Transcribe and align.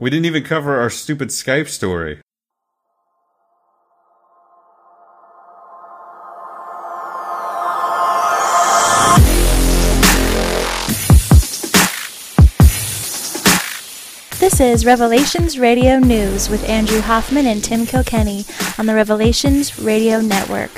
We 0.00 0.08
didn't 0.08 0.24
even 0.24 0.44
cover 0.44 0.80
our 0.80 0.88
stupid 0.88 1.28
Skype 1.28 1.68
story. 1.68 2.22
This 14.38 14.58
is 14.58 14.86
Revelations 14.86 15.58
Radio 15.58 15.98
News 15.98 16.48
with 16.48 16.66
Andrew 16.66 17.02
Hoffman 17.02 17.44
and 17.44 17.62
Tim 17.62 17.84
Kilkenny 17.84 18.46
on 18.78 18.86
the 18.86 18.94
Revelations 18.94 19.78
Radio 19.78 20.22
Network. 20.22 20.70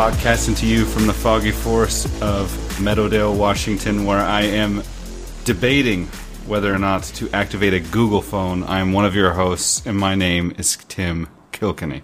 Podcasting 0.00 0.56
to 0.60 0.66
you 0.66 0.86
from 0.86 1.06
the 1.06 1.12
foggy 1.12 1.50
forest 1.50 2.06
of 2.22 2.48
Meadowdale, 2.80 3.36
Washington, 3.36 4.06
where 4.06 4.20
I 4.20 4.40
am 4.44 4.82
debating 5.44 6.06
whether 6.46 6.72
or 6.72 6.78
not 6.78 7.02
to 7.16 7.28
activate 7.32 7.74
a 7.74 7.80
Google 7.80 8.22
phone. 8.22 8.62
I 8.62 8.80
am 8.80 8.94
one 8.94 9.04
of 9.04 9.14
your 9.14 9.32
hosts, 9.34 9.86
and 9.86 9.98
my 9.98 10.14
name 10.14 10.54
is 10.56 10.78
Tim 10.88 11.28
Kilkenny. 11.52 12.00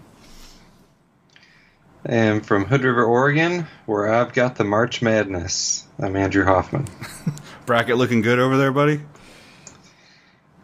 And 2.04 2.44
from 2.44 2.66
Hood 2.66 2.84
River, 2.84 3.02
Oregon, 3.02 3.66
where 3.86 4.12
I've 4.12 4.34
got 4.34 4.56
the 4.56 4.64
March 4.64 5.00
Madness, 5.00 5.86
I'm 5.98 6.16
Andrew 6.16 6.44
Hoffman. 6.44 6.86
Bracket 7.64 7.96
looking 7.96 8.20
good 8.20 8.38
over 8.38 8.58
there, 8.58 8.72
buddy? 8.72 9.00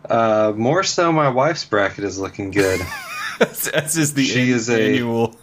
Uh, 0.05 0.53
more 0.55 0.83
so, 0.83 1.11
my 1.11 1.31
wife's 1.31 1.65
bracket 1.65 2.05
is 2.05 2.19
looking 2.19 2.51
good. 2.51 2.81
That's, 3.39 3.71
that's 3.71 3.95
just 3.95 4.17
the 4.17 4.25
She 4.27 4.51
an- 4.51 4.57
is 4.59 4.69
a- 4.69 4.89
annual. 4.91 5.35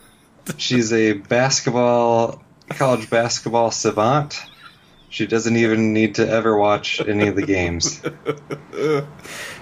She's 0.58 0.92
a 0.94 1.14
basketball, 1.14 2.42
college 2.70 3.10
basketball 3.10 3.72
savant. 3.72 4.40
She 5.10 5.26
doesn't 5.26 5.56
even 5.56 5.94
need 5.94 6.16
to 6.16 6.30
ever 6.30 6.56
watch 6.58 7.02
any 7.02 7.28
of 7.28 7.36
the 7.36 7.42
games. 7.46 8.00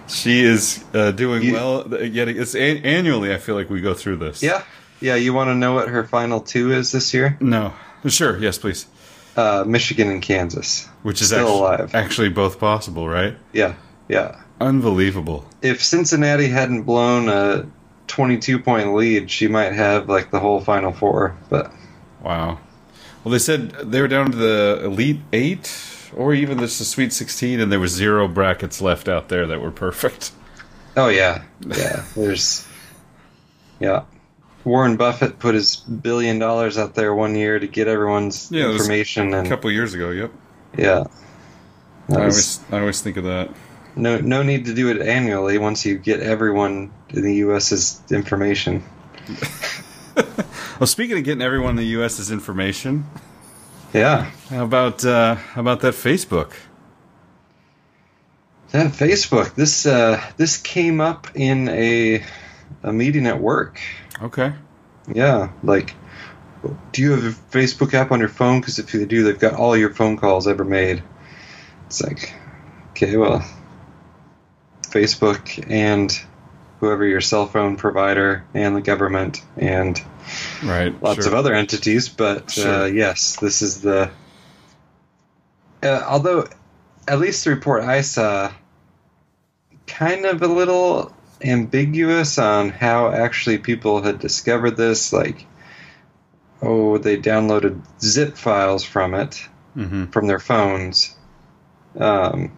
She 0.07 0.41
is 0.41 0.83
uh, 0.93 1.11
doing 1.11 1.43
You- 1.43 1.53
well. 1.53 2.03
Yet 2.03 2.27
it's 2.29 2.55
an- 2.55 2.83
annually. 2.85 3.33
I 3.33 3.37
feel 3.37 3.55
like 3.55 3.69
we 3.69 3.81
go 3.81 3.93
through 3.93 4.17
this. 4.17 4.41
Yeah, 4.41 4.63
yeah. 5.01 5.15
You 5.15 5.33
want 5.33 5.49
to 5.49 5.55
know 5.55 5.73
what 5.73 5.89
her 5.89 6.03
final 6.05 6.39
two 6.39 6.71
is 6.71 6.91
this 6.91 7.13
year? 7.13 7.37
No. 7.41 7.73
Sure. 8.05 8.37
Yes, 8.39 8.57
please. 8.57 8.87
Uh, 9.35 9.63
Michigan 9.67 10.09
and 10.09 10.21
Kansas. 10.21 10.87
Which 11.03 11.21
is 11.21 11.27
Still 11.27 11.39
actually, 11.39 11.57
alive. 11.59 11.95
actually 11.95 12.29
both 12.29 12.59
possible, 12.59 13.07
right? 13.07 13.35
Yeah, 13.53 13.75
yeah. 14.07 14.41
Unbelievable. 14.61 15.45
If 15.61 15.83
Cincinnati 15.83 16.47
hadn't 16.47 16.83
blown 16.83 17.29
a 17.29 17.67
22 18.07 18.59
point 18.59 18.93
lead, 18.93 19.29
she 19.29 19.47
might 19.47 19.73
have 19.73 20.09
like 20.09 20.31
the 20.31 20.39
whole 20.39 20.59
final 20.61 20.91
four. 20.91 21.35
But 21.49 21.71
Wow. 22.23 22.59
Well, 23.23 23.31
they 23.31 23.39
said 23.39 23.71
they 23.71 24.01
were 24.01 24.07
down 24.07 24.31
to 24.31 24.37
the 24.37 24.81
Elite 24.85 25.19
Eight, 25.33 26.09
or 26.15 26.33
even 26.33 26.59
just 26.59 26.79
the 26.79 26.85
Sweet 26.85 27.11
Sixteen, 27.13 27.59
and 27.59 27.71
there 27.71 27.79
was 27.79 27.91
zero 27.91 28.27
brackets 28.27 28.81
left 28.81 29.07
out 29.09 29.27
there 29.29 29.45
that 29.47 29.61
were 29.61 29.71
perfect. 29.71 30.31
Oh 30.95 31.09
yeah, 31.09 31.43
yeah. 31.63 32.03
There's, 32.15 32.67
yeah. 33.79 34.05
Warren 34.63 34.97
Buffett 34.97 35.37
put 35.37 35.53
his 35.53 35.75
billion 35.75 36.39
dollars 36.39 36.75
out 36.79 36.95
there 36.95 37.13
one 37.13 37.35
year 37.35 37.59
to 37.59 37.67
get 37.67 37.87
everyone's 37.87 38.51
Yeah, 38.51 38.71
information, 38.71 39.31
A 39.35 39.39
and 39.41 39.47
couple 39.47 39.69
years 39.71 39.93
ago, 39.93 40.09
yep. 40.09 40.31
yeah. 40.75 41.03
I 42.09 42.15
always, 42.15 42.59
I 42.71 42.79
always 42.79 42.99
think 42.99 43.15
of 43.17 43.25
that. 43.25 43.51
No, 43.97 44.19
no 44.19 44.43
need 44.43 44.65
to 44.65 44.73
do 44.73 44.89
it 44.89 45.01
annually 45.01 45.57
once 45.57 45.85
you 45.85 45.97
get 45.97 46.21
everyone 46.21 46.91
in 47.09 47.21
the 47.23 47.35
U.S.'s 47.35 48.01
information. 48.11 48.83
Well, 50.79 50.87
speaking 50.87 51.17
of 51.17 51.23
getting 51.23 51.41
everyone 51.41 51.71
in 51.71 51.75
the 51.77 51.85
U.S.'s 51.97 52.31
information, 52.31 53.05
Yeah, 53.93 54.29
how 54.49 54.63
about 54.63 55.03
uh, 55.03 55.35
how 55.35 55.61
about 55.61 55.81
that 55.81 55.93
Facebook? 55.93 56.53
that 58.71 58.91
Facebook. 58.91 59.55
This 59.55 59.85
uh, 59.85 60.21
this 60.37 60.57
came 60.57 61.01
up 61.01 61.27
in 61.35 61.67
a 61.69 62.23
a 62.83 62.93
meeting 62.93 63.27
at 63.27 63.39
work. 63.41 63.79
Okay. 64.21 64.53
Yeah, 65.13 65.49
like, 65.63 65.93
do 66.91 67.01
you 67.01 67.11
have 67.11 67.23
a 67.23 67.29
Facebook 67.29 67.93
app 67.93 68.11
on 68.11 68.19
your 68.19 68.29
phone? 68.29 68.59
Because 68.59 68.77
if 68.77 68.93
you 68.93 69.05
do, 69.05 69.23
they've 69.23 69.39
got 69.39 69.53
all 69.53 69.75
your 69.77 69.93
phone 69.93 70.17
calls 70.17 70.47
ever 70.47 70.65
made. 70.65 71.01
It's 71.85 72.03
like, 72.03 72.33
okay, 72.91 73.15
well, 73.15 73.41
Facebook 74.91 75.63
and 75.69 76.11
whoever 76.79 77.05
your 77.05 77.21
cell 77.21 77.47
phone 77.47 77.75
provider 77.75 78.45
and 78.53 78.75
the 78.75 78.81
government 78.81 79.41
and 79.57 80.01
Right. 80.63 80.93
lots 81.01 81.23
sure. 81.23 81.27
of 81.27 81.33
other 81.33 81.53
entities, 81.53 82.09
but 82.09 82.51
Sure. 82.51 82.83
uh, 82.83 82.85
yes, 82.85 83.37
this 83.37 83.61
is 83.61 83.81
the. 83.81 84.09
Uh, 85.81 86.03
although, 86.07 86.47
at 87.07 87.19
least 87.19 87.43
the 87.45 87.51
report 87.51 87.83
I 87.83 88.01
saw, 88.01 88.51
kind 89.85 90.25
of 90.25 90.41
a 90.41 90.47
little 90.47 91.13
ambiguous 91.41 92.37
on 92.37 92.69
how 92.69 93.11
actually 93.11 93.59
people 93.59 94.01
had 94.01 94.19
discovered 94.19 94.75
this. 94.75 95.13
Like, 95.13 95.45
oh, 96.61 96.97
they 96.97 97.17
downloaded 97.17 97.81
zip 98.01 98.35
files 98.37 98.83
from 98.83 99.13
it 99.13 99.47
hmm 99.73 100.05
from 100.05 100.27
their 100.27 100.39
phones. 100.39 101.15
Um, 101.97 102.51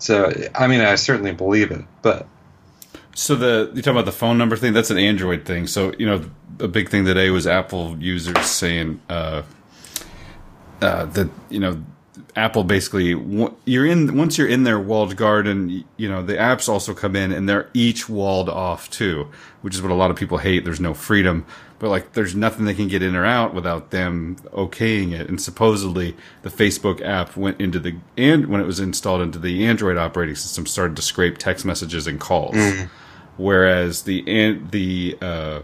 so, 0.00 0.32
I 0.54 0.66
mean, 0.66 0.80
I 0.80 0.96
certainly 0.96 1.32
believe 1.32 1.70
it, 1.70 1.84
but 2.02 2.26
So 3.14 3.34
the 3.34 3.70
you 3.74 3.82
talk 3.82 3.92
about 3.92 4.06
the 4.06 4.12
phone 4.12 4.38
number 4.38 4.56
thing? 4.56 4.72
That's 4.72 4.90
an 4.90 4.98
Android 4.98 5.44
thing. 5.44 5.66
So 5.66 5.92
you 5.98 6.06
know, 6.06 6.24
a 6.58 6.68
big 6.68 6.88
thing 6.88 7.04
today 7.04 7.30
was 7.30 7.46
Apple 7.46 7.96
users 7.98 8.46
saying 8.46 9.00
uh, 9.08 9.42
uh, 10.80 11.04
that 11.04 11.28
you 11.50 11.60
know, 11.60 11.82
Apple 12.34 12.64
basically 12.64 13.10
you're 13.64 13.86
in 13.86 14.16
once 14.16 14.36
you're 14.36 14.48
in 14.48 14.64
their 14.64 14.78
walled 14.80 15.16
garden. 15.16 15.84
You 15.96 16.08
know, 16.08 16.22
the 16.22 16.34
apps 16.34 16.68
also 16.68 16.92
come 16.94 17.14
in 17.16 17.32
and 17.32 17.48
they're 17.48 17.68
each 17.72 18.08
walled 18.08 18.48
off 18.48 18.90
too, 18.90 19.28
which 19.62 19.74
is 19.74 19.82
what 19.82 19.90
a 19.90 19.94
lot 19.94 20.10
of 20.10 20.16
people 20.16 20.38
hate. 20.38 20.64
There's 20.64 20.80
no 20.80 20.92
freedom, 20.92 21.46
but 21.78 21.88
like 21.88 22.14
there's 22.14 22.34
nothing 22.34 22.64
they 22.64 22.74
can 22.74 22.88
get 22.88 23.02
in 23.02 23.14
or 23.14 23.24
out 23.24 23.54
without 23.54 23.90
them 23.90 24.36
okaying 24.52 25.12
it. 25.12 25.28
And 25.28 25.40
supposedly 25.40 26.16
the 26.42 26.50
Facebook 26.50 27.00
app 27.00 27.36
went 27.36 27.60
into 27.60 27.78
the 27.78 27.94
and 28.16 28.46
when 28.46 28.60
it 28.60 28.66
was 28.66 28.80
installed 28.80 29.22
into 29.22 29.38
the 29.38 29.64
Android 29.64 29.96
operating 29.96 30.34
system 30.34 30.66
started 30.66 30.96
to 30.96 31.02
scrape 31.02 31.38
text 31.38 31.64
messages 31.64 32.06
and 32.08 32.18
calls 32.20 32.56
whereas 33.36 34.02
the 34.02 34.24
an- 34.28 34.68
the 34.70 35.16
uh, 35.22 35.60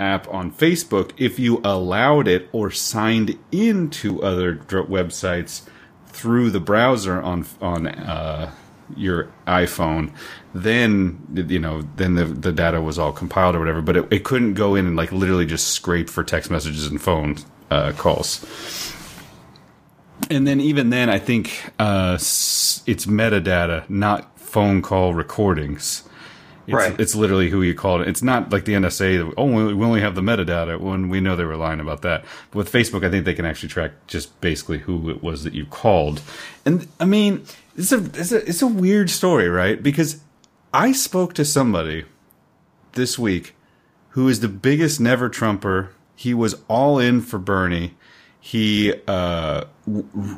app 0.00 0.26
on 0.28 0.50
Facebook, 0.50 1.12
if 1.16 1.38
you 1.38 1.60
allowed 1.62 2.26
it 2.26 2.48
or 2.52 2.70
signed 2.70 3.38
into 3.52 4.22
other 4.22 4.56
websites 4.56 5.62
through 6.06 6.50
the 6.50 6.60
browser 6.60 7.20
on 7.20 7.46
on 7.60 7.86
uh, 7.86 8.52
your 8.96 9.30
iPhone, 9.46 10.12
then 10.54 11.46
you 11.48 11.58
know 11.58 11.82
then 11.96 12.14
the 12.14 12.24
the 12.24 12.52
data 12.52 12.80
was 12.80 12.98
all 12.98 13.12
compiled 13.12 13.54
or 13.54 13.60
whatever. 13.60 13.82
But 13.82 13.96
it, 13.96 14.12
it 14.12 14.24
couldn't 14.24 14.54
go 14.54 14.74
in 14.74 14.86
and 14.86 14.96
like 14.96 15.12
literally 15.12 15.46
just 15.46 15.68
scrape 15.68 16.10
for 16.10 16.24
text 16.24 16.50
messages 16.50 16.86
and 16.86 17.00
phone 17.00 17.36
uh, 17.70 17.92
calls. 17.96 18.44
And 20.28 20.46
then 20.46 20.60
even 20.60 20.90
then, 20.90 21.08
I 21.08 21.18
think 21.18 21.72
uh, 21.78 22.14
it's 22.14 23.06
metadata, 23.06 23.88
not 23.88 24.38
phone 24.38 24.82
call 24.82 25.14
recordings. 25.14 26.04
It's, 26.66 26.74
Right. 26.74 27.00
it's 27.00 27.14
literally 27.14 27.50
who 27.50 27.62
you 27.62 27.74
called. 27.74 28.02
It's 28.02 28.22
not 28.22 28.52
like 28.52 28.64
the 28.64 28.74
NSA. 28.74 29.32
Oh, 29.36 29.44
we 29.46 29.74
we 29.74 29.84
only 29.84 30.00
have 30.00 30.14
the 30.14 30.20
metadata 30.20 30.78
when 30.78 31.08
we 31.08 31.20
know 31.20 31.34
they 31.36 31.44
were 31.44 31.56
lying 31.56 31.80
about 31.80 32.02
that. 32.02 32.24
But 32.50 32.58
with 32.58 32.72
Facebook, 32.72 33.04
I 33.04 33.10
think 33.10 33.24
they 33.24 33.34
can 33.34 33.44
actually 33.46 33.70
track 33.70 33.92
just 34.06 34.40
basically 34.40 34.78
who 34.78 35.10
it 35.10 35.22
was 35.22 35.44
that 35.44 35.54
you 35.54 35.66
called. 35.66 36.20
And 36.64 36.86
I 37.00 37.04
mean, 37.06 37.44
it's 37.76 37.92
a 37.92 37.98
it's 38.14 38.32
a 38.32 38.48
it's 38.48 38.62
a 38.62 38.66
weird 38.66 39.10
story, 39.10 39.48
right? 39.48 39.82
Because 39.82 40.20
I 40.72 40.92
spoke 40.92 41.34
to 41.34 41.44
somebody 41.44 42.04
this 42.92 43.18
week 43.18 43.54
who 44.10 44.28
is 44.28 44.40
the 44.40 44.48
biggest 44.48 45.00
never 45.00 45.28
Trumper. 45.28 45.90
He 46.14 46.34
was 46.34 46.56
all 46.68 46.98
in 46.98 47.20
for 47.22 47.38
Bernie. 47.38 47.94
He 48.38 48.94
uh 49.08 49.64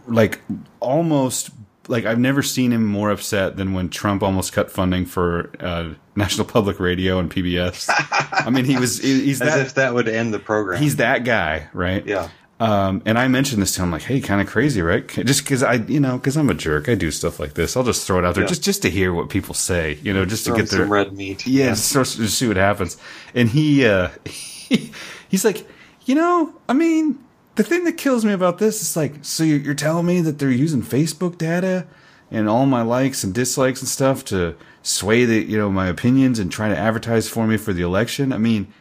like 0.06 0.40
almost 0.80 1.50
like 1.92 2.04
I've 2.06 2.18
never 2.18 2.42
seen 2.42 2.72
him 2.72 2.84
more 2.84 3.10
upset 3.10 3.56
than 3.56 3.72
when 3.74 3.88
Trump 3.88 4.22
almost 4.24 4.52
cut 4.52 4.70
funding 4.72 5.06
for 5.06 5.50
uh, 5.60 5.90
National 6.16 6.44
Public 6.46 6.80
Radio 6.80 7.18
and 7.20 7.30
PBS. 7.30 7.86
I 8.32 8.50
mean, 8.50 8.64
he 8.64 8.76
was 8.76 8.98
he- 8.98 9.24
he's 9.26 9.40
as 9.40 9.48
that 9.48 9.60
if 9.66 9.74
that 9.74 9.94
would 9.94 10.08
end 10.08 10.34
the 10.34 10.38
program. 10.40 10.82
he's 10.82 10.96
that 10.96 11.24
guy, 11.24 11.68
right? 11.72 12.04
yeah. 12.04 12.28
Um, 12.60 13.02
and 13.06 13.18
I 13.18 13.26
mentioned 13.26 13.60
this 13.60 13.74
to 13.74 13.82
him, 13.82 13.90
like, 13.90 14.02
"Hey, 14.02 14.20
kind 14.20 14.40
of 14.40 14.46
crazy, 14.46 14.82
right?" 14.82 15.08
Just 15.08 15.42
because 15.42 15.64
I, 15.64 15.74
you 15.74 15.98
know, 15.98 16.16
because 16.16 16.36
I'm 16.36 16.48
a 16.48 16.54
jerk, 16.54 16.88
I 16.88 16.94
do 16.94 17.10
stuff 17.10 17.40
like 17.40 17.54
this. 17.54 17.76
I'll 17.76 17.82
just 17.82 18.06
throw 18.06 18.20
it 18.20 18.24
out 18.24 18.34
there, 18.36 18.44
Yeah. 18.44 18.48
just 18.48 18.62
just 18.62 18.82
to 18.82 18.90
hear 18.90 19.12
what 19.12 19.30
people 19.30 19.52
say, 19.52 19.98
you 20.02 20.12
know, 20.12 20.24
just 20.24 20.44
to 20.44 20.50
Throw 20.50 20.58
get 20.58 20.68
some 20.68 20.78
their 20.78 20.86
red 20.88 21.12
meat. 21.12 21.44
yeah, 21.44 21.70
just, 21.70 21.92
just 22.18 22.38
see 22.38 22.46
what 22.46 22.56
happens. 22.56 22.96
And 23.34 23.48
he, 23.48 23.84
uh, 23.84 24.10
he, 24.26 24.92
he's 25.28 25.44
like, 25.44 25.66
you 26.04 26.14
know, 26.14 26.54
I 26.68 26.74
mean, 26.74 27.18
the 27.54 27.62
thing 27.62 27.84
that 27.84 27.96
kills 27.96 28.24
me 28.24 28.32
about 28.32 28.58
this 28.58 28.80
is 28.80 28.96
like, 28.96 29.16
so 29.22 29.44
you're, 29.44 29.58
you're 29.58 29.74
telling 29.74 30.06
me 30.06 30.20
that 30.20 30.38
they're 30.38 30.50
using 30.50 30.82
Facebook 30.82 31.38
data 31.38 31.86
and 32.30 32.48
all 32.48 32.66
my 32.66 32.82
likes 32.82 33.22
and 33.22 33.34
dislikes 33.34 33.80
and 33.80 33.88
stuff 33.88 34.24
to 34.24 34.56
sway 34.82 35.24
the 35.24 35.40
you 35.40 35.56
know 35.56 35.70
my 35.70 35.86
opinions 35.86 36.38
and 36.38 36.50
try 36.50 36.68
to 36.68 36.76
advertise 36.76 37.28
for 37.28 37.46
me 37.46 37.56
for 37.56 37.72
the 37.72 37.82
election. 37.82 38.32
I 38.32 38.38
mean, 38.38 38.72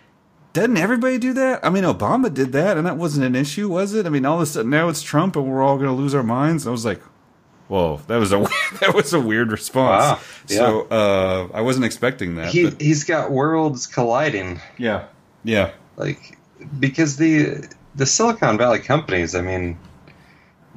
doesn't 0.54 0.78
everybody 0.78 1.18
do 1.18 1.34
that? 1.34 1.64
I 1.64 1.70
mean, 1.70 1.84
Obama 1.84 2.34
did 2.34 2.54
that, 2.54 2.78
and 2.78 2.88
that 2.88 2.98
wasn't 2.98 3.26
an 3.26 3.36
issue, 3.36 3.70
was 3.70 3.94
it? 3.94 4.06
I 4.06 4.10
mean, 4.10 4.26
all 4.26 4.38
of 4.38 4.42
a 4.42 4.46
sudden 4.46 4.72
now 4.72 4.90
it's 4.90 5.02
Trump, 5.02 5.36
and 5.36 5.46
we're 5.46 5.62
all 5.62 5.76
going 5.76 5.90
to 5.90 5.96
lose 5.96 6.16
our 6.16 6.24
minds. 6.24 6.66
I 6.66 6.72
was 6.72 6.86
like, 6.86 7.02
whoa, 7.68 8.02
that 8.08 8.18
was 8.18 8.32
a 8.32 8.40
that 8.80 8.94
was 8.96 9.14
a 9.14 9.20
weird 9.20 9.52
response. 9.52 10.04
Wow, 10.04 10.20
yeah. 10.48 10.58
So 10.58 10.88
uh, 10.90 11.48
I 11.54 11.62
wasn't 11.62 11.86
expecting 11.86 12.36
that. 12.36 12.50
He 12.50 12.70
but 12.70 12.82
he's 12.82 13.04
got 13.04 13.32
worlds 13.32 13.86
colliding, 13.86 14.62
yeah, 14.78 15.08
yeah, 15.44 15.72
like 15.98 16.38
because 16.80 17.18
the 17.18 17.68
the 17.96 18.06
Silicon 18.06 18.58
Valley 18.58 18.80
companies. 18.80 19.36
I 19.36 19.42
mean, 19.42 19.78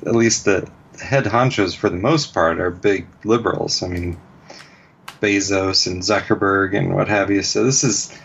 at 0.07 0.15
least 0.15 0.45
the 0.45 0.69
head 1.01 1.25
honchos 1.25 1.75
for 1.75 1.89
the 1.89 1.97
most 1.97 2.35
part 2.35 2.61
are 2.61 2.71
big 2.71 3.07
liberals. 3.25 3.83
I 3.83 3.89
mean, 3.89 4.19
Bezos 5.21 5.87
and 5.87 6.03
Zuckerberg 6.03 6.77
and 6.77 6.95
what 6.95 7.09
have 7.09 7.31
you. 7.31 7.43
So 7.43 7.65
this 7.65 7.85
is 7.85 8.17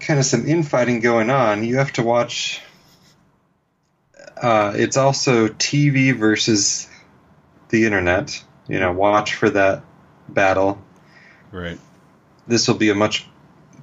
kind 0.00 0.18
of 0.18 0.26
some 0.26 0.46
infighting 0.46 1.00
going 1.00 1.30
on. 1.30 1.64
You 1.64 1.76
have 1.78 1.92
to 1.94 2.02
watch. 2.02 2.60
Uh, 4.40 4.72
it's 4.76 4.96
also 4.96 5.48
TV 5.48 6.16
versus 6.16 6.88
the 7.68 7.84
internet. 7.84 8.42
You 8.68 8.78
know, 8.78 8.92
watch 8.92 9.34
for 9.34 9.50
that 9.50 9.82
battle. 10.28 10.82
right. 11.52 11.78
This 12.46 12.66
will 12.66 12.76
be 12.76 12.88
a 12.88 12.94
much 12.94 13.26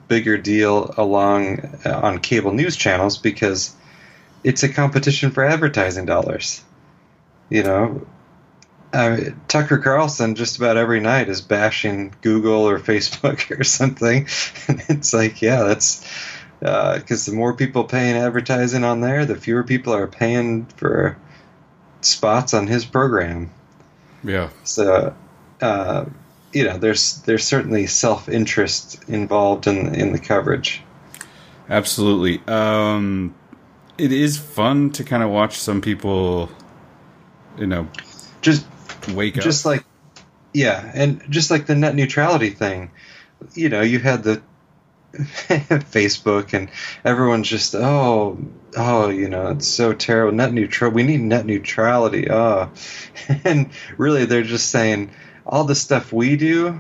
bigger 0.08 0.38
deal 0.38 0.94
along 0.98 1.80
uh, 1.86 2.00
on 2.04 2.20
cable 2.20 2.54
news 2.54 2.76
channels 2.76 3.18
because 3.18 3.76
it's 4.44 4.64
a 4.64 4.70
competition 4.70 5.32
for 5.32 5.44
advertising 5.44 6.06
dollars. 6.06 6.64
You 7.50 7.64
know, 7.64 8.08
uh, 8.94 9.18
Tucker 9.48 9.78
Carlson 9.78 10.36
just 10.36 10.58
about 10.58 10.78
every 10.78 11.00
night 11.00 11.30
is 11.30 11.42
bashing 11.42 12.16
Google 12.22 12.68
or 12.68 12.80
Facebook 12.92 13.58
or 13.58 13.64
something, 13.64 14.28
and 14.68 14.84
it's 14.90 15.14
like, 15.14 15.42
yeah, 15.42 15.64
that's 15.64 16.06
because 16.60 17.26
the 17.26 17.34
more 17.34 17.54
people 17.54 17.84
paying 17.84 18.16
advertising 18.16 18.84
on 18.84 19.02
there, 19.02 19.26
the 19.26 19.36
fewer 19.36 19.64
people 19.64 19.94
are 19.94 20.08
paying 20.08 20.66
for 20.66 21.18
spots 22.02 22.54
on 22.54 22.68
his 22.68 22.86
program. 22.86 23.52
Yeah, 24.24 24.50
So, 24.64 25.16
uh, 25.62 26.06
you 26.56 26.64
know, 26.64 26.78
there's 26.78 27.22
there's 27.24 27.44
certainly 27.44 27.86
self 27.86 28.30
interest 28.30 29.04
involved 29.10 29.68
in 29.68 29.94
in 29.94 30.12
the 30.14 30.20
coverage. 30.20 30.82
absolutely. 31.70 32.42
Um, 32.48 33.36
it 33.98 34.12
is 34.12 34.38
fun 34.38 34.90
to 34.92 35.04
kind 35.04 35.22
of 35.24 35.30
watch 35.30 35.58
some 35.60 35.82
people, 35.82 36.50
you 37.58 37.68
know, 37.68 37.88
Just 38.42 38.66
wake 39.14 39.38
up. 39.38 39.44
just 39.44 39.66
like 39.66 39.86
yeah 40.54 40.90
and 40.96 41.22
just 41.30 41.52
like 41.52 41.66
the 41.68 41.76
net 41.76 41.94
neutrality 41.94 42.50
thing 42.50 42.90
you 43.54 43.70
know 43.70 43.82
you 43.82 44.00
had 44.00 44.24
the 44.24 44.42
facebook 45.14 46.54
and 46.54 46.70
everyone's 47.04 47.48
just 47.48 47.76
oh 47.76 48.38
oh 48.76 49.10
you 49.10 49.30
know 49.30 49.50
it's 49.50 49.68
so 49.68 49.94
terrible 49.94 50.32
net 50.36 50.52
neutral 50.54 50.90
we 50.92 51.04
need 51.04 51.22
net 51.22 51.46
neutrality 51.46 52.32
oh 52.32 52.72
and 53.44 53.70
really 53.98 54.26
they're 54.26 54.44
just 54.44 54.72
saying 54.72 55.12
all 55.46 55.64
the 55.64 55.76
stuff 55.76 56.12
we 56.12 56.36
do 56.36 56.80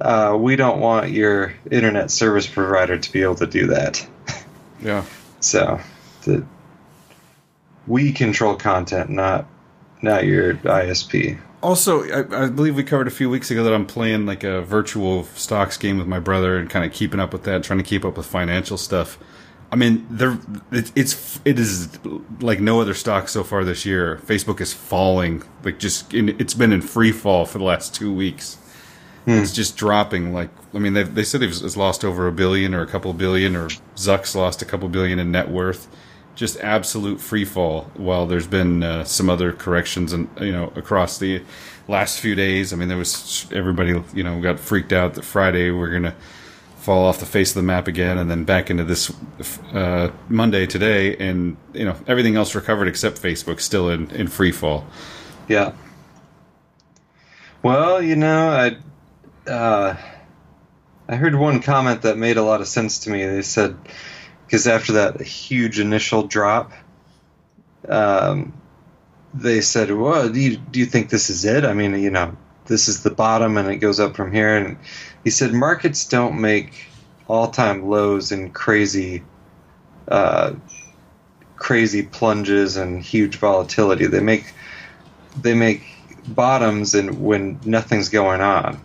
uh, 0.00 0.36
we 0.38 0.54
don't 0.54 0.80
want 0.80 1.10
your 1.10 1.52
internet 1.70 2.10
service 2.10 2.46
provider 2.46 2.98
to 2.98 3.12
be 3.12 3.22
able 3.22 3.34
to 3.34 3.46
do 3.46 3.68
that 3.68 4.06
yeah. 4.82 5.04
so 5.40 5.80
the 6.24 6.44
we 7.86 8.12
control 8.12 8.54
content 8.54 9.10
not 9.10 9.46
not 10.02 10.24
your 10.24 10.54
isp 10.54 11.38
Also, 11.60 12.04
I, 12.04 12.44
I 12.44 12.48
believe 12.48 12.76
we 12.76 12.84
covered 12.84 13.08
a 13.08 13.12
few 13.12 13.28
weeks 13.28 13.50
ago 13.50 13.64
that 13.64 13.74
I'm 13.74 13.86
playing 13.86 14.26
like 14.26 14.44
a 14.44 14.62
virtual 14.62 15.24
stocks 15.34 15.76
game 15.76 15.98
with 15.98 16.06
my 16.06 16.20
brother 16.20 16.56
and 16.56 16.70
kind 16.70 16.84
of 16.84 16.92
keeping 16.92 17.18
up 17.18 17.32
with 17.32 17.42
that, 17.44 17.64
trying 17.64 17.80
to 17.80 17.84
keep 17.84 18.04
up 18.04 18.16
with 18.16 18.26
financial 18.26 18.78
stuff. 18.78 19.18
I 19.70 19.76
mean, 19.76 20.06
there 20.10 20.38
it, 20.72 20.92
it's 20.96 21.40
it 21.44 21.58
is 21.58 21.98
like 22.40 22.60
no 22.60 22.80
other 22.80 22.94
stock 22.94 23.28
so 23.28 23.44
far 23.44 23.64
this 23.64 23.84
year. 23.84 24.16
Facebook 24.24 24.60
is 24.60 24.72
falling, 24.72 25.42
like 25.62 25.78
just 25.78 26.14
in, 26.14 26.30
it's 26.40 26.54
been 26.54 26.72
in 26.72 26.80
free 26.80 27.12
fall 27.12 27.44
for 27.44 27.58
the 27.58 27.64
last 27.64 27.94
two 27.94 28.12
weeks. 28.12 28.58
It's 29.26 29.52
just 29.52 29.76
dropping. 29.76 30.32
Like 30.32 30.48
I 30.72 30.78
mean, 30.78 30.94
they 30.94 31.02
they 31.02 31.24
said 31.24 31.42
it's 31.42 31.60
it's 31.60 31.76
lost 31.76 32.02
over 32.02 32.26
a 32.26 32.32
billion 32.32 32.74
or 32.74 32.80
a 32.80 32.86
couple 32.86 33.12
billion, 33.12 33.54
or 33.56 33.68
Zuck's 33.94 34.34
lost 34.34 34.62
a 34.62 34.64
couple 34.64 34.88
billion 34.88 35.18
in 35.18 35.30
net 35.30 35.50
worth. 35.50 35.86
Just 36.34 36.58
absolute 36.60 37.20
free 37.20 37.44
fall. 37.44 37.90
While 37.94 38.26
there's 38.26 38.46
been 38.46 38.82
uh, 38.82 39.04
some 39.04 39.28
other 39.28 39.52
corrections, 39.52 40.14
and 40.14 40.30
you 40.40 40.52
know, 40.52 40.72
across 40.76 41.18
the 41.18 41.42
last 41.88 42.20
few 42.20 42.34
days. 42.34 42.72
I 42.72 42.76
mean, 42.76 42.88
there 42.88 42.96
was 42.96 43.46
everybody 43.52 44.02
you 44.14 44.22
know 44.22 44.40
got 44.40 44.60
freaked 44.60 44.92
out 44.94 45.14
that 45.14 45.24
Friday 45.24 45.70
we're 45.70 45.90
gonna 45.90 46.14
fall 46.88 47.04
off 47.04 47.20
the 47.20 47.26
face 47.26 47.50
of 47.50 47.56
the 47.56 47.62
map 47.62 47.86
again, 47.86 48.16
and 48.16 48.30
then 48.30 48.44
back 48.44 48.70
into 48.70 48.82
this 48.82 49.12
uh, 49.74 50.10
Monday 50.30 50.64
today, 50.64 51.14
and 51.18 51.58
you 51.74 51.84
know 51.84 51.94
everything 52.06 52.34
else 52.34 52.54
recovered 52.54 52.88
except 52.88 53.20
Facebook, 53.20 53.60
still 53.60 53.90
in 53.90 54.10
in 54.12 54.26
free 54.26 54.52
fall. 54.52 54.86
Yeah. 55.48 55.72
Well, 57.62 58.00
you 58.00 58.16
know, 58.16 58.48
I 58.48 59.50
uh, 59.50 59.96
I 61.06 61.16
heard 61.16 61.34
one 61.34 61.60
comment 61.60 62.00
that 62.02 62.16
made 62.16 62.38
a 62.38 62.42
lot 62.42 62.62
of 62.62 62.66
sense 62.66 63.00
to 63.00 63.10
me. 63.10 63.22
They 63.22 63.42
said 63.42 63.76
because 64.46 64.66
after 64.66 64.94
that 64.94 65.20
huge 65.20 65.78
initial 65.78 66.22
drop, 66.22 66.72
um, 67.86 68.54
they 69.34 69.60
said, 69.60 69.90
"Well, 69.90 70.30
do 70.30 70.40
you 70.40 70.56
do 70.56 70.80
you 70.80 70.86
think 70.86 71.10
this 71.10 71.28
is 71.28 71.44
it? 71.44 71.66
I 71.66 71.74
mean, 71.74 72.02
you 72.02 72.10
know, 72.10 72.34
this 72.68 72.88
is 72.88 73.02
the 73.02 73.10
bottom, 73.10 73.56
and 73.56 73.68
it 73.68 73.76
goes 73.76 73.98
up 73.98 74.14
from 74.14 74.32
here." 74.32 74.56
And 74.56 74.76
he 75.24 75.30
said, 75.30 75.52
"Markets 75.52 76.06
don't 76.06 76.40
make 76.40 76.86
all-time 77.26 77.88
lows 77.88 78.30
and 78.32 78.54
crazy." 78.54 79.24
Uh, 80.06 80.54
crazy 81.58 82.02
plunges 82.02 82.76
and 82.76 83.02
huge 83.02 83.36
volatility. 83.36 84.06
They 84.06 84.20
make 84.20 84.54
they 85.40 85.54
make 85.54 85.82
bottoms 86.26 86.94
and 86.94 87.22
when 87.22 87.60
nothing's 87.64 88.08
going 88.08 88.40
on. 88.40 88.80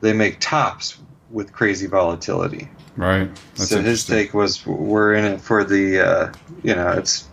They 0.00 0.12
make 0.12 0.40
tops 0.40 0.98
with 1.30 1.52
crazy 1.52 1.86
volatility. 1.86 2.68
Right. 2.96 3.30
so 3.54 3.80
his 3.80 4.04
take 4.04 4.34
was 4.34 4.66
we're 4.66 5.14
in 5.14 5.24
it 5.24 5.40
for 5.40 5.64
the 5.64 6.00
uh, 6.00 6.32
you 6.62 6.74
know 6.74 6.90
it's 6.92 7.28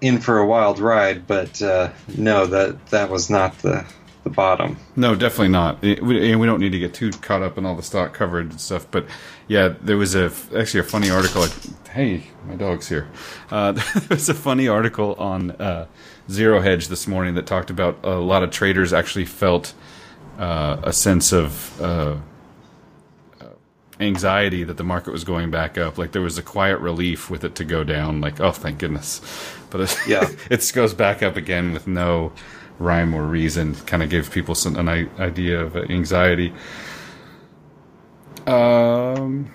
in 0.00 0.18
for 0.18 0.38
a 0.38 0.46
wild 0.46 0.78
ride, 0.78 1.26
but 1.26 1.60
uh, 1.60 1.90
no 2.16 2.46
that 2.46 2.86
that 2.86 3.10
was 3.10 3.28
not 3.28 3.58
the 3.58 3.84
the 4.24 4.30
bottom. 4.30 4.76
No, 4.96 5.14
definitely 5.14 5.48
not. 5.48 5.82
It- 5.82 6.02
we, 6.02 6.30
and 6.30 6.40
we 6.40 6.46
don't 6.46 6.60
need 6.60 6.72
to 6.72 6.78
get 6.78 6.92
too 6.94 7.10
caught 7.10 7.42
up 7.42 7.56
in 7.58 7.64
all 7.66 7.74
the 7.74 7.82
stock 7.82 8.12
coverage 8.14 8.50
and 8.50 8.60
stuff. 8.60 8.86
But 8.90 9.06
yeah, 9.48 9.74
there 9.80 9.96
was 9.96 10.14
a 10.14 10.30
actually 10.56 10.80
a 10.80 10.84
funny 10.84 11.10
article. 11.10 11.42
Like, 11.42 11.52
hey, 11.90 12.24
my 12.46 12.54
dog's 12.54 12.88
here. 12.88 13.08
Uh, 13.50 13.72
there 13.72 13.84
was 14.10 14.28
a 14.28 14.34
funny 14.34 14.68
article 14.68 15.14
on 15.14 15.52
uh, 15.52 15.86
Zero 16.30 16.60
Hedge 16.60 16.88
this 16.88 17.06
morning 17.06 17.34
that 17.34 17.46
talked 17.46 17.70
about 17.70 17.98
a 18.04 18.16
lot 18.16 18.42
of 18.42 18.50
traders 18.50 18.92
actually 18.92 19.24
felt 19.24 19.72
uh, 20.38 20.76
a 20.82 20.92
sense 20.92 21.32
of 21.32 21.80
uh, 21.80 22.16
anxiety 23.98 24.64
that 24.64 24.76
the 24.76 24.84
market 24.84 25.12
was 25.12 25.24
going 25.24 25.50
back 25.50 25.76
up. 25.76 25.98
Like 25.98 26.12
there 26.12 26.22
was 26.22 26.38
a 26.38 26.42
quiet 26.42 26.78
relief 26.78 27.28
with 27.30 27.44
it 27.44 27.54
to 27.56 27.64
go 27.64 27.84
down. 27.84 28.20
Like 28.20 28.40
oh, 28.40 28.52
thank 28.52 28.78
goodness. 28.78 29.20
But 29.70 29.82
it, 29.82 29.98
Yeah. 30.06 30.28
it 30.50 30.70
goes 30.74 30.94
back 30.94 31.22
up 31.22 31.36
again 31.36 31.72
with 31.72 31.86
no 31.86 32.32
rhyme 32.80 33.14
or 33.14 33.22
reason. 33.22 33.76
Kind 33.86 34.02
of 34.02 34.10
give 34.10 34.32
people 34.32 34.56
some 34.56 34.74
an 34.76 34.88
idea 34.88 35.60
of 35.60 35.76
anxiety. 35.76 36.52
Um, 38.46 39.52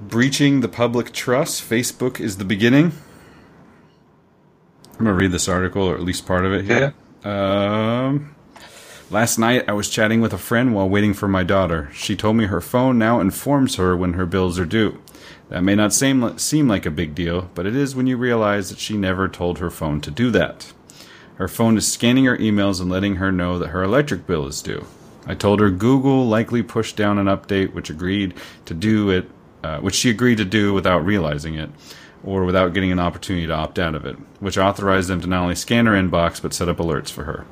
breaching 0.00 0.60
the 0.60 0.68
public 0.68 1.12
trust. 1.12 1.68
Facebook 1.68 2.20
is 2.20 2.36
the 2.36 2.44
beginning. 2.44 2.92
I'm 4.92 5.06
gonna 5.06 5.14
read 5.14 5.32
this 5.32 5.48
article, 5.48 5.82
or 5.82 5.94
at 5.94 6.02
least 6.02 6.26
part 6.26 6.44
of 6.44 6.52
it 6.52 6.66
here. 6.66 6.94
Um, 7.24 8.34
last 9.10 9.38
night 9.38 9.64
I 9.66 9.72
was 9.72 9.88
chatting 9.88 10.20
with 10.20 10.32
a 10.32 10.38
friend 10.38 10.74
while 10.74 10.88
waiting 10.88 11.14
for 11.14 11.26
my 11.28 11.42
daughter. 11.42 11.90
She 11.94 12.14
told 12.14 12.36
me 12.36 12.46
her 12.46 12.60
phone 12.60 12.98
now 12.98 13.20
informs 13.20 13.76
her 13.76 13.96
when 13.96 14.12
her 14.12 14.26
bills 14.26 14.58
are 14.58 14.66
due. 14.66 15.00
That 15.48 15.64
may 15.64 15.74
not 15.74 15.92
seem 15.92 16.38
seem 16.38 16.68
like 16.68 16.86
a 16.86 16.90
big 16.90 17.14
deal, 17.14 17.50
but 17.54 17.66
it 17.66 17.74
is 17.74 17.96
when 17.96 18.06
you 18.06 18.16
realize 18.16 18.68
that 18.68 18.78
she 18.78 18.96
never 18.96 19.26
told 19.26 19.58
her 19.58 19.70
phone 19.70 20.00
to 20.02 20.10
do 20.10 20.30
that. 20.30 20.72
Her 21.40 21.48
phone 21.48 21.78
is 21.78 21.90
scanning 21.90 22.26
her 22.26 22.36
emails 22.36 22.82
and 22.82 22.90
letting 22.90 23.16
her 23.16 23.32
know 23.32 23.58
that 23.58 23.68
her 23.68 23.82
electric 23.82 24.26
bill 24.26 24.46
is 24.46 24.60
due. 24.60 24.84
I 25.26 25.34
told 25.34 25.58
her 25.60 25.70
Google 25.70 26.26
likely 26.26 26.62
pushed 26.62 26.96
down 26.96 27.16
an 27.16 27.28
update 27.28 27.72
which 27.72 27.88
agreed 27.88 28.34
to 28.66 28.74
do 28.74 29.08
it, 29.08 29.30
uh, 29.64 29.78
which 29.78 29.94
she 29.94 30.10
agreed 30.10 30.36
to 30.36 30.44
do 30.44 30.74
without 30.74 31.02
realizing 31.02 31.54
it, 31.54 31.70
or 32.22 32.44
without 32.44 32.74
getting 32.74 32.92
an 32.92 33.00
opportunity 33.00 33.46
to 33.46 33.54
opt 33.54 33.78
out 33.78 33.94
of 33.94 34.04
it, 34.04 34.16
which 34.40 34.58
authorized 34.58 35.08
them 35.08 35.22
to 35.22 35.26
not 35.26 35.40
only 35.40 35.54
scan 35.54 35.86
her 35.86 35.94
inbox 35.94 36.42
but 36.42 36.52
set 36.52 36.68
up 36.68 36.76
alerts 36.76 37.10
for 37.10 37.24
her. 37.24 37.46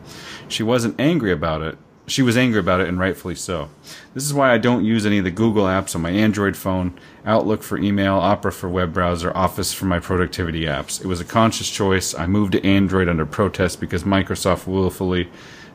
She 0.48 0.62
wasn't 0.62 1.00
angry 1.00 1.32
about 1.32 1.62
it. 1.62 1.78
She 2.10 2.22
was 2.22 2.36
angry 2.36 2.60
about 2.60 2.80
it, 2.80 2.88
and 2.88 2.98
rightfully 2.98 3.34
so. 3.34 3.68
This 4.14 4.24
is 4.24 4.34
why 4.34 4.52
I 4.52 4.58
don't 4.58 4.84
use 4.84 5.06
any 5.06 5.18
of 5.18 5.24
the 5.24 5.30
Google 5.30 5.64
apps 5.64 5.94
on 5.94 6.02
my 6.02 6.10
Android 6.10 6.56
phone, 6.56 6.98
Outlook 7.24 7.62
for 7.62 7.78
email, 7.78 8.14
Opera 8.14 8.52
for 8.52 8.68
web 8.68 8.92
browser, 8.92 9.36
Office 9.36 9.72
for 9.72 9.86
my 9.86 9.98
productivity 9.98 10.62
apps. 10.62 11.00
It 11.00 11.06
was 11.06 11.20
a 11.20 11.24
conscious 11.24 11.70
choice. 11.70 12.14
I 12.14 12.26
moved 12.26 12.52
to 12.52 12.66
Android 12.66 13.08
under 13.08 13.26
protest 13.26 13.80
because 13.80 14.04
Microsoft 14.04 14.66
willfully 14.66 15.28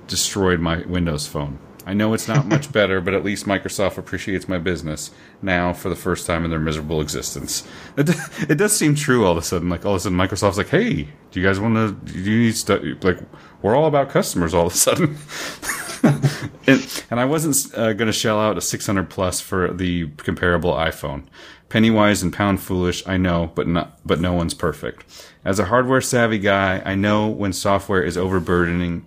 destroyed 0.08 0.60
my 0.60 0.84
Windows 0.86 1.28
phone. 1.28 1.60
I 1.86 1.94
know 1.94 2.14
it's 2.14 2.28
not 2.28 2.46
much 2.46 2.72
better, 2.72 3.02
but 3.02 3.14
at 3.14 3.24
least 3.24 3.46
Microsoft 3.46 3.98
appreciates 3.98 4.48
my 4.48 4.58
business 4.58 5.12
now 5.42 5.74
for 5.74 5.90
the 5.90 5.96
first 5.96 6.26
time 6.26 6.46
in 6.46 6.50
their 6.50 6.60
miserable 6.60 7.02
existence. 7.02 7.68
It, 7.98 8.10
it 8.50 8.56
does 8.56 8.76
seem 8.76 8.96
true 8.96 9.26
all 9.26 9.34
of 9.34 9.38
a 9.38 9.42
sudden. 9.42 9.70
Like 9.70 9.86
all 9.86 9.94
of 9.94 9.98
a 9.98 10.00
sudden, 10.00 10.18
Microsoft's 10.18 10.58
like, 10.58 10.70
"Hey, 10.70 11.10
do 11.32 11.40
you 11.40 11.46
guys 11.46 11.60
want 11.60 11.76
to? 11.76 12.14
Do 12.14 12.32
you 12.32 12.40
need 12.40 12.56
stuff? 12.56 12.82
Like, 13.02 13.20
we're 13.62 13.76
all 13.76 13.88
about 13.88 14.10
customers 14.10 14.54
all 14.54 14.68
of 14.68 14.74
a 14.74 14.78
sudden." 14.78 15.18
and, 16.68 17.04
and, 17.10 17.20
I 17.20 17.26
wasn't 17.26 17.74
uh, 17.78 17.94
going 17.94 18.08
to 18.08 18.14
shell 18.14 18.40
out 18.40 18.58
a 18.58 18.62
600 18.62 19.10
plus 19.10 19.40
for 19.40 19.72
the 19.72 20.08
comparable 20.18 20.74
iPhone. 20.74 21.24
Pennywise 21.70 22.22
and 22.22 22.34
pound 22.34 22.62
foolish, 22.62 23.08
I 23.08 23.16
know, 23.18 23.52
but 23.56 23.68
not, 23.68 24.00
but 24.06 24.20
no 24.20 24.34
one's 24.34 24.54
perfect. 24.54 25.06
As 25.46 25.60
a 25.60 25.66
hardware 25.66 26.02
savvy 26.02 26.40
guy, 26.40 26.82
I 26.86 26.96
know 26.96 27.28
when 27.28 27.54
software 27.54 28.04
is 28.04 28.18
overburdening 28.18 29.06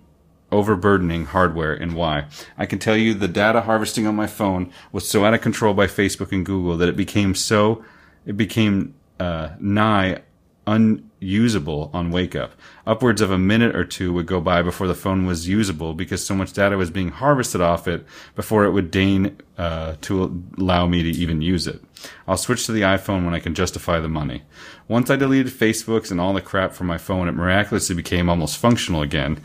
overburdening 0.51 1.25
hardware 1.25 1.73
and 1.73 1.93
why. 1.93 2.25
I 2.57 2.65
can 2.65 2.79
tell 2.79 2.95
you 2.95 3.13
the 3.13 3.27
data 3.27 3.61
harvesting 3.61 4.07
on 4.07 4.15
my 4.15 4.27
phone 4.27 4.71
was 4.93 5.07
so 5.07 5.25
out 5.25 5.33
of 5.33 5.41
control 5.41 5.73
by 5.73 5.87
Facebook 5.87 6.31
and 6.31 6.45
Google 6.45 6.77
that 6.77 6.87
it 6.87 6.95
became 6.95 7.35
so 7.35 7.83
it 8.25 8.37
became 8.37 8.95
uh, 9.19 9.49
nigh 9.59 10.21
unusable 10.67 11.89
on 11.93 12.11
wake 12.11 12.35
up. 12.35 12.51
Upwards 12.85 13.21
of 13.21 13.31
a 13.31 13.37
minute 13.37 13.75
or 13.75 13.85
two 13.85 14.13
would 14.13 14.27
go 14.27 14.39
by 14.39 14.61
before 14.61 14.87
the 14.87 14.93
phone 14.93 15.25
was 15.25 15.47
usable 15.47 15.93
because 15.93 16.23
so 16.23 16.35
much 16.35 16.53
data 16.53 16.77
was 16.77 16.91
being 16.91 17.09
harvested 17.09 17.61
off 17.61 17.87
it 17.87 18.05
before 18.35 18.65
it 18.65 18.71
would 18.71 18.91
deign 18.91 19.37
uh, 19.57 19.95
to 20.01 20.43
allow 20.57 20.85
me 20.85 21.01
to 21.01 21.09
even 21.09 21.41
use 21.41 21.65
it. 21.65 21.81
I'll 22.27 22.37
switch 22.37 22.65
to 22.65 22.71
the 22.71 22.81
iPhone 22.81 23.25
when 23.25 23.33
I 23.33 23.39
can 23.39 23.55
justify 23.55 23.99
the 23.99 24.09
money. 24.09 24.43
Once 24.87 25.09
I 25.09 25.15
deleted 25.15 25.51
Facebooks 25.51 26.11
and 26.11 26.21
all 26.21 26.33
the 26.33 26.41
crap 26.41 26.73
from 26.73 26.87
my 26.87 26.97
phone, 26.97 27.27
it 27.27 27.31
miraculously 27.33 27.95
became 27.95 28.29
almost 28.29 28.57
functional 28.57 29.01
again. 29.01 29.41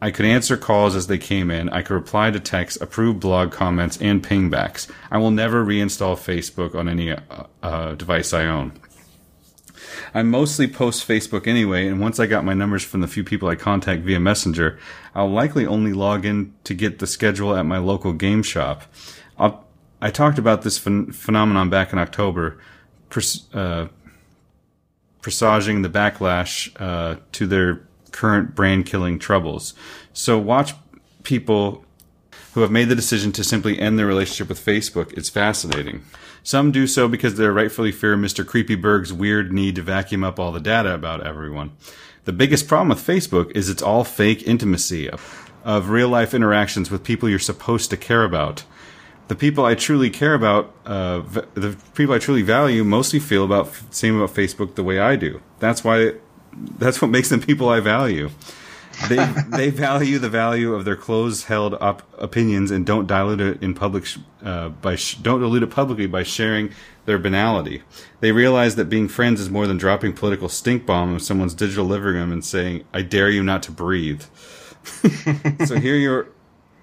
I 0.00 0.12
could 0.12 0.26
answer 0.26 0.56
calls 0.56 0.94
as 0.94 1.08
they 1.08 1.18
came 1.18 1.50
in. 1.50 1.68
I 1.70 1.82
could 1.82 1.94
reply 1.94 2.30
to 2.30 2.38
texts, 2.38 2.80
approve 2.80 3.18
blog 3.18 3.50
comments, 3.50 3.96
and 4.00 4.22
pingbacks. 4.22 4.88
I 5.10 5.18
will 5.18 5.32
never 5.32 5.64
reinstall 5.64 6.16
Facebook 6.16 6.76
on 6.76 6.88
any 6.88 7.10
uh, 7.12 7.18
uh, 7.62 7.94
device 7.96 8.32
I 8.32 8.44
own. 8.44 8.78
I 10.14 10.22
mostly 10.22 10.66
post 10.66 11.06
Facebook 11.06 11.46
anyway, 11.46 11.86
and 11.86 12.00
once 12.00 12.18
I 12.18 12.26
got 12.26 12.44
my 12.44 12.54
numbers 12.54 12.84
from 12.84 13.00
the 13.00 13.08
few 13.08 13.24
people 13.24 13.48
I 13.48 13.54
contact 13.54 14.02
via 14.02 14.20
Messenger, 14.20 14.78
I'll 15.14 15.30
likely 15.30 15.66
only 15.66 15.92
log 15.92 16.24
in 16.24 16.54
to 16.64 16.74
get 16.74 16.98
the 16.98 17.06
schedule 17.06 17.54
at 17.54 17.66
my 17.66 17.78
local 17.78 18.12
game 18.12 18.42
shop. 18.42 18.84
I'll, 19.38 19.64
i 20.00 20.10
talked 20.10 20.38
about 20.38 20.62
this 20.62 20.78
ph- 20.78 21.12
phenomenon 21.12 21.70
back 21.70 21.92
in 21.92 21.98
October, 21.98 22.58
pres- 23.08 23.52
uh, 23.54 23.88
presaging 25.22 25.82
the 25.82 25.88
backlash 25.88 26.70
uh, 26.80 27.16
to 27.32 27.46
their 27.46 27.82
current 28.12 28.54
brand 28.54 28.86
killing 28.86 29.18
troubles. 29.18 29.74
So 30.12 30.38
watch 30.38 30.74
people 31.22 31.84
who 32.54 32.62
have 32.62 32.70
made 32.70 32.88
the 32.88 32.94
decision 32.96 33.30
to 33.32 33.44
simply 33.44 33.78
end 33.78 33.98
their 33.98 34.06
relationship 34.06 34.48
with 34.48 34.64
Facebook. 34.64 35.12
It's 35.16 35.28
fascinating. 35.28 36.02
Some 36.48 36.72
do 36.72 36.86
so 36.86 37.08
because 37.08 37.34
they 37.34 37.46
rightfully 37.46 37.92
fear 37.92 38.16
Mr. 38.16 38.42
Creepyberg's 38.42 39.12
weird 39.12 39.52
need 39.52 39.74
to 39.74 39.82
vacuum 39.82 40.24
up 40.24 40.40
all 40.40 40.50
the 40.50 40.60
data 40.60 40.94
about 40.94 41.26
everyone. 41.26 41.72
The 42.24 42.32
biggest 42.32 42.66
problem 42.66 42.88
with 42.88 43.06
Facebook 43.06 43.50
is 43.50 43.68
it's 43.68 43.82
all 43.82 44.02
fake 44.02 44.48
intimacy 44.48 45.10
of, 45.10 45.52
of 45.62 45.90
real 45.90 46.08
life 46.08 46.32
interactions 46.32 46.90
with 46.90 47.04
people 47.04 47.28
you're 47.28 47.38
supposed 47.38 47.90
to 47.90 47.98
care 47.98 48.24
about. 48.24 48.64
The 49.26 49.34
people 49.34 49.66
I 49.66 49.74
truly 49.74 50.08
care 50.08 50.32
about, 50.32 50.74
uh, 50.86 51.20
the 51.52 51.76
people 51.94 52.14
I 52.14 52.18
truly 52.18 52.40
value, 52.40 52.82
mostly 52.82 53.18
feel 53.18 53.44
about 53.44 53.68
same 53.90 54.16
about 54.16 54.34
Facebook 54.34 54.74
the 54.74 54.82
way 54.82 54.98
I 54.98 55.16
do. 55.16 55.42
That's 55.58 55.84
why 55.84 56.14
that's 56.78 57.02
what 57.02 57.10
makes 57.10 57.28
them 57.28 57.40
people 57.40 57.68
I 57.68 57.80
value. 57.80 58.30
They 59.06 59.24
they 59.48 59.70
value 59.70 60.18
the 60.18 60.28
value 60.28 60.74
of 60.74 60.84
their 60.84 60.96
closed 60.96 61.46
held 61.46 61.74
up 61.74 62.02
opinions 62.20 62.70
and 62.70 62.84
don't 62.84 63.06
dilute 63.06 63.40
it 63.40 63.62
in 63.62 63.74
public 63.74 64.06
uh, 64.42 64.70
by 64.70 64.96
sh- 64.96 65.16
don't 65.16 65.40
dilute 65.40 65.62
it 65.62 65.70
publicly 65.70 66.06
by 66.06 66.24
sharing 66.24 66.70
their 67.04 67.18
banality. 67.18 67.82
They 68.20 68.32
realize 68.32 68.76
that 68.76 68.86
being 68.86 69.08
friends 69.08 69.40
is 69.40 69.50
more 69.50 69.66
than 69.66 69.76
dropping 69.76 70.14
political 70.14 70.48
stink 70.48 70.84
bomb 70.84 71.14
of 71.14 71.22
someone's 71.22 71.54
digital 71.54 71.84
living 71.84 72.14
room 72.14 72.32
and 72.32 72.44
saying 72.44 72.84
"I 72.92 73.02
dare 73.02 73.30
you 73.30 73.42
not 73.42 73.62
to 73.64 73.70
breathe." 73.70 74.24
so 75.66 75.78
here 75.78 75.96
you're, 75.96 76.28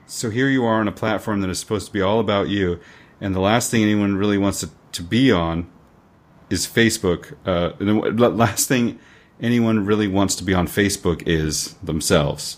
so 0.05 0.29
here 0.29 0.50
you 0.50 0.63
are 0.65 0.79
on 0.79 0.88
a 0.88 0.91
platform 0.91 1.41
that 1.41 1.50
is 1.50 1.60
supposed 1.60 1.88
to 1.88 1.93
be 1.93 2.01
all 2.01 2.19
about 2.19 2.48
you, 2.48 2.79
and 3.19 3.36
the 3.36 3.39
last 3.39 3.72
thing 3.72 3.81
anyone 3.81 4.15
really 4.15 4.38
wants 4.38 4.62
to, 4.62 4.69
to 4.93 5.03
be 5.03 5.31
on 5.31 5.69
is 6.50 6.65
Facebook. 6.67 7.36
Uh, 7.45 7.74
the 7.79 8.29
last 8.29 8.67
thing 8.67 9.00
anyone 9.41 9.85
really 9.85 10.07
wants 10.07 10.35
to 10.35 10.43
be 10.43 10.53
on 10.53 10.67
Facebook 10.67 11.23
is 11.27 11.73
themselves. 11.83 12.57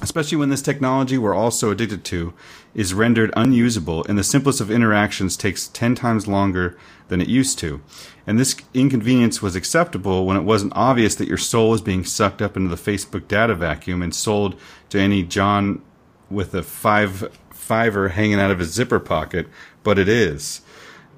Especially 0.00 0.36
when 0.36 0.48
this 0.48 0.62
technology 0.62 1.16
we're 1.16 1.34
all 1.34 1.52
so 1.52 1.70
addicted 1.70 2.04
to 2.04 2.34
is 2.74 2.92
rendered 2.92 3.32
unusable 3.36 4.04
and 4.04 4.18
the 4.18 4.24
simplest 4.24 4.60
of 4.60 4.70
interactions 4.70 5.36
takes 5.36 5.68
10 5.68 5.94
times 5.94 6.26
longer 6.26 6.76
than 7.08 7.20
it 7.20 7.28
used 7.28 7.58
to. 7.60 7.80
And 8.26 8.38
this 8.38 8.56
inconvenience 8.74 9.40
was 9.40 9.54
acceptable 9.54 10.26
when 10.26 10.36
it 10.36 10.42
wasn't 10.42 10.72
obvious 10.74 11.14
that 11.16 11.28
your 11.28 11.38
soul 11.38 11.70
was 11.70 11.82
being 11.82 12.04
sucked 12.04 12.42
up 12.42 12.56
into 12.56 12.74
the 12.74 12.90
Facebook 12.90 13.28
data 13.28 13.54
vacuum 13.54 14.02
and 14.02 14.14
sold 14.14 14.58
to 14.90 14.98
any 14.98 15.22
John 15.22 15.82
with 16.30 16.54
a 16.54 16.62
five 16.62 17.38
fiver 17.50 18.08
hanging 18.08 18.40
out 18.40 18.50
of 18.50 18.58
his 18.58 18.72
zipper 18.72 18.98
pocket, 18.98 19.46
but 19.84 19.98
it 19.98 20.08
is. 20.08 20.62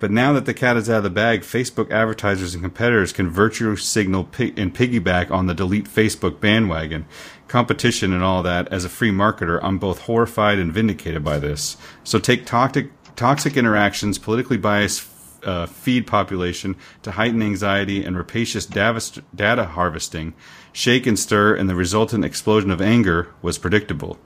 But 0.01 0.11
now 0.11 0.33
that 0.33 0.45
the 0.45 0.55
cat 0.55 0.77
is 0.77 0.91
out 0.91 0.99
of 0.99 1.05
the 1.05 1.11
bag, 1.11 1.43
Facebook 1.43 1.91
advertisers 1.91 2.55
and 2.55 2.63
competitors 2.63 3.13
can 3.13 3.31
virtue 3.31 3.77
signal 3.77 4.29
and 4.39 4.75
piggyback 4.75 5.31
on 5.31 5.47
the 5.47 5.55
delete 5.55 5.87
Facebook 5.87 6.41
bandwagon, 6.41 7.07
competition 7.49 8.13
and 8.13 8.23
all 8.23 8.43
that. 8.43 8.69
As 8.73 8.85
a 8.85 8.89
free 8.89 9.11
marketer, 9.11 9.61
I'm 9.63 9.79
both 9.79 10.01
horrified 10.01 10.59
and 10.59 10.73
vindicated 10.73 11.25
by 11.25 11.39
this. 11.39 11.77
So 12.03 12.19
take 12.19 12.45
toxic, 12.45 12.91
toxic 13.17 13.57
interactions, 13.57 14.19
politically 14.19 14.59
biased 14.59 15.09
uh, 15.45 15.67
feed 15.67 16.07
population 16.07 16.77
to 17.03 17.13
heighten 17.13 17.43
anxiety 17.43 18.05
and 18.05 18.17
rapacious 18.17 18.67
data 18.67 19.65
harvesting, 19.65 20.35
shake 20.73 21.07
and 21.07 21.19
stir, 21.19 21.55
and 21.55 21.69
the 21.69 21.75
resultant 21.75 22.25
explosion 22.25 22.71
of 22.71 22.81
anger 22.81 23.29
was 23.43 23.59
predictable. 23.59 24.19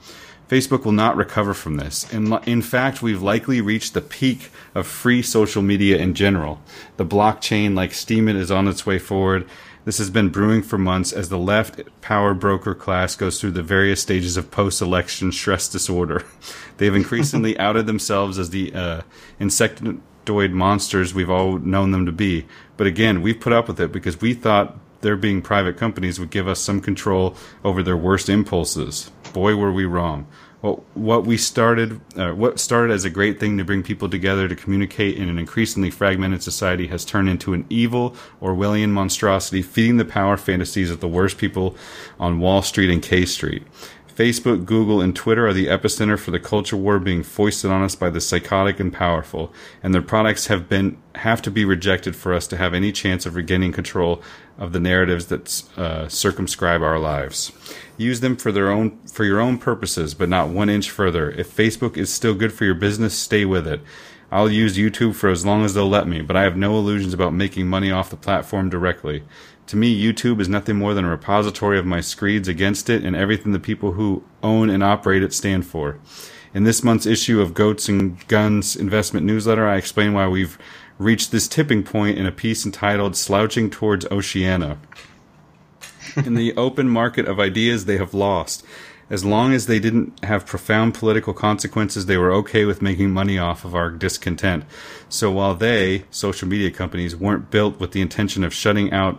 Facebook 0.48 0.84
will 0.84 0.92
not 0.92 1.16
recover 1.16 1.52
from 1.52 1.76
this. 1.76 2.10
In, 2.12 2.32
in 2.44 2.62
fact, 2.62 3.02
we've 3.02 3.20
likely 3.20 3.60
reached 3.60 3.92
the 3.92 4.00
peak 4.00 4.50
of 4.74 4.86
free 4.86 5.20
social 5.20 5.62
media 5.62 5.98
in 5.98 6.14
general. 6.14 6.60
The 6.96 7.04
blockchain, 7.04 7.74
like 7.74 7.90
Steemit, 7.90 8.36
is 8.36 8.50
on 8.50 8.66
its 8.66 8.86
way 8.86 8.98
forward. 8.98 9.46
This 9.84 9.98
has 9.98 10.10
been 10.10 10.30
brewing 10.30 10.62
for 10.62 10.78
months 10.78 11.12
as 11.12 11.28
the 11.28 11.38
left 11.38 11.80
power 12.00 12.34
broker 12.34 12.74
class 12.74 13.14
goes 13.14 13.40
through 13.40 13.52
the 13.52 13.62
various 13.62 14.02
stages 14.02 14.36
of 14.36 14.50
post 14.50 14.80
election 14.80 15.32
stress 15.32 15.68
disorder. 15.68 16.24
they 16.78 16.86
have 16.86 16.94
increasingly 16.94 17.58
outed 17.58 17.86
themselves 17.86 18.38
as 18.38 18.50
the 18.50 18.74
uh, 18.74 19.00
insectoid 19.38 20.52
monsters 20.52 21.14
we've 21.14 21.30
all 21.30 21.58
known 21.58 21.90
them 21.90 22.06
to 22.06 22.12
be. 22.12 22.46
But 22.76 22.86
again, 22.86 23.22
we've 23.22 23.40
put 23.40 23.52
up 23.52 23.68
with 23.68 23.80
it 23.80 23.92
because 23.92 24.20
we 24.20 24.34
thought 24.34 24.78
their 25.00 25.16
being 25.16 25.42
private 25.42 25.76
companies 25.76 26.18
would 26.18 26.30
give 26.30 26.48
us 26.48 26.60
some 26.60 26.80
control 26.80 27.36
over 27.64 27.82
their 27.82 27.96
worst 27.96 28.28
impulses. 28.28 29.10
Boy, 29.32 29.56
were 29.56 29.72
we 29.72 29.84
wrong. 29.84 30.26
Well, 30.60 30.84
what 30.94 31.24
we 31.24 31.36
started, 31.36 32.00
uh, 32.16 32.32
what 32.32 32.58
started 32.58 32.92
as 32.92 33.04
a 33.04 33.10
great 33.10 33.38
thing 33.38 33.58
to 33.58 33.64
bring 33.64 33.84
people 33.84 34.08
together 34.08 34.48
to 34.48 34.56
communicate 34.56 35.16
in 35.16 35.28
an 35.28 35.38
increasingly 35.38 35.90
fragmented 35.90 36.42
society 36.42 36.88
has 36.88 37.04
turned 37.04 37.28
into 37.28 37.54
an 37.54 37.64
evil 37.70 38.16
Orwellian 38.42 38.90
monstrosity 38.90 39.62
feeding 39.62 39.98
the 39.98 40.04
power 40.04 40.36
fantasies 40.36 40.90
of 40.90 40.98
the 40.98 41.06
worst 41.06 41.38
people 41.38 41.76
on 42.18 42.40
Wall 42.40 42.62
Street 42.62 42.90
and 42.90 43.02
K 43.02 43.24
Street. 43.24 43.62
Facebook, 44.18 44.64
Google, 44.64 45.00
and 45.00 45.14
Twitter 45.14 45.46
are 45.46 45.52
the 45.52 45.68
epicenter 45.68 46.18
for 46.18 46.32
the 46.32 46.40
culture 46.40 46.76
war 46.76 46.98
being 46.98 47.22
foisted 47.22 47.70
on 47.70 47.82
us 47.82 47.94
by 47.94 48.10
the 48.10 48.20
psychotic 48.20 48.80
and 48.80 48.92
powerful, 48.92 49.52
and 49.80 49.94
their 49.94 50.02
products 50.02 50.48
have 50.48 50.68
been 50.68 50.98
have 51.14 51.40
to 51.42 51.52
be 51.52 51.64
rejected 51.64 52.16
for 52.16 52.34
us 52.34 52.48
to 52.48 52.56
have 52.56 52.74
any 52.74 52.90
chance 52.90 53.26
of 53.26 53.36
regaining 53.36 53.70
control 53.70 54.20
of 54.58 54.72
the 54.72 54.80
narratives 54.80 55.26
that 55.26 55.62
uh, 55.76 56.08
circumscribe 56.08 56.82
our 56.82 56.98
lives. 56.98 57.52
Use 57.96 58.20
them 58.20 58.36
for 58.36 58.52
their 58.52 58.70
own 58.70 58.98
for 59.06 59.24
your 59.24 59.40
own 59.40 59.58
purposes, 59.58 60.14
but 60.14 60.28
not 60.28 60.48
one 60.48 60.68
inch 60.68 60.90
further. 60.90 61.30
If 61.30 61.54
Facebook 61.54 61.96
is 61.96 62.12
still 62.12 62.34
good 62.34 62.52
for 62.52 62.64
your 62.64 62.74
business, 62.74 63.14
stay 63.16 63.44
with 63.44 63.66
it. 63.66 63.80
I'll 64.30 64.50
use 64.50 64.76
YouTube 64.76 65.14
for 65.14 65.30
as 65.30 65.46
long 65.46 65.64
as 65.64 65.72
they'll 65.72 65.88
let 65.88 66.06
me, 66.06 66.20
but 66.20 66.36
I 66.36 66.42
have 66.42 66.56
no 66.56 66.76
illusions 66.76 67.14
about 67.14 67.32
making 67.32 67.66
money 67.66 67.90
off 67.90 68.10
the 68.10 68.16
platform 68.16 68.68
directly. 68.68 69.22
To 69.68 69.76
me, 69.76 70.00
YouTube 70.00 70.40
is 70.40 70.48
nothing 70.48 70.76
more 70.76 70.92
than 70.92 71.04
a 71.04 71.10
repository 71.10 71.78
of 71.78 71.86
my 71.86 72.00
screeds 72.00 72.48
against 72.48 72.90
it 72.90 73.04
and 73.04 73.16
everything 73.16 73.52
the 73.52 73.58
people 73.58 73.92
who 73.92 74.22
own 74.42 74.70
and 74.70 74.82
operate 74.82 75.22
it 75.22 75.32
stand 75.32 75.66
for. 75.66 75.98
In 76.54 76.64
this 76.64 76.82
month's 76.82 77.06
issue 77.06 77.40
of 77.40 77.54
Goats 77.54 77.88
and 77.88 78.26
Guns 78.28 78.76
investment 78.76 79.26
newsletter, 79.26 79.66
I 79.66 79.76
explain 79.76 80.14
why 80.14 80.26
we've 80.28 80.58
reached 80.98 81.30
this 81.30 81.48
tipping 81.48 81.82
point 81.82 82.18
in 82.18 82.26
a 82.26 82.32
piece 82.32 82.66
entitled 82.66 83.16
Slouching 83.16 83.70
Towards 83.70 84.06
Oceania. 84.10 84.78
in 86.16 86.34
the 86.34 86.54
open 86.56 86.88
market 86.88 87.26
of 87.26 87.38
ideas, 87.38 87.84
they 87.84 87.96
have 87.98 88.14
lost. 88.14 88.64
As 89.10 89.24
long 89.24 89.54
as 89.54 89.66
they 89.66 89.78
didn't 89.78 90.22
have 90.24 90.44
profound 90.44 90.92
political 90.92 91.32
consequences, 91.32 92.06
they 92.06 92.18
were 92.18 92.32
okay 92.32 92.66
with 92.66 92.82
making 92.82 93.10
money 93.10 93.38
off 93.38 93.64
of 93.64 93.74
our 93.74 93.90
discontent. 93.90 94.64
So 95.08 95.30
while 95.30 95.54
they, 95.54 96.04
social 96.10 96.46
media 96.46 96.70
companies, 96.70 97.16
weren't 97.16 97.50
built 97.50 97.80
with 97.80 97.92
the 97.92 98.02
intention 98.02 98.44
of 98.44 98.52
shutting 98.52 98.92
out 98.92 99.18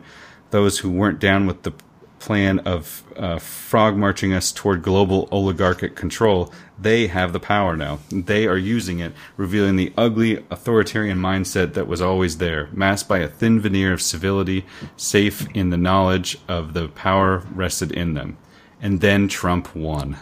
those 0.52 0.80
who 0.80 0.92
weren't 0.92 1.20
down 1.20 1.48
with 1.48 1.64
the 1.64 1.74
plan 2.20 2.60
of 2.60 3.04
uh, 3.16 3.40
frog 3.40 3.96
marching 3.96 4.34
us 4.34 4.52
toward 4.52 4.82
global 4.82 5.28
oligarchic 5.32 5.96
control, 5.96 6.52
they 6.78 7.08
have 7.08 7.34
the 7.34 7.40
power 7.40 7.76
now. 7.76 8.00
They 8.12 8.48
are 8.48 8.58
using 8.58 9.00
it, 9.00 9.14
revealing 9.38 9.76
the 9.76 9.94
ugly 9.98 10.46
authoritarian 10.50 11.18
mindset 11.18 11.74
that 11.74 11.88
was 11.88 12.02
always 12.02 12.38
there, 12.38 12.70
masked 12.72 13.10
by 13.10 13.20
a 13.20 13.28
thin 13.28 13.60
veneer 13.60 13.94
of 13.94 14.02
civility, 14.02 14.66
safe 14.96 15.48
in 15.54 15.70
the 15.70 15.78
knowledge 15.78 16.38
of 16.48 16.74
the 16.74 16.88
power 16.90 17.44
rested 17.54 17.92
in 17.92 18.14
them. 18.14 18.38
And 18.82 19.02
then 19.02 19.28
Trump 19.28 19.76
won. 19.76 20.18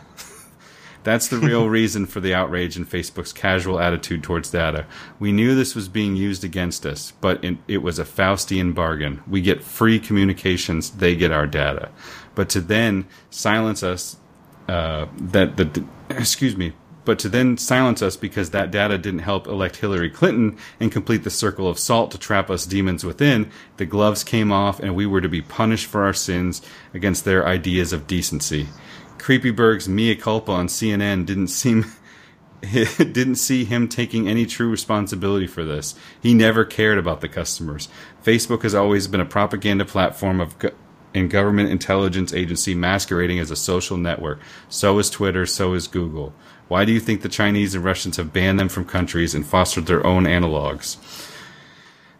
That's 1.07 1.29
the 1.29 1.37
real 1.37 1.69
reason 1.79 2.05
for 2.05 2.19
the 2.19 2.33
outrage 2.33 2.75
in 2.75 2.85
Facebook's 2.85 3.31
casual 3.31 3.79
attitude 3.79 4.23
towards 4.23 4.51
data. 4.51 4.85
We 5.19 5.31
knew 5.31 5.55
this 5.55 5.73
was 5.73 5.87
being 5.87 6.17
used 6.17 6.43
against 6.43 6.85
us, 6.85 7.13
but 7.21 7.41
it, 7.45 7.57
it, 7.65 7.77
was 7.77 7.97
a 7.97 8.03
Faustian 8.03 8.75
bargain. 8.75 9.23
We 9.25 9.39
get 9.39 9.63
free 9.63 10.01
communications, 10.01 10.89
they 10.89 11.15
get 11.15 11.31
our 11.31 11.47
data. 11.47 11.91
But 12.35 12.49
to 12.49 12.59
then 12.59 13.07
silence 13.29 13.83
us, 13.83 14.17
uh, 14.67 15.05
that 15.17 15.55
the 15.55 15.85
excuse 16.09 16.57
me, 16.57 16.73
but 17.05 17.19
to 17.19 17.29
then 17.29 17.57
silence 17.57 18.01
us 18.01 18.17
because 18.17 18.49
that 18.49 18.69
data 18.69 18.97
didn't 18.97 19.21
help 19.21 19.47
elect 19.47 19.77
Hillary 19.77 20.09
Clinton 20.09 20.57
and 20.77 20.91
complete 20.91 21.23
the 21.23 21.29
circle 21.29 21.69
of 21.69 21.79
salt 21.79 22.11
to 22.11 22.17
trap 22.17 22.49
us 22.49 22.65
demons 22.65 23.05
within, 23.05 23.49
the 23.77 23.85
gloves 23.85 24.25
came 24.25 24.51
off 24.51 24.81
and 24.81 24.93
we 24.93 25.05
were 25.05 25.21
to 25.21 25.29
be 25.29 25.41
punished 25.41 25.85
for 25.85 26.03
our 26.03 26.11
sins 26.11 26.61
against 26.93 27.23
their 27.23 27.47
ideas 27.47 27.93
of 27.93 28.07
decency. 28.07 28.67
Creepyberg's 29.27 29.89
mea 29.89 30.15
culpa 30.15 30.53
on 30.53 30.67
CNN 30.67 31.25
didn't 31.25 31.49
seem 31.49 31.85
didn't 32.61 33.35
see 33.35 33.65
him 33.65 33.89
taking 33.89 34.25
any 34.25 34.45
true 34.45 34.69
responsibility 34.69 35.45
for 35.45 35.65
this. 35.65 35.95
He 36.21 36.33
never 36.33 36.63
cared 36.63 36.97
about 36.97 37.19
the 37.19 37.27
customers. 37.27 37.89
Facebook 38.23 38.61
has 38.61 38.73
always 38.73 39.05
been 39.09 39.19
a 39.19 39.25
propaganda 39.25 39.83
platform 39.83 40.39
of 40.39 40.55
and 41.13 41.29
government 41.29 41.71
intelligence 41.71 42.33
agency 42.33 42.73
masquerading 42.73 43.37
as 43.37 43.51
a 43.51 43.57
social 43.57 43.97
network. 43.97 44.39
So 44.69 44.97
is 44.97 45.09
Twitter, 45.09 45.45
so 45.45 45.73
is 45.73 45.89
Google. 45.89 46.33
Why 46.69 46.85
do 46.85 46.93
you 46.93 47.01
think 47.01 47.21
the 47.21 47.27
Chinese 47.27 47.75
and 47.75 47.83
Russians 47.83 48.15
have 48.15 48.31
banned 48.31 48.61
them 48.61 48.69
from 48.69 48.85
countries 48.85 49.35
and 49.35 49.45
fostered 49.45 49.87
their 49.87 50.07
own 50.07 50.23
analogs? 50.23 50.95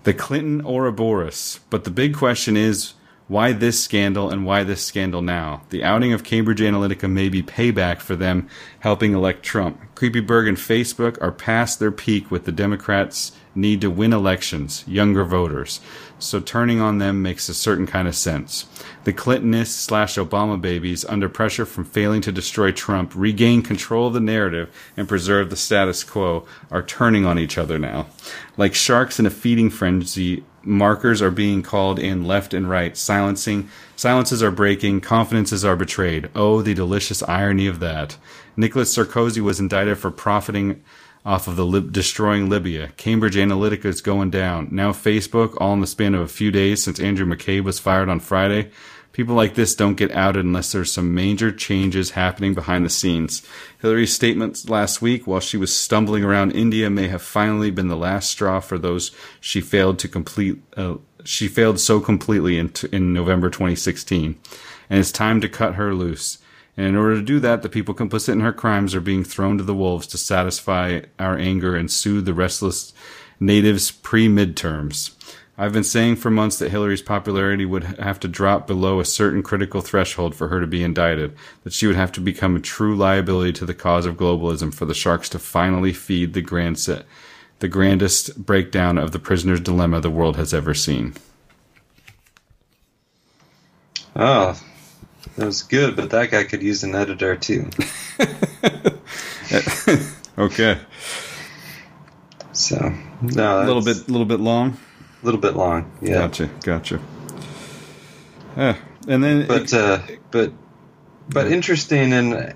The 0.04 0.14
Clinton 0.14 0.60
Ouroboros. 0.66 1.62
But 1.70 1.86
the 1.86 1.90
big 1.90 2.18
question 2.18 2.58
is 2.58 2.96
why 3.28 3.52
this 3.52 3.84
scandal 3.84 4.30
and 4.30 4.46
why 4.46 4.64
this 4.64 4.84
scandal 4.84 5.22
now? 5.22 5.64
The 5.70 5.84
outing 5.84 6.14
of 6.14 6.24
Cambridge 6.24 6.62
Analytica 6.62 7.12
may 7.12 7.28
be 7.28 7.44
payback 7.44 8.00
for 8.00 8.16
them 8.16 8.48
helping 8.80 9.14
elect 9.14 9.44
Trump. 9.44 9.82
Creepyberg 9.96 10.48
and 10.48 10.58
Facebook 10.58 11.22
are 11.22 11.32
past 11.32 11.80
their 11.80 11.92
peak 11.92 12.32
with 12.32 12.46
the 12.46 12.52
Democrats' 12.52 13.34
need 13.54 13.82
to 13.82 13.90
win 13.90 14.14
elections, 14.14 14.86
younger 14.88 15.26
voters. 15.26 15.82
So 16.20 16.40
turning 16.40 16.80
on 16.80 17.00
them 17.00 17.22
makes 17.22 17.50
a 17.50 17.54
certain 17.54 17.86
kind 17.86 18.08
of 18.08 18.16
sense. 18.16 18.66
The 19.04 19.14
Clintonists 19.14 19.80
slash 19.80 20.16
Obama 20.16 20.60
babies, 20.60 21.04
under 21.06 21.28
pressure 21.28 21.66
from 21.66 21.84
failing 21.84 22.22
to 22.22 22.32
destroy 22.32 22.72
Trump, 22.72 23.12
regain 23.16 23.62
control 23.62 24.08
of 24.08 24.14
the 24.14 24.20
narrative 24.20 24.74
and 24.96 25.08
preserve 25.08 25.50
the 25.50 25.56
status 25.56 26.04
quo, 26.04 26.46
are 26.72 26.84
turning 26.84 27.26
on 27.26 27.38
each 27.38 27.58
other 27.58 27.78
now. 27.78 28.08
Like 28.56 28.74
sharks 28.74 29.20
in 29.20 29.26
a 29.26 29.32
feeding 29.32 29.70
frenzy, 29.70 30.44
markers 30.68 31.22
are 31.22 31.32
being 31.32 31.64
called 31.64 31.98
in 31.98 32.26
left 32.26 32.54
and 32.54 32.70
right, 32.70 32.96
silencing 32.96 33.70
silences 33.96 34.44
are 34.44 34.52
breaking, 34.52 35.02
confidences 35.02 35.66
are 35.66 35.76
betrayed. 35.76 36.30
Oh, 36.36 36.62
the 36.62 36.74
delicious 36.74 37.24
irony 37.24 37.68
of 37.68 37.80
that. 37.80 38.18
Nicolas 38.56 38.96
Sarkozy 38.96 39.42
was 39.42 39.60
indicted 39.60 39.98
for 39.98 40.12
profiting 40.12 40.84
off 41.26 41.48
of 41.48 41.56
the 41.56 41.66
Lib- 41.66 41.92
destroying 41.92 42.50
Libya. 42.50 42.90
Cambridge 42.98 43.36
Analytica 43.36 43.86
is 43.86 44.02
going 44.02 44.30
down. 44.30 44.70
Now 44.72 44.92
Facebook, 44.92 45.58
all 45.60 45.74
in 45.74 45.82
the 45.82 45.88
span 45.88 46.16
of 46.16 46.22
a 46.22 46.28
few 46.28 46.52
days 46.52 46.84
since 46.84 47.00
Andrew 47.00 47.26
McCabe 47.26 47.64
was 47.64 47.80
fired 47.80 48.10
on 48.10 48.20
Friday. 48.20 48.72
People 49.18 49.34
like 49.34 49.56
this 49.56 49.74
don't 49.74 49.98
get 49.98 50.12
outed 50.12 50.46
unless 50.46 50.72
there's 50.72 50.94
some 50.94 51.16
major 51.16 51.52
changes 51.52 52.12
happening 52.12 52.54
behind 52.54 52.86
the 52.86 52.90
scenes. 52.90 53.42
Hillary's 53.82 54.14
statements 54.14 54.70
last 54.70 55.02
week 55.02 55.26
while 55.26 55.40
she 55.40 55.58
was 55.58 55.76
stumbling 55.76 56.24
around 56.24 56.52
India 56.52 56.88
may 56.92 57.08
have 57.08 57.24
finally 57.24 57.72
been 57.72 57.88
the 57.88 57.98
last 57.98 58.30
straw 58.30 58.60
for 58.60 58.78
those 58.78 59.10
she 59.42 59.60
failed 59.60 59.98
to 59.98 60.08
complete. 60.08 60.62
Uh, 60.78 60.98
she 61.24 61.48
failed 61.48 61.80
so 61.80 62.00
completely 62.00 62.60
in, 62.60 62.70
t- 62.70 62.90
in 62.92 63.12
November 63.12 63.50
2016, 63.50 64.40
and 64.88 65.00
it's 65.00 65.12
time 65.12 65.42
to 65.42 65.50
cut 65.50 65.74
her 65.74 65.96
loose. 65.96 66.38
And 66.78 66.86
in 66.86 66.96
order 66.96 67.16
to 67.16 67.24
do 67.24 67.40
that, 67.40 67.64
the 67.64 67.70
people 67.70 67.96
complicit 67.96 68.34
in 68.34 68.42
her 68.42 68.54
crimes 68.54 68.94
are 68.94 69.02
being 69.02 69.24
thrown 69.24 69.58
to 69.58 69.64
the 69.64 69.74
wolves 69.74 70.06
to 70.08 70.20
satisfy 70.20 71.02
our 71.18 71.36
anger 71.40 71.76
and 71.76 71.90
soothe 71.90 72.26
the 72.26 72.36
restless 72.36 72.94
natives 73.40 73.90
pre 73.90 74.28
midterms. 74.28 75.17
I've 75.60 75.74
been 75.74 75.84
saying 75.84 76.18
for 76.18 76.30
months 76.30 76.60
that 76.60 76.70
Hillary's 76.70 77.02
popularity 77.02 77.66
would 77.66 77.84
have 77.84 78.20
to 78.20 78.28
drop 78.28 78.68
below 78.68 79.00
a 79.00 79.06
certain 79.06 79.42
critical 79.42 79.82
threshold 79.82 80.36
for 80.36 80.50
her 80.50 80.62
to 80.62 80.68
be 80.68 80.84
indicted, 80.84 81.36
that 81.64 81.74
she 81.74 81.88
would 81.88 81.96
have 81.96 82.12
to 82.12 82.22
become 82.22 82.56
a 82.56 82.60
true 82.60 82.96
liability 82.96 83.54
to 83.54 83.66
the 83.66 83.74
cause 83.74 84.06
of 84.06 84.18
globalism 84.18 84.72
for 84.72 84.86
the 84.86 84.94
sharks 84.94 85.30
to 85.30 85.40
finally 85.40 85.94
feed 85.94 86.34
the 86.34 86.44
grand 86.44 86.78
set, 86.78 87.06
the 87.58 87.68
grandest 87.68 88.46
breakdown 88.46 89.00
of 89.00 89.14
the 89.14 89.20
prisoner's 89.20 89.60
dilemma 89.60 90.00
the 90.00 90.12
world 90.12 90.36
has 90.36 90.54
ever 90.54 90.76
seen. 90.76 91.16
Oh, 94.16 94.62
that 95.38 95.46
was 95.48 95.64
good, 95.64 95.96
but 95.96 96.12
that 96.12 96.30
guy 96.30 96.44
could 96.44 96.62
use 96.62 96.84
an 96.84 96.94
editor 96.94 97.36
too. 97.36 97.68
okay. 100.38 100.78
So 102.54 102.94
no, 103.24 103.64
a 103.64 103.66
little 103.66 103.84
bit, 103.84 104.08
a 104.08 104.12
little 104.12 104.26
bit 104.26 104.40
long. 104.40 104.78
A 105.28 105.30
little 105.30 105.42
bit 105.42 105.58
long. 105.58 105.92
Yeah. 106.02 106.20
Gotcha. 106.20 106.50
Gotcha. 106.64 107.02
Yeah, 108.56 108.78
and 109.10 109.22
then, 109.22 109.46
but 109.46 109.74
uh, 109.74 110.00
but 110.32 110.54
but 111.28 111.52
interesting, 111.52 112.14
and 112.14 112.54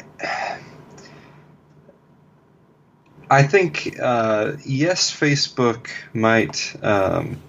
I 3.29 3.43
think 3.43 3.99
uh, 4.01 4.53
yes, 4.63 5.11
Facebook 5.11 5.89
might 6.13 6.73
um, 6.81 7.41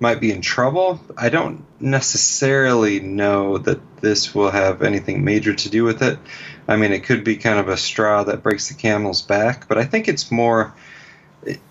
might 0.00 0.20
be 0.20 0.32
in 0.32 0.40
trouble. 0.40 1.00
I 1.16 1.28
don't 1.28 1.64
necessarily 1.78 2.98
know 2.98 3.58
that 3.58 3.80
this 4.00 4.34
will 4.34 4.50
have 4.50 4.82
anything 4.82 5.22
major 5.22 5.54
to 5.54 5.70
do 5.70 5.84
with 5.84 6.02
it. 6.02 6.18
I 6.66 6.74
mean, 6.74 6.90
it 6.90 7.04
could 7.04 7.22
be 7.22 7.36
kind 7.36 7.60
of 7.60 7.68
a 7.68 7.76
straw 7.76 8.24
that 8.24 8.42
breaks 8.42 8.68
the 8.68 8.74
camel's 8.74 9.22
back, 9.22 9.68
but 9.68 9.78
I 9.78 9.84
think 9.84 10.08
it's 10.08 10.32
more, 10.32 10.74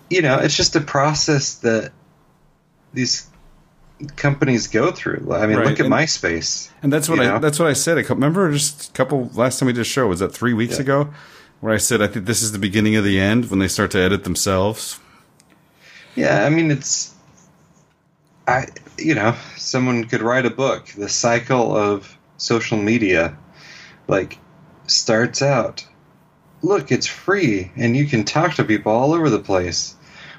you 0.08 0.22
know, 0.22 0.38
it's 0.38 0.56
just 0.56 0.76
a 0.76 0.80
process 0.80 1.56
that 1.56 1.92
these 2.94 3.28
companies 4.16 4.68
go 4.68 4.90
through. 4.90 5.32
I 5.32 5.46
mean, 5.46 5.58
right. 5.58 5.66
look 5.66 5.80
at 5.80 5.86
and, 5.86 5.94
MySpace. 5.94 6.70
And 6.82 6.92
that's 6.92 7.08
what 7.08 7.20
I 7.20 7.26
know? 7.26 7.38
that's 7.38 7.58
what 7.58 7.68
I 7.68 7.74
said. 7.74 7.98
I 7.98 8.02
remember 8.02 8.50
just 8.52 8.90
a 8.90 8.92
couple 8.92 9.30
last 9.34 9.58
time 9.58 9.66
we 9.66 9.72
did 9.72 9.80
a 9.80 9.84
show 9.84 10.06
was 10.06 10.20
that 10.20 10.30
three 10.30 10.54
weeks 10.54 10.76
yeah. 10.76 10.82
ago, 10.82 11.14
where 11.60 11.72
I 11.72 11.78
said 11.78 12.00
I 12.00 12.06
think 12.06 12.26
this 12.26 12.42
is 12.42 12.52
the 12.52 12.58
beginning 12.58 12.96
of 12.96 13.04
the 13.04 13.20
end 13.20 13.50
when 13.50 13.58
they 13.58 13.68
start 13.68 13.90
to 13.92 13.98
edit 13.98 14.24
themselves. 14.24 14.98
Yeah, 16.14 16.44
I 16.44 16.50
mean 16.50 16.70
it's, 16.70 17.14
I 18.46 18.66
you 18.96 19.14
know 19.14 19.34
someone 19.56 20.04
could 20.04 20.22
write 20.22 20.46
a 20.46 20.50
book. 20.50 20.86
The 20.86 21.08
cycle 21.08 21.76
of 21.76 22.16
social 22.36 22.78
media, 22.78 23.36
like, 24.08 24.38
starts 24.86 25.42
out. 25.42 25.86
Look, 26.62 26.90
it's 26.90 27.06
free, 27.06 27.70
and 27.76 27.96
you 27.96 28.06
can 28.06 28.24
talk 28.24 28.54
to 28.54 28.64
people 28.64 28.92
all 28.92 29.12
over 29.12 29.30
the 29.30 29.38
place. 29.38 29.94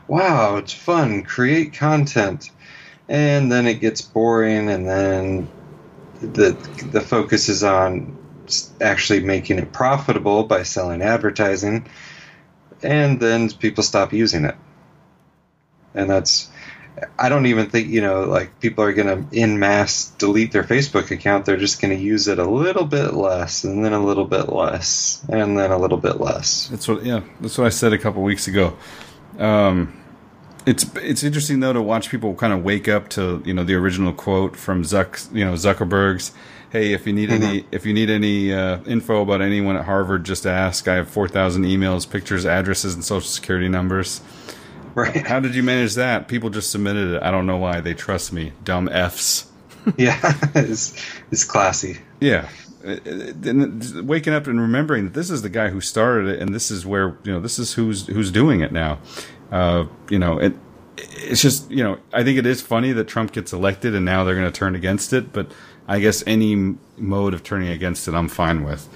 Wow, 0.07 0.57
it's 0.57 0.73
fun. 0.73 1.23
Create 1.23 1.73
content 1.73 2.51
and 3.07 3.51
then 3.51 3.67
it 3.67 3.75
gets 3.75 4.01
boring, 4.01 4.69
and 4.69 4.87
then 4.87 5.47
the 6.21 6.51
the 6.91 7.01
focus 7.01 7.49
is 7.49 7.63
on 7.63 8.17
actually 8.81 9.19
making 9.21 9.59
it 9.59 9.71
profitable 9.71 10.43
by 10.43 10.63
selling 10.63 11.01
advertising, 11.01 11.87
and 12.81 13.19
then 13.19 13.49
people 13.51 13.83
stop 13.83 14.13
using 14.13 14.45
it, 14.45 14.55
and 15.93 16.09
that's. 16.09 16.49
I 17.19 17.27
don't 17.27 17.45
even 17.47 17.69
think 17.69 17.89
you 17.89 17.99
know 17.99 18.23
like 18.23 18.61
people 18.61 18.85
are 18.85 18.93
going 18.93 19.27
to 19.27 19.37
in 19.37 19.59
mass 19.59 20.11
delete 20.11 20.53
their 20.53 20.63
Facebook 20.63 21.11
account. 21.11 21.45
They're 21.45 21.57
just 21.57 21.81
going 21.81 21.95
to 21.95 22.01
use 22.01 22.29
it 22.29 22.39
a 22.39 22.49
little 22.49 22.85
bit 22.85 23.13
less, 23.13 23.65
and 23.65 23.83
then 23.83 23.91
a 23.91 23.99
little 23.99 24.23
bit 24.23 24.47
less, 24.47 25.21
and 25.27 25.59
then 25.59 25.71
a 25.71 25.77
little 25.77 25.97
bit 25.97 26.21
less. 26.21 26.69
That's 26.69 26.87
what 26.87 27.03
yeah. 27.05 27.19
That's 27.41 27.57
what 27.57 27.67
I 27.67 27.69
said 27.69 27.91
a 27.91 27.97
couple 27.97 28.23
weeks 28.23 28.47
ago. 28.47 28.77
Um, 29.39 30.01
it's 30.65 30.83
it's 30.95 31.23
interesting 31.23 31.59
though 31.59 31.73
to 31.73 31.81
watch 31.81 32.09
people 32.09 32.33
kind 32.35 32.51
of 32.51 32.63
wake 32.63 32.87
up 32.87 33.09
to 33.09 33.41
you 33.45 33.53
know 33.53 33.63
the 33.63 33.75
original 33.75 34.13
quote 34.13 34.55
from 34.55 34.83
Zuck 34.83 35.33
you 35.33 35.45
know 35.45 35.53
Zuckerberg's. 35.53 36.31
Hey, 36.71 36.93
if 36.93 37.07
you 37.07 37.13
need 37.13 37.29
mm-hmm. 37.29 37.43
any 37.43 37.65
if 37.71 37.85
you 37.85 37.93
need 37.93 38.09
any 38.09 38.53
uh, 38.53 38.79
info 38.85 39.21
about 39.21 39.41
anyone 39.41 39.77
at 39.77 39.85
Harvard, 39.85 40.23
just 40.23 40.45
ask. 40.45 40.87
I 40.87 40.95
have 40.95 41.09
four 41.09 41.27
thousand 41.27 41.63
emails, 41.65 42.09
pictures, 42.09 42.45
addresses, 42.45 42.95
and 42.95 43.03
social 43.03 43.27
security 43.27 43.69
numbers. 43.69 44.21
Right. 44.95 45.27
How 45.27 45.41
did 45.41 45.55
you 45.55 45.63
manage 45.63 45.95
that? 45.95 46.27
People 46.29 46.49
just 46.49 46.71
submitted 46.71 47.15
it. 47.15 47.23
I 47.23 47.29
don't 47.29 47.45
know 47.45 47.57
why. 47.57 47.81
They 47.81 47.93
trust 47.93 48.31
me. 48.31 48.53
Dumb 48.63 48.87
f's. 48.89 49.51
yeah, 49.97 50.19
it's 50.55 50.95
it's 51.31 51.43
classy. 51.43 51.99
Yeah, 52.19 52.49
waking 54.03 54.33
up 54.33 54.47
and 54.47 54.59
remembering 54.59 55.05
that 55.05 55.13
this 55.13 55.29
is 55.29 55.41
the 55.41 55.49
guy 55.49 55.69
who 55.69 55.81
started 55.81 56.27
it, 56.27 56.41
and 56.41 56.53
this 56.53 56.69
is 56.69 56.85
where 56.85 57.17
you 57.23 57.31
know 57.31 57.39
this 57.39 57.57
is 57.59 57.73
who's 57.73 58.07
who's 58.07 58.31
doing 58.31 58.61
it 58.61 58.71
now. 58.71 58.99
Uh, 59.51 59.85
you 60.09 60.19
know, 60.19 60.37
it, 60.37 60.53
it's 60.97 61.41
just 61.41 61.69
you 61.71 61.83
know 61.83 61.97
I 62.13 62.23
think 62.23 62.37
it 62.37 62.45
is 62.45 62.61
funny 62.61 62.91
that 62.91 63.07
Trump 63.07 63.31
gets 63.31 63.53
elected 63.53 63.95
and 63.95 64.05
now 64.05 64.23
they're 64.23 64.35
going 64.35 64.51
to 64.51 64.57
turn 64.57 64.75
against 64.75 65.13
it, 65.13 65.33
but 65.33 65.51
I 65.87 65.99
guess 65.99 66.23
any 66.25 66.75
mode 66.97 67.33
of 67.33 67.43
turning 67.43 67.69
against 67.69 68.07
it, 68.07 68.13
I'm 68.13 68.29
fine 68.29 68.63
with. 68.63 68.87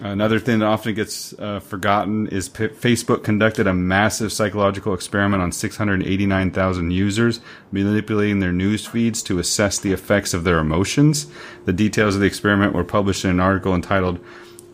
Another 0.00 0.38
thing 0.38 0.58
that 0.58 0.66
often 0.66 0.94
gets 0.94 1.32
uh, 1.38 1.58
forgotten 1.60 2.26
is 2.26 2.50
P- 2.50 2.68
Facebook 2.68 3.24
conducted 3.24 3.66
a 3.66 3.72
massive 3.72 4.30
psychological 4.30 4.92
experiment 4.92 5.42
on 5.42 5.52
689,000 5.52 6.90
users, 6.90 7.40
manipulating 7.72 8.40
their 8.40 8.52
news 8.52 8.86
feeds 8.86 9.22
to 9.22 9.38
assess 9.38 9.78
the 9.78 9.92
effects 9.92 10.34
of 10.34 10.44
their 10.44 10.58
emotions. 10.58 11.26
The 11.64 11.72
details 11.72 12.14
of 12.14 12.20
the 12.20 12.26
experiment 12.26 12.74
were 12.74 12.84
published 12.84 13.24
in 13.24 13.30
an 13.30 13.40
article 13.40 13.74
entitled 13.74 14.20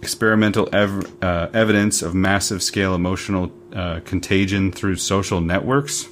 Experimental 0.00 0.68
Ev- 0.72 1.22
uh, 1.22 1.48
Evidence 1.54 2.02
of 2.02 2.16
Massive 2.16 2.60
Scale 2.60 2.92
Emotional 2.92 3.52
uh, 3.72 4.00
Contagion 4.04 4.72
Through 4.72 4.96
Social 4.96 5.40
Networks, 5.40 6.08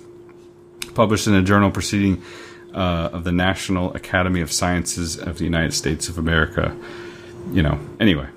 published 0.95 1.27
in 1.27 1.35
a 1.35 1.43
journal 1.43 1.73
proceeding 1.73 2.23
uh, 2.73 3.11
of 3.13 3.25
the 3.25 3.33
National 3.33 3.93
Academy 3.95 4.41
of 4.41 4.53
Sciences 4.53 5.19
of 5.19 5.39
the 5.39 5.45
United 5.45 5.75
States 5.75 6.09
of 6.09 6.17
America. 6.17 6.77
You 7.51 7.65
know, 7.65 7.81
anyway 7.99 8.29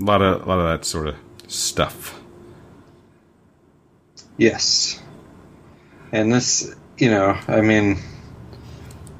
a 0.00 0.04
lot 0.04 0.22
of 0.22 0.42
a 0.42 0.44
lot 0.46 0.58
of 0.58 0.64
that 0.64 0.84
sort 0.84 1.08
of 1.08 1.16
stuff. 1.46 2.18
Yes. 4.36 5.02
And 6.12 6.32
this, 6.32 6.74
you 6.98 7.10
know, 7.10 7.38
I 7.48 7.60
mean, 7.62 7.98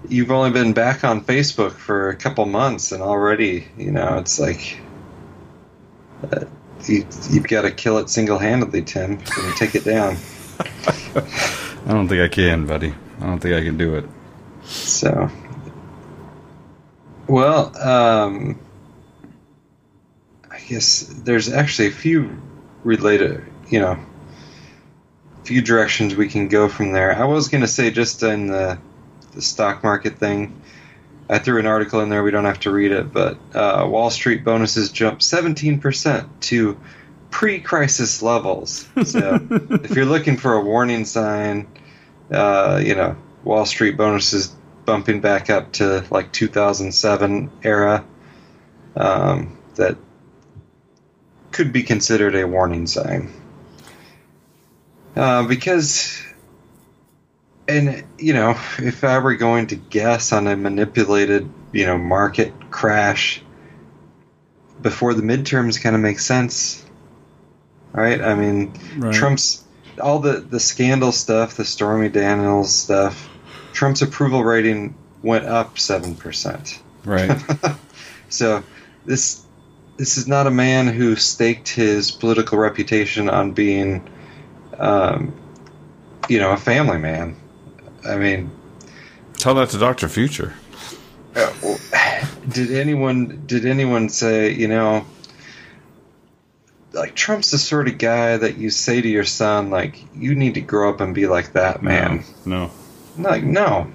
you've 0.08 0.30
only 0.30 0.50
been 0.50 0.72
back 0.72 1.04
on 1.04 1.24
Facebook 1.24 1.72
for 1.72 2.10
a 2.10 2.16
couple 2.16 2.44
months, 2.46 2.92
and 2.92 3.02
already, 3.02 3.66
you 3.76 3.90
know, 3.90 4.18
it's 4.18 4.38
like 4.38 4.78
uh, 6.30 6.44
you, 6.86 7.04
have 7.34 7.48
got 7.48 7.62
to 7.62 7.70
kill 7.70 7.98
it 7.98 8.10
single 8.10 8.38
handedly, 8.38 8.82
Tim, 8.82 9.12
and 9.12 9.56
take 9.56 9.74
it 9.74 9.84
down. 9.84 10.16
I 11.16 11.92
don't 11.92 12.08
think 12.08 12.22
I 12.22 12.28
can, 12.28 12.66
buddy. 12.66 12.94
I 13.20 13.26
don't 13.26 13.40
think 13.40 13.54
I 13.54 13.62
can 13.62 13.76
do 13.76 13.96
it. 13.96 14.04
So, 14.64 15.30
well, 17.26 17.76
um, 17.78 18.58
guess 20.66 21.00
there's 21.00 21.50
actually 21.50 21.88
a 21.88 21.92
few 21.92 22.40
related, 22.84 23.44
you 23.68 23.80
know, 23.80 23.98
few 25.44 25.62
directions 25.62 26.16
we 26.16 26.28
can 26.28 26.48
go 26.48 26.68
from 26.68 26.92
there. 26.92 27.16
I 27.16 27.24
was 27.24 27.48
going 27.48 27.60
to 27.60 27.68
say 27.68 27.90
just 27.90 28.22
in 28.22 28.48
the 28.48 28.78
the 29.32 29.42
stock 29.42 29.84
market 29.84 30.18
thing. 30.18 30.60
I 31.28 31.38
threw 31.38 31.58
an 31.58 31.66
article 31.66 32.00
in 32.00 32.08
there. 32.08 32.22
We 32.22 32.30
don't 32.30 32.44
have 32.44 32.60
to 32.60 32.70
read 32.70 32.92
it, 32.92 33.12
but 33.12 33.38
uh, 33.54 33.86
Wall 33.88 34.10
Street 34.10 34.44
bonuses 34.44 34.90
jumped 34.90 35.22
17% 35.22 36.28
to 36.40 36.80
pre-crisis 37.30 38.22
levels. 38.22 38.88
So 39.04 39.38
if 39.50 39.90
you're 39.90 40.06
looking 40.06 40.36
for 40.36 40.54
a 40.54 40.60
warning 40.62 41.04
sign, 41.04 41.66
uh, 42.30 42.80
you 42.82 42.94
know, 42.94 43.16
Wall 43.44 43.66
Street 43.66 43.96
bonuses 43.96 44.54
bumping 44.84 45.20
back 45.20 45.50
up 45.50 45.72
to 45.72 46.04
like 46.10 46.32
2007 46.32 47.50
era. 47.62 48.04
Um, 48.96 49.58
that 49.74 49.98
could 51.56 51.72
be 51.72 51.82
considered 51.82 52.34
a 52.34 52.46
warning 52.46 52.86
sign. 52.86 53.32
Uh, 55.16 55.48
because, 55.48 56.22
and 57.66 58.04
you 58.18 58.34
know, 58.34 58.50
if 58.78 59.04
I 59.04 59.18
were 59.20 59.36
going 59.36 59.68
to 59.68 59.76
guess 59.76 60.34
on 60.34 60.46
a 60.46 60.54
manipulated, 60.54 61.48
you 61.72 61.86
know, 61.86 61.96
market 61.96 62.52
crash 62.70 63.42
before 64.82 65.14
the 65.14 65.22
midterms, 65.22 65.80
kind 65.82 65.96
of 65.96 66.02
makes 66.02 66.26
sense, 66.26 66.84
right? 67.92 68.20
I 68.20 68.34
mean, 68.34 68.74
right. 68.98 69.14
Trump's 69.14 69.64
all 69.98 70.18
the 70.18 70.40
the 70.40 70.60
scandal 70.60 71.10
stuff, 71.10 71.56
the 71.56 71.64
Stormy 71.64 72.10
Daniels 72.10 72.74
stuff. 72.74 73.30
Trump's 73.72 74.02
approval 74.02 74.44
rating 74.44 74.94
went 75.22 75.46
up 75.46 75.78
seven 75.78 76.16
percent. 76.16 76.82
Right. 77.06 77.40
so 78.28 78.62
this 79.06 79.45
this 79.96 80.18
is 80.18 80.28
not 80.28 80.46
a 80.46 80.50
man 80.50 80.88
who 80.88 81.16
staked 81.16 81.68
his 81.68 82.10
political 82.10 82.58
reputation 82.58 83.28
on 83.30 83.52
being, 83.52 84.08
um, 84.78 85.34
you 86.28 86.38
know, 86.38 86.52
a 86.52 86.56
family 86.56 86.98
man. 86.98 87.36
I 88.04 88.16
mean, 88.16 88.50
tell 89.34 89.54
that 89.54 89.70
to 89.70 89.78
Doctor 89.78 90.08
Future. 90.08 90.54
Uh, 91.34 91.76
did 92.48 92.72
anyone 92.72 93.42
did 93.46 93.66
anyone 93.66 94.08
say 94.08 94.52
you 94.52 94.68
know 94.68 95.04
like 96.92 97.14
Trump's 97.14 97.50
the 97.50 97.58
sort 97.58 97.88
of 97.88 97.98
guy 97.98 98.38
that 98.38 98.56
you 98.56 98.70
say 98.70 99.00
to 99.02 99.08
your 99.08 99.24
son 99.24 99.68
like 99.70 100.02
you 100.14 100.34
need 100.34 100.54
to 100.54 100.62
grow 100.62 100.90
up 100.90 101.00
and 101.00 101.14
be 101.14 101.26
like 101.26 101.52
that 101.52 101.82
man? 101.82 102.24
No, 102.44 102.70
no. 103.16 103.28
like 103.28 103.44
no, 103.44 103.92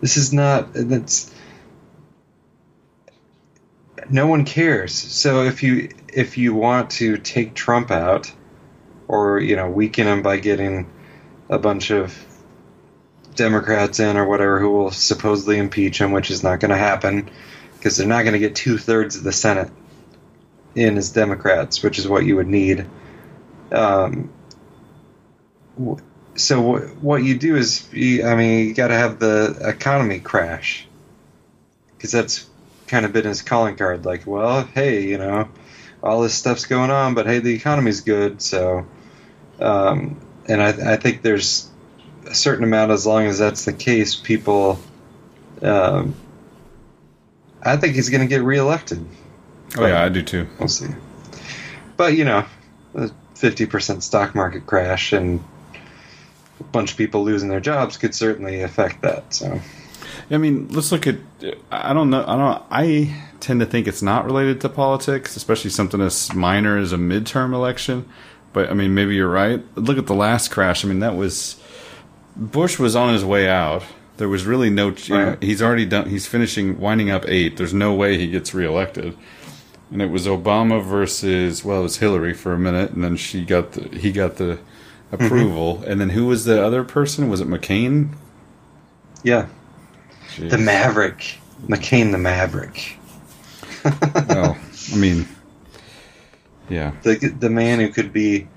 this 0.00 0.16
is 0.16 0.32
not. 0.32 0.72
That's 0.72 1.34
no 4.10 4.26
one 4.26 4.44
cares. 4.44 4.94
So 4.94 5.44
if 5.44 5.62
you 5.62 5.90
if 6.12 6.38
you 6.38 6.54
want 6.54 6.90
to 6.90 7.18
take 7.18 7.54
Trump 7.54 7.90
out, 7.90 8.32
or 9.06 9.40
you 9.40 9.56
know 9.56 9.70
weaken 9.70 10.06
him 10.06 10.22
by 10.22 10.38
getting 10.38 10.90
a 11.48 11.58
bunch 11.58 11.90
of 11.90 12.16
Democrats 13.34 14.00
in 14.00 14.16
or 14.16 14.26
whatever 14.26 14.58
who 14.58 14.70
will 14.70 14.90
supposedly 14.90 15.58
impeach 15.58 16.00
him, 16.00 16.12
which 16.12 16.30
is 16.30 16.42
not 16.42 16.60
going 16.60 16.70
to 16.70 16.76
happen 16.76 17.30
because 17.74 17.96
they're 17.96 18.06
not 18.06 18.22
going 18.22 18.32
to 18.32 18.38
get 18.38 18.54
two 18.54 18.76
thirds 18.76 19.16
of 19.16 19.22
the 19.22 19.32
Senate 19.32 19.70
in 20.74 20.98
as 20.98 21.10
Democrats, 21.10 21.82
which 21.82 21.98
is 21.98 22.08
what 22.08 22.24
you 22.24 22.36
would 22.36 22.48
need. 22.48 22.86
Um, 23.70 24.30
so 26.34 26.78
what 26.78 27.22
you 27.22 27.38
do 27.38 27.56
is, 27.56 27.88
you, 27.92 28.26
I 28.26 28.34
mean, 28.34 28.68
you 28.68 28.74
got 28.74 28.88
to 28.88 28.94
have 28.94 29.18
the 29.18 29.56
economy 29.60 30.18
crash 30.20 30.86
because 31.96 32.10
that's 32.10 32.48
kind 32.88 33.04
of 33.06 33.12
been 33.12 33.24
his 33.24 33.42
calling 33.42 33.76
card. 33.76 34.04
Like, 34.04 34.26
well, 34.26 34.64
hey, 34.74 35.06
you 35.06 35.18
know, 35.18 35.48
all 36.02 36.22
this 36.22 36.34
stuff's 36.34 36.66
going 36.66 36.90
on, 36.90 37.14
but 37.14 37.26
hey, 37.26 37.38
the 37.38 37.54
economy's 37.54 38.00
good. 38.00 38.42
So, 38.42 38.86
um, 39.60 40.20
and 40.46 40.62
I, 40.62 40.94
I, 40.94 40.96
think 40.96 41.22
there's 41.22 41.68
a 42.26 42.34
certain 42.34 42.64
amount, 42.64 42.90
as 42.90 43.06
long 43.06 43.26
as 43.26 43.38
that's 43.38 43.64
the 43.64 43.72
case, 43.72 44.14
people. 44.16 44.80
Um, 45.62 46.14
I 47.62 47.76
think 47.76 47.94
he's 47.94 48.10
going 48.10 48.22
to 48.22 48.28
get 48.28 48.42
reelected. 48.42 49.04
Oh 49.76 49.86
yeah, 49.86 50.02
I 50.02 50.08
do 50.08 50.22
too. 50.22 50.46
We'll 50.58 50.68
see. 50.68 50.88
But 51.96 52.16
you 52.16 52.24
know, 52.24 52.46
a 52.94 53.10
fifty 53.34 53.66
percent 53.66 54.02
stock 54.02 54.34
market 54.34 54.66
crash 54.66 55.12
and 55.12 55.44
a 56.60 56.64
bunch 56.64 56.92
of 56.92 56.96
people 56.96 57.24
losing 57.24 57.48
their 57.48 57.60
jobs 57.60 57.96
could 57.96 58.14
certainly 58.14 58.62
affect 58.62 59.02
that. 59.02 59.34
So. 59.34 59.60
I 60.30 60.36
mean, 60.36 60.68
let's 60.68 60.92
look 60.92 61.06
at. 61.06 61.16
I 61.70 61.92
don't 61.92 62.10
know. 62.10 62.24
I 62.26 62.36
don't. 62.36 62.62
I 62.70 63.24
tend 63.40 63.60
to 63.60 63.66
think 63.66 63.86
it's 63.86 64.02
not 64.02 64.24
related 64.24 64.60
to 64.62 64.68
politics, 64.68 65.36
especially 65.36 65.70
something 65.70 66.00
as 66.00 66.34
minor 66.34 66.76
as 66.76 66.92
a 66.92 66.96
midterm 66.96 67.54
election. 67.54 68.08
But 68.52 68.70
I 68.70 68.74
mean, 68.74 68.94
maybe 68.94 69.14
you're 69.14 69.30
right. 69.30 69.62
Look 69.76 69.98
at 69.98 70.06
the 70.06 70.14
last 70.14 70.50
crash. 70.50 70.84
I 70.84 70.88
mean, 70.88 71.00
that 71.00 71.16
was 71.16 71.60
Bush 72.36 72.78
was 72.78 72.94
on 72.94 73.12
his 73.12 73.24
way 73.24 73.48
out. 73.48 73.84
There 74.18 74.28
was 74.28 74.44
really 74.44 74.70
no. 74.70 74.90
You 74.90 75.14
know, 75.14 75.36
he's 75.40 75.62
already 75.62 75.86
done. 75.86 76.08
He's 76.10 76.26
finishing, 76.26 76.78
winding 76.78 77.10
up 77.10 77.24
eight. 77.26 77.56
There's 77.56 77.74
no 77.74 77.94
way 77.94 78.18
he 78.18 78.28
gets 78.28 78.52
reelected. 78.52 79.16
And 79.90 80.02
it 80.02 80.10
was 80.10 80.26
Obama 80.26 80.84
versus 80.84 81.64
well, 81.64 81.80
it 81.80 81.84
was 81.84 81.98
Hillary 81.98 82.34
for 82.34 82.52
a 82.52 82.58
minute, 82.58 82.90
and 82.90 83.02
then 83.02 83.16
she 83.16 83.44
got 83.44 83.72
the 83.72 83.98
he 83.98 84.12
got 84.12 84.36
the 84.36 84.58
approval. 85.10 85.76
Mm-hmm. 85.76 85.90
And 85.90 86.00
then 86.00 86.10
who 86.10 86.26
was 86.26 86.44
the 86.44 86.62
other 86.62 86.84
person? 86.84 87.30
Was 87.30 87.40
it 87.40 87.48
McCain? 87.48 88.10
Yeah. 89.22 89.46
Jeez. 90.36 90.50
The 90.50 90.58
Maverick, 90.58 91.38
McCain 91.66 92.12
the 92.12 92.18
Maverick. 92.18 92.96
well, 94.28 94.58
I 94.92 94.96
mean, 94.96 95.26
yeah, 96.68 96.92
the 97.02 97.14
the 97.14 97.50
man 97.50 97.80
who 97.80 97.88
could 97.88 98.12
be 98.12 98.48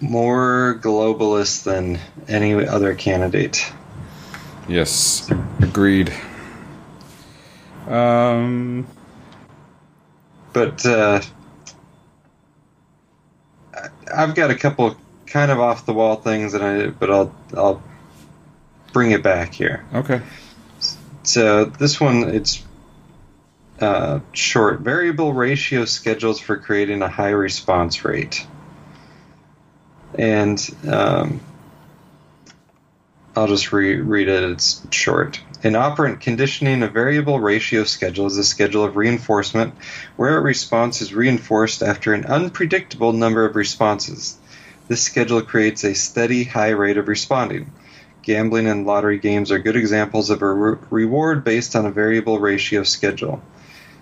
more 0.00 0.78
globalist 0.82 1.64
than 1.64 1.98
any 2.28 2.54
other 2.54 2.94
candidate. 2.94 3.72
Yes, 4.68 5.30
agreed. 5.60 6.12
Um, 7.86 8.86
but 10.52 10.84
uh, 10.86 11.20
I've 14.12 14.34
got 14.34 14.50
a 14.50 14.54
couple 14.54 14.96
kind 15.26 15.50
of 15.50 15.60
off 15.60 15.84
the 15.86 15.92
wall 15.92 16.16
things 16.16 16.52
that 16.52 16.62
I, 16.62 16.88
but 16.88 17.10
I'll 17.10 17.34
I'll 17.56 17.82
bring 18.92 19.10
it 19.10 19.22
back 19.22 19.52
here. 19.52 19.84
Okay. 19.92 20.22
So 21.24 21.64
this 21.64 22.00
one, 22.00 22.24
it's 22.24 22.62
uh, 23.80 24.20
short. 24.32 24.80
Variable 24.80 25.32
ratio 25.32 25.84
schedules 25.84 26.38
for 26.38 26.56
creating 26.56 27.02
a 27.02 27.08
high 27.08 27.30
response 27.30 28.04
rate. 28.04 28.46
And 30.16 30.60
um, 30.88 31.40
I'll 33.34 33.48
just 33.48 33.72
re- 33.72 34.00
read 34.00 34.28
it. 34.28 34.44
It's 34.44 34.86
short. 34.90 35.40
In 35.62 35.76
operant 35.76 36.20
conditioning 36.20 36.82
a 36.82 36.88
variable 36.88 37.40
ratio 37.40 37.84
schedule 37.84 38.26
is 38.26 38.36
a 38.36 38.44
schedule 38.44 38.84
of 38.84 38.96
reinforcement 38.96 39.74
where 40.16 40.36
a 40.36 40.42
response 40.42 41.00
is 41.00 41.14
reinforced 41.14 41.82
after 41.82 42.12
an 42.12 42.26
unpredictable 42.26 43.12
number 43.14 43.46
of 43.46 43.56
responses. 43.56 44.36
This 44.88 45.02
schedule 45.02 45.40
creates 45.40 45.84
a 45.84 45.94
steady, 45.94 46.44
high 46.44 46.70
rate 46.70 46.98
of 46.98 47.08
responding. 47.08 47.72
Gambling 48.24 48.66
and 48.66 48.86
lottery 48.86 49.18
games 49.18 49.52
are 49.52 49.58
good 49.58 49.76
examples 49.76 50.30
of 50.30 50.40
a 50.40 50.50
re- 50.50 50.78
reward 50.88 51.44
based 51.44 51.76
on 51.76 51.84
a 51.84 51.90
variable 51.90 52.38
ratio 52.38 52.82
schedule. 52.82 53.42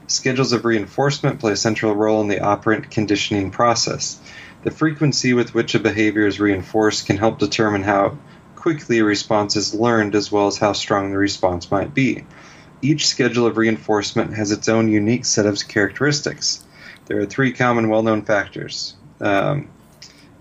Schedules 0.07 0.53
of 0.53 0.65
reinforcement 0.65 1.41
play 1.41 1.53
a 1.53 1.57
central 1.57 1.95
role 1.95 2.21
in 2.21 2.29
the 2.29 2.41
operant 2.41 2.91
conditioning 2.91 3.51
process. 3.51 4.21
The 4.63 4.71
frequency 4.71 5.35
with 5.35 5.55
which 5.55 5.75
a 5.75 5.81
behavior 5.81 6.27
is 6.27 6.39
reinforced 6.39 7.07
can 7.07 7.17
help 7.17 7.41
determine 7.41 7.83
how 7.83 8.17
quickly 8.55 9.01
a 9.01 9.05
response 9.05 9.57
is 9.57 9.75
learned 9.75 10.15
as 10.15 10.31
well 10.31 10.47
as 10.47 10.57
how 10.57 10.73
strong 10.73 11.11
the 11.11 11.19
response 11.19 11.69
might 11.73 11.93
be. 11.93 12.25
Each 12.81 13.09
schedule 13.09 13.47
of 13.47 13.57
reinforcement 13.57 14.35
has 14.35 14.53
its 14.53 14.69
own 14.69 14.89
unique 14.89 15.25
set 15.25 15.47
of 15.47 15.67
characteristics. 15.67 16.65
There 17.07 17.19
are 17.19 17.27
three 17.27 17.53
common 17.53 17.89
well 17.89 18.05
known 18.05 18.23
factors. 18.23 18.95
Um, 19.21 19.69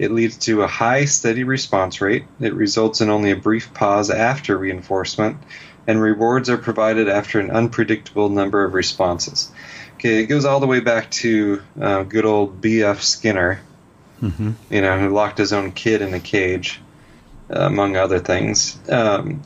it 0.01 0.11
leads 0.11 0.35
to 0.37 0.63
a 0.63 0.67
high, 0.67 1.05
steady 1.05 1.43
response 1.43 2.01
rate. 2.01 2.25
It 2.39 2.55
results 2.55 3.01
in 3.01 3.11
only 3.11 3.29
a 3.29 3.35
brief 3.35 3.71
pause 3.71 4.09
after 4.09 4.57
reinforcement, 4.57 5.37
and 5.85 6.01
rewards 6.01 6.49
are 6.49 6.57
provided 6.57 7.07
after 7.07 7.39
an 7.39 7.51
unpredictable 7.51 8.29
number 8.29 8.63
of 8.63 8.73
responses. 8.73 9.51
Okay, 9.95 10.23
it 10.23 10.25
goes 10.25 10.43
all 10.43 10.59
the 10.59 10.65
way 10.65 10.79
back 10.79 11.11
to 11.11 11.61
uh, 11.79 12.01
good 12.01 12.25
old 12.25 12.61
B.F. 12.61 13.03
Skinner, 13.03 13.61
Mm-hmm. 14.21 14.51
you 14.69 14.81
know, 14.81 14.99
who 14.99 15.09
locked 15.09 15.39
his 15.39 15.51
own 15.51 15.71
kid 15.71 16.01
in 16.01 16.13
a 16.13 16.19
cage, 16.19 16.79
uh, 17.49 17.59
among 17.59 17.95
other 17.95 18.19
things. 18.19 18.77
Um, 18.89 19.41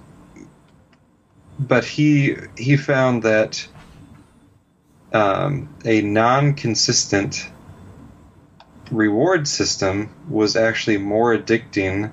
but 1.60 1.86
he 1.86 2.36
he 2.58 2.76
found 2.76 3.24
that 3.24 3.66
um, 5.14 5.74
a 5.86 6.02
non-consistent 6.02 7.50
reward 8.92 9.48
system 9.48 10.10
was 10.30 10.56
actually 10.56 10.98
more 10.98 11.38
addicting 11.38 12.12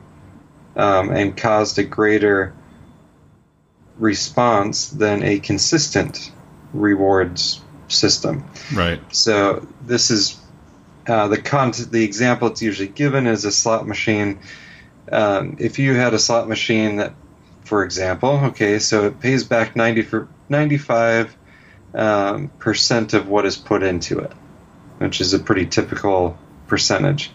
um, 0.77 1.11
and 1.11 1.37
caused 1.37 1.79
a 1.79 1.85
greater 1.85 2.55
response 3.99 4.89
than 4.89 5.23
a 5.23 5.39
consistent 5.39 6.33
rewards 6.73 7.61
system. 7.89 8.45
Right. 8.73 9.01
So 9.15 9.67
this 9.85 10.11
is 10.11 10.39
uh, 11.07 11.29
the 11.29 11.41
con- 11.41 11.73
the 11.91 12.05
example 12.05 12.49
it's 12.49 12.63
usually 12.63 12.89
given 12.89 13.27
is 13.27 13.45
a 13.45 13.53
slot 13.53 13.87
machine. 13.87 14.41
Um, 15.11 15.57
if 15.59 15.79
you 15.79 15.95
had 15.95 16.15
a 16.15 16.19
slot 16.19 16.49
machine 16.49 16.97
that, 16.97 17.15
for 17.65 17.85
example, 17.85 18.31
okay, 18.47 18.79
so 18.79 19.07
it 19.07 19.21
pays 19.21 19.45
back 19.45 19.77
ninety 19.77 20.03
for 20.03 20.29
ninety 20.49 20.79
five 20.79 21.37
um, 21.95 22.49
percent 22.59 23.13
of 23.15 23.29
what 23.29 23.45
is 23.45 23.57
put 23.57 23.83
into 23.83 24.21
it, 24.21 24.33
which 24.99 25.21
is 25.21 25.35
a 25.35 25.39
pretty 25.39 25.67
typical 25.67 26.39
percentage. 26.73 27.31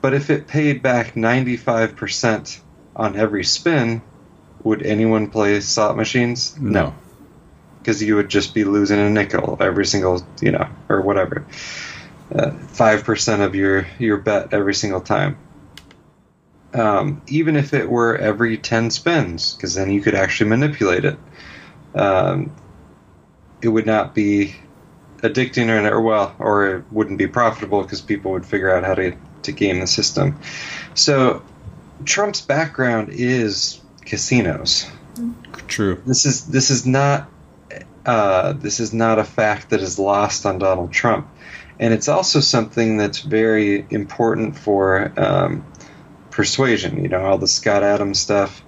But 0.00 0.14
if 0.14 0.30
it 0.30 0.46
paid 0.48 0.80
back 0.82 1.16
ninety 1.16 1.58
five 1.58 1.96
percent 1.96 2.60
on 2.96 3.14
every 3.16 3.44
spin, 3.44 4.00
would 4.62 4.82
anyone 4.82 5.28
play 5.28 5.60
slot 5.60 5.96
machines? 5.96 6.58
No. 6.58 6.94
because 7.84 8.02
you 8.02 8.16
would 8.16 8.30
just 8.30 8.54
be 8.54 8.64
losing 8.64 8.98
a 8.98 9.10
nickel 9.10 9.58
every 9.60 9.84
single, 9.84 10.26
you 10.40 10.52
know, 10.52 10.66
or 10.88 11.02
whatever, 11.02 11.44
uh, 12.34 12.50
five 12.72 13.04
percent 13.04 13.42
of 13.42 13.54
your 13.54 13.86
your 13.98 14.16
bet 14.16 14.54
every 14.54 14.74
single 14.74 15.02
time. 15.02 15.36
Um, 16.72 17.20
even 17.28 17.56
if 17.56 17.74
it 17.74 17.88
were 17.88 18.16
every 18.16 18.56
ten 18.56 18.90
spins, 18.90 19.54
because 19.54 19.74
then 19.74 19.90
you 19.90 20.00
could 20.00 20.14
actually 20.14 20.48
manipulate 20.50 21.04
it. 21.04 21.18
Um, 21.94 22.50
it 23.60 23.68
would 23.68 23.86
not 23.86 24.14
be 24.14 24.56
addicting 25.24 25.68
or, 25.68 25.94
or 25.94 26.00
well, 26.00 26.36
or 26.38 26.76
it 26.76 26.84
wouldn't 26.92 27.18
be 27.18 27.26
profitable 27.26 27.82
because 27.82 28.00
people 28.00 28.32
would 28.32 28.46
figure 28.46 28.70
out 28.70 28.84
how 28.84 28.94
to 28.94 29.16
to 29.42 29.52
game 29.52 29.80
the 29.80 29.86
system. 29.86 30.38
So 30.94 31.42
Trump's 32.04 32.40
background 32.40 33.08
is 33.10 33.80
casinos 34.04 34.90
True. 35.66 36.02
this 36.06 36.26
is 36.26 36.46
this 36.46 36.70
is 36.70 36.86
not 36.86 37.28
uh, 38.04 38.52
this 38.52 38.80
is 38.80 38.92
not 38.92 39.18
a 39.18 39.24
fact 39.24 39.70
that 39.70 39.80
is 39.80 39.98
lost 39.98 40.44
on 40.44 40.58
Donald 40.58 40.92
Trump, 40.92 41.28
and 41.78 41.94
it's 41.94 42.08
also 42.08 42.40
something 42.40 42.98
that's 42.98 43.20
very 43.20 43.86
important 43.90 44.58
for 44.58 45.12
um, 45.18 45.64
persuasion. 46.30 47.02
You 47.02 47.08
know, 47.08 47.24
all 47.24 47.38
the 47.38 47.48
Scott 47.48 47.82
Adams 47.82 48.18
stuff. 48.18 48.62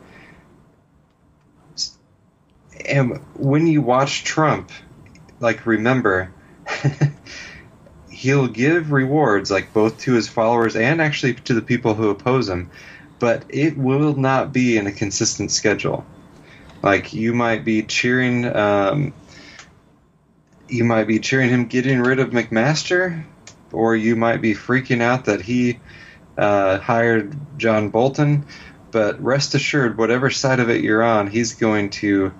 And 2.89 3.19
when 3.35 3.67
you 3.67 3.83
watch 3.83 4.25
Trump, 4.25 4.71
like 5.41 5.67
remember, 5.67 6.33
he'll 8.11 8.49
give 8.49 8.93
rewards 8.93 9.51
like 9.51 9.73
both 9.73 9.99
to 10.01 10.13
his 10.13 10.29
followers 10.29 10.75
and 10.75 11.01
actually 11.03 11.35
to 11.35 11.55
the 11.55 11.63
people 11.63 11.95
who 11.95 12.11
oppose 12.11 12.49
him, 12.49 12.71
but 13.19 13.45
it 13.49 13.77
will 13.77 14.15
not 14.17 14.53
be 14.53 14.77
in 14.77 14.87
a 14.87 14.93
consistent 14.93 15.51
schedule. 15.51 16.05
Like 16.83 17.13
you 17.13 17.35
might 17.35 17.65
be 17.65 17.83
cheering, 17.83 18.45
um, 18.45 19.13
you 20.69 20.85
might 20.85 21.07
be 21.07 21.19
cheering 21.19 21.51
him 21.51 21.67
getting 21.67 22.01
rid 22.01 22.19
of 22.19 22.31
McMaster, 22.31 23.25
or 23.73 23.97
you 23.97 24.17
might 24.17 24.41
be 24.41 24.55
freaking 24.55 25.03
out 25.03 25.27
that 25.27 25.43
he 25.43 25.79
uh, 26.39 26.79
hired 26.79 27.37
John 27.59 27.91
Bolton. 27.91 28.47
But 28.91 29.23
rest 29.23 29.55
assured, 29.55 29.99
whatever 29.99 30.31
side 30.31 30.61
of 30.61 30.71
it 30.71 30.83
you're 30.83 31.03
on, 31.03 31.27
he's 31.27 31.55
going 31.55 31.91
to, 31.91 32.33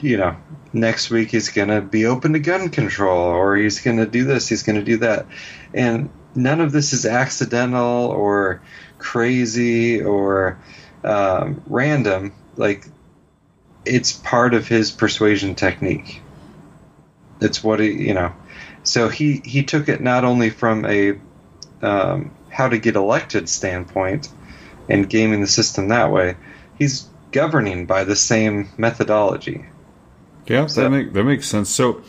you 0.00 0.16
know, 0.16 0.36
next 0.72 1.10
week 1.10 1.30
he's 1.30 1.50
going 1.50 1.68
to 1.68 1.80
be 1.80 2.06
open 2.06 2.32
to 2.32 2.38
gun 2.38 2.68
control, 2.68 3.28
or 3.28 3.56
he's 3.56 3.80
going 3.80 3.98
to 3.98 4.06
do 4.06 4.24
this, 4.24 4.48
he's 4.48 4.62
going 4.62 4.76
to 4.76 4.84
do 4.84 4.98
that, 4.98 5.26
and 5.72 6.10
none 6.34 6.60
of 6.60 6.72
this 6.72 6.92
is 6.92 7.06
accidental 7.06 8.06
or 8.06 8.60
crazy 8.98 10.02
or 10.02 10.58
um, 11.04 11.62
random. 11.66 12.32
Like 12.56 12.86
it's 13.84 14.12
part 14.12 14.54
of 14.54 14.66
his 14.66 14.90
persuasion 14.90 15.54
technique. 15.54 16.22
It's 17.40 17.62
what 17.62 17.80
he, 17.80 17.92
you 17.92 18.14
know. 18.14 18.34
So 18.82 19.08
he 19.08 19.40
he 19.44 19.62
took 19.62 19.88
it 19.88 20.00
not 20.00 20.24
only 20.24 20.50
from 20.50 20.84
a 20.84 21.18
um, 21.82 22.30
how 22.50 22.68
to 22.68 22.78
get 22.78 22.96
elected 22.96 23.48
standpoint 23.48 24.28
and 24.88 25.08
gaming 25.08 25.40
the 25.40 25.46
system 25.46 25.88
that 25.88 26.10
way. 26.10 26.36
He's 26.78 27.08
governing 27.32 27.86
by 27.86 28.04
the 28.04 28.16
same 28.16 28.68
methodology. 28.76 29.64
Yeah, 30.46 30.66
So- 30.66 30.82
that 30.82 30.90
make, 30.90 31.12
that 31.12 31.24
makes 31.24 31.46
sense. 31.48 31.70
So, 31.70 32.02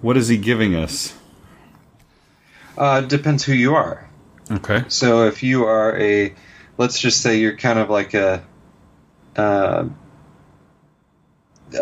what 0.00 0.16
is 0.16 0.28
he 0.28 0.36
giving 0.36 0.74
us? 0.74 1.14
Uh, 2.76 3.00
depends 3.02 3.44
who 3.44 3.52
you 3.52 3.74
are. 3.74 4.08
Okay. 4.50 4.84
So 4.88 5.26
if 5.26 5.42
you 5.42 5.64
are 5.64 5.96
a, 5.98 6.34
let's 6.76 6.98
just 7.00 7.20
say 7.22 7.38
you're 7.38 7.56
kind 7.56 7.78
of 7.78 7.88
like 7.88 8.12
a, 8.14 8.42
uh, 9.36 9.84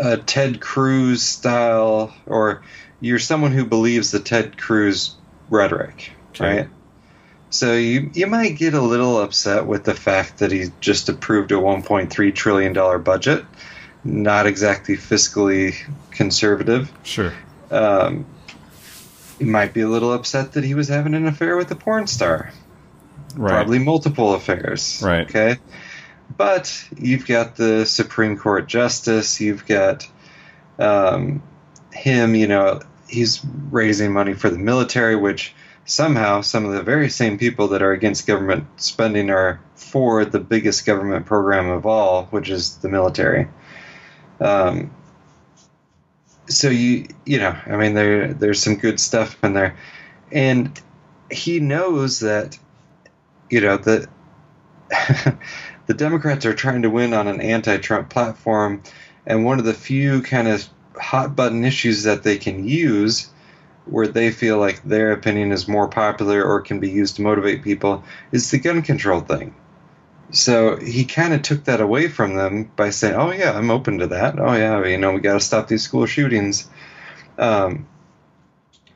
a 0.01 0.17
Ted 0.19 0.61
Cruz 0.61 1.23
style, 1.23 2.15
or 2.27 2.63
you're 3.01 3.19
someone 3.19 3.53
who 3.53 3.65
believes 3.65 4.11
the 4.11 4.21
Ted 4.21 4.57
Cruz 4.59 5.17
rhetoric, 5.51 6.13
Okay. 6.35 6.57
right? 6.59 6.69
So 7.51 7.75
you 7.75 8.11
you 8.15 8.27
might 8.27 8.57
get 8.57 8.73
a 8.75 8.81
little 8.81 9.21
upset 9.21 9.67
with 9.67 9.85
the 9.85 9.95
fact 9.95 10.39
that 10.39 10.53
he 10.53 10.67
just 10.81 11.09
approved 11.11 11.53
a 11.53 11.57
1.3 11.57 12.35
trillion 12.35 12.73
dollar 12.73 12.99
budget, 12.99 13.45
not 14.05 14.47
exactly 14.47 14.97
fiscally 14.97 15.75
conservative. 16.11 16.93
Sure. 17.03 17.33
Um, 17.71 18.27
you 19.39 19.47
might 19.47 19.73
be 19.73 19.81
a 19.81 19.89
little 19.89 20.13
upset 20.13 20.53
that 20.53 20.65
he 20.65 20.75
was 20.75 20.89
having 20.89 21.15
an 21.15 21.27
affair 21.27 21.57
with 21.57 21.71
a 21.71 21.77
porn 21.77 22.07
star 22.07 22.53
Right. 23.35 23.51
probably 23.51 23.79
multiple 23.79 24.35
affairs. 24.35 25.01
Right. 25.03 25.29
Okay. 25.29 25.59
But 26.37 26.87
you've 26.97 27.27
got 27.27 27.57
the 27.57 27.85
Supreme 27.87 28.37
Court 28.37 28.69
justice. 28.69 29.41
You've 29.41 29.67
got 29.67 30.07
um, 30.79 31.43
him. 31.93 32.35
You 32.35 32.47
know, 32.47 32.81
he's 33.09 33.41
raising 33.71 34.13
money 34.13 34.35
for 34.35 34.51
the 34.51 34.59
military, 34.59 35.17
which 35.17 35.55
somehow 35.85 36.41
some 36.43 36.65
of 36.65 36.73
the 36.73 36.83
very 36.83 37.09
same 37.11 37.39
people 37.39 37.69
that 37.69 37.83
are 37.83 37.93
against 37.93 38.27
government 38.27 38.67
spending 38.77 39.31
are 39.31 39.61
for 39.75 40.25
the 40.25 40.39
biggest 40.41 40.87
government 40.87 41.27
program 41.27 41.69
of 41.69 41.87
all, 41.87 42.27
which 42.27 42.51
is 42.51 42.77
the 42.79 42.89
military. 42.89 43.49
Um, 44.43 44.91
so 46.49 46.69
you 46.69 47.07
you 47.25 47.39
know, 47.39 47.57
I 47.67 47.77
mean, 47.77 47.95
there 47.95 48.35
there's 48.35 48.63
some 48.63 48.77
good 48.77 48.99
stuff 48.99 49.43
in 49.45 49.55
there, 49.55 49.77
and 50.31 50.79
he 51.31 51.61
knows 51.61 52.21
that 52.21 52.59
you 53.49 53.61
know 53.61 53.77
the 53.77 54.09
the 55.87 55.95
Democrats 55.95 56.45
are 56.45 56.55
trying 56.55 56.83
to 56.83 56.91
win 56.91 57.15
on 57.15 57.29
an 57.29 57.41
anti-Trump 57.41 58.11
platform, 58.11 58.83
and 59.27 59.45
one 59.45 59.59
of 59.59 59.65
the 59.65 59.75
few 59.75 60.23
kind 60.23 60.49
of 60.49 60.69
hot 60.97 61.37
button 61.37 61.65
issues 61.65 62.03
that 62.03 62.23
they 62.23 62.37
can 62.37 62.67
use 62.67 63.29
where 63.85 64.07
they 64.07 64.31
feel 64.31 64.59
like 64.59 64.83
their 64.85 65.13
opinion 65.13 65.53
is 65.53 65.67
more 65.67 65.89
popular 65.89 66.45
or 66.45 66.61
can 66.61 66.79
be 66.81 66.91
used 66.91 67.17
to 67.17 67.23
motivate 67.23 67.63
people 67.63 68.05
is 68.31 68.51
the 68.51 68.59
gun 68.59 68.83
control 68.83 69.21
thing. 69.21 69.55
So 70.33 70.77
he 70.77 71.05
kind 71.05 71.35
of 71.35 71.43
took 71.43 71.65
that 71.65 71.81
away 71.81 72.09
from 72.09 72.35
them 72.35 72.71
by 72.75 72.91
saying, 72.91 73.15
"Oh 73.15 73.31
yeah, 73.31 73.53
I'm 73.53 73.71
open 73.71 73.99
to 73.99 74.09
that. 74.09 74.39
Oh 74.39 74.55
yeah, 74.55 74.85
you 74.85 74.99
know, 74.99 75.13
we 75.13 75.21
got 75.21 75.35
to 75.35 75.41
stop 75.41 75.69
these 75.69 75.83
school 75.83 76.07
shootings." 76.07 76.69
Um, 77.39 77.87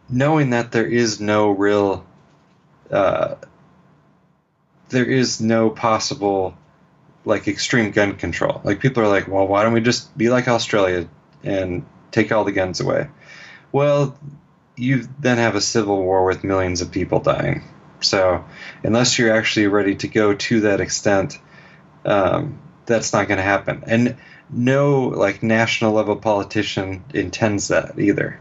knowing 0.09 0.51
that 0.51 0.73
there 0.73 0.87
is 0.87 1.21
no 1.21 1.51
real, 1.51 2.07
uh, 2.91 3.37
there 4.89 5.05
is 5.05 5.41
no 5.41 5.71
possible 5.71 6.57
like 7.25 7.49
extreme 7.49 7.91
gun 7.91 8.15
control. 8.17 8.61
Like 8.65 8.81
people 8.81 9.03
are 9.03 9.09
like, 9.09 9.29
well, 9.29 9.47
why 9.47 9.65
don't 9.65 9.73
we 9.73 9.81
just 9.81 10.17
be 10.17 10.31
like 10.31 10.49
Australia 10.49 11.09
and 11.43 11.85
take 12.13 12.33
all 12.33 12.45
the 12.45 12.53
guns 12.53 12.81
away? 12.81 13.09
Well, 13.73 14.17
you 14.77 15.09
then 15.19 15.39
have 15.39 15.57
a 15.57 15.61
civil 15.61 16.03
war 16.03 16.25
with 16.25 16.45
millions 16.45 16.81
of 16.81 16.93
people 16.93 17.21
dying. 17.21 17.65
So 18.01 18.45
unless 18.83 19.19
you're 19.19 19.35
actually 19.35 19.69
ready 19.69 19.95
to 19.97 20.09
go 20.09 20.35
to 20.35 20.61
that 20.63 20.81
extent, 20.81 21.39
um, 22.05 22.59
that's 22.85 23.13
not 23.13 23.29
going 23.29 23.39
to 23.39 23.45
happen. 23.45 23.85
And 23.87 24.17
no 24.51 25.09
like 25.09 25.43
national 25.43 25.93
level 25.93 26.17
politician 26.17 27.05
intends 27.13 27.69
that 27.69 27.99
either. 27.99 28.41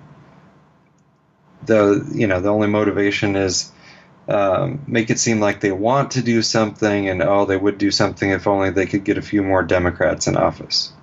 The 1.66 2.08
you 2.14 2.28
know 2.28 2.42
the 2.42 2.50
only 2.50 2.68
motivation 2.68 3.36
is 3.36 3.72
um, 4.28 4.84
make 4.88 5.10
it 5.10 5.20
seem 5.20 5.40
like 5.40 5.62
they 5.62 5.72
want 5.72 6.12
to 6.12 6.22
do 6.22 6.42
something 6.42 7.10
and 7.10 7.24
oh 7.24 7.46
they 7.46 7.58
would 7.58 7.78
do 7.78 7.92
something 7.92 8.30
if 8.30 8.48
only 8.48 8.70
they 8.70 8.86
could 8.86 9.04
get 9.04 9.18
a 9.18 9.22
few 9.22 9.42
more 9.42 9.64
Democrats 9.64 10.28
in 10.28 10.38
office. 10.38 10.94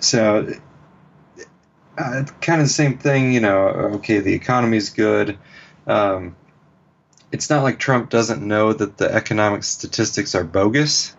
So 0.00 0.52
uh, 1.96 2.24
kind 2.40 2.60
of 2.60 2.66
the 2.66 2.72
same 2.72 2.98
thing, 2.98 3.32
you 3.32 3.40
know. 3.40 3.68
Okay, 3.96 4.18
the 4.18 4.34
economy's 4.34 4.90
good. 4.90 5.38
Um, 5.86 6.36
it's 7.32 7.50
not 7.50 7.62
like 7.62 7.78
Trump 7.78 8.10
doesn't 8.10 8.42
know 8.46 8.72
that 8.72 8.96
the 8.96 9.12
economic 9.12 9.64
statistics 9.64 10.34
are 10.34 10.44
bogus, 10.44 11.14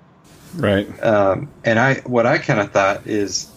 Right. 0.55 0.87
um, 1.03 1.49
and 1.63 1.77
I 1.77 1.95
what 2.05 2.25
I 2.25 2.37
kind 2.37 2.59
of 2.59 2.71
thought 2.71 3.05
is 3.07 3.51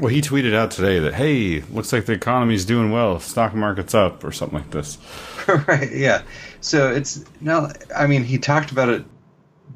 Well, 0.00 0.08
he 0.08 0.20
tweeted 0.20 0.54
out 0.54 0.70
today 0.72 0.98
that 0.98 1.14
hey, 1.14 1.60
looks 1.70 1.92
like 1.92 2.06
the 2.06 2.12
economy's 2.12 2.64
doing 2.64 2.90
well, 2.90 3.20
stock 3.20 3.54
market's 3.54 3.94
up, 3.94 4.24
or 4.24 4.32
something 4.32 4.58
like 4.58 4.70
this. 4.70 4.98
right, 5.68 5.92
yeah. 5.92 6.22
So 6.60 6.92
it's 6.92 7.24
now. 7.40 7.68
I 7.94 8.06
mean, 8.06 8.24
he 8.24 8.38
talked 8.38 8.72
about 8.72 8.88
it 8.88 9.04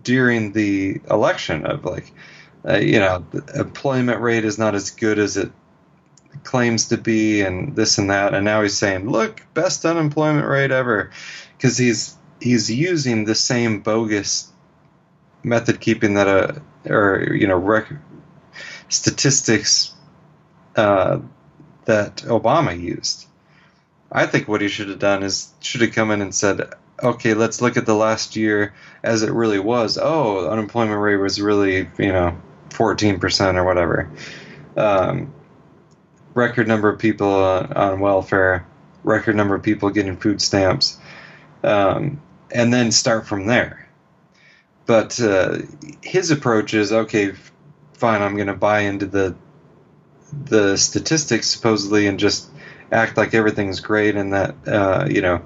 during 0.03 0.53
the 0.53 1.01
election 1.11 1.67
of 1.67 1.85
like, 1.85 2.11
uh, 2.67 2.77
you 2.79 2.99
know, 2.99 3.25
the 3.31 3.61
employment 3.61 4.21
rate 4.21 4.45
is 4.45 4.59
not 4.59 4.75
as 4.75 4.91
good 4.91 5.19
as 5.19 5.37
it 5.37 5.53
claims 6.45 6.89
to 6.89 6.97
be, 6.97 7.43
and 7.43 7.75
this 7.77 7.99
and 7.99 8.11
that. 8.11 8.35
And 8.35 8.45
now 8.45 8.63
he's 8.63 8.77
saying, 8.77 9.11
look, 9.11 9.43
best 9.55 9.85
unemployment 9.85 10.47
rate 10.47 10.71
ever, 10.71 11.11
because 11.57 11.77
he's 11.77 12.17
he's 12.41 12.71
using 12.71 13.25
the 13.25 13.35
same 13.35 13.81
bogus 13.81 14.53
method 15.43 15.81
keeping 15.81 16.15
that 16.15 16.29
a 16.29 16.63
or 16.91 17.35
you 17.35 17.47
know 17.47 17.57
rec- 17.57 17.93
statistics 18.89 19.95
uh, 20.77 21.19
that 21.85 22.17
Obama 22.19 22.79
used. 22.79 23.27
I 24.11 24.27
think 24.27 24.49
what 24.49 24.63
he 24.63 24.69
should 24.69 24.89
have 24.89 24.99
done 24.99 25.23
is 25.23 25.53
should 25.61 25.83
have 25.83 25.93
come 25.93 26.11
in 26.11 26.23
and 26.23 26.35
said, 26.35 26.73
okay, 27.03 27.35
let's 27.35 27.61
look 27.61 27.77
at 27.77 27.87
the 27.87 27.95
last 27.95 28.37
year 28.37 28.75
as 29.03 29.23
it 29.23 29.33
really 29.33 29.59
was. 29.59 29.99
Oh, 30.01 30.49
unemployment 30.49 31.01
rate 31.01 31.17
was 31.17 31.41
really, 31.41 31.89
you 31.99 32.13
know, 32.13 32.41
14% 32.71 33.55
or 33.57 33.65
whatever. 33.65 34.11
Um, 34.77 35.35
record 36.39 36.69
number 36.69 36.89
of 36.89 36.99
people 36.99 37.29
on, 37.29 37.73
on 37.73 38.01
welfare, 38.01 38.67
record 39.05 39.37
number 39.37 39.55
of 39.55 39.63
people 39.63 39.91
getting 39.91 40.17
food 40.17 40.41
stamps, 40.41 40.99
um, 41.63 42.21
and 42.51 42.73
then 42.73 42.93
start 42.93 43.27
from 43.27 43.47
there. 43.47 43.89
But 44.87 45.21
uh, 45.21 45.59
his 46.03 46.31
approach 46.31 46.73
is 46.73 46.93
okay, 46.93 47.33
fine, 47.95 48.23
I'm 48.23 48.37
going 48.37 48.47
to 48.47 48.55
buy 48.55 48.81
into 48.81 49.07
the 49.07 49.37
the 50.45 50.77
statistics 50.77 51.47
supposedly 51.49 52.07
and 52.07 52.19
just 52.19 52.51
act 52.93 53.17
like 53.17 53.33
everything's 53.33 53.81
great 53.81 54.15
and 54.15 54.35
that 54.35 54.55
uh, 54.67 55.07
you 55.11 55.23
know 55.23 55.41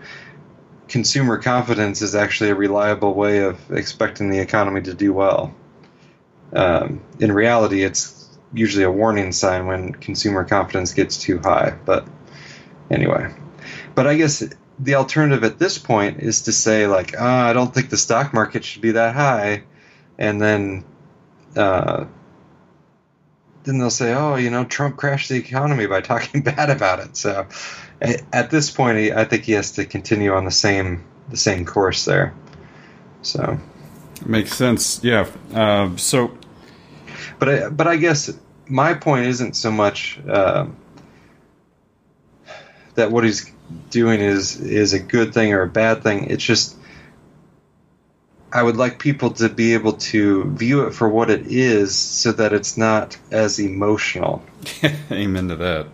consumer 0.89 1.39
confidence 1.39 2.03
is 2.03 2.17
actually 2.17 2.51
a 2.51 2.55
reliable 2.55 3.15
way 3.15 3.39
of 3.39 3.71
expecting 3.71 4.29
the 4.29 4.41
economy 4.41 4.83
to 4.83 4.93
do 4.93 5.13
well. 5.13 5.55
Um, 6.53 7.01
in 7.19 7.33
reality, 7.33 7.83
it's 7.83 8.22
usually 8.53 8.85
a 8.85 8.91
warning 8.91 9.33
sign 9.33 9.67
when 9.67 9.93
consumer 9.93 10.45
confidence 10.45 10.93
gets 10.95 11.19
too 11.19 11.39
high. 11.39 11.77
But 11.85 12.07
anyway, 12.91 13.35
but 13.95 14.07
I 14.07 14.17
guess 14.17 14.43
the 14.79 14.95
alternative 14.95 15.45
at 15.45 15.59
this 15.59 15.79
point 15.79 16.21
is 16.21 16.43
to 16.43 16.53
say 16.53 16.87
like, 16.87 17.15
ah, 17.19 17.49
I 17.49 17.53
don't 17.53 17.73
think 17.73 17.91
the 17.91 17.97
stock 17.97 18.35
market 18.35 18.65
should 18.65 18.83
be 18.83 18.93
that 18.93 19.15
high, 19.15 19.65
and 20.19 20.41
then. 20.41 20.85
Uh, 21.57 22.07
then 23.65 23.79
they'll 23.79 23.91
say, 23.91 24.13
"Oh, 24.13 24.35
you 24.35 24.51
know, 24.51 24.65
Trump 24.65 24.97
crashed 24.97 25.29
the 25.29 25.37
economy 25.37 25.87
by 25.87 26.01
talking 26.13 26.43
bad 26.43 26.69
about 26.69 26.99
it." 26.99 27.17
So, 27.17 27.47
at 28.01 28.51
this 28.51 28.71
point, 28.71 28.99
I 29.13 29.25
think 29.25 29.45
he 29.45 29.53
has 29.53 29.73
to 29.73 29.85
continue 29.85 30.33
on 30.33 30.45
the 30.45 30.51
same 30.51 31.05
the 31.29 31.37
same 31.37 31.65
course 31.65 32.05
there. 32.05 32.35
So, 33.21 33.61
Makes 34.27 34.55
sense. 34.55 35.03
Yeah. 35.03 35.29
Uh, 35.53 35.97
so 35.97 36.37
but 37.43 37.49
I, 37.49 37.69
but 37.71 37.87
I 37.89 37.97
guess 37.97 38.31
my 38.69 38.95
point 38.95 39.27
isn't 39.27 39.55
so 39.57 39.73
much 39.73 40.21
uh, 40.29 40.67
that 42.95 43.11
what 43.11 43.25
he's 43.25 43.51
doing 43.91 44.21
is 44.21 44.61
is 44.61 44.93
a 44.93 45.01
good 45.01 45.35
thing 45.35 45.53
or 45.53 45.63
a 45.63 45.69
bad 45.69 46.05
thing. 46.05 46.31
It's 46.31 46.45
just 46.45 46.77
I 48.53 48.63
would 48.63 48.77
like 48.77 48.99
people 49.01 49.31
to 49.33 49.49
be 49.49 49.75
able 49.75 49.95
to 49.95 50.45
view 50.53 50.83
it 50.87 50.93
for 50.95 51.09
what 51.09 51.31
it 51.31 51.47
is, 51.49 51.97
so 51.97 52.31
that 52.33 52.53
it's 52.53 52.77
not 52.77 53.17
as 53.33 53.59
emotional. 53.59 54.45
amen 55.11 55.49
to 55.49 55.57
that. 55.57 55.87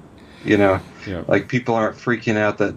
You 0.44 0.58
know, 0.58 0.80
Yeah. 1.06 1.22
like 1.28 1.48
people 1.48 1.74
aren't 1.76 1.96
freaking 1.96 2.37
out 2.37 2.58
that 2.58 2.74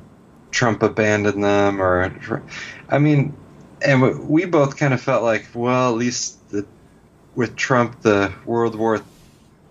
Trump 0.52 0.82
abandoned 0.82 1.44
them, 1.44 1.82
or 1.82 2.42
I 2.90 3.00
mean, 3.00 3.34
and 3.82 4.02
we- 4.02 4.14
we 4.16 4.46
both 4.46 4.78
kind 4.78 4.94
of 4.94 5.02
felt 5.02 5.24
like, 5.24 5.48
well, 5.56 5.90
at 5.92 5.98
least 5.98 6.38
the, 6.52 6.66
with 7.36 7.56
Trump, 7.56 8.02
the 8.02 8.34
World 8.46 8.76
War 8.76 9.02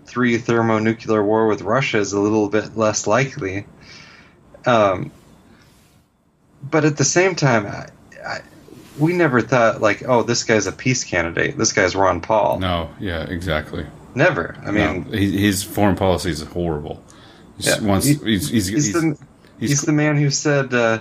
Three 0.05 0.37
thermonuclear 0.37 1.23
war 1.23 1.47
with 1.47 1.61
Russia 1.61 1.97
is 1.99 2.11
a 2.11 2.19
little 2.19 2.49
bit 2.49 2.75
less 2.75 3.07
likely. 3.07 3.65
Um, 4.65 5.09
but 6.69 6.83
at 6.85 6.97
the 6.97 7.05
same 7.05 7.35
time, 7.35 7.65
I, 7.65 7.87
I, 8.27 8.41
we 8.99 9.13
never 9.13 9.39
thought 9.41 9.79
like, 9.79 10.03
oh, 10.07 10.23
this 10.23 10.43
guy's 10.43 10.67
a 10.67 10.71
peace 10.73 11.05
candidate. 11.05 11.57
This 11.57 11.71
guy's 11.71 11.95
Ron 11.95 12.19
Paul. 12.19 12.59
no. 12.59 12.89
Yeah. 12.99 13.21
Exactly. 13.23 13.85
Never. 14.13 14.57
I 14.65 14.71
mean, 14.71 15.05
no, 15.09 15.17
he, 15.17 15.37
his 15.37 15.63
foreign 15.63 15.95
policy 15.95 16.29
is 16.31 16.41
horrible. 16.41 17.01
He's, 17.55 17.67
Yeah. 17.67 17.81
wants, 17.81 18.05
He- 18.05 18.15
he's, 18.15 18.49
he's, 18.49 18.67
he's, 18.67 18.85
he's, 18.87 18.93
the 18.93 19.17
he's, 19.59 19.81
the 19.83 19.93
man 19.93 20.17
who 20.17 20.29
said, 20.29 20.73
uh, 20.73 20.99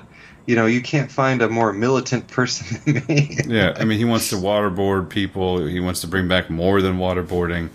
you 0.50 0.56
know, 0.56 0.66
you 0.66 0.82
can't 0.82 1.12
find 1.12 1.42
a 1.42 1.48
more 1.48 1.72
militant 1.72 2.26
person 2.26 2.80
than 2.84 3.04
me. 3.06 3.38
yeah. 3.46 3.76
I 3.78 3.84
mean, 3.84 3.98
he 3.98 4.04
wants 4.04 4.30
to 4.30 4.36
waterboard 4.36 5.08
people. 5.08 5.64
He 5.64 5.78
wants 5.78 6.00
to 6.00 6.08
bring 6.08 6.26
back 6.26 6.50
more 6.50 6.82
than 6.82 6.98
waterboarding. 6.98 7.68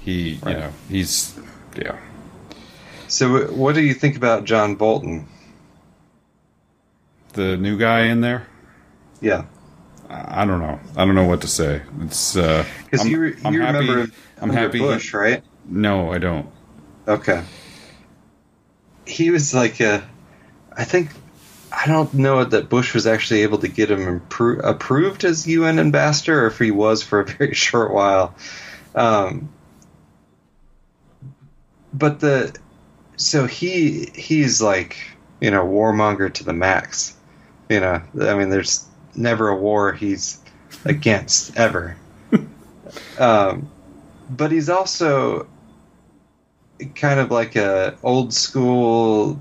He, 0.00 0.38
Right. 0.42 0.52
you 0.54 0.60
know, 0.60 0.70
he's, 0.88 1.38
yeah. 1.76 1.98
So, 3.08 3.46
what 3.52 3.74
do 3.74 3.80
you 3.82 3.94
think 3.94 4.16
about 4.16 4.44
John 4.44 4.76
Bolton? 4.76 5.26
The 7.32 7.56
new 7.56 7.76
guy 7.78 8.02
in 8.06 8.20
there. 8.20 8.46
Yeah, 9.20 9.44
I 10.08 10.44
don't 10.44 10.60
know. 10.60 10.78
I 10.96 11.04
don't 11.04 11.14
know 11.14 11.26
what 11.26 11.40
to 11.42 11.48
say. 11.48 11.82
It's 12.02 12.36
uh, 12.36 12.64
because 12.84 13.00
I'm- 13.00 13.10
you, 13.10 13.20
re- 13.20 13.36
I'm 13.44 13.54
you 13.54 13.62
happy- 13.62 13.78
remember 13.88 14.12
I'm 14.40 14.50
happy 14.50 14.78
he- 14.78 14.84
Bush, 14.84 15.14
right? 15.14 15.42
No, 15.66 16.12
I 16.12 16.18
don't. 16.18 16.46
Okay. 17.08 17.42
He 19.06 19.30
was 19.30 19.54
like 19.54 19.80
a, 19.80 20.02
I 20.76 20.84
think, 20.84 21.10
I 21.74 21.86
don't 21.86 22.12
know 22.14 22.44
that 22.44 22.68
Bush 22.68 22.92
was 22.92 23.06
actually 23.06 23.42
able 23.42 23.58
to 23.58 23.68
get 23.68 23.90
him 23.90 24.22
approved 24.62 25.24
as 25.24 25.46
UN 25.46 25.78
ambassador, 25.78 26.44
or 26.44 26.46
if 26.48 26.58
he 26.58 26.70
was 26.70 27.02
for 27.02 27.20
a 27.20 27.24
very 27.24 27.54
short 27.66 27.92
while. 27.92 28.34
Um, 28.94 29.48
but 31.94 32.20
the, 32.20 32.54
so 33.16 33.46
he 33.46 34.10
he's 34.14 34.60
like 34.60 34.96
you 35.40 35.50
know 35.50 35.64
warmonger 35.64 36.32
to 36.34 36.44
the 36.44 36.52
max. 36.52 37.16
You 37.68 37.80
know, 37.80 38.02
I 38.20 38.34
mean, 38.34 38.50
there's 38.50 38.86
never 39.14 39.48
a 39.48 39.56
war 39.56 39.92
he's 39.92 40.38
against 40.84 41.56
ever. 41.56 41.96
um, 43.18 43.70
but 44.28 44.52
he's 44.52 44.68
also 44.68 45.46
kind 46.94 47.18
of 47.18 47.30
like 47.30 47.56
a 47.56 47.96
old 48.02 48.34
school 48.34 49.40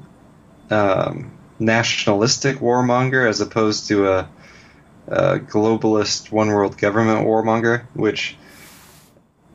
um, 0.69 1.31
nationalistic 1.61 2.57
warmonger 2.57 3.27
as 3.29 3.39
opposed 3.39 3.87
to 3.87 4.11
a, 4.11 4.29
a 5.07 5.39
globalist 5.39 6.31
one 6.31 6.49
world 6.49 6.77
government 6.77 7.25
warmonger, 7.25 7.85
which 7.93 8.35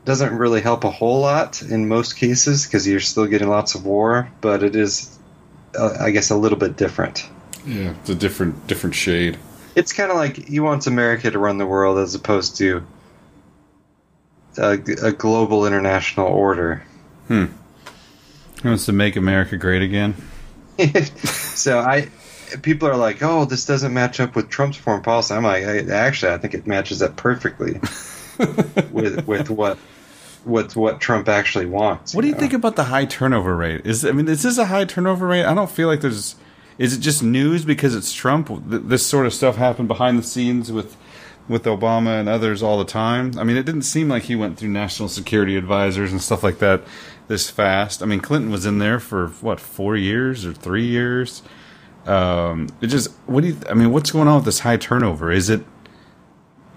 doesn't 0.05 0.37
really 0.37 0.61
help 0.61 0.85
a 0.85 0.89
whole 0.89 1.19
lot 1.19 1.61
in 1.61 1.87
most 1.87 2.15
cases 2.15 2.65
because 2.65 2.87
you're 2.87 3.01
still 3.01 3.27
getting 3.27 3.49
lots 3.49 3.75
of 3.75 3.85
war, 3.85 4.31
but 4.39 4.63
it 4.63 4.75
is, 4.75 5.19
uh, 5.77 5.97
I 5.99 6.11
guess, 6.11 6.29
a 6.29 6.35
little 6.35 6.57
bit 6.57 6.77
different. 6.77 7.29
Yeah, 7.65 7.93
it's 7.99 8.09
a 8.09 8.15
different 8.15 8.67
different 8.67 8.95
shade. 8.95 9.37
It's 9.75 9.91
kind 9.91 10.09
of 10.09 10.15
like 10.15 10.37
he 10.47 10.61
wants 10.61 10.87
America 10.87 11.29
to 11.29 11.37
run 11.37 11.57
the 11.57 11.67
world 11.67 11.99
as 11.99 12.15
opposed 12.15 12.57
to 12.57 12.87
a, 14.57 14.71
a 15.03 15.11
global 15.11 15.67
international 15.67 16.27
order. 16.27 16.83
Hmm. 17.27 17.47
He 18.61 18.67
wants 18.67 18.85
to 18.85 18.93
make 18.93 19.17
America 19.17 19.57
great 19.57 19.81
again. 19.81 20.15
so 21.57 21.79
I, 21.79 22.09
people 22.61 22.87
are 22.87 22.95
like, 22.95 23.21
"Oh, 23.21 23.45
this 23.45 23.65
doesn't 23.65 23.93
match 23.93 24.19
up 24.19 24.35
with 24.35 24.49
Trump's 24.49 24.77
foreign 24.77 25.01
policy." 25.01 25.33
I'm 25.33 25.43
like, 25.43 25.63
I, 25.63 25.79
actually, 25.91 26.33
I 26.33 26.37
think 26.37 26.53
it 26.53 26.67
matches 26.67 27.01
up 27.01 27.15
perfectly 27.15 27.73
with 28.91 29.27
with 29.27 29.49
what 29.49 29.77
with 30.45 30.75
what 30.75 31.01
Trump 31.01 31.27
actually 31.27 31.65
wants. 31.65 32.15
What 32.15 32.21
do 32.21 32.27
you 32.27 32.33
know? 32.33 32.39
think 32.39 32.53
about 32.53 32.75
the 32.75 32.85
high 32.85 33.05
turnover 33.05 33.55
rate? 33.55 33.85
Is 33.85 34.05
I 34.05 34.11
mean, 34.11 34.27
is 34.27 34.43
this 34.43 34.57
a 34.57 34.65
high 34.65 34.85
turnover 34.85 35.27
rate? 35.27 35.45
I 35.45 35.53
don't 35.53 35.71
feel 35.71 35.87
like 35.87 36.01
there's. 36.01 36.35
Is 36.77 36.95
it 36.95 36.99
just 36.99 37.23
news 37.23 37.65
because 37.65 37.95
it's 37.95 38.13
Trump? 38.13 38.49
This 38.67 39.03
sort 39.03 39.25
of 39.25 39.33
stuff 39.33 39.55
happened 39.55 39.87
behind 39.87 40.19
the 40.19 40.23
scenes 40.23 40.71
with 40.71 40.95
with 41.47 41.63
Obama 41.63 42.19
and 42.19 42.29
others 42.29 42.61
all 42.61 42.77
the 42.77 42.85
time. 42.85 43.31
I 43.37 43.43
mean, 43.43 43.57
it 43.57 43.65
didn't 43.65 43.83
seem 43.83 44.09
like 44.09 44.23
he 44.23 44.35
went 44.35 44.57
through 44.57 44.69
national 44.69 45.09
security 45.09 45.55
advisors 45.55 46.11
and 46.11 46.21
stuff 46.21 46.43
like 46.43 46.59
that 46.59 46.83
this 47.27 47.49
fast. 47.49 48.01
I 48.01 48.05
mean, 48.05 48.19
Clinton 48.19 48.51
was 48.51 48.65
in 48.65 48.79
there 48.79 48.99
for 48.99 49.27
what 49.41 49.59
four 49.59 49.95
years 49.95 50.45
or 50.45 50.53
three 50.53 50.85
years. 50.85 51.43
Um, 52.05 52.69
it 52.81 52.87
just 52.87 53.11
what 53.25 53.41
do 53.41 53.49
you? 53.49 53.57
I 53.69 53.73
mean, 53.73 53.91
what's 53.91 54.11
going 54.11 54.27
on 54.27 54.35
with 54.35 54.45
this 54.45 54.59
high 54.59 54.77
turnover? 54.77 55.31
Is 55.31 55.49
it 55.49 55.63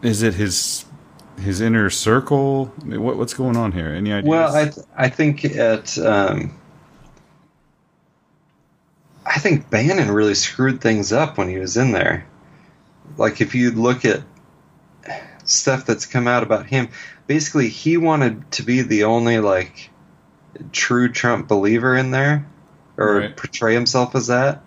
is 0.03 0.22
it 0.22 0.34
his 0.34 0.84
his 1.38 1.61
inner 1.61 1.88
circle? 1.90 2.72
I 2.80 2.84
mean, 2.84 3.03
what, 3.03 3.16
what's 3.16 3.34
going 3.34 3.57
on 3.57 3.72
here? 3.72 3.88
Any 3.88 4.12
ideas? 4.12 4.28
Well, 4.28 4.55
I 4.55 4.64
th- 4.64 4.86
I 4.96 5.09
think 5.09 5.44
at 5.44 5.96
um, 5.98 6.59
I 9.24 9.38
think 9.38 9.70
Bannon 9.70 10.11
really 10.11 10.34
screwed 10.34 10.80
things 10.80 11.12
up 11.12 11.38
when 11.38 11.48
he 11.48 11.59
was 11.59 11.76
in 11.76 11.92
there. 11.92 12.26
Like 13.16 13.40
if 13.40 13.55
you 13.55 13.70
look 13.70 14.05
at 14.05 14.22
stuff 15.44 15.86
that's 15.86 16.07
come 16.07 16.26
out 16.26 16.42
about 16.42 16.66
him, 16.66 16.88
basically 17.26 17.68
he 17.68 17.96
wanted 17.96 18.51
to 18.53 18.62
be 18.62 18.82
the 18.82 19.05
only 19.05 19.38
like 19.38 19.89
true 20.72 21.08
Trump 21.11 21.48
believer 21.48 21.96
in 21.96 22.11
there, 22.11 22.46
or 22.96 23.18
Right. 23.18 23.36
portray 23.36 23.74
himself 23.74 24.14
as 24.14 24.26
that, 24.28 24.62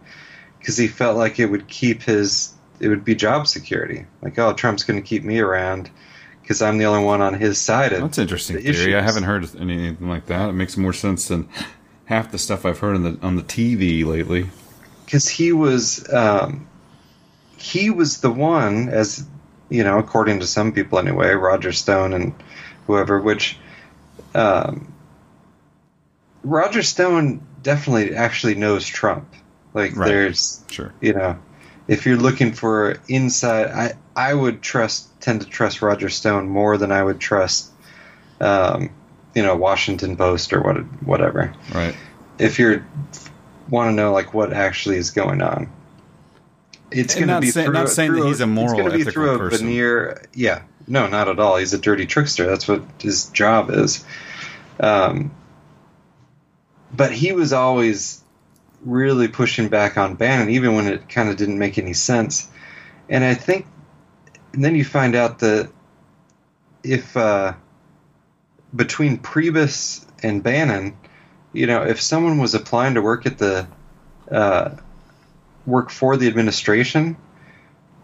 because 0.60 0.78
he 0.78 0.88
felt 0.88 1.18
like 1.18 1.40
it 1.40 1.48
would 1.48 1.68
keep 1.68 2.02
his 2.04 2.54
it 2.80 2.88
would 2.90 3.06
be 3.06 3.16
job 3.16 3.48
security. 3.48 4.06
Like, 4.22 4.38
oh, 4.40 4.52
Trump's 4.54 4.84
going 4.84 5.02
to 5.02 5.08
keep 5.08 5.24
me 5.24 5.40
around 5.40 5.90
because 6.42 6.62
I'm 6.62 6.78
the 6.78 6.86
only 6.86 7.06
one 7.06 7.22
on 7.22 7.34
his 7.34 7.58
side 7.62 7.94
of 7.94 8.02
That's 8.02 8.18
interesting 8.18 8.58
the 8.58 8.74
theory. 8.74 8.96
I 8.96 9.02
haven't 9.02 9.24
heard 9.24 9.48
anything 9.58 10.10
like 10.10 10.26
that. 10.26 10.50
It 10.50 10.54
makes 10.54 10.76
more 10.76 10.92
sense 10.92 11.28
than 11.30 11.48
half 12.06 12.32
the 12.32 12.38
stuff 12.38 12.66
I've 12.66 12.80
heard 12.80 12.96
on 12.96 13.04
the 13.04 13.18
on 13.22 13.36
the 13.38 13.44
TV 13.44 14.06
lately. 14.06 14.50
because 15.06 15.30
he 15.30 15.54
was 15.54 16.12
um, 16.12 16.68
he 17.58 17.90
was 17.90 18.20
the 18.20 18.32
one 18.32 18.90
as 18.90 19.26
you 19.70 19.84
know 19.84 19.98
according 20.00 20.42
to 20.42 20.48
some 20.48 20.74
people 20.74 21.00
anyway 21.00 21.32
roger 21.34 21.72
stone 21.72 22.12
and 22.14 22.34
whoever 22.88 23.20
which 23.22 23.58
um, 24.36 24.93
roger 26.44 26.84
stone 26.84 27.42
definitely 27.62 28.16
actually 28.16 28.56
knows 28.56 28.86
trump 28.86 29.26
like 29.74 29.96
Right. 29.96 30.08
there's 30.08 30.64
Sure. 30.70 30.94
you 31.02 31.14
know 31.14 31.38
if 31.88 32.06
you're 32.06 32.18
looking 32.18 32.54
for 32.54 32.98
inside 33.08 33.68
i 33.72 33.94
i 34.16 34.34
would 34.34 34.62
trust 34.62 35.08
tend 35.22 35.42
to 35.42 35.48
trust 35.48 35.82
roger 35.82 36.10
stone 36.10 36.48
more 36.50 36.78
than 36.78 36.92
i 36.92 37.04
would 37.04 37.20
trust 37.20 37.72
um, 38.42 38.90
you 39.34 39.42
know 39.44 39.56
washington 39.56 40.18
post 40.18 40.52
or 40.54 40.62
what 40.62 40.78
whatever 41.04 41.54
Right. 41.74 41.96
if 42.40 42.60
you're 42.60 42.86
want 43.70 43.90
to 43.90 43.94
know 43.94 44.12
like 44.12 44.34
what 44.34 44.52
actually 44.52 44.98
is 44.98 45.12
going 45.12 45.42
on. 45.42 45.70
It's 46.92 47.16
going 47.16 47.30
to 47.30 47.40
be 47.40 47.50
say- 47.50 47.64
through, 47.64 47.74
not 47.74 47.90
saying 47.90 48.12
that 48.12 48.18
through 48.18 48.26
a- 48.26 48.28
he's 48.28 48.42
a 48.42 48.46
moral, 48.46 48.72
It's 48.74 48.80
going 48.82 49.00
to 49.00 49.06
be 49.06 49.10
through 49.12 49.30
a 49.32 49.38
person. 49.40 49.66
veneer. 49.68 50.22
Yeah, 50.34 50.62
no, 50.86 51.08
not 51.08 51.28
at 51.30 51.40
all. 51.40 51.56
He's 51.58 51.74
a 51.74 51.78
dirty 51.80 52.06
trickster. 52.06 52.46
That's 52.46 52.68
what 52.68 52.84
his 53.00 53.28
job 53.28 53.72
is. 53.72 54.04
Um, 54.82 55.32
but 56.96 57.12
he 57.12 57.32
was 57.32 57.54
always 57.54 58.24
really 58.86 59.28
pushing 59.28 59.70
back 59.70 59.98
on 59.98 60.16
Bannon, 60.16 60.50
even 60.50 60.76
when 60.76 60.88
it 60.88 61.10
kind 61.10 61.30
of 61.30 61.38
didn't 61.38 61.58
make 61.58 61.78
any 61.78 61.94
sense. 61.94 62.50
And 63.10 63.24
I 63.24 63.34
think, 63.34 63.66
and 64.54 64.64
then 64.64 64.76
you 64.76 64.86
find 64.86 65.16
out 65.16 65.40
that 65.40 65.72
if 66.84 67.16
uh, 67.18 67.54
between 68.76 69.18
Priebus 69.18 70.06
and 70.22 70.44
Bannon, 70.44 70.98
you 71.54 71.68
know, 71.68 71.84
if 71.84 72.02
someone 72.02 72.38
was 72.38 72.54
applying 72.54 72.96
to 72.96 73.02
work 73.02 73.26
at 73.26 73.38
the 73.38 73.68
uh, 74.32 74.72
work 75.66 75.90
for 75.90 76.18
the 76.18 76.28
administration, 76.28 77.16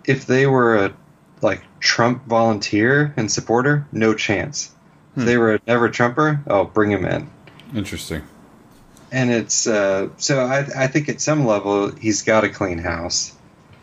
if 0.05 0.25
they 0.25 0.47
were 0.47 0.85
a 0.85 0.93
like 1.41 1.61
Trump 1.79 2.25
volunteer 2.25 3.13
and 3.15 3.31
supporter, 3.31 3.87
no 3.91 4.13
chance. 4.13 4.73
If 5.15 5.25
they 5.25 5.37
were 5.37 5.55
a 5.55 5.59
never 5.67 5.89
Trumper, 5.89 6.41
oh, 6.47 6.65
bring 6.65 6.91
him 6.91 7.03
in. 7.05 7.29
Interesting. 7.75 8.23
And 9.11 9.31
it's 9.31 9.65
uh, 9.67 10.09
so 10.17 10.39
I, 10.41 10.67
I 10.75 10.87
think 10.87 11.09
at 11.09 11.19
some 11.19 11.45
level 11.45 11.91
he's 11.95 12.21
got 12.21 12.43
a 12.43 12.49
clean 12.49 12.77
house 12.77 13.35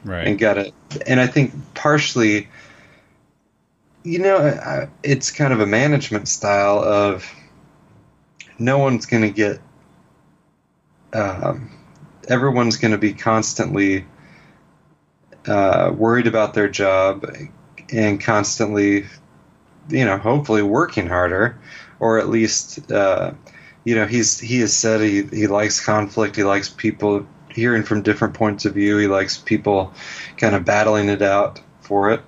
Right. 0.04 0.28
and 0.28 0.38
got 0.38 0.56
it. 0.56 0.72
And 1.06 1.18
I 1.20 1.26
think 1.26 1.52
partially, 1.74 2.48
you 4.04 4.20
know, 4.20 4.38
I, 4.38 4.88
it's 5.02 5.32
kind 5.32 5.52
of 5.52 5.58
a 5.58 5.66
management 5.66 6.28
style 6.28 6.78
of 6.78 7.28
no 8.58 8.78
one's 8.78 9.06
going 9.06 9.24
to 9.24 9.30
get. 9.30 9.60
Um, 11.12 11.70
everyone's 12.28 12.76
going 12.76 12.92
to 12.92 12.98
be 12.98 13.14
constantly 13.14 14.06
uh, 15.46 15.92
worried 15.96 16.26
about 16.26 16.54
their 16.54 16.68
job 16.68 17.24
and 17.92 18.20
constantly, 18.20 19.06
you 19.88 20.04
know, 20.04 20.18
hopefully 20.18 20.62
working 20.62 21.06
harder, 21.06 21.58
or 21.98 22.18
at 22.18 22.28
least, 22.28 22.90
uh, 22.92 23.32
you 23.86 23.94
know, 23.94 24.04
he's 24.04 24.40
he 24.40 24.58
has 24.60 24.76
said 24.76 25.00
he 25.00 25.22
he 25.22 25.46
likes 25.46 25.82
conflict. 25.82 26.34
He 26.34 26.42
likes 26.42 26.68
people 26.68 27.24
hearing 27.48 27.84
from 27.84 28.02
different 28.02 28.34
points 28.34 28.64
of 28.64 28.74
view. 28.74 28.98
He 28.98 29.06
likes 29.06 29.38
people 29.38 29.94
kind 30.36 30.56
of 30.56 30.64
battling 30.64 31.08
it 31.08 31.22
out 31.22 31.60
for 31.82 32.10
it. 32.10 32.20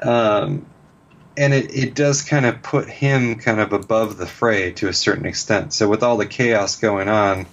Um, 0.00 0.64
and 1.36 1.52
it, 1.52 1.74
it 1.76 1.94
does 1.94 2.22
kind 2.22 2.46
of 2.46 2.62
put 2.62 2.88
him 2.88 3.34
kind 3.34 3.60
of 3.60 3.74
above 3.74 4.16
the 4.16 4.26
fray 4.26 4.72
to 4.72 4.88
a 4.88 4.94
certain 4.94 5.26
extent. 5.26 5.74
So 5.74 5.90
with 5.90 6.02
all 6.02 6.16
the 6.16 6.24
chaos 6.24 6.76
going 6.76 7.08
on, 7.08 7.44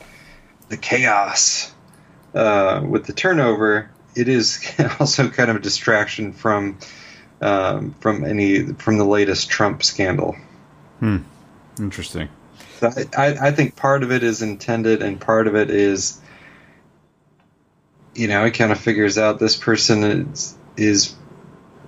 the 0.69 0.77
chaos 0.77 1.73
uh, 2.33 2.85
with 2.87 3.05
the 3.05 3.13
turnover, 3.13 3.91
it 4.15 4.29
is 4.29 4.65
also 5.01 5.27
kind 5.27 5.49
of 5.49 5.57
a 5.57 5.59
distraction 5.59 6.31
from 6.31 6.79
um, 7.41 7.95
from 7.99 8.23
any 8.23 8.63
from 8.63 8.97
the 8.97 9.05
latest 9.05 9.49
Trump 9.49 9.83
scandal. 9.83 10.37
Hmm. 10.99 11.17
Interesting. 11.77 12.29
I, 12.83 13.05
I 13.17 13.47
I 13.47 13.51
think 13.51 13.75
part 13.75 14.03
of 14.03 14.11
it 14.11 14.23
is 14.23 14.41
intended, 14.41 15.01
and 15.01 15.19
part 15.19 15.47
of 15.47 15.55
it 15.55 15.69
is, 15.69 16.21
you 18.15 18.27
know, 18.27 18.43
he 18.45 18.51
kind 18.51 18.71
of 18.71 18.79
figures 18.79 19.17
out 19.17 19.39
this 19.39 19.55
person 19.55 20.03
is 20.03 20.57
is 20.77 21.15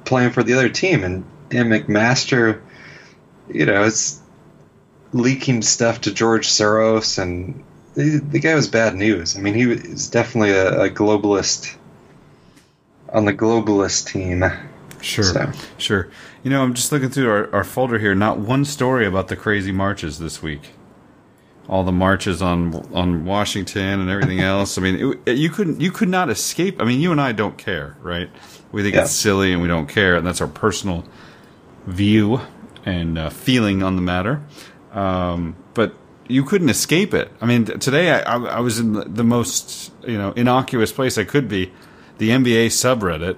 playing 0.05 0.31
for 0.31 0.43
the 0.43 0.53
other 0.53 0.69
team, 0.69 1.03
and 1.03 1.25
and 1.51 1.71
McMaster, 1.71 2.61
you 3.49 3.65
know, 3.65 3.83
is 3.83 4.21
leaking 5.13 5.61
stuff 5.61 6.01
to 6.01 6.13
George 6.13 6.47
Soros, 6.47 7.17
and 7.21 7.63
the, 7.93 8.19
the 8.19 8.39
guy 8.39 8.55
was 8.55 8.67
bad 8.67 8.95
news. 8.95 9.37
I 9.37 9.41
mean, 9.41 9.53
he 9.53 9.67
was 9.67 10.09
definitely 10.09 10.51
a, 10.51 10.83
a 10.83 10.89
globalist 10.89 11.75
on 13.11 13.25
the 13.25 13.33
globalist 13.33 14.07
team. 14.07 14.43
Sure. 15.01 15.23
So. 15.23 15.51
Sure. 15.77 16.09
You 16.43 16.49
know, 16.51 16.63
I'm 16.63 16.73
just 16.73 16.91
looking 16.91 17.09
through 17.09 17.29
our, 17.29 17.53
our 17.55 17.63
folder 17.63 17.99
here. 17.99 18.15
Not 18.15 18.39
one 18.39 18.65
story 18.65 19.05
about 19.05 19.27
the 19.27 19.35
crazy 19.35 19.71
marches 19.71 20.19
this 20.19 20.41
week. 20.41 20.71
All 21.67 21.83
the 21.83 21.91
marches 21.91 22.41
on 22.41 22.73
on 22.93 23.25
Washington 23.25 23.99
and 23.99 24.09
everything 24.09 24.39
else. 24.53 24.77
I 24.77 24.81
mean, 24.81 25.19
it, 25.25 25.37
you 25.37 25.49
couldn't 25.49 25.81
you 25.81 25.91
could 25.91 26.09
not 26.09 26.29
escape. 26.29 26.81
I 26.81 26.85
mean, 26.85 26.99
you 27.01 27.11
and 27.11 27.19
I 27.19 27.31
don't 27.31 27.57
care, 27.57 27.97
right? 28.01 28.29
We 28.71 28.83
think 28.83 28.95
Yeah. 28.95 29.01
it's 29.03 29.11
silly 29.13 29.51
and 29.53 29.61
we 29.61 29.67
don't 29.67 29.87
care, 29.87 30.15
and 30.15 30.25
that's 30.27 30.41
our 30.41 30.47
personal 30.47 31.05
view 31.87 32.41
and 32.85 33.17
uh, 33.17 33.29
feeling 33.29 33.81
on 33.83 33.95
the 33.95 34.01
matter. 34.01 34.41
Um, 34.91 35.55
but 35.73 35.95
you 36.27 36.43
couldn't 36.43 36.69
escape 36.69 37.13
it. 37.13 37.31
I 37.41 37.45
mean, 37.45 37.65
today 37.65 38.11
I, 38.11 38.19
I, 38.35 38.43
I 38.57 38.59
was 38.59 38.79
in 38.79 38.93
the, 38.93 39.23
most 39.23 39.91
you 40.07 40.17
know 40.17 40.31
innocuous 40.33 40.91
place 40.91 41.17
I 41.17 41.23
could 41.23 41.47
be, 41.47 41.71
the 42.17 42.29
NBA 42.29 42.67
subreddit, 42.67 43.37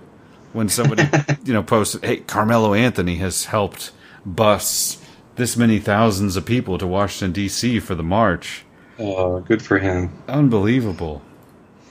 when 0.53 0.69
somebody 0.69 1.03
you 1.45 1.53
know 1.53 1.63
posted, 1.63 2.03
"Hey, 2.03 2.17
Carmelo 2.17 2.73
Anthony 2.73 3.15
has 3.17 3.45
helped 3.45 3.91
bus 4.25 5.01
this 5.37 5.55
many 5.57 5.79
thousands 5.79 6.35
of 6.35 6.45
people 6.45 6.77
to 6.77 6.85
Washington 6.85 7.31
D.C. 7.31 7.79
for 7.79 7.95
the 7.95 8.03
march." 8.03 8.63
Oh, 8.99 9.39
good 9.39 9.61
for 9.61 9.79
him. 9.79 10.11
Unbelievable. 10.27 11.21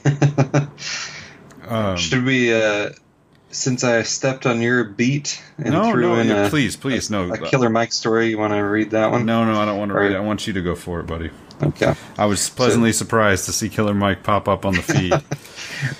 Um, 1.68 1.97
Should 1.97 2.24
we, 2.24 2.55
uh, 2.55 2.90
since 3.51 3.82
I 3.82 4.03
stepped 4.03 4.47
on 4.47 4.61
your 4.61 4.84
beat 4.84 5.42
and 5.59 5.70
no, 5.72 5.90
threw 5.90 6.03
no, 6.03 6.14
in 6.20 6.28
yeah, 6.28 6.47
a, 6.47 6.49
please, 6.51 6.76
please, 6.76 7.11
no, 7.11 7.32
a 7.32 7.38
Killer 7.38 7.68
Mike 7.70 7.92
story, 7.92 8.28
you 8.28 8.38
want 8.38 8.53
to 8.53 8.61
read 8.61 8.90
that 8.92 9.11
one? 9.11 9.26
no, 9.26 9.44
no, 9.44 9.61
I 9.61 9.64
don't 9.64 9.76
want 9.76 9.90
to 9.90 9.97
Or- 9.97 10.01
read 10.03 10.12
it. 10.12 10.16
I 10.16 10.20
want 10.20 10.47
you 10.47 10.53
to 10.53 10.62
go 10.62 10.76
for 10.76 11.01
it, 11.01 11.07
buddy. 11.09 11.30
Okay. 11.61 11.94
I 12.18 12.26
was 12.26 12.49
pleasantly 12.51 12.92
surprised 12.92 13.47
to 13.47 13.53
see 13.53 13.68
Killer 13.68 13.94
Mike 13.94 14.22
pop 14.22 14.47
up 14.49 14.64
on 14.64 14.74
the 14.74 14.82
feed. 14.82 15.12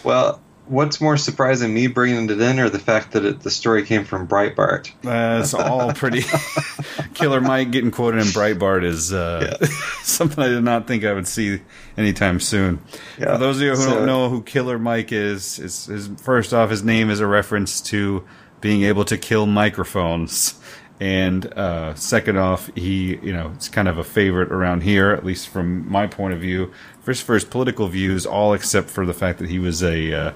Well, 0.05 0.41
what's 0.69 1.01
more 1.01 1.17
surprising, 1.17 1.73
me 1.73 1.87
bringing 1.87 2.29
it 2.31 2.41
in, 2.41 2.59
or 2.59 2.69
the 2.69 2.79
fact 2.79 3.13
that 3.13 3.25
it, 3.25 3.41
the 3.41 3.51
story 3.51 3.85
came 3.85 4.05
from 4.05 4.27
Breitbart? 4.27 4.91
Uh, 5.05 5.41
it's 5.41 5.55
all 5.55 5.93
pretty. 5.93 6.23
Killer 7.15 7.41
Mike 7.41 7.71
getting 7.71 7.91
quoted 7.91 8.21
in 8.21 8.27
Breitbart 8.27 8.85
is 8.85 9.13
uh, 9.13 9.57
yeah. 9.61 9.69
something 10.03 10.43
I 10.43 10.49
did 10.49 10.65
not 10.65 10.87
think 10.87 11.05
I 11.05 11.13
would 11.13 11.29
see 11.29 11.61
anytime 11.97 12.41
soon. 12.41 12.81
Yeah. 13.19 13.35
For 13.35 13.39
those 13.39 13.57
of 13.57 13.63
you 13.63 13.71
who 13.71 13.77
so, 13.77 13.95
don't 13.95 14.07
know 14.07 14.29
who 14.29 14.43
Killer 14.43 14.79
Mike 14.79 15.13
is, 15.13 15.59
is, 15.59 15.89
is 15.89 16.09
first 16.21 16.53
off, 16.53 16.71
his 16.71 16.83
name 16.83 17.11
is 17.11 17.21
a 17.21 17.27
reference 17.27 17.81
to 17.83 18.25
being 18.61 18.83
able 18.83 19.05
to 19.05 19.17
kill 19.17 19.47
microphones. 19.47 20.61
And 20.99 21.47
uh, 21.53 21.95
second 21.95 22.39
off, 22.39 22.71
he, 22.75 23.17
you 23.17 23.33
know, 23.33 23.53
it's 23.55 23.69
kind 23.69 23.87
of 23.87 23.99
a 23.99 24.05
favorite 24.05 24.51
around 24.51 24.83
here, 24.83 25.11
at 25.11 25.25
least 25.25 25.49
from 25.49 25.91
my 25.91 26.07
point 26.07 26.33
of 26.33 26.41
view. 26.41 26.73
First, 27.03 27.23
for 27.25 27.35
his 27.35 27.45
political 27.45 27.87
views, 27.89 28.25
all 28.25 28.55
except 28.55 28.89
for 28.89 29.05
the 29.05 29.13
fact 29.13 29.39
that 29.41 29.49
he 29.49 29.59
was 29.59 29.83
a 29.83 30.13
uh, 30.13 30.33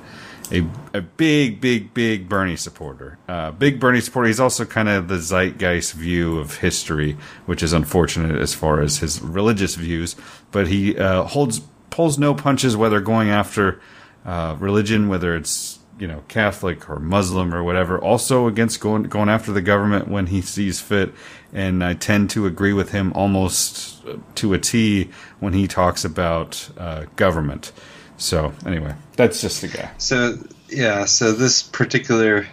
a, 0.52 0.66
a 0.94 1.00
big, 1.00 1.60
big, 1.60 1.94
big 1.94 2.28
Bernie 2.28 2.56
supporter. 2.56 3.18
Uh, 3.28 3.52
big 3.52 3.78
Bernie 3.80 4.00
supporter. 4.00 4.28
He's 4.28 4.40
also 4.40 4.64
kind 4.64 4.88
of 4.88 5.08
the 5.08 5.18
zeitgeist 5.18 5.92
view 5.92 6.38
of 6.38 6.58
history, 6.58 7.16
which 7.46 7.62
is 7.62 7.72
unfortunate 7.72 8.36
as 8.36 8.54
far 8.54 8.80
as 8.80 8.98
his 8.98 9.20
religious 9.20 9.76
views. 9.76 10.16
But 10.50 10.68
he 10.68 10.98
uh, 10.98 11.24
holds 11.24 11.60
pulls 11.90 12.18
no 12.18 12.34
punches, 12.34 12.76
whether 12.76 13.00
going 13.00 13.30
after 13.30 13.80
uh, 14.24 14.56
religion, 14.58 15.08
whether 15.08 15.36
it's 15.36 15.79
you 16.00 16.08
know 16.08 16.24
Catholic 16.28 16.88
or 16.88 16.98
Muslim 16.98 17.54
or 17.54 17.62
whatever. 17.62 17.98
Also 17.98 18.46
against 18.46 18.80
going 18.80 19.04
going 19.04 19.28
after 19.28 19.52
the 19.52 19.62
government 19.62 20.08
when 20.08 20.26
he 20.26 20.40
sees 20.40 20.80
fit, 20.80 21.12
and 21.52 21.84
I 21.84 21.94
tend 21.94 22.30
to 22.30 22.46
agree 22.46 22.72
with 22.72 22.90
him 22.90 23.12
almost 23.12 24.02
to 24.36 24.54
a 24.54 24.58
T 24.58 25.10
when 25.38 25.52
he 25.52 25.68
talks 25.68 26.04
about 26.04 26.70
uh, 26.78 27.04
government. 27.16 27.72
So 28.16 28.52
anyway, 28.66 28.94
that's 29.16 29.40
just 29.40 29.60
the 29.60 29.68
guy. 29.68 29.90
So 29.98 30.38
yeah, 30.68 31.04
so 31.04 31.32
this 31.32 31.62
particular 31.62 32.46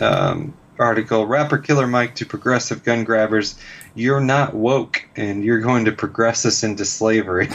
um, 0.00 0.54
article, 0.78 1.26
rapper 1.26 1.58
Killer 1.58 1.86
Mike 1.86 2.16
to 2.16 2.26
progressive 2.26 2.84
gun 2.84 3.04
grabbers, 3.04 3.58
you're 3.94 4.20
not 4.20 4.54
woke, 4.54 5.06
and 5.16 5.44
you're 5.44 5.60
going 5.60 5.84
to 5.86 5.92
progress 5.92 6.44
us 6.46 6.62
into 6.62 6.84
slavery. 6.84 7.48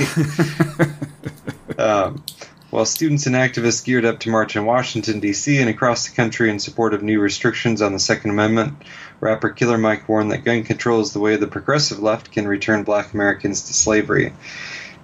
um, 1.77 2.23
while 2.69 2.85
students 2.85 3.25
and 3.25 3.35
activists 3.35 3.83
geared 3.83 4.05
up 4.05 4.19
to 4.19 4.29
march 4.29 4.55
in 4.55 4.65
Washington, 4.65 5.19
D.C. 5.19 5.57
and 5.59 5.69
across 5.69 6.07
the 6.07 6.15
country 6.15 6.49
in 6.49 6.59
support 6.59 6.93
of 6.93 7.01
new 7.01 7.19
restrictions 7.19 7.81
on 7.81 7.93
the 7.93 7.99
Second 7.99 8.31
Amendment, 8.31 8.75
rapper 9.19 9.49
Killer 9.49 9.77
Mike 9.77 10.07
warned 10.07 10.31
that 10.31 10.45
gun 10.45 10.63
control 10.63 11.01
is 11.01 11.11
the 11.11 11.19
way 11.19 11.35
the 11.35 11.47
progressive 11.47 11.99
left 11.99 12.31
can 12.31 12.47
return 12.47 12.83
black 12.83 13.13
Americans 13.13 13.67
to 13.67 13.73
slavery. 13.73 14.33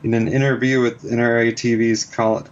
In 0.04 0.14
an 0.14 0.28
interview 0.28 0.82
with 0.82 1.02
NRA 1.02 1.52
TV's 1.52 2.06
Col- 2.06 2.48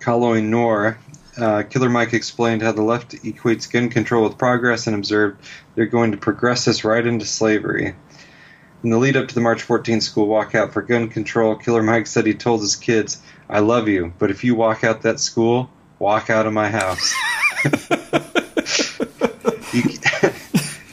Colion 0.00 0.50
Noir, 0.50 0.98
uh, 1.38 1.62
Killer 1.62 1.90
Mike 1.90 2.14
explained 2.14 2.62
how 2.62 2.72
the 2.72 2.82
left 2.82 3.12
equates 3.22 3.70
gun 3.70 3.90
control 3.90 4.24
with 4.24 4.38
progress 4.38 4.86
and 4.86 4.96
observed 4.96 5.40
they're 5.74 5.86
going 5.86 6.12
to 6.12 6.18
progress 6.18 6.66
us 6.66 6.82
right 6.82 7.06
into 7.06 7.24
slavery. 7.24 7.94
In 8.82 8.90
the 8.90 8.98
lead 8.98 9.16
up 9.16 9.28
to 9.28 9.34
the 9.34 9.40
March 9.40 9.66
14th 9.66 10.02
school 10.02 10.28
walkout 10.28 10.72
for 10.72 10.82
gun 10.82 11.08
control, 11.08 11.56
Killer 11.56 11.82
Mike 11.82 12.06
said 12.06 12.26
he 12.26 12.34
told 12.34 12.60
his 12.60 12.76
kids, 12.76 13.20
I 13.48 13.60
love 13.60 13.88
you, 13.88 14.12
but 14.18 14.30
if 14.30 14.44
you 14.44 14.54
walk 14.54 14.84
out 14.84 15.02
that 15.02 15.20
school, 15.20 15.70
walk 15.98 16.30
out 16.30 16.46
of 16.46 16.52
my 16.52 16.68
house. 16.68 17.14
you, 19.72 19.82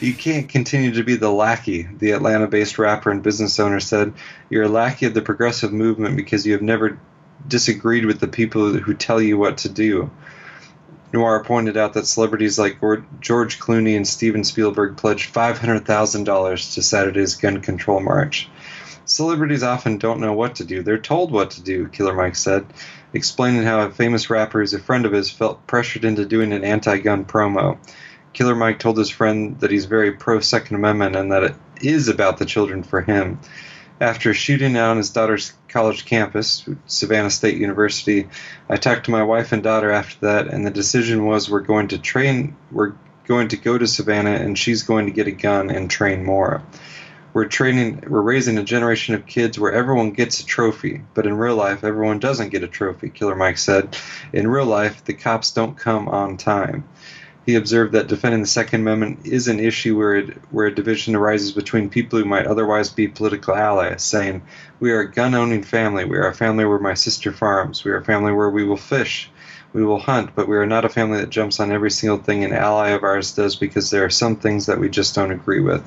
you 0.00 0.14
can't 0.14 0.48
continue 0.48 0.94
to 0.94 1.02
be 1.02 1.16
the 1.16 1.32
lackey, 1.32 1.82
the 1.82 2.12
Atlanta 2.12 2.46
based 2.46 2.78
rapper 2.78 3.10
and 3.10 3.22
business 3.22 3.58
owner 3.58 3.80
said. 3.80 4.14
You're 4.50 4.64
a 4.64 4.68
lackey 4.68 5.06
of 5.06 5.14
the 5.14 5.22
progressive 5.22 5.72
movement 5.72 6.16
because 6.16 6.46
you 6.46 6.52
have 6.52 6.62
never 6.62 6.98
disagreed 7.46 8.06
with 8.06 8.20
the 8.20 8.28
people 8.28 8.72
who 8.72 8.94
tell 8.94 9.20
you 9.20 9.36
what 9.36 9.58
to 9.58 9.68
do. 9.68 10.10
Noir 11.12 11.44
pointed 11.44 11.76
out 11.76 11.94
that 11.94 12.06
celebrities 12.06 12.58
like 12.58 12.80
George 13.20 13.60
Clooney 13.60 13.96
and 13.96 14.06
Steven 14.06 14.42
Spielberg 14.42 14.96
pledged 14.96 15.32
$500,000 15.32 16.74
to 16.74 16.82
Saturday's 16.82 17.36
gun 17.36 17.60
control 17.60 18.00
march. 18.00 18.48
Celebrities 19.06 19.62
often 19.62 19.98
don't 19.98 20.20
know 20.20 20.32
what 20.32 20.56
to 20.56 20.64
do. 20.64 20.82
They're 20.82 20.98
told 20.98 21.30
what 21.30 21.52
to 21.52 21.62
do, 21.62 21.88
Killer 21.88 22.14
Mike 22.14 22.36
said, 22.36 22.66
explaining 23.12 23.62
how 23.62 23.80
a 23.80 23.90
famous 23.90 24.30
rapper 24.30 24.60
who's 24.60 24.72
a 24.72 24.78
friend 24.78 25.04
of 25.04 25.12
his 25.12 25.30
felt 25.30 25.66
pressured 25.66 26.04
into 26.04 26.24
doing 26.24 26.52
an 26.52 26.64
anti 26.64 26.98
gun 26.98 27.24
promo. 27.24 27.78
Killer 28.32 28.54
Mike 28.54 28.78
told 28.78 28.96
his 28.96 29.10
friend 29.10 29.60
that 29.60 29.70
he's 29.70 29.84
very 29.84 30.12
pro 30.12 30.40
Second 30.40 30.76
Amendment 30.76 31.16
and 31.16 31.32
that 31.32 31.44
it 31.44 31.54
is 31.82 32.08
about 32.08 32.38
the 32.38 32.46
children 32.46 32.82
for 32.82 33.02
him. 33.02 33.38
After 34.00 34.34
shooting 34.34 34.76
on 34.76 34.96
his 34.96 35.10
daughter's 35.10 35.52
college 35.68 36.04
campus, 36.04 36.68
Savannah 36.86 37.30
State 37.30 37.58
University, 37.58 38.28
I 38.68 38.76
talked 38.76 39.04
to 39.04 39.12
my 39.12 39.22
wife 39.22 39.52
and 39.52 39.62
daughter 39.62 39.90
after 39.90 40.26
that, 40.26 40.48
and 40.48 40.66
the 40.66 40.70
decision 40.70 41.26
was 41.26 41.48
we're 41.48 41.60
going 41.60 41.88
to 41.88 41.98
train, 41.98 42.56
we're 42.72 42.94
going 43.26 43.48
to 43.48 43.56
go 43.56 43.78
to 43.78 43.86
Savannah, 43.86 44.34
and 44.34 44.58
she's 44.58 44.82
going 44.82 45.06
to 45.06 45.12
get 45.12 45.28
a 45.28 45.32
gun 45.32 45.70
and 45.70 45.88
train 45.88 46.24
more. 46.24 46.62
We're 47.34 47.46
training, 47.46 48.04
we're 48.06 48.22
raising 48.22 48.58
a 48.58 48.62
generation 48.62 49.16
of 49.16 49.26
kids 49.26 49.58
where 49.58 49.72
everyone 49.72 50.12
gets 50.12 50.38
a 50.38 50.46
trophy, 50.46 51.00
but 51.14 51.26
in 51.26 51.34
real 51.34 51.56
life, 51.56 51.82
everyone 51.82 52.20
doesn't 52.20 52.50
get 52.50 52.62
a 52.62 52.68
trophy, 52.68 53.08
Killer 53.08 53.34
Mike 53.34 53.58
said. 53.58 53.98
In 54.32 54.46
real 54.46 54.66
life, 54.66 55.04
the 55.04 55.14
cops 55.14 55.50
don't 55.50 55.76
come 55.76 56.08
on 56.08 56.36
time. 56.36 56.84
He 57.44 57.56
observed 57.56 57.94
that 57.94 58.06
defending 58.06 58.40
the 58.40 58.46
Second 58.46 58.82
Amendment 58.82 59.26
is 59.26 59.48
an 59.48 59.58
issue 59.58 59.98
where, 59.98 60.14
it, 60.14 60.28
where 60.52 60.68
a 60.68 60.74
division 60.74 61.16
arises 61.16 61.50
between 61.50 61.90
people 61.90 62.20
who 62.20 62.24
might 62.24 62.46
otherwise 62.46 62.90
be 62.90 63.08
political 63.08 63.56
allies, 63.56 64.04
saying, 64.04 64.42
We 64.78 64.92
are 64.92 65.00
a 65.00 65.10
gun 65.10 65.34
owning 65.34 65.64
family. 65.64 66.04
We 66.04 66.18
are 66.18 66.28
a 66.28 66.34
family 66.34 66.64
where 66.64 66.78
my 66.78 66.94
sister 66.94 67.32
farms. 67.32 67.82
We 67.82 67.90
are 67.90 67.98
a 67.98 68.04
family 68.04 68.30
where 68.30 68.48
we 68.48 68.62
will 68.62 68.76
fish. 68.76 69.28
We 69.72 69.84
will 69.84 69.98
hunt, 69.98 70.36
but 70.36 70.46
we 70.46 70.56
are 70.56 70.66
not 70.66 70.84
a 70.84 70.88
family 70.88 71.18
that 71.18 71.30
jumps 71.30 71.58
on 71.58 71.72
every 71.72 71.90
single 71.90 72.18
thing 72.18 72.44
an 72.44 72.52
ally 72.52 72.90
of 72.90 73.02
ours 73.02 73.34
does 73.34 73.56
because 73.56 73.90
there 73.90 74.04
are 74.04 74.10
some 74.10 74.36
things 74.36 74.66
that 74.66 74.78
we 74.78 74.88
just 74.88 75.16
don't 75.16 75.32
agree 75.32 75.60
with. 75.60 75.82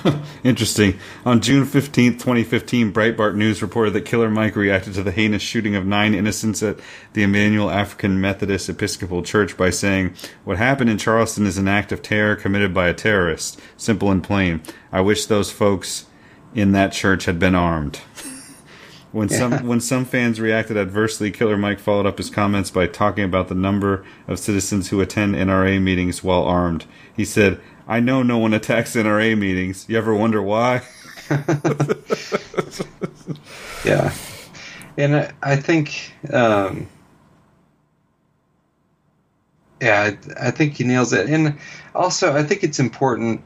Interesting. 0.44 0.98
On 1.24 1.40
June 1.40 1.64
15th, 1.64 2.18
2015, 2.18 2.92
Breitbart 2.92 3.34
News 3.34 3.62
reported 3.62 3.92
that 3.92 4.04
Killer 4.04 4.30
Mike 4.30 4.56
reacted 4.56 4.94
to 4.94 5.02
the 5.02 5.12
heinous 5.12 5.42
shooting 5.42 5.76
of 5.76 5.86
nine 5.86 6.14
innocents 6.14 6.62
at 6.62 6.78
the 7.12 7.22
Emmanuel 7.22 7.70
African 7.70 8.20
Methodist 8.20 8.68
Episcopal 8.68 9.22
Church 9.22 9.56
by 9.56 9.70
saying, 9.70 10.14
What 10.44 10.58
happened 10.58 10.90
in 10.90 10.98
Charleston 10.98 11.46
is 11.46 11.58
an 11.58 11.68
act 11.68 11.92
of 11.92 12.02
terror 12.02 12.36
committed 12.36 12.72
by 12.72 12.88
a 12.88 12.94
terrorist. 12.94 13.60
Simple 13.76 14.10
and 14.10 14.24
plain. 14.24 14.62
I 14.90 15.00
wish 15.00 15.26
those 15.26 15.50
folks 15.50 16.06
in 16.54 16.72
that 16.72 16.92
church 16.92 17.26
had 17.26 17.38
been 17.38 17.54
armed. 17.54 18.00
When 19.12 19.28
yeah. 19.28 19.36
some 19.36 19.66
when 19.66 19.80
some 19.80 20.06
fans 20.06 20.40
reacted 20.40 20.78
adversely, 20.78 21.30
Killer 21.30 21.58
Mike 21.58 21.78
followed 21.78 22.06
up 22.06 22.16
his 22.16 22.30
comments 22.30 22.70
by 22.70 22.86
talking 22.86 23.24
about 23.24 23.48
the 23.48 23.54
number 23.54 24.06
of 24.26 24.38
citizens 24.38 24.88
who 24.88 25.02
attend 25.02 25.34
NRA 25.34 25.80
meetings 25.82 26.24
while 26.24 26.44
armed. 26.44 26.86
He 27.14 27.26
said, 27.26 27.60
I 27.92 28.00
know 28.00 28.22
no 28.22 28.38
one 28.38 28.54
attacks 28.54 28.96
NRA 28.96 29.36
meetings. 29.36 29.84
You 29.86 29.98
ever 29.98 30.14
wonder 30.14 30.40
why? 30.40 30.80
yeah. 33.84 34.14
And 34.96 35.30
I, 35.42 35.56
think, 35.56 36.14
um, 36.32 36.88
yeah, 39.78 40.10
I, 40.10 40.46
I, 40.46 40.50
think 40.52 40.78
he 40.78 40.84
nails 40.84 41.12
it. 41.12 41.28
And 41.28 41.58
also, 41.94 42.34
I 42.34 42.44
think 42.44 42.64
it's 42.64 42.78
important, 42.78 43.44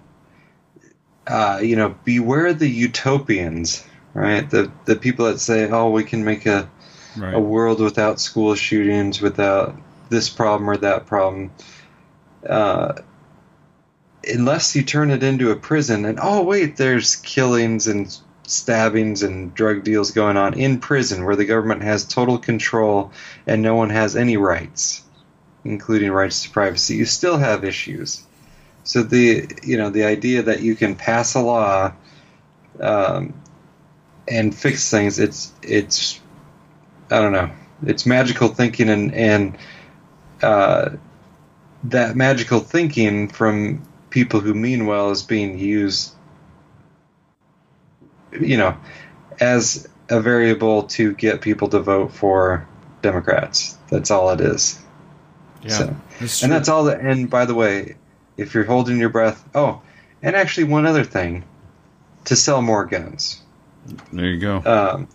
uh, 1.26 1.59
you 1.61 1.74
know, 1.74 1.97
beware 2.05 2.55
the 2.55 2.68
utopians, 2.68 3.84
right? 4.14 4.49
The 4.49 4.70
the 4.84 4.94
people 4.94 5.24
that 5.26 5.40
say, 5.40 5.68
"Oh, 5.68 5.90
we 5.90 6.05
can 6.05 6.24
make 6.24 6.47
a 6.47 6.70
right. 7.16 7.34
a 7.34 7.40
world 7.40 7.80
without 7.80 8.20
school 8.20 8.55
shootings, 8.55 9.20
without 9.20 9.76
this 10.09 10.28
problem 10.30 10.70
or 10.70 10.76
that 10.76 11.07
problem." 11.07 11.51
Uh, 12.49 12.94
unless 14.26 14.74
you 14.74 14.82
turn 14.82 15.10
it 15.10 15.22
into 15.22 15.50
a 15.50 15.56
prison 15.56 16.04
and 16.04 16.18
oh 16.22 16.42
wait 16.42 16.76
there's 16.76 17.16
killings 17.16 17.86
and 17.86 18.18
stabbings 18.44 19.22
and 19.22 19.54
drug 19.54 19.82
deals 19.82 20.12
going 20.12 20.36
on 20.36 20.54
in 20.54 20.78
prison 20.78 21.24
where 21.24 21.36
the 21.36 21.44
government 21.44 21.82
has 21.82 22.04
total 22.04 22.38
control 22.38 23.10
and 23.46 23.62
no 23.62 23.74
one 23.74 23.90
has 23.90 24.14
any 24.16 24.36
rights 24.36 25.02
including 25.66 26.10
rights 26.10 26.42
to 26.42 26.50
privacy. 26.50 26.94
You 26.96 27.04
still 27.04 27.36
have 27.36 27.64
issues. 27.64 28.24
So 28.84 29.02
the 29.02 29.48
you 29.62 29.76
know 29.76 29.90
the 29.90 30.04
idea 30.04 30.42
that 30.44 30.62
you 30.62 30.76
can 30.76 30.94
pass 30.94 31.34
a 31.34 31.40
law 31.40 31.92
um, 32.80 33.34
and 34.28 34.54
fix 34.54 34.90
things 34.90 35.18
it's 35.18 35.52
it's 35.62 36.20
i 37.10 37.20
don't 37.20 37.32
know 37.32 37.50
it's 37.84 38.06
magical 38.06 38.48
thinking 38.48 38.88
and 38.88 39.14
and 39.14 39.58
uh, 40.42 40.90
that 41.84 42.16
magical 42.16 42.60
thinking 42.60 43.28
from 43.28 43.82
people 44.16 44.40
who 44.40 44.54
mean 44.54 44.86
well 44.86 45.10
is 45.10 45.22
being 45.22 45.58
used, 45.58 46.10
you 48.32 48.56
know, 48.56 48.74
as 49.38 49.86
a 50.08 50.22
variable 50.22 50.84
to 50.84 51.12
get 51.12 51.42
people 51.42 51.68
to 51.68 51.80
vote 51.80 52.10
for 52.12 52.66
Democrats. 53.02 53.76
That's 53.90 54.10
all 54.10 54.30
it 54.30 54.40
is. 54.40 54.82
Yeah, 55.62 55.68
so, 55.68 55.96
that's 56.18 56.42
and 56.42 56.50
that's 56.50 56.70
all. 56.70 56.84
That, 56.84 57.00
and 57.00 57.28
by 57.28 57.44
the 57.44 57.54
way, 57.54 57.96
if 58.38 58.54
you're 58.54 58.64
holding 58.64 58.98
your 58.98 59.10
breath, 59.10 59.46
oh, 59.54 59.82
and 60.22 60.34
actually 60.34 60.64
one 60.64 60.86
other 60.86 61.04
thing, 61.04 61.44
to 62.24 62.36
sell 62.36 62.62
more 62.62 62.86
guns. 62.86 63.42
There 64.14 64.24
you 64.24 64.40
go. 64.40 64.62
Um, 64.64 65.08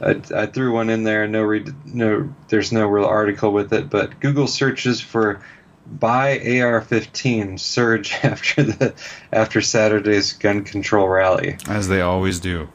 I, 0.00 0.20
I 0.34 0.46
threw 0.46 0.72
one 0.72 0.90
in 0.90 1.04
there. 1.04 1.28
No, 1.28 1.42
read, 1.42 1.72
no, 1.86 2.34
there's 2.48 2.72
no 2.72 2.88
real 2.88 3.04
article 3.04 3.52
with 3.52 3.72
it, 3.72 3.88
but 3.88 4.18
Google 4.18 4.48
searches 4.48 5.00
for 5.00 5.44
buy 5.86 6.38
AR-15 6.38 7.58
surge 7.58 8.12
after 8.22 8.62
the 8.62 8.94
after 9.32 9.60
Saturday's 9.60 10.32
gun 10.32 10.64
control 10.64 11.08
rally. 11.08 11.56
As 11.68 11.88
they 11.88 12.00
always 12.00 12.40
do. 12.40 12.68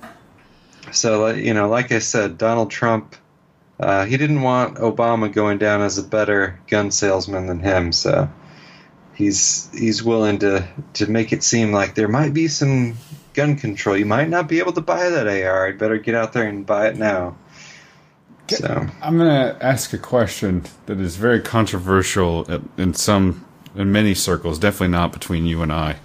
So 0.91 1.27
you 1.27 1.53
know, 1.53 1.69
like 1.69 1.91
I 1.91 1.99
said, 1.99 2.37
Donald 2.37 2.71
Trump, 2.71 3.15
uh, 3.79 4.05
he 4.05 4.17
didn't 4.17 4.41
want 4.41 4.77
Obama 4.77 5.31
going 5.31 5.57
down 5.57 5.81
as 5.81 5.97
a 5.97 6.03
better 6.03 6.59
gun 6.67 6.91
salesman 6.91 7.47
than 7.47 7.59
him. 7.59 7.91
So 7.91 8.29
he's 9.13 9.69
he's 9.73 10.03
willing 10.03 10.39
to 10.39 10.67
to 10.93 11.07
make 11.07 11.33
it 11.33 11.43
seem 11.43 11.71
like 11.71 11.95
there 11.95 12.07
might 12.07 12.33
be 12.33 12.47
some 12.47 12.95
gun 13.33 13.55
control. 13.55 13.97
You 13.97 14.05
might 14.05 14.29
not 14.29 14.47
be 14.47 14.59
able 14.59 14.73
to 14.73 14.81
buy 14.81 15.09
that 15.09 15.27
AR. 15.27 15.67
I'd 15.67 15.77
better 15.77 15.97
get 15.97 16.15
out 16.15 16.33
there 16.33 16.47
and 16.47 16.65
buy 16.65 16.87
it 16.87 16.97
now. 16.97 17.37
So 18.49 18.87
I'm 19.01 19.17
going 19.17 19.29
to 19.29 19.63
ask 19.63 19.93
a 19.93 19.97
question 19.97 20.63
that 20.85 20.99
is 20.99 21.17
very 21.17 21.41
controversial 21.41 22.45
in 22.77 22.93
some, 22.93 23.45
in 23.75 23.91
many 23.91 24.13
circles. 24.13 24.57
Definitely 24.59 24.89
not 24.89 25.11
between 25.11 25.45
you 25.45 25.61
and 25.61 25.71
I, 25.71 25.97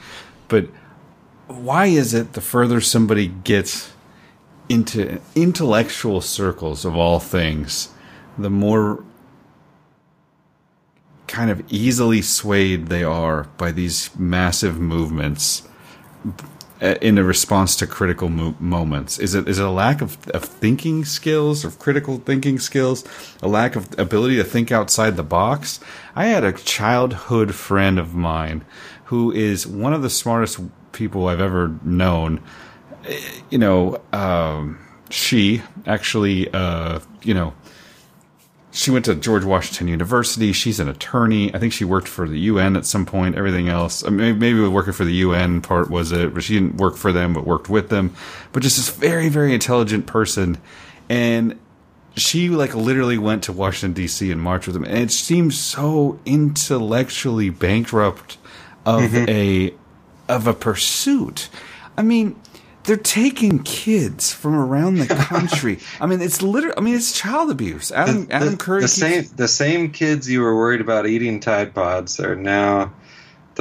but 0.48 0.68
why 1.46 1.86
is 1.86 2.14
it 2.14 2.32
the 2.32 2.40
further 2.40 2.80
somebody 2.80 3.28
gets 3.28 3.92
into 4.68 5.20
intellectual 5.34 6.20
circles 6.20 6.84
of 6.84 6.96
all 6.96 7.20
things, 7.20 7.90
the 8.38 8.50
more 8.50 9.04
kind 11.26 11.50
of 11.50 11.62
easily 11.72 12.22
swayed 12.22 12.86
they 12.86 13.04
are 13.04 13.44
by 13.56 13.72
these 13.72 14.10
massive 14.18 14.78
movements 14.78 15.66
in 16.82 17.16
a 17.16 17.24
response 17.24 17.76
to 17.76 17.86
critical 17.86 18.28
mo- 18.28 18.56
moments? 18.58 19.18
Is 19.18 19.34
it 19.34 19.48
is 19.48 19.58
it 19.58 19.64
a 19.64 19.70
lack 19.70 20.02
of, 20.02 20.28
of 20.30 20.44
thinking 20.44 21.04
skills, 21.04 21.64
of 21.64 21.78
critical 21.78 22.18
thinking 22.18 22.58
skills, 22.58 23.04
a 23.40 23.48
lack 23.48 23.76
of 23.76 23.88
ability 23.98 24.36
to 24.36 24.44
think 24.44 24.72
outside 24.72 25.16
the 25.16 25.22
box? 25.22 25.78
I 26.16 26.26
had 26.26 26.44
a 26.44 26.52
childhood 26.52 27.54
friend 27.54 27.98
of 27.98 28.14
mine 28.14 28.64
who 29.04 29.30
is 29.30 29.66
one 29.66 29.92
of 29.92 30.02
the 30.02 30.10
smartest 30.10 30.60
people 30.92 31.28
I've 31.28 31.40
ever 31.40 31.78
known. 31.84 32.40
You 33.50 33.58
know, 33.58 34.00
um, 34.12 34.78
she 35.10 35.62
actually, 35.86 36.52
uh, 36.52 37.00
you 37.22 37.34
know, 37.34 37.54
she 38.74 38.90
went 38.90 39.04
to 39.04 39.14
George 39.14 39.44
Washington 39.44 39.88
University. 39.88 40.52
She's 40.52 40.80
an 40.80 40.88
attorney. 40.88 41.54
I 41.54 41.58
think 41.58 41.74
she 41.74 41.84
worked 41.84 42.08
for 42.08 42.26
the 42.26 42.38
UN 42.40 42.74
at 42.74 42.86
some 42.86 43.04
point. 43.04 43.36
Everything 43.36 43.68
else, 43.68 44.02
I 44.02 44.08
mean, 44.08 44.38
maybe 44.38 44.66
working 44.66 44.94
for 44.94 45.04
the 45.04 45.12
UN 45.12 45.60
part 45.60 45.90
was 45.90 46.10
it, 46.10 46.32
but 46.32 46.42
she 46.42 46.54
didn't 46.54 46.78
work 46.78 46.96
for 46.96 47.12
them, 47.12 47.34
but 47.34 47.46
worked 47.46 47.68
with 47.68 47.90
them. 47.90 48.14
But 48.52 48.62
just 48.62 48.78
this 48.78 48.88
very, 48.88 49.28
very 49.28 49.52
intelligent 49.52 50.06
person, 50.06 50.56
and 51.10 51.58
she 52.16 52.48
like 52.48 52.74
literally 52.74 53.18
went 53.18 53.44
to 53.44 53.52
Washington 53.52 53.92
D.C. 53.92 54.30
and 54.30 54.40
marched 54.40 54.66
with 54.66 54.74
them, 54.74 54.84
and 54.84 54.98
it 54.98 55.10
seems 55.10 55.58
so 55.58 56.18
intellectually 56.24 57.50
bankrupt 57.50 58.38
of 58.86 59.02
mm-hmm. 59.02 59.28
a 59.28 59.74
of 60.32 60.46
a 60.46 60.54
pursuit. 60.54 61.50
I 61.98 62.02
mean, 62.02 62.40
they're 62.84 62.96
taking 62.96 63.62
kids 63.62 64.32
from 64.32 64.54
around 64.54 64.96
the 64.96 65.06
country. 65.06 65.78
I 66.00 66.06
mean, 66.06 66.20
it's 66.20 66.42
literally. 66.42 66.76
I 66.76 66.80
mean, 66.80 66.94
it's 66.94 67.12
child 67.12 67.50
abuse. 67.50 67.92
Adam 67.92 68.26
the, 68.26 68.34
Adam 68.34 68.56
Curry. 68.56 68.80
The 68.80 68.86
keeps, 68.86 68.94
same 68.94 69.24
the 69.36 69.48
same 69.48 69.90
kids 69.90 70.28
you 70.28 70.42
were 70.42 70.56
worried 70.56 70.80
about 70.80 71.06
eating 71.06 71.40
Tide 71.40 71.74
Pods 71.74 72.18
are 72.20 72.36
now 72.36 72.92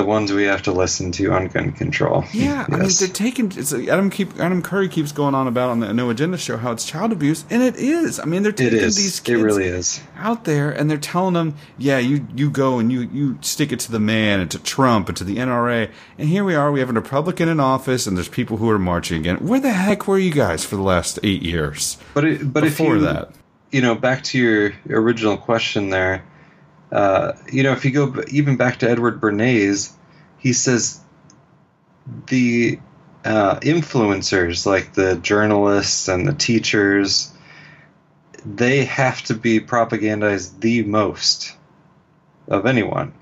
the 0.02 0.08
ones 0.08 0.34
we 0.34 0.45
have 0.45 0.64
to 0.64 0.72
listen 0.72 1.12
to 1.12 1.32
on 1.32 1.47
gun 1.47 1.72
control. 1.72 2.26
Yeah, 2.34 2.66
yes. 2.68 2.70
I 2.70 2.78
mean 2.78 2.89
they're 2.99 3.08
taking. 3.08 3.52
It's, 3.56 3.74
Adam 3.74 4.10
keep 4.10 4.39
Adam 4.39 4.62
Curry 4.62 4.89
keeps 4.89 5.12
going 5.12 5.36
on 5.36 5.47
about 5.47 5.70
on 5.70 5.80
the 5.80 5.93
No 5.93 6.10
Agenda 6.10 6.38
show 6.38 6.58
how 6.58 6.72
it's 6.72 6.86
child 6.86 7.12
abuse, 7.12 7.45
and 7.49 7.62
it 7.62 7.76
is. 7.76 8.20
I 8.20 8.26
mean 8.26 8.43
they're 8.43 8.52
taking 8.52 8.80
these 8.80 9.20
kids 9.20 9.41
really 9.41 9.72
out 10.18 10.45
there, 10.45 10.72
and 10.72 10.89
they're 10.89 10.97
telling 10.97 11.36
them, 11.36 11.56
yeah, 11.78 11.99
you 11.99 12.26
you 12.36 12.49
go 12.49 12.80
and 12.80 12.91
you 12.91 13.02
you 13.02 13.38
stick 13.41 13.72
it 13.72 13.80
to 13.82 13.91
the 13.91 13.99
man 13.99 14.39
and 14.39 14.49
to 14.52 14.60
Trump 14.60 15.08
and 15.08 15.18
to 15.18 15.24
the 15.24 15.38
NRA, 15.38 15.91
and 16.18 16.28
here 16.28 16.43
we 16.43 16.56
are. 16.56 16.72
We 16.72 16.80
have 16.80 16.89
a 16.89 16.93
Republican 16.93 17.47
in 17.47 17.60
office, 17.60 18.08
and 18.08 18.18
there's 18.18 18.30
people 18.30 18.58
who 18.58 18.70
are 18.70 18.80
marching 18.80 19.20
again. 19.20 19.38
Where 19.38 19.60
the 19.60 19.72
heck 19.72 20.08
were 20.08 20.18
you 20.18 20.32
guys 20.32 20.66
for 20.66 20.76
the 20.76 20.84
last 20.84 21.20
eight 21.24 21.43
years? 21.43 21.97
But 22.14 22.26
it, 22.26 22.54
but 22.54 22.64
before 22.64 22.95
if 22.95 23.02
you, 23.02 23.08
that, 23.08 23.32
you 23.72 23.82
know, 23.82 23.93
back 23.93 24.24
to 24.26 24.39
your 24.39 24.74
original 24.89 25.38
question 25.38 25.89
there. 25.89 26.24
Uh, 26.92 27.34
you 27.52 27.64
know, 27.64 27.72
if 27.72 27.86
you 27.86 27.92
go 27.92 28.24
even 28.30 28.58
back 28.58 28.80
to 28.80 28.89
Edward 28.89 29.22
Bernays, 29.22 29.94
he 30.38 30.54
says 30.54 31.00
the 32.28 32.80
uh, 33.24 33.60
influencers, 33.60 34.66
like 34.66 34.94
the 34.94 35.16
journalists 35.16 36.08
and 36.08 36.28
the 36.28 36.34
teachers, 36.34 37.32
they 38.46 38.86
have 38.86 39.22
to 39.24 39.36
be 39.36 39.60
propagandized 39.60 40.60
the 40.60 40.84
most 40.84 41.56
of 42.48 42.66
anyone. 42.66 43.14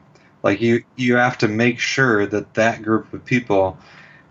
Like 0.41 0.61
you, 0.61 0.85
you 0.95 1.17
have 1.17 1.37
to 1.39 1.47
make 1.47 1.79
sure 1.79 2.25
that 2.25 2.53
that 2.53 2.81
group 2.81 3.13
of 3.13 3.25
people 3.25 3.77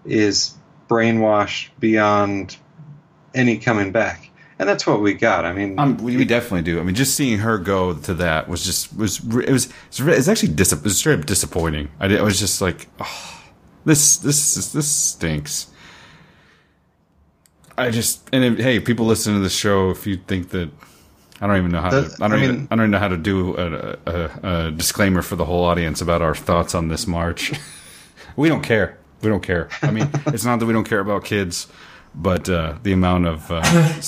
is 0.05 0.57
brainwashed 0.89 1.69
beyond 1.79 2.57
any 3.35 3.59
coming 3.59 3.93
back 3.93 4.28
and 4.59 4.69
that's 4.69 4.87
what 4.87 5.01
we 5.01 5.15
got. 5.15 5.45
I 5.45 5.53
mean, 5.53 5.79
um, 5.79 5.97
we, 5.99 6.17
we, 6.17 6.25
definitely 6.25 6.63
do. 6.63 6.81
I 6.81 6.83
mean, 6.83 6.95
just 6.95 7.15
seeing 7.15 7.39
her 7.39 7.59
go 7.59 7.95
to 7.95 8.15
that 8.15 8.49
was 8.49 8.65
just 8.65 8.97
was 8.97 9.19
it 9.19 9.51
was 9.51 9.73
it's 9.91 10.29
actually 10.29 10.55
dis- 10.55 10.73
it 10.73 10.83
was 10.83 10.99
straight 10.99 11.19
up 11.21 11.27
disappointing. 11.27 11.89
I, 12.01 12.09
did, 12.09 12.21
I 12.21 12.23
was 12.23 12.39
just 12.39 12.61
like, 12.61 12.89
oh, 13.01 13.43
this 13.85 14.17
this 14.19 14.73
this 14.73 14.91
stinks. 14.91 15.69
I 17.77 17.91
just 17.91 18.29
and 18.33 18.43
it, 18.43 18.59
hey, 18.59 18.81
people 18.81 19.07
listen 19.07 19.35
to 19.35 19.41
the 19.41 19.49
show. 19.49 19.91
If 19.91 20.07
you 20.07 20.17
think 20.17 20.51
that 20.51 20.71
I 21.41 21.47
don't 21.47 21.57
even 21.57 21.71
know 21.71 21.81
how 21.81 21.91
to, 21.91 21.97
I 22.21 22.29
don't 22.29 22.33
I 22.33 22.37
mean, 22.37 22.45
even 22.45 22.69
I 22.73 22.77
don't 22.77 22.91
know 22.91 22.99
how 22.99 23.09
to 23.09 23.17
do 23.17 23.57
a, 23.57 23.97
a, 24.07 24.31
a 24.43 24.71
disclaimer 24.73 25.23
for 25.23 25.37
the 25.37 25.45
whole 25.45 25.65
audience 25.65 26.01
about 26.01 26.21
our 26.21 26.35
thoughts 26.35 26.75
on 26.75 26.89
this 26.89 27.07
march. 27.07 27.53
we 28.37 28.49
don't 28.49 28.63
care. 28.63 28.99
We 29.23 29.29
don't 29.29 29.43
care. 29.43 29.69
I 29.83 29.93
mean, 29.93 30.11
it's 30.27 30.45
not 30.45 30.59
that 30.59 30.67
we 30.67 30.73
don't 30.73 30.89
care 30.89 31.01
about 31.01 31.25
kids, 31.25 31.69
but 32.15 32.49
uh, 32.49 32.79
the 32.83 32.93
amount 32.93 33.27
of 33.27 33.51
uh, 33.51 33.63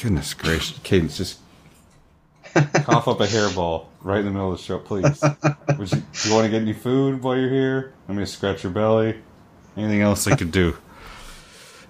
Goodness 0.00 0.32
gracious, 0.32 0.78
Cadence, 0.82 1.18
just 1.18 1.40
cough 2.54 3.06
up 3.06 3.20
a 3.20 3.26
hairball 3.26 3.84
right 4.00 4.20
in 4.20 4.24
the 4.24 4.30
middle 4.30 4.52
of 4.52 4.56
the 4.56 4.64
show, 4.64 4.78
please. 4.78 5.22
Would 5.78 5.92
you, 5.92 5.98
do 5.98 6.28
you 6.28 6.34
want 6.34 6.46
to 6.46 6.50
get 6.50 6.62
any 6.62 6.72
food 6.72 7.22
while 7.22 7.36
you're 7.36 7.50
here? 7.50 7.92
Let 8.08 8.16
me 8.16 8.24
scratch 8.24 8.62
your 8.62 8.72
belly. 8.72 9.16
Anything 9.76 10.00
else 10.00 10.26
I 10.26 10.36
could 10.36 10.52
do? 10.52 10.78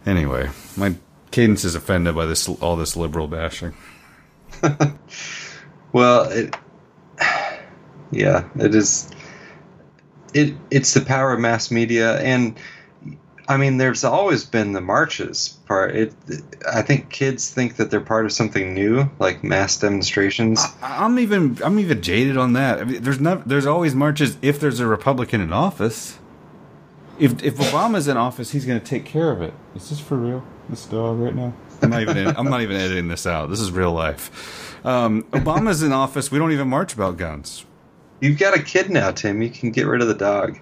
Anyway, 0.05 0.51
my 0.77 0.97
Cadence 1.31 1.63
is 1.63 1.77
offended 1.77 2.17
by 2.17 2.27
this 2.27 2.49
all 2.49 2.75
this 2.75 2.97
liberal 2.97 3.29
bashing. 3.29 3.75
well, 5.93 6.29
it, 6.31 6.57
yeah, 8.11 8.49
it 8.59 8.75
is. 8.75 9.09
It 10.35 10.57
it's 10.73 10.95
the 10.95 11.01
power 11.03 11.33
of 11.33 11.39
mass 11.39 11.71
media, 11.71 12.19
and 12.19 12.59
I 13.51 13.57
mean, 13.57 13.79
there's 13.79 14.05
always 14.05 14.45
been 14.45 14.75
the 14.75 14.81
marches 14.81 15.59
part. 15.67 15.97
It, 15.97 16.15
I 16.73 16.83
think 16.83 17.11
kids 17.11 17.51
think 17.51 17.79
that 17.79 17.91
they're 17.91 18.01
part 18.01 18.25
of 18.25 18.31
something 18.31 18.75
new, 18.75 19.11
like 19.19 19.43
mass 19.43 19.77
demonstrations. 19.77 20.65
I, 20.81 21.05
am 21.05 21.19
even, 21.19 21.59
I'm 21.65 21.81
even 21.81 22.01
jaded 22.01 22.37
on 22.37 22.53
that. 22.53 22.79
I 22.79 22.85
mean, 22.85 23.03
there's 23.03 23.19
not, 23.19 23.49
there's 23.49 23.67
always 23.67 23.93
marches 23.93 24.39
if 24.41 24.61
there's 24.61 24.79
a 24.79 24.87
Republican 24.87 25.41
in 25.41 25.53
office. 25.53 26.21
If 27.19 27.43
if 27.43 27.57
Obama's 27.57 28.07
in 28.07 28.17
office, 28.17 28.53
he's 28.53 28.65
going 28.65 28.79
to 28.79 28.87
take 28.87 29.05
care 29.05 29.33
of 29.33 29.43
it. 29.43 29.53
Is 29.75 29.91
this 29.91 29.99
for 29.99 30.17
real? 30.17 30.45
This 30.69 30.87
dog 30.87 31.19
right 31.19 31.35
now? 31.35 31.53
I'm 31.83 31.91
not 31.91 32.03
even, 32.03 32.29
I'm 32.37 32.49
not 32.49 32.61
even 32.61 32.77
editing 32.77 33.09
this 33.09 33.27
out. 33.27 33.51
This 33.51 33.59
is 33.59 33.73
real 33.73 33.93
life. 33.93 34.87
Um, 34.87 35.25
Obama's 35.33 35.83
in 35.83 35.91
office. 35.91 36.31
We 36.31 36.39
don't 36.39 36.53
even 36.53 36.69
march 36.69 36.95
about 36.95 37.17
guns. 37.17 37.65
You've 38.21 38.39
got 38.39 38.57
a 38.57 38.63
kid 38.63 38.91
now, 38.91 39.11
Tim. 39.11 39.43
You 39.43 39.51
can 39.51 39.73
get 39.73 39.89
rid 39.89 40.03
of 40.03 40.07
the 40.07 40.15
dog. 40.15 40.57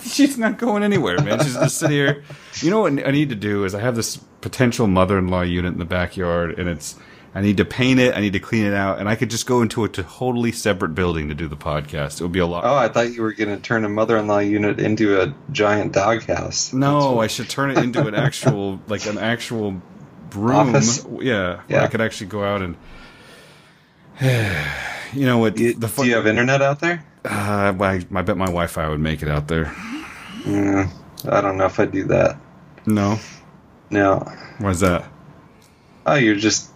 she's 0.04 0.38
not 0.38 0.58
going 0.58 0.82
anywhere, 0.82 1.20
man. 1.20 1.38
She's 1.40 1.54
just 1.54 1.78
sitting 1.78 1.96
here. 1.96 2.24
You 2.60 2.70
know 2.70 2.80
what 2.80 3.06
I 3.06 3.10
need 3.10 3.28
to 3.30 3.34
do 3.34 3.64
is 3.64 3.74
I 3.74 3.80
have 3.80 3.96
this 3.96 4.16
potential 4.40 4.86
mother-in-law 4.86 5.42
unit 5.42 5.72
in 5.72 5.78
the 5.78 5.84
backyard, 5.84 6.58
and 6.58 6.68
it's 6.68 6.96
I 7.34 7.42
need 7.42 7.58
to 7.58 7.64
paint 7.64 8.00
it, 8.00 8.16
I 8.16 8.20
need 8.20 8.32
to 8.32 8.40
clean 8.40 8.66
it 8.66 8.74
out, 8.74 8.98
and 8.98 9.08
I 9.08 9.14
could 9.14 9.30
just 9.30 9.46
go 9.46 9.62
into 9.62 9.84
a 9.84 9.88
totally 9.88 10.50
separate 10.50 10.94
building 10.96 11.28
to 11.28 11.34
do 11.34 11.46
the 11.46 11.56
podcast. 11.56 12.20
It 12.20 12.22
would 12.22 12.32
be 12.32 12.40
a 12.40 12.46
lot. 12.46 12.64
Oh, 12.64 12.74
I 12.74 12.88
thought 12.88 13.12
you 13.12 13.22
were 13.22 13.32
going 13.32 13.54
to 13.54 13.62
turn 13.62 13.84
a 13.84 13.88
mother-in-law 13.88 14.40
unit 14.40 14.80
into 14.80 15.20
a 15.20 15.32
giant 15.52 15.92
doghouse. 15.92 16.72
No, 16.72 17.20
I 17.20 17.28
should 17.28 17.48
turn 17.48 17.70
it 17.70 17.78
into 17.78 18.04
an 18.06 18.16
actual, 18.16 18.80
like 18.88 19.06
an 19.06 19.18
actual 19.18 19.80
room. 20.34 20.74
Office? 20.74 21.06
Yeah, 21.20 21.60
yeah. 21.68 21.84
I 21.84 21.86
could 21.86 22.00
actually 22.00 22.28
go 22.28 22.42
out 22.42 22.62
and. 22.62 22.76
you 25.12 25.26
know 25.26 25.38
what? 25.38 25.54
The 25.54 25.72
fun- 25.88 26.04
do 26.04 26.10
you 26.10 26.16
have 26.16 26.26
internet 26.26 26.62
out 26.62 26.80
there? 26.80 27.04
Uh, 27.24 27.74
I, 27.78 28.04
I 28.14 28.22
bet 28.22 28.36
my 28.36 28.46
Wi-Fi 28.46 28.88
would 28.88 29.00
make 29.00 29.22
it 29.22 29.28
out 29.28 29.48
there. 29.48 29.74
Yeah, 30.46 30.88
I 31.28 31.40
don't 31.40 31.56
know 31.56 31.66
if 31.66 31.78
I 31.78 31.84
do 31.84 32.04
that. 32.04 32.38
No. 32.86 33.18
No. 33.90 34.18
Why's 34.58 34.80
that? 34.80 35.04
Oh, 36.06 36.14
you're 36.14 36.36
just 36.36 36.70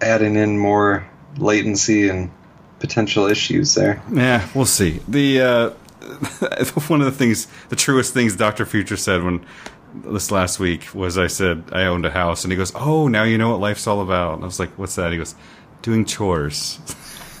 adding 0.00 0.36
in 0.36 0.58
more 0.58 1.08
latency 1.38 2.08
and 2.08 2.30
potential 2.78 3.26
issues 3.26 3.74
there. 3.74 4.02
Yeah, 4.12 4.46
we'll 4.54 4.66
see. 4.66 5.00
The 5.08 5.40
uh, 5.40 5.70
one 6.88 7.00
of 7.00 7.06
the 7.06 7.16
things, 7.16 7.46
the 7.68 7.76
truest 7.76 8.12
things 8.12 8.36
Doctor 8.36 8.66
Future 8.66 8.96
said 8.96 9.22
when 9.22 9.46
this 9.94 10.30
last 10.30 10.58
week 10.58 10.94
was 10.94 11.16
I 11.16 11.28
said 11.28 11.64
I 11.72 11.84
owned 11.84 12.04
a 12.04 12.10
house, 12.10 12.44
and 12.44 12.52
he 12.52 12.56
goes, 12.56 12.72
"Oh, 12.74 13.08
now 13.08 13.22
you 13.22 13.38
know 13.38 13.50
what 13.50 13.60
life's 13.60 13.86
all 13.86 14.02
about." 14.02 14.34
And 14.34 14.42
I 14.42 14.46
was 14.46 14.58
like, 14.60 14.76
"What's 14.78 14.96
that?" 14.96 15.12
He 15.12 15.18
goes, 15.18 15.34
"Doing 15.82 16.04
chores." 16.04 16.78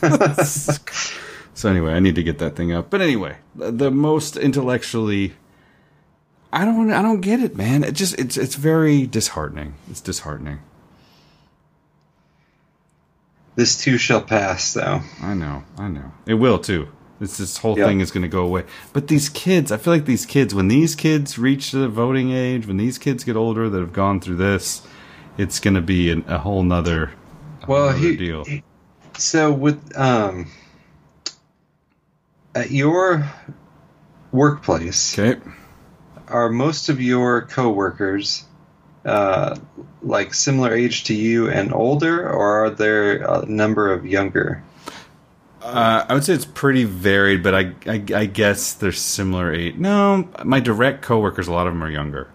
so 1.54 1.68
anyway, 1.70 1.92
I 1.94 2.00
need 2.00 2.14
to 2.16 2.22
get 2.22 2.38
that 2.38 2.56
thing 2.56 2.72
up. 2.72 2.90
But 2.90 3.00
anyway, 3.00 3.36
the, 3.54 3.70
the 3.70 3.90
most 3.90 4.36
intellectually, 4.36 5.34
I 6.52 6.64
don't, 6.64 6.92
I 6.92 7.00
don't 7.02 7.20
get 7.20 7.40
it, 7.40 7.56
man. 7.56 7.84
It 7.84 7.92
just, 7.94 8.18
it's, 8.18 8.36
it's 8.36 8.54
very 8.56 9.06
disheartening. 9.06 9.74
It's 9.90 10.00
disheartening. 10.00 10.60
This 13.56 13.76
too 13.80 13.98
shall 13.98 14.22
pass, 14.22 14.74
though. 14.74 15.00
I 15.22 15.34
know, 15.34 15.62
I 15.78 15.88
know. 15.88 16.12
It 16.26 16.34
will 16.34 16.58
too. 16.58 16.88
This 17.20 17.36
this 17.36 17.58
whole 17.58 17.78
Yep. 17.78 17.86
thing 17.86 18.00
is 18.00 18.10
going 18.10 18.22
to 18.22 18.28
go 18.28 18.42
away. 18.44 18.64
But 18.92 19.06
these 19.06 19.28
kids, 19.28 19.70
I 19.70 19.76
feel 19.76 19.92
like 19.92 20.06
these 20.06 20.26
kids, 20.26 20.52
when 20.54 20.66
these 20.66 20.96
kids 20.96 21.38
reach 21.38 21.70
the 21.70 21.88
voting 21.88 22.32
age, 22.32 22.66
when 22.66 22.76
these 22.76 22.98
kids 22.98 23.22
get 23.22 23.36
older 23.36 23.68
that 23.68 23.78
have 23.78 23.92
gone 23.92 24.20
through 24.20 24.36
this, 24.36 24.82
it's 25.38 25.60
going 25.60 25.74
to 25.74 25.80
be 25.80 26.10
an, 26.10 26.24
a 26.26 26.38
whole 26.38 26.64
nother, 26.64 27.12
a 27.62 27.66
whole 27.66 27.74
Well, 27.76 27.86
nother 27.92 27.98
he, 27.98 28.16
deal. 28.16 28.44
he- 28.44 28.64
so 29.16 29.52
with 29.52 29.96
um 29.96 30.50
at 32.54 32.70
your 32.70 33.28
workplace, 34.32 35.18
Okay. 35.18 35.40
are 36.28 36.48
most 36.50 36.88
of 36.88 37.00
your 37.00 37.42
coworkers 37.42 38.44
uh, 39.04 39.56
like 40.02 40.32
similar 40.34 40.72
age 40.72 41.04
to 41.04 41.14
you 41.14 41.50
and 41.50 41.72
older, 41.72 42.28
or 42.28 42.64
are 42.64 42.70
there 42.70 43.22
a 43.22 43.44
number 43.46 43.92
of 43.92 44.06
younger? 44.06 44.62
Uh, 45.62 46.04
I 46.08 46.14
would 46.14 46.24
say 46.24 46.34
it's 46.34 46.44
pretty 46.44 46.84
varied, 46.84 47.42
but 47.42 47.54
I, 47.54 47.72
I, 47.86 48.04
I 48.14 48.26
guess 48.26 48.74
they're 48.74 48.92
similar 48.92 49.52
age. 49.52 49.76
No, 49.76 50.28
my 50.44 50.60
direct 50.60 51.02
coworkers, 51.02 51.48
a 51.48 51.52
lot 51.52 51.66
of 51.66 51.72
them 51.74 51.82
are 51.82 51.90
younger. 51.90 52.28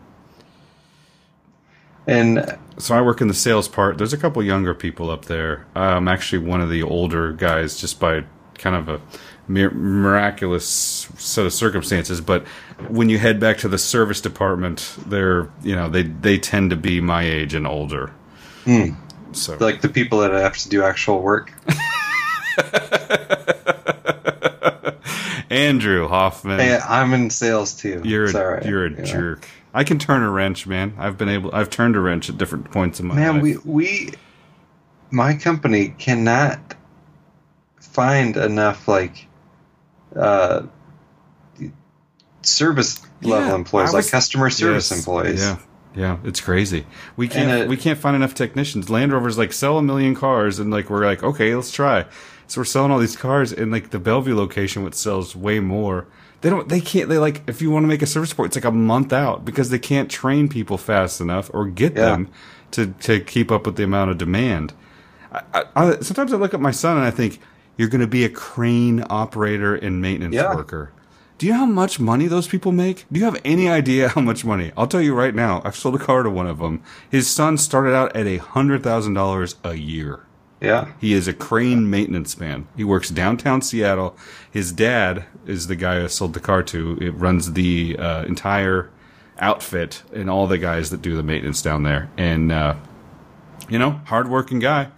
And 2.07 2.57
So 2.77 2.95
I 2.95 3.01
work 3.01 3.21
in 3.21 3.27
the 3.27 3.33
sales 3.35 3.67
part. 3.67 3.97
There's 3.99 4.13
a 4.13 4.17
couple 4.17 4.41
younger 4.43 4.73
people 4.73 5.09
up 5.11 5.25
there. 5.25 5.67
I'm 5.75 6.07
actually 6.07 6.39
one 6.47 6.59
of 6.61 6.69
the 6.69 6.81
older 6.81 7.33
guys, 7.33 7.79
just 7.79 7.99
by 7.99 8.23
kind 8.55 8.75
of 8.75 8.89
a 8.89 8.99
mir- 9.49 9.71
miraculous 9.71 10.65
set 11.17 11.45
of 11.45 11.51
circumstances. 11.51 12.21
But 12.21 12.47
when 12.87 13.09
you 13.09 13.17
head 13.17 13.39
back 13.41 13.57
to 13.57 13.67
the 13.67 13.77
service 13.77 14.21
department, 14.21 14.95
they're 15.05 15.49
you 15.63 15.75
know 15.75 15.89
they 15.89 16.03
they 16.03 16.37
tend 16.37 16.69
to 16.69 16.77
be 16.77 17.01
my 17.01 17.23
age 17.23 17.53
and 17.53 17.67
older. 17.67 18.11
Hmm. 18.63 18.91
So 19.33 19.57
like 19.59 19.81
the 19.81 19.89
people 19.89 20.19
that 20.19 20.31
have 20.31 20.57
to 20.59 20.69
do 20.69 20.83
actual 20.83 21.21
work. 21.21 21.51
Andrew 25.49 26.07
Hoffman, 26.07 26.59
Hey, 26.59 26.77
I'm 26.77 27.11
in 27.13 27.29
sales 27.31 27.73
too. 27.73 28.01
you're 28.05 28.25
a, 28.25 28.33
right, 28.55 28.65
you're 28.65 28.85
a 28.85 28.89
you 28.91 28.95
know. 28.97 29.03
jerk. 29.03 29.47
I 29.73 29.83
can 29.83 29.97
turn 29.97 30.21
a 30.21 30.29
wrench, 30.29 30.67
man. 30.67 30.93
I've 30.97 31.17
been 31.17 31.29
able. 31.29 31.53
I've 31.53 31.69
turned 31.69 31.95
a 31.95 31.99
wrench 31.99 32.29
at 32.29 32.37
different 32.37 32.69
points 32.71 32.99
in 32.99 33.07
my 33.07 33.15
Man, 33.15 33.35
life. 33.35 33.43
Man, 33.43 33.43
we 33.43 33.57
we 33.65 34.13
my 35.11 35.33
company 35.35 35.89
cannot 35.97 36.75
find 37.79 38.37
enough 38.37 38.87
like 38.87 39.27
uh 40.15 40.63
service 42.41 43.01
level 43.21 43.49
Yeah, 43.49 43.55
employees, 43.55 43.89
I 43.93 43.97
like 43.97 44.09
customer 44.09 44.49
service 44.49 44.91
Yes, 44.91 44.99
employees. 44.99 45.41
Yeah, 45.41 45.57
yeah, 45.95 46.17
it's 46.23 46.41
crazy. 46.41 46.85
We 47.15 47.27
can't 47.27 47.49
And, 47.51 47.63
uh, 47.63 47.69
we 47.69 47.77
can't 47.77 47.99
find 47.99 48.15
enough 48.15 48.33
technicians. 48.33 48.89
Land 48.89 49.11
Rover's 49.13 49.37
like 49.37 49.53
sell 49.53 49.77
a 49.77 49.81
million 49.83 50.15
cars, 50.15 50.59
and 50.59 50.71
like 50.71 50.89
we're 50.89 51.05
like 51.05 51.23
okay, 51.23 51.53
let's 51.55 51.71
try. 51.71 52.05
So 52.47 52.61
we're 52.61 52.65
selling 52.65 52.91
all 52.91 52.99
these 52.99 53.15
cars, 53.17 53.51
and 53.51 53.71
like 53.71 53.91
the 53.91 53.99
Bellevue 53.99 54.35
location, 54.35 54.83
which 54.83 54.95
sells 54.95 55.35
way 55.35 55.59
more. 55.59 56.07
They 56.41 56.49
don't. 56.49 56.69
They 56.69 56.79
can't. 56.81 57.09
They 57.09 57.17
like 57.17 57.43
if 57.47 57.61
you 57.61 57.69
want 57.69 57.83
to 57.83 57.87
make 57.87 58.01
a 58.01 58.07
service 58.07 58.31
report, 58.31 58.47
it's 58.47 58.55
like 58.57 58.65
a 58.65 58.71
month 58.71 59.11
out 59.13 59.43
because 59.45 59.69
they 59.69 59.79
can't 59.79 60.09
train 60.09 60.47
people 60.47 60.77
fast 60.77 61.19
enough 61.21 61.51
or 61.53 61.65
get 61.67 61.95
Yeah. 61.95 62.05
them 62.11 62.29
to 62.71 62.87
to 63.01 63.19
keep 63.19 63.51
up 63.51 63.65
with 63.65 63.75
the 63.75 63.83
amount 63.83 64.11
of 64.11 64.17
demand. 64.17 64.73
I, 65.31 65.43
I, 65.53 65.63
I, 65.75 65.99
sometimes 65.99 66.33
I 66.33 66.37
look 66.37 66.53
at 66.53 66.61
my 66.61 66.71
son 66.71 66.97
and 66.97 67.05
I 67.05 67.11
think 67.11 67.39
you're 67.79 67.87
going 67.87 68.01
to 68.01 68.07
be 68.07 68.25
a 68.25 68.29
crane 68.29 69.03
operator 69.09 69.73
and 69.73 70.01
maintenance 70.01 70.35
Yeah. 70.35 70.53
worker. 70.53 70.91
Do 71.37 71.45
you 71.45 71.53
know 71.53 71.59
how 71.59 71.65
much 71.65 71.97
money 71.97 72.27
those 72.27 72.45
people 72.49 72.73
make? 72.73 73.05
Do 73.09 73.17
you 73.21 73.25
have 73.25 73.39
any 73.45 73.69
idea 73.69 74.09
how 74.09 74.19
much 74.19 74.43
money? 74.43 74.73
I'll 74.75 74.87
tell 74.87 74.99
you 75.01 75.15
right 75.15 75.33
now. 75.33 75.61
I've 75.63 75.77
sold 75.77 75.95
a 75.95 75.97
car 75.97 76.21
to 76.23 76.29
one 76.29 76.45
of 76.47 76.59
them. 76.59 76.83
His 77.09 77.29
son 77.29 77.57
started 77.57 77.95
out 77.95 78.13
at 78.13 78.27
a 78.27 78.35
hundred 78.37 78.83
thousand 78.83 79.13
dollars 79.13 79.55
a 79.63 79.75
year. 79.75 80.19
Yeah. 80.59 80.89
He 80.99 81.13
is 81.13 81.29
a 81.29 81.33
crane 81.33 81.89
maintenance 81.89 82.37
man. 82.37 82.67
He 82.75 82.83
works 82.83 83.09
downtown 83.09 83.61
Seattle. 83.61 84.17
His 84.51 84.73
dad 84.73 85.23
is 85.45 85.67
the 85.67 85.77
guy 85.77 86.03
I 86.03 86.07
sold 86.07 86.33
the 86.33 86.41
car 86.41 86.61
to. 86.63 86.97
It 86.99 87.11
runs 87.11 87.53
the 87.53 87.95
uh, 87.97 88.23
entire 88.25 88.89
outfit 89.39 90.03
and 90.13 90.29
all 90.29 90.47
the 90.47 90.57
guys 90.57 90.89
that 90.89 91.01
do 91.01 91.15
the 91.15 91.23
maintenance 91.23 91.61
down 91.61 91.83
there. 91.83 92.09
And 92.17 92.51
uh, 92.51 92.75
you 93.69 93.79
know, 93.79 94.01
hardworking 94.07 94.59
guy, 94.59 94.89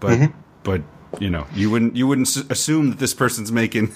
but 0.00 0.30
but 0.62 0.82
you 1.20 1.30
know, 1.30 1.46
you 1.54 1.70
wouldn't 1.70 1.96
you 1.96 2.06
wouldn't 2.06 2.34
assume 2.50 2.90
that 2.90 2.98
this 2.98 3.14
person's 3.14 3.52
making. 3.52 3.92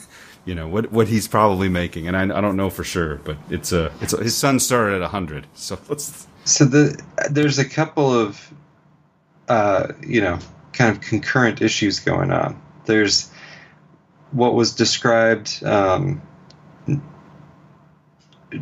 You 0.46 0.54
know 0.54 0.66
what 0.66 0.90
what 0.90 1.08
he's 1.08 1.28
probably 1.28 1.68
making, 1.68 2.08
and 2.08 2.16
I, 2.16 2.22
I 2.22 2.40
don't 2.40 2.56
know 2.56 2.70
for 2.70 2.82
sure, 2.82 3.16
but 3.16 3.36
it's 3.50 3.72
a 3.72 3.92
it's 4.00 4.14
a, 4.14 4.22
his 4.22 4.34
son 4.34 4.58
started 4.58 5.02
at 5.02 5.10
hundred, 5.10 5.46
so 5.52 5.78
let's 5.90 6.26
So 6.46 6.64
the 6.64 6.98
there's 7.30 7.58
a 7.58 7.68
couple 7.68 8.10
of 8.10 8.50
uh, 9.48 9.88
you 10.00 10.22
know 10.22 10.38
kind 10.72 10.96
of 10.96 11.02
concurrent 11.02 11.60
issues 11.60 12.00
going 12.00 12.32
on. 12.32 12.60
There's 12.86 13.30
what 14.30 14.54
was 14.54 14.74
described, 14.74 15.62
um, 15.62 16.22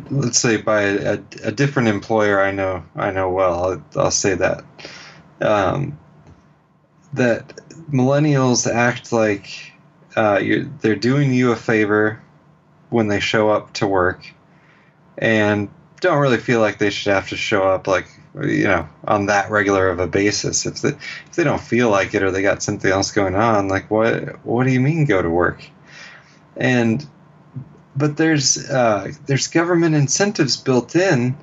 let's 0.09 0.39
say 0.39 0.57
by 0.57 0.81
a, 0.81 1.19
a 1.43 1.51
different 1.51 1.87
employer 1.87 2.41
I 2.41 2.51
know 2.51 2.83
I 2.95 3.11
know 3.11 3.29
well. 3.29 3.63
I'll, 3.63 4.01
I'll 4.03 4.11
say 4.11 4.35
that 4.35 4.65
um, 5.41 5.97
that 7.13 7.59
millennials 7.91 8.71
act 8.71 9.11
like 9.11 9.73
uh, 10.15 10.41
they're 10.81 10.95
doing 10.95 11.33
you 11.33 11.51
a 11.51 11.55
favor 11.55 12.21
when 12.89 13.07
they 13.07 13.19
show 13.19 13.49
up 13.49 13.73
to 13.73 13.87
work, 13.87 14.25
and 15.17 15.69
don't 16.01 16.19
really 16.19 16.37
feel 16.37 16.59
like 16.59 16.79
they 16.79 16.89
should 16.89 17.13
have 17.13 17.29
to 17.29 17.37
show 17.37 17.63
up 17.63 17.87
like 17.87 18.07
you 18.41 18.63
know 18.63 18.87
on 19.05 19.27
that 19.27 19.51
regular 19.51 19.89
of 19.89 19.99
a 19.99 20.07
basis. 20.07 20.65
If 20.65 20.81
they 20.81 20.89
if 20.89 21.31
they 21.35 21.43
don't 21.43 21.61
feel 21.61 21.89
like 21.89 22.13
it 22.13 22.23
or 22.23 22.31
they 22.31 22.41
got 22.41 22.63
something 22.63 22.91
else 22.91 23.11
going 23.11 23.35
on 23.35 23.67
like 23.67 23.89
what 23.91 24.43
what 24.45 24.65
do 24.65 24.71
you 24.71 24.79
mean 24.79 25.05
go 25.05 25.21
to 25.21 25.29
work? 25.29 25.63
And 26.57 27.05
but 27.95 28.17
there's 28.17 28.69
uh, 28.69 29.11
there's 29.25 29.47
government 29.47 29.95
incentives 29.95 30.57
built 30.57 30.95
in 30.95 31.35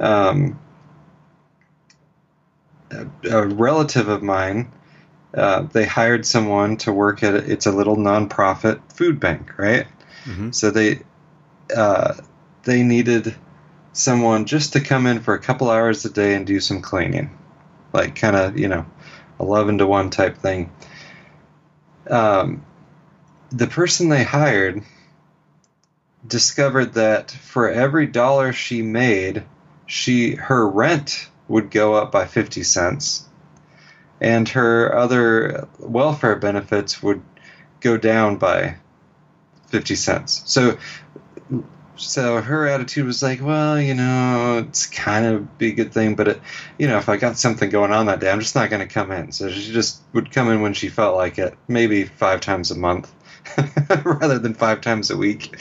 um, 0.00 0.58
a, 2.90 3.06
a 3.30 3.46
relative 3.46 4.08
of 4.08 4.22
mine 4.22 4.70
uh, 5.36 5.62
they 5.72 5.84
hired 5.84 6.24
someone 6.24 6.76
to 6.76 6.92
work 6.92 7.22
at 7.22 7.34
a, 7.34 7.38
it's 7.50 7.66
a 7.66 7.72
little 7.72 7.96
nonprofit 7.96 8.80
food 8.92 9.18
bank 9.20 9.58
right 9.58 9.86
Mhm. 10.24 10.54
so 10.54 10.70
they 10.70 11.00
uh, 11.76 12.14
they 12.62 12.82
needed 12.82 13.34
someone 13.92 14.44
just 14.46 14.72
to 14.72 14.80
come 14.80 15.06
in 15.06 15.20
for 15.20 15.34
a 15.34 15.38
couple 15.38 15.70
hours 15.70 16.04
a 16.04 16.10
day 16.10 16.34
and 16.34 16.46
do 16.46 16.60
some 16.60 16.80
cleaning, 16.82 17.30
like 17.92 18.16
kind 18.16 18.34
of 18.36 18.58
you 18.58 18.68
know, 18.68 18.84
eleven 19.38 19.78
to 19.78 19.86
one 19.86 20.10
type 20.10 20.38
thing. 20.38 20.70
Um, 22.08 22.64
the 23.50 23.66
person 23.66 24.08
they 24.08 24.24
hired 24.24 24.82
discovered 26.26 26.94
that 26.94 27.30
for 27.30 27.68
every 27.70 28.06
dollar 28.06 28.52
she 28.52 28.82
made, 28.82 29.44
she 29.86 30.34
her 30.34 30.68
rent 30.68 31.28
would 31.48 31.70
go 31.70 31.94
up 31.94 32.10
by 32.12 32.26
fifty 32.26 32.62
cents, 32.62 33.28
and 34.20 34.48
her 34.50 34.94
other 34.94 35.68
welfare 35.78 36.36
benefits 36.36 37.02
would 37.02 37.22
go 37.80 37.96
down 37.96 38.36
by 38.36 38.76
fifty 39.68 39.96
cents. 39.96 40.42
So 40.46 40.78
so 41.96 42.40
her 42.40 42.66
attitude 42.66 43.06
was 43.06 43.22
like, 43.22 43.40
well, 43.42 43.80
you 43.80 43.94
know, 43.94 44.64
it's 44.68 44.86
kind 44.86 45.26
of 45.26 45.48
a 45.60 45.70
good 45.72 45.92
thing, 45.92 46.16
but 46.16 46.28
it, 46.28 46.40
you 46.78 46.88
know, 46.88 46.98
if 46.98 47.08
I 47.08 47.16
got 47.16 47.38
something 47.38 47.70
going 47.70 47.92
on 47.92 48.06
that 48.06 48.20
day, 48.20 48.30
I'm 48.30 48.40
just 48.40 48.54
not 48.54 48.70
going 48.70 48.86
to 48.86 48.92
come 48.92 49.10
in. 49.12 49.32
So 49.32 49.50
she 49.50 49.72
just 49.72 50.00
would 50.12 50.30
come 50.30 50.50
in 50.50 50.60
when 50.60 50.74
she 50.74 50.88
felt 50.88 51.16
like 51.16 51.38
it, 51.38 51.56
maybe 51.68 52.04
five 52.04 52.40
times 52.40 52.70
a 52.70 52.74
month, 52.74 53.12
rather 54.04 54.38
than 54.38 54.54
five 54.54 54.80
times 54.80 55.10
a 55.10 55.16
week. 55.16 55.56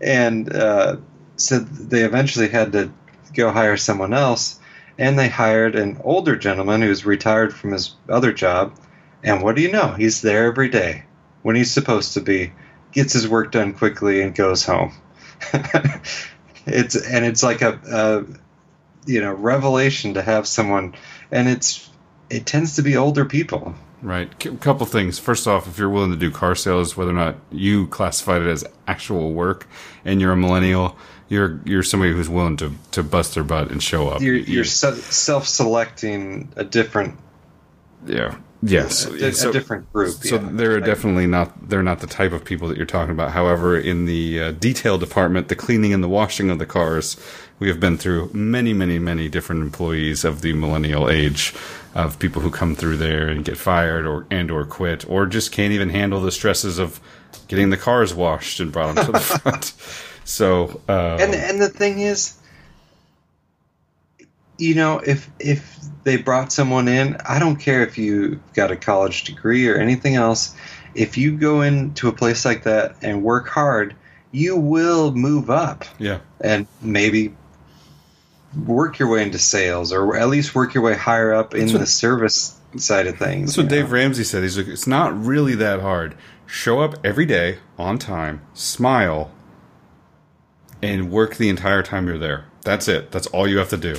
And 0.00 0.54
uh, 0.54 0.96
so 1.36 1.58
they 1.58 2.02
eventually 2.02 2.48
had 2.48 2.72
to 2.72 2.92
go 3.34 3.50
hire 3.50 3.76
someone 3.76 4.12
else, 4.12 4.60
and 5.02 5.18
they 5.18 5.28
hired 5.28 5.74
an 5.74 6.00
older 6.04 6.36
gentleman 6.36 6.80
who's 6.80 7.04
retired 7.04 7.52
from 7.52 7.72
his 7.72 7.96
other 8.08 8.32
job. 8.32 8.78
And 9.24 9.42
what 9.42 9.56
do 9.56 9.62
you 9.62 9.72
know? 9.72 9.88
He's 9.88 10.22
there 10.22 10.46
every 10.46 10.68
day 10.68 11.02
when 11.42 11.56
he's 11.56 11.72
supposed 11.72 12.14
to 12.14 12.20
be, 12.20 12.52
gets 12.92 13.12
his 13.12 13.28
work 13.28 13.50
done 13.50 13.74
quickly, 13.74 14.22
and 14.22 14.32
goes 14.32 14.64
home. 14.64 14.92
it's 16.66 16.94
and 16.94 17.24
it's 17.24 17.42
like 17.42 17.62
a, 17.62 17.80
a 17.90 19.10
you 19.10 19.20
know 19.20 19.32
revelation 19.32 20.14
to 20.14 20.22
have 20.22 20.46
someone 20.46 20.94
and 21.32 21.48
it's 21.48 21.90
it 22.30 22.46
tends 22.46 22.76
to 22.76 22.82
be 22.82 22.96
older 22.96 23.24
people 23.24 23.74
Right. 24.02 24.44
A 24.44 24.56
couple 24.56 24.84
things. 24.84 25.20
First 25.20 25.46
off, 25.46 25.68
if 25.68 25.78
you're 25.78 25.88
willing 25.88 26.10
to 26.10 26.16
do 26.16 26.32
car 26.32 26.56
sales, 26.56 26.96
whether 26.96 27.12
or 27.12 27.14
not 27.14 27.36
you 27.52 27.86
classified 27.86 28.42
it 28.42 28.48
as 28.48 28.64
actual 28.88 29.32
work, 29.32 29.68
and 30.04 30.20
you're 30.20 30.32
a 30.32 30.36
millennial, 30.36 30.96
you're 31.32 31.60
you're 31.64 31.82
somebody 31.82 32.12
who's 32.12 32.28
willing 32.28 32.56
to, 32.58 32.72
to 32.92 33.02
bust 33.02 33.34
their 33.34 33.44
butt 33.44 33.70
and 33.70 33.82
show 33.82 34.08
up. 34.08 34.20
You're, 34.20 34.34
You- 34.36 34.54
you're 34.54 34.64
se- 34.64 35.00
self-selecting 35.10 36.52
a 36.56 36.64
different 36.64 37.18
yeah. 38.06 38.36
Yes. 38.64 39.06
a, 39.06 39.32
So- 39.32 39.50
different 39.52 39.92
group. 39.92 40.10
So 40.14 40.36
yeah. 40.36 40.48
they're 40.52 40.80
definitely 40.80 41.26
not 41.26 41.68
they're 41.68 41.82
not 41.82 42.00
the 42.00 42.06
type 42.06 42.32
of 42.32 42.44
people 42.44 42.68
that 42.68 42.76
you're 42.76 42.86
talking 42.86 43.12
about. 43.12 43.32
However, 43.32 43.76
in 43.76 44.04
the 44.06 44.40
uh, 44.40 44.50
detail 44.52 44.98
department, 44.98 45.48
the 45.48 45.56
cleaning 45.56 45.92
and 45.92 46.02
the 46.02 46.08
washing 46.08 46.48
of 46.50 46.58
the 46.58 46.66
cars, 46.66 47.16
we 47.58 47.68
have 47.68 47.80
been 47.80 47.96
through 47.98 48.30
many, 48.32 48.72
many, 48.72 48.98
many 49.00 49.28
different 49.28 49.62
employees 49.62 50.24
of 50.24 50.42
the 50.42 50.52
millennial 50.52 51.08
age 51.10 51.54
of 51.94 52.18
people 52.18 52.40
who 52.42 52.50
come 52.50 52.74
through 52.76 52.96
there 52.96 53.28
and 53.28 53.44
get 53.44 53.56
fired 53.56 54.06
or 54.06 54.26
and 54.30 54.50
or 54.50 54.64
quit 54.64 55.08
or 55.10 55.26
just 55.26 55.50
can't 55.52 55.72
even 55.72 55.90
handle 55.90 56.20
the 56.20 56.30
stresses 56.32 56.78
of 56.78 57.00
getting 57.48 57.70
the 57.70 57.76
cars 57.76 58.14
washed 58.14 58.60
and 58.60 58.70
brought 58.72 58.94
them 58.94 59.06
to 59.06 59.12
the 59.12 59.20
front. 59.40 59.72
So 60.32 60.80
uh, 60.88 61.18
and 61.20 61.34
and 61.34 61.60
the 61.60 61.68
thing 61.68 62.00
is 62.00 62.38
you 64.56 64.74
know 64.74 64.98
if 64.98 65.28
if 65.38 65.78
they 66.04 66.16
brought 66.16 66.52
someone 66.52 66.88
in 66.88 67.16
i 67.26 67.38
don't 67.38 67.56
care 67.56 67.82
if 67.82 67.98
you 67.98 68.40
got 68.54 68.70
a 68.70 68.76
college 68.76 69.24
degree 69.24 69.68
or 69.68 69.76
anything 69.76 70.14
else 70.14 70.54
if 70.94 71.18
you 71.18 71.36
go 71.36 71.62
into 71.62 72.08
a 72.08 72.12
place 72.12 72.44
like 72.44 72.62
that 72.64 72.96
and 73.02 73.22
work 73.22 73.48
hard 73.48 73.94
you 74.30 74.56
will 74.56 75.12
move 75.12 75.50
up 75.50 75.84
yeah, 75.98 76.20
and 76.40 76.66
maybe 76.80 77.34
work 78.66 78.98
your 78.98 79.08
way 79.08 79.22
into 79.22 79.38
sales 79.38 79.92
or 79.92 80.16
at 80.16 80.28
least 80.28 80.54
work 80.54 80.72
your 80.72 80.82
way 80.82 80.94
higher 80.94 81.34
up 81.34 81.54
in 81.54 81.70
what- 81.70 81.80
the 81.80 81.86
service 81.86 82.58
side 82.76 83.06
of 83.06 83.18
things 83.18 83.50
That's 83.50 83.58
what 83.58 83.64
know? 83.64 83.82
Dave 83.82 83.92
Ramsey 83.92 84.24
said. 84.24 84.42
He's 84.42 84.56
like, 84.56 84.66
it's 84.66 84.86
not 84.86 85.12
really 85.22 85.54
that 85.56 85.80
hard. 85.80 86.14
Show 86.46 86.80
up 86.80 86.94
every 87.04 87.26
day 87.26 87.58
on 87.78 87.98
time, 87.98 88.40
smile, 88.54 89.30
and 90.82 91.10
work 91.10 91.36
the 91.36 91.48
entire 91.48 91.82
time 91.82 92.06
you're 92.08 92.18
there. 92.18 92.44
That's 92.62 92.88
it. 92.88 93.10
That's 93.12 93.26
all 93.28 93.46
you 93.48 93.58
have 93.58 93.70
to 93.70 93.76
do. 93.76 93.96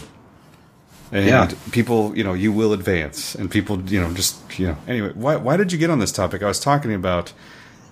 And 1.12 1.26
Yeah. 1.28 1.50
people, 1.72 2.16
you 2.18 2.24
know, 2.24 2.34
you 2.34 2.52
will 2.52 2.74
advance, 2.74 3.36
and 3.36 3.50
people, 3.50 3.80
you 3.82 4.02
know, 4.02 4.12
just, 4.14 4.36
you 4.60 4.68
know. 4.68 4.78
Anyway, 4.88 5.12
why 5.14 5.36
why 5.36 5.58
did 5.58 5.72
you 5.72 5.78
get 5.78 5.90
on 5.90 6.00
this 6.00 6.12
topic? 6.12 6.42
I 6.42 6.48
was 6.48 6.60
talking 6.60 6.94
about 6.94 7.34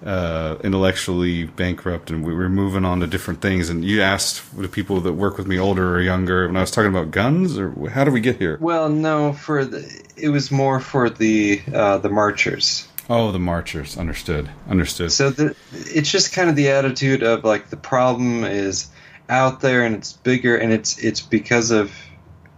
uh, 0.03 0.55
intellectually 0.63 1.43
bankrupt, 1.43 2.09
and 2.09 2.25
we 2.25 2.33
were 2.33 2.49
moving 2.49 2.83
on 2.83 2.99
to 3.01 3.05
different 3.05 3.39
things. 3.39 3.69
And 3.69 3.85
you 3.85 4.01
asked 4.01 4.41
the 4.59 4.67
people 4.67 4.99
that 5.01 5.13
work 5.13 5.37
with 5.37 5.45
me, 5.45 5.59
older 5.59 5.93
or 5.95 6.01
younger, 6.01 6.47
when 6.47 6.57
I 6.57 6.61
was 6.61 6.71
talking 6.71 6.89
about 6.89 7.11
guns, 7.11 7.59
or 7.59 7.71
how 7.91 8.03
did 8.03 8.11
we 8.13 8.19
get 8.21 8.37
here? 8.37 8.57
well 8.59 8.89
no 8.89 9.33
for 9.33 9.63
the 9.63 10.01
it 10.17 10.29
was 10.29 10.49
more 10.51 10.79
for 10.79 11.07
the 11.11 11.61
uh, 11.73 11.99
the 11.99 12.09
marchers 12.09 12.87
Oh, 13.09 13.31
the 13.31 13.39
marchers. 13.39 13.97
Understood. 13.97 14.49
Understood. 14.69 15.11
So 15.11 15.29
the, 15.31 15.55
it's 15.71 16.09
just 16.11 16.33
kind 16.33 16.49
of 16.49 16.55
the 16.55 16.69
attitude 16.69 17.23
of 17.23 17.43
like 17.43 17.69
the 17.69 17.77
problem 17.77 18.43
is 18.43 18.89
out 19.27 19.61
there 19.61 19.85
and 19.85 19.95
it's 19.95 20.13
bigger 20.13 20.57
and 20.57 20.71
it's 20.73 20.97
it's 20.97 21.21
because 21.21 21.71
of 21.71 21.93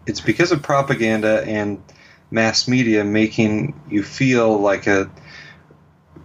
it's 0.06 0.22
because 0.22 0.52
of 0.52 0.62
propaganda 0.62 1.44
and 1.46 1.82
mass 2.32 2.68
media 2.68 3.04
making 3.04 3.80
you 3.90 4.04
feel 4.04 4.58
like 4.60 4.88
a 4.88 5.10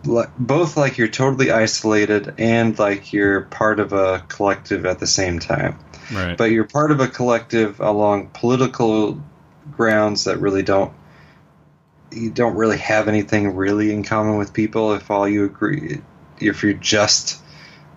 like, 0.05 0.37
both 0.39 0.77
like 0.77 0.97
you're 0.97 1.09
totally 1.09 1.51
isolated 1.51 2.35
and 2.39 2.79
like 2.79 3.13
you're 3.13 3.43
part 3.43 3.81
of 3.81 3.93
a 3.93 4.25
collective 4.29 4.87
at 4.87 4.99
the 4.99 5.07
same 5.07 5.39
time. 5.39 5.79
Right. 6.13 6.37
But 6.37 6.51
you're 6.51 6.65
part 6.65 6.91
of 6.91 7.01
a 7.01 7.09
collective 7.09 7.81
along 7.81 8.29
political 8.29 9.23
grounds 9.73 10.25
that 10.25 10.39
really 10.39 10.63
don't 10.63 10.93
you 12.11 12.31
don't 12.31 12.57
really 12.57 12.79
have 12.79 13.09
anything 13.09 13.55
really 13.55 13.93
in 13.93 14.03
common 14.03 14.39
with 14.39 14.53
people 14.53 14.95
if 14.95 15.11
all 15.11 15.29
you 15.29 15.45
agree 15.45 16.01
if 16.41 16.63
you're 16.63 16.73
just 16.73 17.41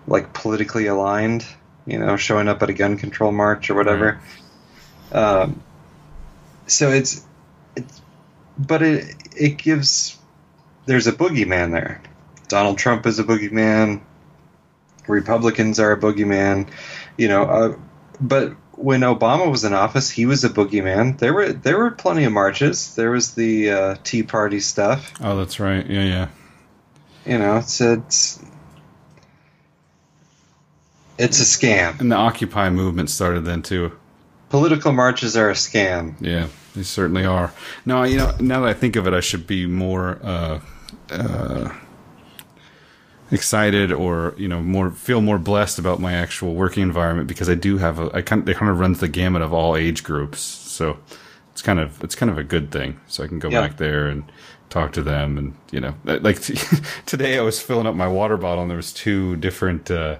like 0.06 0.32
politically 0.32 0.86
aligned, 0.86 1.46
you 1.86 1.98
know, 1.98 2.16
showing 2.16 2.48
up 2.48 2.62
at 2.62 2.70
a 2.70 2.72
gun 2.72 2.96
control 2.96 3.32
march 3.32 3.70
or 3.70 3.74
whatever. 3.74 4.20
Um, 5.12 5.62
so 6.66 6.90
it's 6.90 7.24
it's 7.76 8.00
but 8.58 8.82
it 8.82 9.14
it 9.36 9.58
gives 9.58 10.18
there's 10.86 11.06
a 11.06 11.12
boogeyman 11.12 11.72
there. 11.72 12.02
Donald 12.48 12.78
Trump 12.78 13.06
is 13.06 13.18
a 13.18 13.24
boogeyman. 13.24 14.00
Republicans 15.06 15.80
are 15.80 15.92
a 15.92 16.00
boogeyman. 16.00 16.68
You 17.16 17.28
know, 17.28 17.42
uh, 17.44 17.76
but 18.20 18.54
when 18.82 19.00
Obama 19.00 19.50
was 19.50 19.64
in 19.64 19.72
office, 19.72 20.10
he 20.10 20.26
was 20.26 20.44
a 20.44 20.48
boogeyman. 20.48 21.18
There 21.18 21.32
were 21.32 21.52
there 21.52 21.78
were 21.78 21.90
plenty 21.90 22.24
of 22.24 22.32
marches. 22.32 22.94
There 22.94 23.10
was 23.10 23.34
the 23.34 23.70
uh, 23.70 23.96
Tea 24.04 24.22
Party 24.22 24.60
stuff. 24.60 25.12
Oh, 25.20 25.36
that's 25.36 25.60
right. 25.60 25.86
Yeah, 25.86 26.04
yeah. 26.04 26.28
You 27.24 27.38
know, 27.38 27.56
it's 27.58 27.80
it's 27.80 28.44
it's 31.18 31.40
a 31.40 31.44
scam. 31.44 32.00
And 32.00 32.10
the 32.10 32.16
Occupy 32.16 32.70
movement 32.70 33.10
started 33.10 33.44
then 33.44 33.62
too. 33.62 33.92
Political 34.48 34.92
marches 34.92 35.36
are 35.36 35.50
a 35.50 35.54
scam. 35.54 36.14
Yeah, 36.20 36.48
they 36.74 36.82
certainly 36.82 37.24
are. 37.24 37.52
Now, 37.86 38.02
you 38.02 38.18
know, 38.18 38.34
now 38.40 38.60
that 38.60 38.68
I 38.68 38.74
think 38.74 38.96
of 38.96 39.06
it, 39.06 39.14
I 39.14 39.20
should 39.20 39.46
be 39.46 39.66
more 39.66 40.18
uh, 40.22 40.60
uh, 41.10 41.72
excited, 43.32 43.90
or 43.92 44.34
you 44.36 44.46
know, 44.48 44.60
more 44.60 44.90
feel 44.90 45.20
more 45.20 45.38
blessed 45.38 45.78
about 45.78 45.98
my 46.00 46.12
actual 46.12 46.54
working 46.54 46.82
environment 46.82 47.26
because 47.28 47.48
I 47.48 47.54
do 47.54 47.78
have 47.78 47.98
a. 47.98 48.10
I 48.14 48.22
kind 48.22 48.42
of, 48.42 48.48
it 48.48 48.56
kind 48.56 48.70
of 48.70 48.78
runs 48.78 49.00
the 49.00 49.08
gamut 49.08 49.42
of 49.42 49.52
all 49.52 49.76
age 49.76 50.04
groups, 50.04 50.40
so 50.40 50.98
it's 51.52 51.62
kind 51.62 51.80
of 51.80 52.02
it's 52.04 52.14
kind 52.14 52.30
of 52.30 52.38
a 52.38 52.44
good 52.44 52.70
thing. 52.70 53.00
So 53.08 53.24
I 53.24 53.26
can 53.26 53.38
go 53.38 53.48
Yeah. 53.48 53.62
back 53.62 53.78
there 53.78 54.06
and 54.06 54.24
talk 54.70 54.92
to 54.92 55.02
them, 55.02 55.36
and 55.38 55.54
you 55.70 55.80
know, 55.80 55.94
like 56.04 56.40
today 57.06 57.38
I 57.38 57.42
was 57.42 57.60
filling 57.60 57.86
up 57.86 57.94
my 57.94 58.08
water 58.08 58.36
bottle, 58.36 58.62
and 58.62 58.70
there 58.70 58.76
was 58.76 58.92
two 58.92 59.36
different. 59.36 59.90
Uh, 59.90 60.18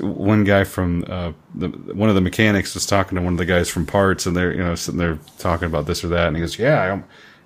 one 0.00 0.42
guy 0.44 0.64
from 0.64 1.04
uh, 1.06 1.32
the 1.54 1.68
one 1.68 2.08
of 2.08 2.14
the 2.14 2.20
mechanics 2.22 2.72
was 2.72 2.86
talking 2.86 3.16
to 3.16 3.22
one 3.22 3.34
of 3.34 3.38
the 3.38 3.44
guys 3.44 3.68
from 3.68 3.84
parts, 3.84 4.24
and 4.24 4.34
they're 4.34 4.52
you 4.52 4.62
know 4.64 4.74
sitting 4.74 4.98
there 4.98 5.18
talking 5.38 5.66
about 5.66 5.84
this 5.86 6.02
or 6.02 6.08
that, 6.08 6.28
and 6.28 6.36
he 6.36 6.40
goes, 6.40 6.58
"Yeah, 6.58 6.80
I, 6.80 7.02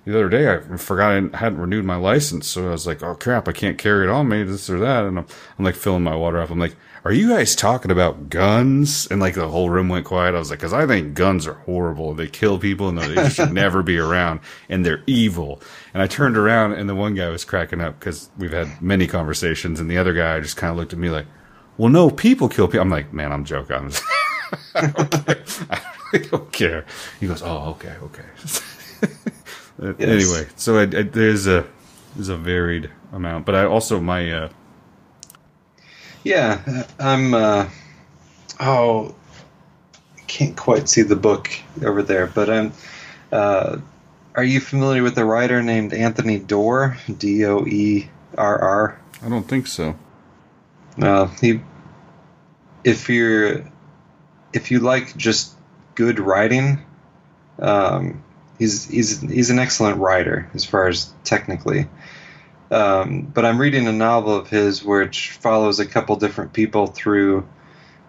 the 0.07 0.17
other 0.17 0.29
day 0.29 0.49
I 0.49 0.77
forgot 0.77 1.11
I 1.11 1.37
hadn't 1.37 1.59
renewed 1.59 1.83
my 1.83 1.97
license, 1.97 2.47
so 2.47 2.69
I 2.69 2.71
was 2.71 2.87
like, 2.87 3.03
oh 3.03 3.15
crap, 3.15 3.49
I 3.49 3.51
can't 3.51 3.77
carry 3.77 4.05
it 4.05 4.09
on 4.09 4.29
me, 4.29 4.43
this 4.43 4.69
or 4.69 4.79
that," 4.79 5.03
and 5.03 5.19
I'm, 5.19 5.27
I'm 5.59 5.65
like 5.65 5.75
filling 5.75 6.03
my 6.03 6.15
water 6.15 6.39
up. 6.39 6.49
I'm 6.49 6.59
like, 6.59 6.77
"Are 7.03 7.11
you 7.11 7.27
guys 7.27 7.57
talking 7.57 7.91
about 7.91 8.29
guns?" 8.29 9.05
And 9.11 9.19
like 9.19 9.33
the 9.33 9.49
whole 9.49 9.69
room 9.69 9.89
went 9.89 10.05
quiet. 10.05 10.33
I 10.33 10.39
was 10.39 10.49
like, 10.49 10.59
"Cause 10.59 10.71
I 10.71 10.87
think 10.87 11.13
guns 11.13 11.45
are 11.45 11.55
horrible. 11.55 12.13
They 12.13 12.27
kill 12.27 12.57
people, 12.57 12.87
and 12.87 12.97
they 12.97 13.29
should 13.29 13.51
never 13.53 13.83
be 13.83 13.97
around, 13.97 14.39
and 14.69 14.85
they're 14.85 15.03
evil." 15.07 15.61
And 15.93 16.01
I 16.01 16.07
turned 16.07 16.37
around, 16.37 16.73
and 16.73 16.87
the 16.87 16.95
one 16.95 17.13
guy 17.13 17.27
was 17.27 17.43
cracking 17.43 17.81
up 17.81 17.99
because 17.99 18.29
we've 18.37 18.53
had 18.53 18.81
many 18.81 19.07
conversations, 19.07 19.81
and 19.81 19.91
the 19.91 19.97
other 19.97 20.13
guy 20.13 20.39
just 20.39 20.55
kind 20.55 20.71
of 20.71 20.77
looked 20.77 20.93
at 20.93 20.99
me 20.99 21.09
like 21.09 21.25
well, 21.77 21.89
no, 21.89 22.09
people 22.09 22.49
kill 22.49 22.67
people. 22.67 22.81
I'm 22.81 22.89
like, 22.89 23.13
man, 23.13 23.31
I'm 23.31 23.45
joking. 23.45 23.75
I'm 23.75 23.89
just, 23.91 24.03
I, 24.75 24.87
don't. 24.87 25.71
I 26.13 26.17
don't 26.17 26.51
care. 26.51 26.85
He 27.19 27.27
goes, 27.27 27.43
oh, 27.43 27.75
okay, 27.75 27.93
okay. 28.01 28.23
Uh, 29.81 29.93
Anyway, 29.99 30.47
so 30.55 30.77
I, 30.77 30.83
I, 30.83 31.03
there's 31.03 31.47
a 31.47 31.65
there's 32.15 32.29
a 32.29 32.37
varied 32.37 32.89
amount, 33.11 33.45
but 33.45 33.55
I 33.55 33.65
also 33.65 33.99
my 33.99 34.31
uh, 34.31 34.49
Yeah, 36.23 36.85
I'm. 36.99 37.33
Uh, 37.33 37.69
oh, 38.59 39.15
I 40.15 40.19
can't 40.21 40.57
quite 40.57 40.89
see 40.89 41.03
the 41.03 41.15
book 41.15 41.49
over 41.83 42.01
there, 42.01 42.27
but 42.27 42.49
I'm. 42.49 42.73
Uh, 43.31 43.77
are 44.35 44.43
you 44.43 44.59
familiar 44.59 45.03
with 45.03 45.17
a 45.17 45.25
writer 45.25 45.61
named 45.63 45.93
Anthony 45.93 46.39
Doerr? 46.39 46.97
D 47.17 47.45
O 47.45 47.65
E 47.65 48.09
R 48.37 48.59
R. 48.59 49.01
I 49.23 49.29
don't 49.29 49.47
think 49.47 49.67
so. 49.67 49.95
Uh, 51.01 51.27
he, 51.41 51.59
if 52.83 53.09
you're, 53.09 53.65
if 54.53 54.71
you 54.71 54.79
like 54.79 55.15
just 55.17 55.53
good 55.95 56.19
writing, 56.19 56.79
um, 57.59 58.23
he's 58.59 58.85
he's 58.85 59.21
he's 59.21 59.49
an 59.49 59.59
excellent 59.59 59.99
writer 59.99 60.49
as 60.53 60.65
far 60.65 60.87
as 60.87 61.11
technically. 61.23 61.87
Um, 62.69 63.21
but 63.21 63.45
I'm 63.45 63.59
reading 63.61 63.87
a 63.87 63.93
novel 63.93 64.35
of 64.35 64.49
his 64.49 64.83
which 64.83 65.31
follows 65.31 65.79
a 65.79 65.85
couple 65.85 66.17
different 66.17 66.51
people 66.51 66.87
through, 66.87 67.47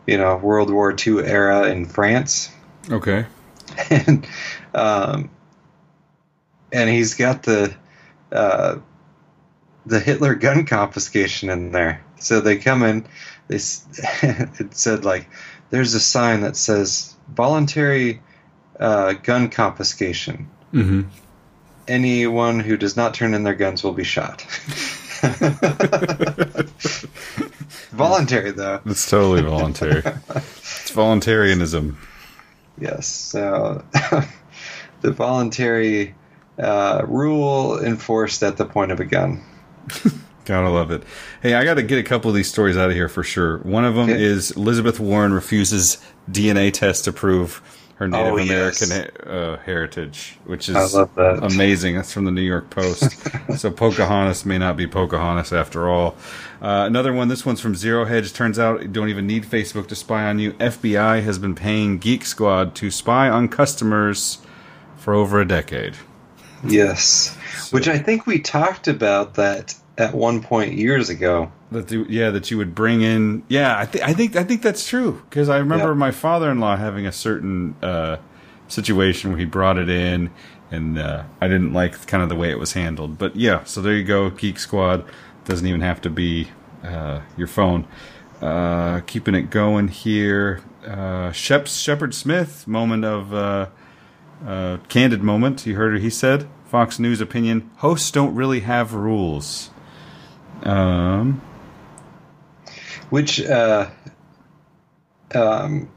you 0.07 0.19
know, 0.19 0.37
World 0.37 0.71
War 0.71 0.95
II 0.95 1.25
era 1.25 1.69
in 1.69 1.87
France, 1.87 2.51
Okay. 2.91 3.27
and 3.91 4.27
um, 4.75 5.31
and 6.73 6.91
he's 6.91 7.15
got 7.15 7.43
the 7.43 7.75
uh, 8.33 8.79
the 9.87 10.01
Hitler 10.01 10.35
gun 10.35 10.65
confiscation 10.67 11.51
in 11.51 11.73
there. 11.73 12.03
So 12.19 12.41
they 12.41 12.57
come 12.57 12.83
in. 12.83 13.07
They 13.49 13.57
it 14.23 14.75
said 14.75 15.05
like 15.05 15.29
there's 15.71 15.95
a 15.95 16.01
sign 16.01 16.41
that 16.43 16.57
says 16.57 17.15
voluntary 17.29 18.23
uh, 18.81 19.13
gun 19.15 19.49
confiscation. 19.51 20.49
Mm-hmm. 20.73 21.03
Anyone 21.87 22.61
who 22.61 22.77
does 22.77 22.97
not 22.97 23.15
turn 23.15 23.33
in 23.35 23.43
their 23.45 23.55
guns 23.55 23.83
will 23.83 23.93
be 23.95 24.05
shot. 24.05 24.43
Voluntary 27.93 28.51
though. 28.53 28.81
It's 28.87 29.09
totally 29.09 29.43
voluntary. 29.43 30.03
it's 30.05 30.91
voluntarianism. 30.93 31.97
Yes. 32.79 33.07
So 33.07 33.85
the 35.01 35.11
voluntary 35.13 36.15
uh, 36.59 37.03
rule 37.07 37.83
enforced 37.83 38.43
at 38.43 38.57
the 38.57 38.65
point 38.65 38.93
of 38.93 39.01
a 39.01 39.05
gun. 39.05 39.43
Gotta 40.45 40.71
love 40.71 40.91
it. 40.91 41.03
Hey, 41.43 41.55
I 41.55 41.65
got 41.65 41.75
to 41.75 41.83
get 41.83 41.99
a 41.99 42.03
couple 42.03 42.31
of 42.31 42.35
these 42.37 42.49
stories 42.49 42.77
out 42.77 42.89
of 42.89 42.97
here 42.97 43.09
for 43.09 43.23
sure. 43.23 43.59
One 43.59 43.85
of 43.85 43.95
them 43.95 44.09
Okay. 44.11 44.23
is 44.23 44.51
Elizabeth 44.53 44.99
Warren 44.99 45.33
refuses 45.35 45.99
DNA 46.31 46.73
test 46.73 47.05
to 47.05 47.13
prove 47.13 47.61
her 47.99 48.07
Native 48.07 48.33
Oh, 48.33 48.39
American 48.39 48.89
yes. 48.91 49.09
uh, 49.27 49.59
heritage, 49.65 50.39
which 50.45 50.69
is 50.69 50.75
that. 50.93 51.41
amazing. 51.43 51.97
That's 51.97 52.13
from 52.13 52.25
the 52.27 52.31
New 52.31 52.43
York 52.43 52.71
Post. 52.71 53.19
so 53.59 53.71
Pocahontas 53.73 54.47
may 54.47 54.57
not 54.57 54.77
be 54.77 54.87
Pocahontas 54.87 55.53
after 55.53 55.89
all. 55.89 56.15
Uh, 56.63 56.85
another 56.87 57.13
one. 57.13 57.27
This 57.29 57.45
one's 57.45 57.61
from 57.61 57.75
Zero 57.75 58.05
Hedge. 58.05 58.33
Turns 58.33 58.57
out 58.59 58.83
you 58.83 58.89
don't 58.89 59.09
even 59.09 59.27
need 59.27 59.45
Facebook 59.45 59.89
to 59.89 59.97
spy 59.97 60.25
on 60.27 60.39
you. 60.39 60.53
FBI 60.55 61.23
has 61.25 61.39
been 61.39 61.57
paying 61.57 61.99
Geek 61.99 62.25
Squad 62.25 62.75
to 62.77 62.91
spy 62.91 63.29
on 63.29 63.49
customers 63.49 64.39
for 64.97 65.13
over 65.15 65.41
a 65.41 65.47
decade. 65.47 65.95
Yes, 66.65 67.37
which 67.71 67.89
I 67.89 67.99
think 67.99 68.27
we 68.27 68.41
talked 68.41 68.89
about 68.89 69.35
that 69.35 69.75
at 69.97 70.15
one 70.15 70.43
point 70.43 70.75
years 70.75 71.09
ago. 71.11 71.51
That 71.71 71.91
you, 71.91 72.07
yeah, 72.09 72.31
that 72.31 72.51
you 72.51 72.57
would 72.57 72.75
bring 72.75 73.03
in. 73.03 73.43
Yeah, 73.49 73.79
I 73.79 73.85
think 73.85 74.05
I 74.05 74.15
think 74.15 74.37
I 74.37 74.45
think 74.45 74.63
that's 74.63 74.89
true 74.89 75.23
because 75.29 75.51
I 75.51 75.59
remember 75.59 75.89
Yeah. 75.89 75.95
my 75.95 76.11
father-in-law 76.11 76.77
having 76.77 77.07
a 77.07 77.13
certain 77.13 77.75
uh, 77.83 78.17
situation 78.69 79.31
where 79.31 79.39
he 79.39 79.45
brought 79.45 79.77
it 79.77 79.91
in, 79.91 80.31
and 80.71 80.99
uh, 80.99 81.25
I 81.43 81.49
didn't 81.49 81.75
like 81.75 82.07
kind 82.07 82.23
of 82.23 82.31
the 82.31 82.37
way 82.37 82.51
it 82.51 82.59
was 82.59 82.73
handled. 82.73 83.19
But 83.19 83.37
yeah, 83.37 83.65
so 83.65 83.83
there 83.83 83.95
you 83.95 84.05
go, 84.05 84.31
Geek 84.31 84.59
Squad 84.59 85.05
doesn't 85.45 85.67
even 85.67 85.83
have 85.83 86.01
to 86.03 86.11
be 86.11 86.49
uh, 86.83 87.21
your 87.37 87.49
phone. 87.49 87.87
Uh, 88.41 89.01
keeping 89.01 89.35
it 89.35 89.51
going 89.51 89.89
here. 89.89 90.63
Uh, 90.87 91.33
Shep 91.33 91.67
Shepard 91.67 92.15
Smith 92.15 92.67
moment 92.67 93.05
of 93.05 93.35
uh, 93.35 93.67
uh, 94.47 94.79
candid 94.89 95.23
moment. 95.23 95.67
You 95.67 95.75
heard 95.77 95.93
what 95.93 96.01
he 96.01 96.09
said. 96.09 96.49
Fox 96.71 96.99
News 96.99 97.21
opinion: 97.21 97.71
hosts 97.79 98.11
don't 98.11 98.35
really 98.35 98.61
have 98.61 98.95
rules. 98.95 99.69
Um. 100.63 101.43
Which 103.11 103.41
uh, 103.41 103.89
um, 105.35 105.89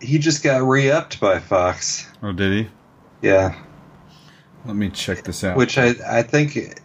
he 0.00 0.18
just 0.18 0.42
got 0.42 0.62
re-upped 0.62 1.20
by 1.20 1.38
Fox. 1.38 2.06
Oh, 2.22 2.32
did 2.32 2.52
he? 2.64 2.70
Yeah, 3.22 3.54
Let 4.64 4.74
me 4.74 4.90
check 4.90 5.22
this 5.22 5.44
out. 5.44 5.56
which 5.56 5.78
I 5.78 5.94
I 6.04 6.22
think 6.22 6.80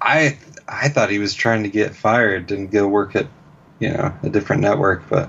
I 0.00 0.38
I 0.68 0.88
thought 0.88 1.10
he 1.10 1.18
was 1.18 1.34
trying 1.34 1.64
to 1.64 1.68
get 1.68 1.96
fired 1.96 2.52
and 2.52 2.70
go 2.70 2.86
work 2.86 3.16
at 3.16 3.26
you 3.80 3.88
know 3.92 4.14
a 4.22 4.28
different 4.30 4.62
network, 4.62 5.08
but 5.08 5.28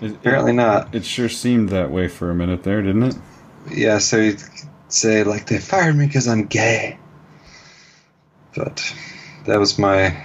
it, 0.00 0.10
apparently 0.12 0.52
not. 0.52 0.92
it, 0.92 0.98
it 0.98 1.04
sure 1.04 1.28
seemed 1.28 1.68
that 1.68 1.92
way 1.92 2.08
for 2.08 2.30
a 2.30 2.34
minute 2.34 2.64
there, 2.64 2.82
didn't 2.82 3.04
it? 3.04 3.16
Yeah, 3.70 3.98
so 3.98 4.20
he'd 4.20 4.42
say 4.88 5.22
like 5.22 5.46
they 5.46 5.58
fired 5.58 5.94
me 5.94 6.06
because 6.06 6.26
I'm 6.26 6.46
gay, 6.46 6.98
but 8.56 8.92
that 9.46 9.60
was 9.60 9.78
my. 9.78 10.24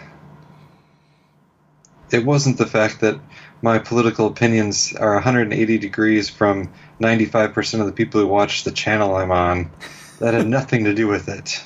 It 2.13 2.25
wasn't 2.25 2.57
the 2.57 2.65
fact 2.65 3.01
that 3.01 3.19
my 3.61 3.79
political 3.79 4.27
opinions 4.27 4.93
are 4.95 5.13
180 5.13 5.77
degrees 5.77 6.29
from 6.29 6.71
95% 6.99 7.79
of 7.79 7.85
the 7.85 7.91
people 7.91 8.21
who 8.21 8.27
watch 8.27 8.63
the 8.63 8.71
channel 8.71 9.15
I'm 9.15 9.31
on. 9.31 9.71
That 10.19 10.33
had 10.33 10.47
nothing 10.47 10.83
to 10.85 10.93
do 10.93 11.07
with 11.07 11.29
it. 11.29 11.63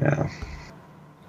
Yeah. 0.00 0.30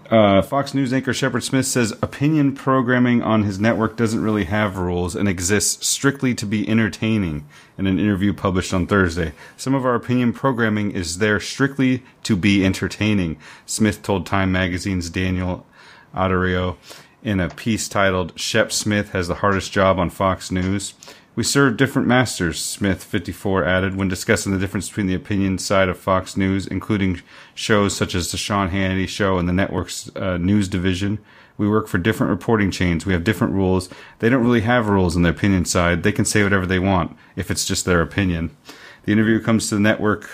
Uh, 0.09 0.41
Fox 0.41 0.73
News 0.73 0.91
anchor 0.91 1.13
Shepard 1.13 1.43
Smith 1.43 1.67
says 1.67 1.91
opinion 2.01 2.55
programming 2.55 3.21
on 3.21 3.43
his 3.43 3.59
network 3.59 3.95
doesn't 3.95 4.23
really 4.23 4.45
have 4.45 4.75
rules 4.75 5.15
and 5.15 5.29
exists 5.29 5.87
strictly 5.87 6.33
to 6.33 6.47
be 6.47 6.67
entertaining. 6.67 7.47
In 7.77 7.85
an 7.85 7.99
interview 7.99 8.33
published 8.33 8.73
on 8.73 8.87
Thursday, 8.87 9.33
some 9.55 9.75
of 9.75 9.85
our 9.85 9.93
opinion 9.93 10.33
programming 10.33 10.91
is 10.91 11.19
there 11.19 11.39
strictly 11.39 12.03
to 12.23 12.35
be 12.35 12.65
entertaining. 12.65 13.37
Smith 13.67 14.01
told 14.01 14.25
Time 14.25 14.51
Magazine's 14.51 15.11
Daniel 15.11 15.67
D'Addario 16.15 16.77
in 17.23 17.39
a 17.39 17.49
piece 17.49 17.87
titled 17.87 18.37
"Shep 18.39 18.71
Smith 18.71 19.11
has 19.11 19.27
the 19.27 19.35
hardest 19.35 19.71
job 19.71 19.99
on 19.99 20.09
Fox 20.09 20.51
News." 20.51 20.93
We 21.39 21.43
serve 21.43 21.77
different 21.77 22.07
masters, 22.07 22.59
Smith 22.59 23.01
54 23.01 23.63
added 23.63 23.95
when 23.95 24.09
discussing 24.09 24.51
the 24.51 24.59
difference 24.59 24.89
between 24.89 25.07
the 25.07 25.15
opinion 25.15 25.57
side 25.57 25.87
of 25.87 25.97
Fox 25.97 26.35
News, 26.35 26.67
including 26.67 27.21
shows 27.55 27.95
such 27.95 28.13
as 28.13 28.29
The 28.29 28.37
Sean 28.37 28.71
Hannity 28.71 29.07
Show 29.07 29.37
and 29.37 29.47
the 29.47 29.53
network's 29.53 30.13
uh, 30.17 30.37
news 30.37 30.67
division. 30.67 31.19
We 31.57 31.69
work 31.69 31.87
for 31.87 31.97
different 31.97 32.31
reporting 32.31 32.71
chains. 32.71 33.05
We 33.05 33.13
have 33.13 33.23
different 33.23 33.53
rules. 33.53 33.87
They 34.19 34.27
don't 34.27 34.43
really 34.43 34.61
have 34.61 34.89
rules 34.89 35.15
on 35.15 35.21
the 35.21 35.29
opinion 35.29 35.63
side. 35.63 36.03
They 36.03 36.11
can 36.11 36.25
say 36.25 36.43
whatever 36.43 36.65
they 36.65 36.79
want 36.79 37.15
if 37.37 37.49
it's 37.49 37.65
just 37.65 37.85
their 37.85 38.01
opinion. 38.01 38.55
The 39.03 39.13
interview 39.13 39.41
comes 39.41 39.69
to 39.69 39.75
the 39.75 39.81
network, 39.81 40.29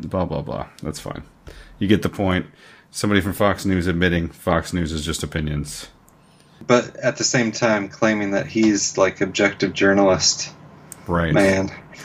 blah, 0.00 0.24
blah, 0.24 0.40
blah. 0.40 0.68
That's 0.82 1.00
fine. 1.00 1.24
You 1.78 1.88
get 1.88 2.00
the 2.00 2.08
point. 2.08 2.46
Somebody 2.90 3.20
from 3.20 3.34
Fox 3.34 3.66
News 3.66 3.86
admitting 3.86 4.28
Fox 4.28 4.72
News 4.72 4.92
is 4.92 5.04
just 5.04 5.22
opinions. 5.22 5.88
But 6.66 6.96
at 6.96 7.16
the 7.16 7.24
same 7.24 7.52
time, 7.52 7.88
claiming 7.88 8.32
that 8.32 8.46
he's 8.46 8.98
like 8.98 9.20
objective 9.20 9.72
journalist. 9.72 10.52
Right. 11.06 11.32
Man. 11.32 11.70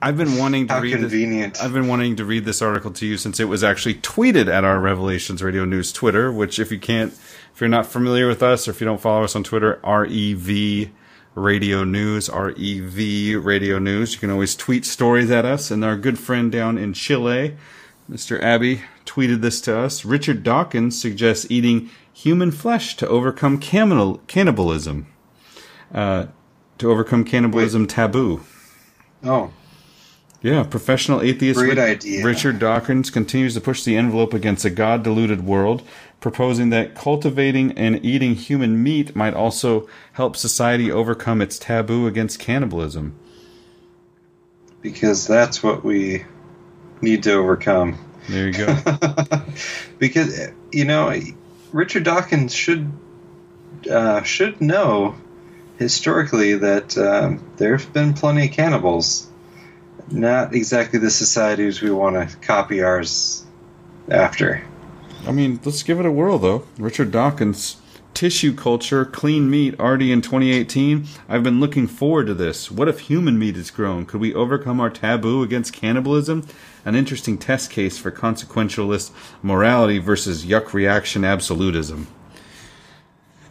I've 0.00 0.16
been 0.16 0.38
wanting 0.38 0.68
to 0.68 0.74
How 0.74 0.80
read 0.80 0.94
this. 0.94 1.00
convenient. 1.00 1.62
I've 1.62 1.72
been 1.72 1.88
wanting 1.88 2.16
to 2.16 2.24
read 2.24 2.44
this 2.44 2.62
article 2.62 2.92
to 2.92 3.06
you 3.06 3.16
since 3.16 3.40
it 3.40 3.44
was 3.44 3.62
actually 3.64 3.96
tweeted 3.96 4.48
at 4.48 4.64
our 4.64 4.78
Revelations 4.78 5.42
Radio 5.42 5.64
News 5.64 5.92
Twitter. 5.92 6.32
Which, 6.32 6.58
if 6.58 6.70
you 6.70 6.78
can't, 6.78 7.12
if 7.12 7.60
you're 7.60 7.68
not 7.68 7.86
familiar 7.86 8.26
with 8.28 8.42
us, 8.42 8.68
or 8.68 8.70
if 8.70 8.80
you 8.80 8.84
don't 8.86 9.00
follow 9.00 9.24
us 9.24 9.34
on 9.36 9.44
Twitter, 9.44 9.80
REV 9.84 10.90
Radio 11.34 11.84
News, 11.84 12.28
REV 12.30 13.44
Radio 13.44 13.78
News. 13.78 14.14
You 14.14 14.20
can 14.20 14.30
always 14.30 14.56
tweet 14.56 14.84
stories 14.84 15.30
at 15.30 15.44
us. 15.44 15.70
And 15.70 15.84
our 15.84 15.96
good 15.96 16.18
friend 16.18 16.50
down 16.50 16.78
in 16.78 16.92
Chile, 16.92 17.56
Mr. 18.10 18.40
Abbey, 18.42 18.82
tweeted 19.06 19.40
this 19.40 19.60
to 19.62 19.76
us. 19.76 20.04
Richard 20.04 20.42
Dawkins 20.42 21.00
suggests 21.00 21.46
eating 21.50 21.90
human 22.18 22.50
flesh 22.50 22.96
to 22.96 23.06
overcome 23.08 23.58
cannibal- 23.58 24.20
cannibalism. 24.26 25.06
Uh, 25.94 26.26
to 26.78 26.90
overcome 26.90 27.24
cannibalism 27.24 27.86
taboo. 27.86 28.40
oh, 29.24 29.50
Yeah, 30.42 30.62
professional 30.64 31.20
atheist 31.22 31.58
Great. 31.58 32.04
Richard 32.24 32.58
Dawkins 32.58 33.10
continues 33.10 33.54
to 33.54 33.60
push 33.60 33.82
the 33.84 33.96
envelope 33.96 34.32
against 34.34 34.64
a 34.64 34.70
God 34.70 35.02
deluded 35.02 35.44
world, 35.44 35.82
proposing 36.20 36.70
that 36.70 36.94
cultivating 36.94 37.72
and 37.72 38.04
eating 38.04 38.34
human 38.34 38.82
meat 38.82 39.16
might 39.16 39.34
also 39.34 39.88
help 40.12 40.36
society 40.36 40.90
overcome 40.90 41.40
its 41.40 41.58
taboo 41.58 42.06
against 42.06 42.38
cannibalism. 42.38 43.14
because 44.80 45.26
that's 45.26 45.62
what 45.62 45.84
we 45.84 46.24
need 47.00 47.22
to 47.24 47.32
overcome. 47.32 47.98
There 48.28 48.46
you 48.48 48.52
go. 48.52 48.76
because 49.98 50.50
you 50.72 50.84
know, 50.84 51.12
Richard 51.72 52.04
Dawkins 52.04 52.54
should 52.54 52.90
uh, 53.90 54.22
should 54.22 54.60
know 54.60 55.14
historically 55.78 56.54
that 56.54 56.98
um, 56.98 57.44
there 57.56 57.76
have 57.76 57.92
been 57.92 58.14
plenty 58.14 58.46
of 58.46 58.52
cannibals. 58.52 59.26
Not 60.10 60.54
exactly 60.54 60.98
the 60.98 61.10
societies 61.10 61.82
we 61.82 61.90
want 61.90 62.30
to 62.30 62.36
copy 62.38 62.82
ours 62.82 63.44
after. 64.10 64.64
I 65.26 65.32
mean, 65.32 65.60
let's 65.64 65.82
give 65.82 66.00
it 66.00 66.06
a 66.06 66.10
whirl, 66.10 66.38
though. 66.38 66.64
Richard 66.78 67.10
Dawkins, 67.10 67.76
tissue 68.14 68.54
culture, 68.54 69.04
clean 69.04 69.50
meat, 69.50 69.78
already 69.78 70.10
in 70.10 70.22
2018. 70.22 71.06
I've 71.28 71.42
been 71.42 71.60
looking 71.60 71.86
forward 71.86 72.26
to 72.28 72.34
this. 72.34 72.70
What 72.70 72.88
if 72.88 73.00
human 73.00 73.38
meat 73.38 73.56
is 73.56 73.70
grown? 73.70 74.06
Could 74.06 74.20
we 74.20 74.32
overcome 74.32 74.80
our 74.80 74.90
taboo 74.90 75.42
against 75.42 75.72
cannibalism? 75.72 76.46
An 76.88 76.94
interesting 76.94 77.36
test 77.36 77.70
case 77.70 77.98
for 77.98 78.10
consequentialist 78.10 79.10
morality 79.42 79.98
versus 79.98 80.46
yuck 80.46 80.72
reaction 80.72 81.22
absolutism. 81.22 82.06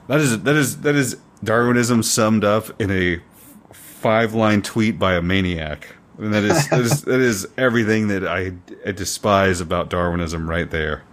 That 0.07 0.21
is 0.21 0.41
that 0.41 0.55
is 0.55 0.81
that 0.81 0.95
is 0.95 1.17
Darwinism 1.43 2.01
summed 2.01 2.43
up 2.43 2.81
in 2.81 2.89
a 2.89 3.21
five-line 3.71 4.63
tweet 4.63 4.97
by 4.97 5.13
a 5.13 5.21
maniac. 5.21 5.87
And 6.17 6.33
that 6.33 6.43
is 6.43 6.67
that 6.69 6.79
is, 6.79 7.01
that 7.03 7.19
is 7.19 7.47
everything 7.59 8.07
that 8.07 8.27
I, 8.27 8.53
I 8.83 8.91
despise 8.91 9.61
about 9.61 9.91
Darwinism 9.91 10.49
right 10.49 10.71
there. 10.71 11.03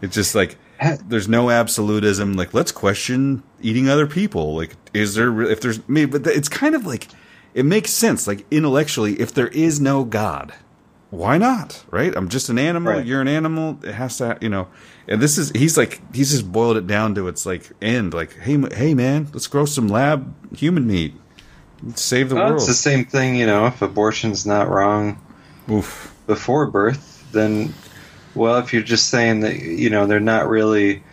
It's 0.00 0.14
just 0.14 0.34
like 0.34 0.56
there's 1.04 1.28
no 1.28 1.50
absolutism. 1.50 2.32
Like 2.38 2.54
let's 2.54 2.72
question 2.72 3.42
eating 3.60 3.86
other 3.86 4.06
people. 4.06 4.56
Like 4.56 4.76
is 4.94 5.14
there 5.14 5.42
if 5.42 5.60
there's 5.60 5.86
me? 5.86 6.06
But 6.06 6.26
it's 6.26 6.48
kind 6.48 6.74
of 6.74 6.86
like 6.86 7.08
it 7.52 7.66
makes 7.66 7.90
sense. 7.90 8.26
Like 8.26 8.46
intellectually, 8.50 9.20
if 9.20 9.34
there 9.34 9.48
is 9.48 9.78
no 9.78 10.04
God, 10.04 10.54
why 11.10 11.38
not? 11.38 11.84
Right? 11.90 12.14
I'm 12.16 12.28
just 12.28 12.48
an 12.48 12.58
animal. 12.58 12.94
Right. 12.94 13.06
You're 13.06 13.20
an 13.20 13.28
animal. 13.28 13.78
It 13.82 13.94
has 13.94 14.18
to, 14.18 14.38
you 14.40 14.48
know. 14.48 14.68
And 15.08 15.20
this 15.22 15.38
is 15.38 15.50
he's 15.50 15.76
like 15.78 16.00
he's 16.14 16.32
just 16.32 16.50
boiled 16.50 16.76
it 16.76 16.86
down 16.86 17.14
to 17.14 17.28
its 17.28 17.46
like 17.46 17.70
end. 17.80 18.12
Like 18.12 18.34
hey 18.38 18.58
hey 18.74 18.94
man, 18.94 19.28
let's 19.32 19.46
grow 19.46 19.64
some 19.66 19.88
lab 19.88 20.34
human 20.56 20.86
meat. 20.86 21.14
Let's 21.82 22.02
save 22.02 22.30
the 22.30 22.34
Well, 22.36 22.46
world. 22.46 22.56
it's 22.58 22.66
the 22.66 22.74
same 22.74 23.04
thing, 23.04 23.36
you 23.36 23.46
know. 23.46 23.66
If 23.66 23.82
abortion's 23.82 24.46
not 24.46 24.68
wrong 24.68 25.20
Oof. 25.70 26.14
before 26.26 26.66
birth, 26.66 27.24
then 27.32 27.72
well, 28.34 28.58
if 28.58 28.72
you're 28.72 28.82
just 28.82 29.08
saying 29.08 29.40
that 29.40 29.56
you 29.56 29.90
know 29.90 30.06
they're 30.06 30.20
not 30.20 30.48
really 30.48 31.04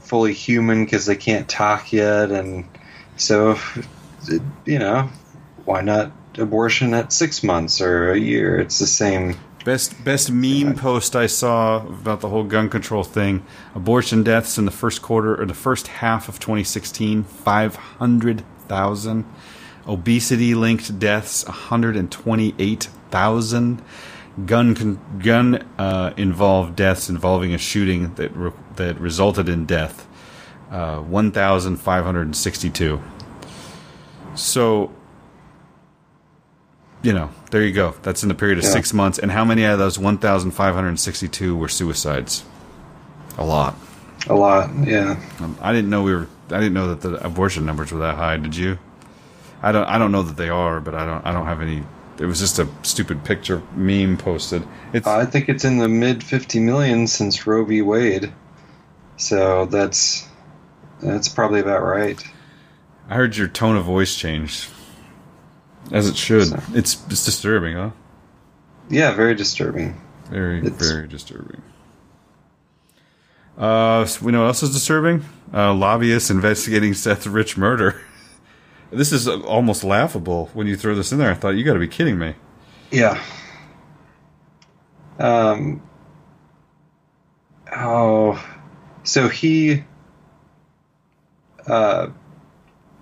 fully 0.00 0.32
human 0.32 0.84
because 0.84 1.06
they 1.06 1.16
can't 1.16 1.48
talk 1.48 1.92
yet, 1.92 2.30
and 2.30 2.68
so 3.16 3.58
you 4.64 4.78
know 4.78 5.08
why 5.64 5.80
not 5.80 6.12
abortion 6.38 6.94
at 6.94 7.12
six 7.12 7.42
months 7.42 7.80
or 7.80 8.12
a 8.12 8.18
year? 8.18 8.58
It's 8.58 8.78
the 8.78 8.86
same 8.86 9.36
Best 9.64 10.04
best 10.04 10.30
meme 10.30 10.76
post 10.76 11.16
I 11.16 11.26
saw 11.26 11.86
about 11.86 12.20
the 12.20 12.28
whole 12.28 12.44
gun 12.44 12.68
control 12.68 13.02
thing. 13.02 13.42
Abortion 13.74 14.22
deaths 14.22 14.58
in 14.58 14.66
the 14.66 14.70
first 14.70 15.00
quarter 15.00 15.40
or 15.40 15.46
the 15.46 15.54
first 15.54 15.88
half 15.88 16.28
of 16.28 16.38
2016, 16.38 17.24
500,000. 17.24 19.24
Obesity 19.86 20.54
linked 20.54 20.98
deaths, 20.98 21.46
128,000. 21.46 23.82
Gun 24.44 24.74
con- 24.74 25.00
gun 25.18 25.64
uh, 25.78 26.12
involved 26.18 26.76
deaths 26.76 27.08
involving 27.08 27.54
a 27.54 27.58
shooting 27.58 28.12
that 28.16 28.36
re- 28.36 28.52
that 28.76 29.00
resulted 29.00 29.48
in 29.48 29.64
death, 29.64 30.06
uh, 30.70 30.98
1,562. 30.98 33.02
So 34.34 34.92
you 37.04 37.12
know, 37.12 37.30
there 37.50 37.62
you 37.62 37.72
go. 37.72 37.94
That's 38.02 38.22
in 38.24 38.28
the 38.28 38.34
period 38.34 38.58
of 38.58 38.64
Yeah. 38.64 38.70
six 38.70 38.92
months. 38.92 39.18
And 39.18 39.30
how 39.30 39.44
many 39.44 39.64
out 39.64 39.74
of 39.74 39.78
those 39.78 39.98
1,562 39.98 41.54
were 41.56 41.68
suicides? 41.68 42.44
A 43.38 43.44
lot. 43.44 43.76
A 44.26 44.34
lot, 44.34 44.70
yeah. 44.84 45.16
Um, 45.40 45.56
I 45.60 45.72
didn't 45.72 45.90
know 45.90 46.02
we 46.02 46.14
were. 46.14 46.26
I 46.50 46.58
didn't 46.60 46.72
know 46.74 46.88
that 46.94 47.00
the 47.02 47.24
abortion 47.24 47.66
numbers 47.66 47.92
were 47.92 48.00
that 48.00 48.16
high. 48.16 48.36
Did 48.38 48.56
you? 48.56 48.78
I 49.62 49.70
don't. 49.72 49.84
I 49.86 49.98
don't 49.98 50.12
know 50.12 50.22
that 50.22 50.36
they 50.36 50.48
are, 50.48 50.80
but 50.80 50.94
I 50.94 51.04
don't. 51.04 51.24
I 51.26 51.32
don't 51.32 51.46
have 51.46 51.60
any. 51.60 51.82
It 52.18 52.26
was 52.26 52.38
just 52.40 52.58
a 52.58 52.66
stupid 52.82 53.24
picture 53.24 53.60
meme 53.74 54.16
posted. 54.16 54.62
It's 54.92 55.06
I 55.06 55.26
think 55.26 55.48
it's 55.48 55.64
in 55.64 55.78
the 55.78 55.88
mid 55.88 56.22
50 56.22 56.60
million 56.60 57.06
since 57.06 57.46
Roe 57.46 57.64
v. 57.64 57.82
Wade. 57.82 58.32
So 59.16 59.66
that's 59.66 60.26
that's 61.02 61.28
probably 61.28 61.60
about 61.60 61.82
right. 61.82 62.22
I 63.10 63.14
heard 63.16 63.36
your 63.36 63.48
tone 63.48 63.76
of 63.76 63.84
voice 63.84 64.14
change, 64.16 64.68
as 65.92 66.08
it 66.08 66.16
should. 66.16 66.48
So- 66.48 66.62
It's 66.74 67.02
it's 67.08 67.24
disturbing, 67.24 67.76
huh? 67.76 67.90
Yeah, 68.90 69.14
very 69.14 69.34
disturbing. 69.34 70.00
Very 70.30 70.58
It's- 70.66 70.90
very 70.90 71.06
disturbing. 71.08 71.62
Uh, 73.56 74.04
so 74.04 74.24
we 74.24 74.32
know 74.32 74.40
what 74.40 74.46
else 74.48 74.62
is 74.64 74.72
disturbing? 74.72 75.24
Uh, 75.52 75.72
lobbyists 75.72 76.28
investigating 76.30 76.92
Seth 76.92 77.26
Rich 77.26 77.56
murder. 77.56 78.00
this 78.90 79.12
is 79.12 79.28
uh, 79.28 79.40
almost 79.42 79.84
laughable 79.84 80.50
when 80.54 80.66
you 80.66 80.76
throw 80.76 80.94
this 80.94 81.12
in 81.12 81.18
there. 81.18 81.30
I 81.30 81.34
thought 81.34 81.50
you 81.50 81.64
got 81.64 81.74
to 81.74 81.78
be 81.78 81.86
kidding 81.88 82.18
me. 82.18 82.34
Yeah. 82.90 83.22
Um. 85.18 85.82
Oh, 87.76 88.44
so 89.04 89.28
he. 89.28 89.84
Uh, 91.66 92.08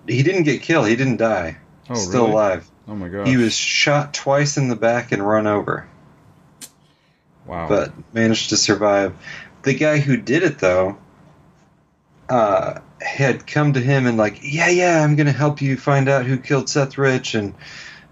he 0.07 0.21
didn't 0.23 0.43
get 0.43 0.61
killed. 0.61 0.87
He 0.87 0.95
didn't 0.95 1.17
die. 1.17 1.57
Oh, 1.89 1.95
Still 1.95 2.21
really? 2.21 2.31
alive. 2.33 2.71
Oh 2.87 2.95
my 2.95 3.07
god! 3.07 3.27
He 3.27 3.37
was 3.37 3.55
shot 3.55 4.13
twice 4.13 4.57
in 4.57 4.67
the 4.67 4.75
back 4.75 5.11
and 5.11 5.25
run 5.25 5.47
over, 5.47 5.87
wow. 7.45 7.67
but 7.69 7.93
managed 8.13 8.49
to 8.49 8.57
survive. 8.57 9.13
The 9.61 9.73
guy 9.73 9.99
who 9.99 10.17
did 10.17 10.43
it, 10.43 10.59
though, 10.59 10.97
uh, 12.27 12.79
had 13.01 13.47
come 13.47 13.73
to 13.73 13.79
him 13.79 14.05
and 14.05 14.17
like, 14.17 14.39
yeah, 14.41 14.69
yeah, 14.69 15.01
I'm 15.01 15.15
gonna 15.15 15.31
help 15.31 15.61
you 15.61 15.77
find 15.77 16.09
out 16.09 16.25
who 16.25 16.37
killed 16.37 16.67
Seth 16.67 16.97
Rich, 16.97 17.35
and 17.35 17.53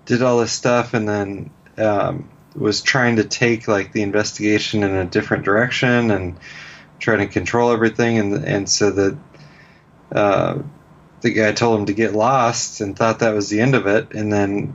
did 0.06 0.22
all 0.22 0.40
this 0.40 0.54
stuff, 0.54 0.94
and 0.94 1.08
then 1.08 1.50
um, 1.78 2.30
was 2.56 2.82
trying 2.82 3.18
to 3.18 3.26
take 3.26 3.68
like 3.68 3.92
the 3.92 4.04
investigation 4.04 4.84
in 4.84 4.96
a 4.96 5.06
different 5.06 5.44
direction 5.44 6.12
and 6.12 6.38
trying 7.00 7.20
to 7.20 7.28
control 7.28 7.72
everything, 7.72 8.20
and 8.20 8.34
and 8.46 8.70
so 8.70 8.92
that. 8.92 9.18
Uh, 10.14 10.62
the 11.22 11.32
guy 11.32 11.52
told 11.52 11.80
him 11.80 11.86
to 11.88 11.94
get 11.94 12.14
lost 12.14 12.82
and 12.82 12.96
thought 12.96 13.20
that 13.20 13.34
was 13.34 13.50
the 13.50 13.62
end 13.62 13.76
of 13.76 13.88
it, 13.88 14.14
and 14.14 14.32
then 14.32 14.74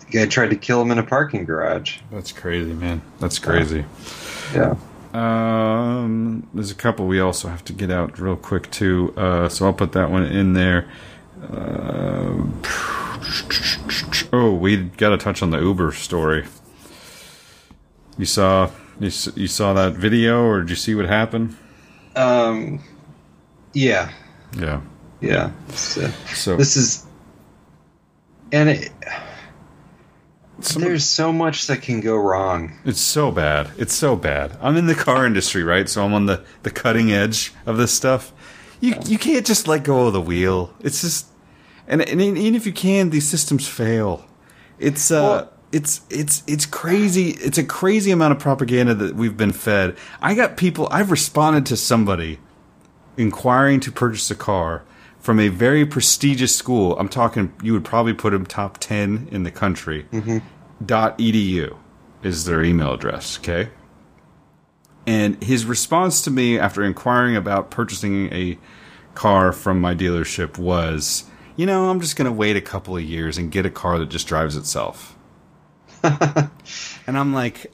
the 0.00 0.06
guy 0.06 0.26
tried 0.26 0.50
to 0.50 0.56
kill 0.56 0.82
him 0.82 0.90
in 0.90 0.98
a 0.98 1.02
parking 1.02 1.44
garage. 1.44 1.98
That's 2.10 2.32
crazy, 2.32 2.72
man. 2.72 3.02
That's 3.20 3.38
crazy. 3.38 3.84
Yeah. 4.54 4.74
Um, 5.12 6.48
there's 6.54 6.70
a 6.70 6.74
couple 6.74 7.06
we 7.06 7.20
also 7.20 7.48
have 7.48 7.64
to 7.66 7.72
get 7.72 7.90
out 7.90 8.18
real 8.18 8.36
quick 8.36 8.70
too. 8.70 9.12
Uh, 9.16 9.48
so 9.48 9.66
I'll 9.66 9.74
put 9.74 9.92
that 9.92 10.10
one 10.10 10.24
in 10.24 10.54
there. 10.54 10.88
Uh, 11.42 12.44
oh, 14.32 14.54
we 14.58 14.76
got 14.76 15.10
to 15.10 15.18
touch 15.18 15.42
on 15.42 15.50
the 15.50 15.58
Uber 15.58 15.92
story. 15.92 16.46
You 18.16 18.26
saw 18.26 18.70
you, 19.00 19.10
you 19.34 19.48
saw 19.48 19.74
that 19.74 19.94
video, 19.94 20.44
or 20.44 20.60
did 20.60 20.70
you 20.70 20.76
see 20.76 20.94
what 20.94 21.06
happened? 21.06 21.56
Um, 22.14 22.82
yeah. 23.72 24.12
Yeah. 24.56 24.80
Yeah. 25.22 25.52
So, 25.70 26.08
So 26.34 26.56
this 26.56 26.76
is, 26.76 27.06
and 28.50 28.68
it, 28.68 28.90
some 30.60 30.82
there's 30.82 31.04
so 31.04 31.32
much 31.32 31.66
that 31.68 31.82
can 31.82 32.00
go 32.00 32.16
wrong. 32.16 32.72
It's 32.84 33.00
so 33.00 33.30
bad. 33.30 33.70
It's 33.78 33.94
so 33.94 34.16
bad. 34.16 34.56
I'm 34.60 34.76
in 34.76 34.86
the 34.86 34.94
car 34.94 35.24
industry, 35.26 35.62
right? 35.62 35.88
So 35.88 36.04
I'm 36.04 36.12
on 36.12 36.26
the, 36.26 36.44
the 36.62 36.70
cutting 36.70 37.12
edge 37.12 37.52
of 37.66 37.78
this 37.78 37.92
stuff. 37.92 38.32
You 38.80 38.96
you 39.06 39.16
can't 39.16 39.46
just 39.46 39.68
let 39.68 39.84
go 39.84 40.08
of 40.08 40.12
the 40.12 40.20
wheel. 40.20 40.74
It's 40.80 41.02
just 41.02 41.26
and, 41.86 42.02
and 42.02 42.20
even 42.20 42.54
if 42.54 42.66
you 42.66 42.72
can, 42.72 43.10
these 43.10 43.28
systems 43.28 43.66
fail. 43.68 44.26
It's 44.78 45.10
uh 45.10 45.14
Well- 45.22 45.48
it's 45.70 46.02
it's 46.10 46.42
it's 46.46 46.66
crazy. 46.66 47.30
It's 47.30 47.56
a 47.56 47.64
crazy 47.64 48.10
amount 48.10 48.32
of 48.32 48.38
propaganda 48.38 48.94
that 48.94 49.14
we've 49.14 49.36
been 49.38 49.52
fed. 49.52 49.96
I 50.20 50.34
got 50.34 50.58
people 50.58 50.86
I've 50.90 51.10
responded 51.10 51.64
to 51.66 51.76
somebody 51.78 52.40
inquiring 53.16 53.80
to 53.80 53.90
purchase 53.92 54.30
a 54.30 54.34
car 54.34 54.82
from 55.22 55.38
a 55.38 55.48
very 55.48 55.86
prestigious 55.86 56.54
school. 56.54 56.98
I'm 56.98 57.08
talking 57.08 57.54
you 57.62 57.72
would 57.72 57.84
probably 57.84 58.12
put 58.12 58.32
them 58.32 58.44
top 58.44 58.78
10 58.78 59.28
in 59.30 59.44
the 59.44 59.52
country. 59.52 60.04
Mm-hmm. 60.12 60.38
Dot 60.84 61.16
edu 61.18 61.76
is 62.22 62.44
their 62.44 62.62
email 62.62 62.92
address, 62.92 63.38
okay? 63.38 63.70
And 65.06 65.42
his 65.42 65.64
response 65.64 66.22
to 66.22 66.30
me 66.30 66.58
after 66.58 66.82
inquiring 66.82 67.36
about 67.36 67.70
purchasing 67.70 68.32
a 68.32 68.58
car 69.14 69.52
from 69.52 69.80
my 69.80 69.94
dealership 69.94 70.58
was, 70.58 71.24
"You 71.56 71.66
know, 71.66 71.88
I'm 71.88 72.00
just 72.00 72.16
going 72.16 72.26
to 72.26 72.32
wait 72.32 72.56
a 72.56 72.60
couple 72.60 72.96
of 72.96 73.02
years 73.02 73.38
and 73.38 73.50
get 73.50 73.64
a 73.64 73.70
car 73.70 73.98
that 73.98 74.10
just 74.10 74.26
drives 74.26 74.56
itself." 74.56 75.16
and 76.02 76.50
I'm 77.06 77.32
like 77.32 77.72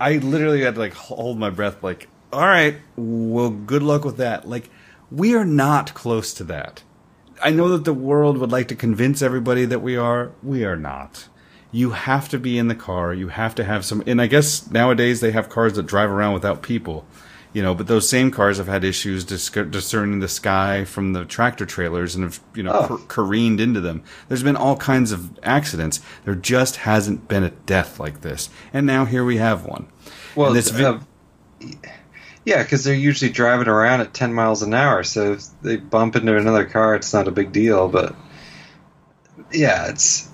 I 0.00 0.18
literally 0.18 0.62
had 0.62 0.74
to 0.74 0.80
like 0.80 0.94
hold 0.94 1.38
my 1.38 1.50
breath 1.50 1.82
like, 1.82 2.08
"All 2.32 2.46
right, 2.46 2.76
well, 2.96 3.50
good 3.50 3.82
luck 3.82 4.04
with 4.04 4.18
that." 4.18 4.48
Like 4.48 4.68
we 5.14 5.34
are 5.34 5.44
not 5.44 5.94
close 5.94 6.34
to 6.34 6.44
that. 6.44 6.82
I 7.42 7.50
know 7.50 7.68
that 7.70 7.84
the 7.84 7.94
world 7.94 8.38
would 8.38 8.52
like 8.52 8.68
to 8.68 8.74
convince 8.76 9.20
everybody 9.22 9.64
that 9.66 9.80
we 9.80 9.96
are. 9.96 10.32
We 10.42 10.64
are 10.64 10.76
not. 10.76 11.28
You 11.72 11.90
have 11.90 12.28
to 12.30 12.38
be 12.38 12.56
in 12.58 12.68
the 12.68 12.74
car. 12.74 13.12
You 13.12 13.28
have 13.28 13.54
to 13.56 13.64
have 13.64 13.84
some. 13.84 14.02
And 14.06 14.20
I 14.22 14.26
guess 14.28 14.70
nowadays 14.70 15.20
they 15.20 15.32
have 15.32 15.48
cars 15.48 15.74
that 15.74 15.86
drive 15.86 16.10
around 16.10 16.32
without 16.34 16.62
people. 16.62 17.04
You 17.52 17.62
know, 17.62 17.74
but 17.74 17.86
those 17.86 18.08
same 18.08 18.30
cars 18.32 18.58
have 18.58 18.66
had 18.66 18.82
issues 18.82 19.24
dis- 19.24 19.48
discerning 19.50 20.18
the 20.18 20.26
sky 20.28 20.84
from 20.84 21.12
the 21.12 21.24
tractor 21.24 21.64
trailers 21.64 22.14
and 22.16 22.24
have, 22.24 22.40
you 22.54 22.64
know, 22.64 22.72
Oh. 22.72 22.86
car- 22.88 22.98
careened 23.06 23.60
into 23.60 23.80
them. 23.80 24.02
There's 24.28 24.42
been 24.42 24.56
all 24.56 24.76
kinds 24.76 25.12
of 25.12 25.38
accidents. 25.44 26.00
There 26.24 26.34
just 26.34 26.76
hasn't 26.76 27.28
been 27.28 27.44
a 27.44 27.50
death 27.50 28.00
like 28.00 28.22
this. 28.22 28.48
And 28.72 28.86
now 28.86 29.04
here 29.04 29.24
we 29.24 29.36
have 29.36 29.64
one. 29.64 29.86
Well, 30.34 30.48
And 30.48 30.56
this 30.56 30.70
vi- 30.70 30.84
uh, 30.84 30.98
yeah, 32.44 32.62
because 32.62 32.84
they're 32.84 32.94
usually 32.94 33.30
driving 33.30 33.68
around 33.68 34.00
at 34.00 34.14
10 34.14 34.34
miles 34.34 34.62
an 34.62 34.74
hour, 34.74 35.02
so 35.02 35.32
if 35.32 35.44
they 35.62 35.76
bump 35.76 36.16
into 36.16 36.36
another 36.36 36.64
car, 36.64 36.94
it's 36.94 37.12
not 37.12 37.28
a 37.28 37.32
big 37.32 37.52
deal. 37.52 37.88
But 37.88 38.14
yeah, 39.52 39.88
it's 39.88 40.28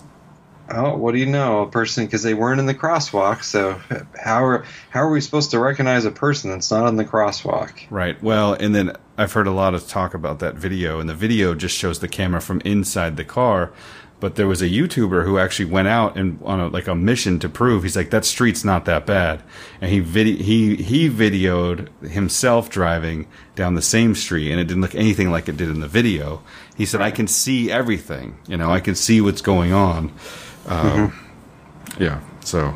oh, 0.72 0.96
what 0.96 1.12
do 1.12 1.18
you 1.18 1.26
know? 1.26 1.62
A 1.62 1.68
person 1.68 2.06
because 2.06 2.22
they 2.22 2.34
weren't 2.34 2.60
in 2.60 2.66
the 2.66 2.74
crosswalk. 2.74 3.42
So 3.42 3.80
how 4.20 4.44
are 4.44 4.64
how 4.90 5.00
are 5.00 5.10
we 5.10 5.20
supposed 5.20 5.50
to 5.52 5.58
recognize 5.58 6.04
a 6.04 6.10
person 6.10 6.50
that's 6.50 6.70
not 6.70 6.84
on 6.84 6.96
the 6.96 7.04
crosswalk? 7.04 7.86
Right. 7.90 8.20
Well, 8.22 8.54
and 8.54 8.74
then 8.74 8.96
I've 9.16 9.32
heard 9.32 9.46
a 9.46 9.52
lot 9.52 9.74
of 9.74 9.86
talk 9.88 10.14
about 10.14 10.38
that 10.40 10.54
video, 10.54 11.00
and 11.00 11.08
the 11.08 11.14
video 11.14 11.54
just 11.54 11.76
shows 11.76 12.00
the 12.00 12.08
camera 12.08 12.40
from 12.40 12.60
inside 12.64 13.16
the 13.16 13.24
car. 13.24 13.72
But 14.20 14.36
there 14.36 14.46
was 14.46 14.60
a 14.60 14.68
YouTuber 14.68 15.24
who 15.24 15.38
actually 15.38 15.64
went 15.70 15.88
out 15.88 16.16
and 16.16 16.38
on 16.44 16.60
a, 16.60 16.68
like 16.68 16.86
a 16.86 16.94
mission 16.94 17.38
to 17.38 17.48
prove 17.48 17.82
he's 17.84 17.96
like 17.96 18.10
that 18.10 18.24
street's 18.26 18.64
not 18.64 18.84
that 18.84 19.06
bad, 19.06 19.42
and 19.80 19.90
he 19.90 20.00
vid- 20.00 20.42
he 20.42 20.76
he 20.76 21.08
videoed 21.08 21.88
himself 22.06 22.68
driving 22.68 23.26
down 23.56 23.74
the 23.76 23.82
same 23.82 24.14
street, 24.14 24.50
and 24.50 24.60
it 24.60 24.64
didn't 24.64 24.82
look 24.82 24.94
anything 24.94 25.30
like 25.30 25.48
it 25.48 25.56
did 25.56 25.68
in 25.70 25.80
the 25.80 25.88
video. 25.88 26.42
He 26.76 26.84
said, 26.84 27.00
"I 27.00 27.10
can 27.10 27.26
see 27.26 27.70
everything. 27.72 28.36
You 28.46 28.56
know, 28.58 28.70
I 28.70 28.80
can 28.80 28.94
see 28.94 29.20
what's 29.22 29.40
going 29.42 29.72
on." 29.72 30.12
Um, 30.68 31.12
Yeah. 31.98 32.20
So 32.44 32.74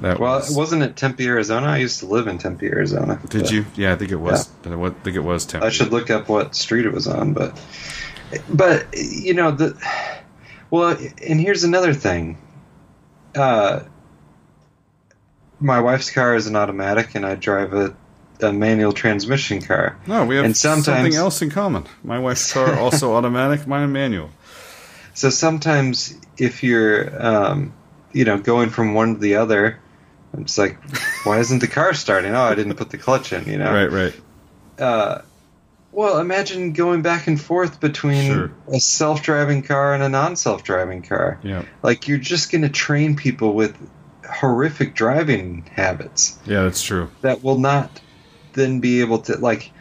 that 0.00 0.18
Well, 0.20 0.36
was. 0.36 0.54
wasn't 0.54 0.82
it 0.84 0.96
Tempe, 0.96 1.26
Arizona? 1.26 1.66
I 1.66 1.78
used 1.78 1.98
to 2.00 2.06
live 2.06 2.28
in 2.28 2.38
Tempe, 2.38 2.66
Arizona. 2.66 3.18
Did 3.28 3.42
But 3.42 3.50
you? 3.50 3.66
Yeah, 3.76 3.92
I 3.92 3.96
think 3.96 4.12
it 4.12 4.16
was. 4.20 4.48
I 4.64 4.90
think 5.02 5.16
it 5.16 5.24
was. 5.24 5.44
Tempe. 5.44 5.66
I 5.66 5.70
should 5.70 5.90
look 5.92 6.08
up 6.08 6.28
what 6.28 6.54
street 6.54 6.86
it 6.86 6.92
was 6.92 7.06
on, 7.08 7.32
but 7.34 7.60
but 8.48 8.86
you 8.96 9.34
know 9.34 9.50
the 9.50 9.76
well, 10.70 10.96
and 11.26 11.40
here's 11.40 11.64
another 11.64 11.92
thing. 11.94 12.38
Uh, 13.34 13.80
my 15.60 15.80
wife's 15.80 16.10
car 16.10 16.34
is 16.34 16.46
an 16.46 16.56
automatic, 16.56 17.14
and 17.14 17.26
I 17.26 17.34
drive 17.34 17.72
a, 17.74 17.94
a 18.40 18.52
manual 18.52 18.92
transmission 18.92 19.60
car. 19.60 19.98
No, 20.06 20.24
we 20.24 20.36
have 20.36 20.44
And 20.44 20.56
sometimes- 20.56 20.84
something 20.84 21.14
else 21.14 21.42
in 21.42 21.50
common. 21.50 21.84
My 22.04 22.18
wife's 22.18 22.52
car 22.52 22.74
also 22.78 23.14
automatic, 23.14 23.66
mine 23.66 23.90
manual. 23.92 24.30
So 25.14 25.30
sometimes 25.30 26.14
if 26.36 26.62
you're 26.62 27.10
um, 27.24 27.72
you 28.12 28.24
know 28.24 28.38
going 28.38 28.70
from 28.70 28.94
one 28.94 29.14
to 29.14 29.20
the 29.20 29.34
other, 29.36 29.80
It's 30.38 30.58
like, 30.58 30.76
why 31.24 31.38
isn't 31.40 31.58
the 31.58 31.66
car 31.66 31.92
starting? 31.94 32.32
Oh, 32.34 32.42
I 32.42 32.54
didn't 32.54 32.74
put 32.76 32.90
the 32.90 32.98
clutch 32.98 33.32
in. 33.32 33.44
You 33.46 33.58
know. 33.58 33.72
Right, 33.72 33.90
right. 33.90 34.14
Uh, 34.78 35.22
well, 35.92 36.18
imagine 36.18 36.72
going 36.72 37.02
back 37.02 37.26
and 37.26 37.40
forth 37.40 37.80
between 37.80 38.32
Sure. 38.32 38.50
a 38.72 38.78
self-driving 38.80 39.62
car 39.62 39.94
and 39.94 40.02
a 40.02 40.08
non-self-driving 40.08 41.02
car. 41.02 41.38
Yeah, 41.42 41.62
Like 41.82 42.06
you're 42.08 42.18
just 42.18 42.52
going 42.52 42.62
to 42.62 42.68
train 42.68 43.16
people 43.16 43.54
with 43.54 43.74
horrific 44.30 44.94
driving 44.94 45.64
habits 45.72 46.38
yeah, 46.44 46.62
that's 46.64 46.82
true. 46.82 47.08
that 47.22 47.42
will 47.42 47.56
not 47.58 47.98
then 48.52 48.78
be 48.80 49.00
able 49.00 49.20
to 49.20 49.38
like 49.38 49.72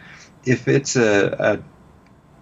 if 0.45 0.69
it's 0.69 0.95
a, 0.95 1.35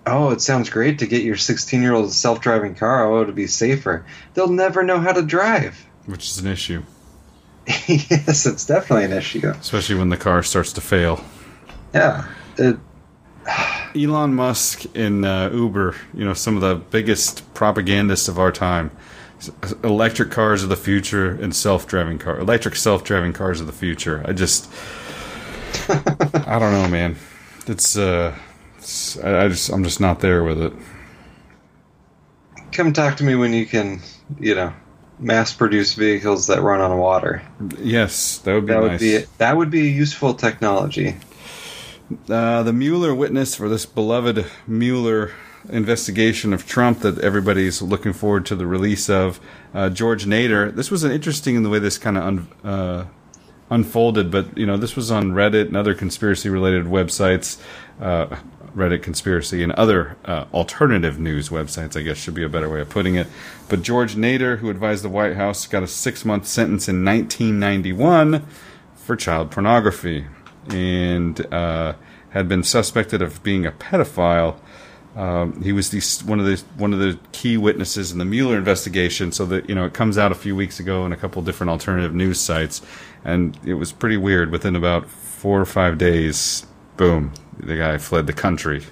a 0.05 0.09
oh 0.11 0.29
it 0.29 0.39
sounds 0.39 0.69
great 0.69 0.99
to 0.99 1.07
get 1.07 1.23
your 1.23 1.35
16 1.35 1.81
year 1.81 1.93
old 1.95 2.11
self-driving 2.13 2.75
car 2.75 3.11
oh 3.11 3.25
to 3.25 3.31
be 3.31 3.47
safer 3.47 4.05
they'll 4.35 4.51
never 4.51 4.83
know 4.83 4.99
how 4.99 5.13
to 5.13 5.23
drive 5.23 5.83
Which 6.05 6.25
is 6.27 6.37
an 6.37 6.45
issue, 6.45 6.83
yes 7.67 8.45
it's 8.45 8.67
definitely 8.67 9.05
an 9.05 9.13
issue 9.13 9.47
especially 9.59 9.95
when 9.95 10.09
the 10.09 10.17
car 10.17 10.43
starts 10.43 10.73
to 10.73 10.81
fail. 10.81 11.23
yeah 11.91 12.27
it, 12.59 12.77
Elon 13.95 14.35
Musk 14.35 14.83
and 14.95 15.25
uh, 15.25 15.49
Uber, 15.53 15.95
you 16.13 16.25
know, 16.25 16.33
some 16.33 16.55
of 16.55 16.61
the 16.61 16.75
biggest 16.75 17.51
propagandists 17.53 18.27
of 18.27 18.37
our 18.39 18.51
time. 18.51 18.91
Electric 19.83 20.31
cars 20.31 20.63
of 20.63 20.69
the 20.69 20.75
future 20.77 21.29
and 21.31 21.55
self-driving 21.55 22.17
car, 22.19 22.39
electric 22.39 22.75
self-driving 22.75 23.33
cars 23.33 23.59
of 23.61 23.67
the 23.67 23.73
future. 23.73 24.23
I 24.25 24.31
just, 24.33 24.71
I 25.89 26.57
don't 26.59 26.71
know, 26.71 26.87
man. 26.87 27.15
It's, 27.67 27.97
uh, 27.97 28.35
it's, 28.77 29.17
I, 29.19 29.45
I 29.45 29.47
just, 29.49 29.69
I'm 29.69 29.83
just 29.83 29.99
not 29.99 30.19
there 30.21 30.43
with 30.43 30.61
it. 30.61 30.73
come 32.71 32.91
talk 32.93 33.17
to 33.17 33.23
me 33.23 33.35
when 33.35 33.53
you 33.53 33.65
can 33.65 34.01
you 34.39 34.53
know 34.55 34.73
mass 35.19 35.53
produce 35.53 35.93
vehicles 35.93 36.47
that 36.47 36.61
run 36.61 36.81
on 36.81 36.97
water 36.97 37.41
Yes, 37.79 38.39
that 38.39 38.53
would 38.53 38.65
be 38.65 38.73
that 38.73 38.81
nice. 38.81 38.91
would 38.91 38.99
be 38.99 39.17
that 39.37 39.55
would 39.57 39.69
be 39.69 39.81
a 39.81 39.91
useful 39.91 40.33
technology 40.33 41.15
Uh, 42.29 42.61
the 42.61 42.73
Mueller 42.73 43.15
witness 43.15 43.55
for 43.55 43.67
this 43.67 43.87
beloved 43.87 44.45
Mueller 44.67 45.31
investigation 45.69 46.53
of 46.53 46.67
Trump 46.67 46.99
that 46.99 47.17
everybody's 47.17 47.81
looking 47.81 48.13
forward 48.13 48.45
to 48.45 48.55
the 48.55 48.67
release 48.67 49.09
of. 49.09 49.39
Uh, 49.73 49.89
George 49.89 50.25
Nader. 50.25 50.73
This 50.73 50.91
was 50.91 51.03
an 51.03 51.11
interesting 51.11 51.55
in 51.55 51.63
the 51.63 51.69
way 51.69 51.79
this 51.79 51.97
kind 51.97 52.17
of 52.17 52.23
un, 52.23 52.47
uh, 52.63 53.05
unfolded, 53.71 54.29
but 54.29 54.55
you 54.55 54.67
know 54.67 54.77
this 54.77 54.95
was 54.95 55.09
on 55.09 55.31
Reddit 55.31 55.67
and 55.67 55.75
other 55.75 55.95
conspiracy-related 55.95 56.85
websites. 56.85 57.59
Uh, 57.99 58.37
Reddit 58.75 59.01
conspiracy 59.01 59.63
and 59.63 59.71
other 59.71 60.15
uh, 60.25 60.45
alternative 60.53 61.17
news 61.17 61.49
websites, 61.49 61.97
I 61.97 62.03
guess 62.03 62.17
should 62.17 62.35
be 62.35 62.43
a 62.43 62.49
better 62.49 62.69
way 62.69 62.81
of 62.81 62.89
putting 62.89 63.15
it. 63.15 63.25
But 63.67 63.81
George 63.81 64.15
Nader, 64.15 64.59
who 64.59 64.69
advised 64.69 65.03
the 65.03 65.09
White 65.09 65.37
House, 65.37 65.65
got 65.65 65.81
a 65.81 65.87
six-month 65.87 66.45
sentence 66.45 66.87
in 66.87 67.03
1991 67.03 68.45
for 68.95 69.15
child 69.15 69.49
pornography 69.49 70.25
and 70.69 71.53
uh, 71.53 71.93
had 72.29 72.47
been 72.47 72.63
suspected 72.63 73.21
of 73.21 73.41
being 73.43 73.65
a 73.65 73.71
pedophile. 73.71 74.59
Um, 75.15 75.61
he 75.63 75.71
was 75.71 75.91
the, 75.91 76.01
one 76.27 76.41
of 76.41 76.45
the 76.45 76.61
one 76.77 76.91
of 76.91 76.99
the 76.99 77.17
key 77.31 77.55
witnesses 77.55 78.11
in 78.11 78.17
the 78.17 78.25
Mueller 78.25 78.57
investigation. 78.57 79.31
So 79.31 79.45
that 79.45 79.69
you 79.69 79.75
know, 79.75 79.85
it 79.85 79.93
comes 79.93 80.17
out 80.17 80.31
a 80.31 80.35
few 80.35 80.55
weeks 80.55 80.79
ago 80.79 81.05
in 81.05 81.13
a 81.13 81.15
couple 81.15 81.41
different 81.41 81.69
alternative 81.69 82.13
news 82.13 82.39
sites, 82.39 82.81
and 83.23 83.57
it 83.65 83.75
was 83.75 83.93
pretty 83.93 84.17
weird. 84.17 84.51
Within 84.51 84.75
about 84.75 85.09
four 85.09 85.61
or 85.61 85.65
five 85.65 85.97
days, 85.97 86.65
boom, 86.97 87.31
the 87.57 87.77
guy 87.77 87.97
fled 87.97 88.27
the 88.27 88.33
country. 88.33 88.83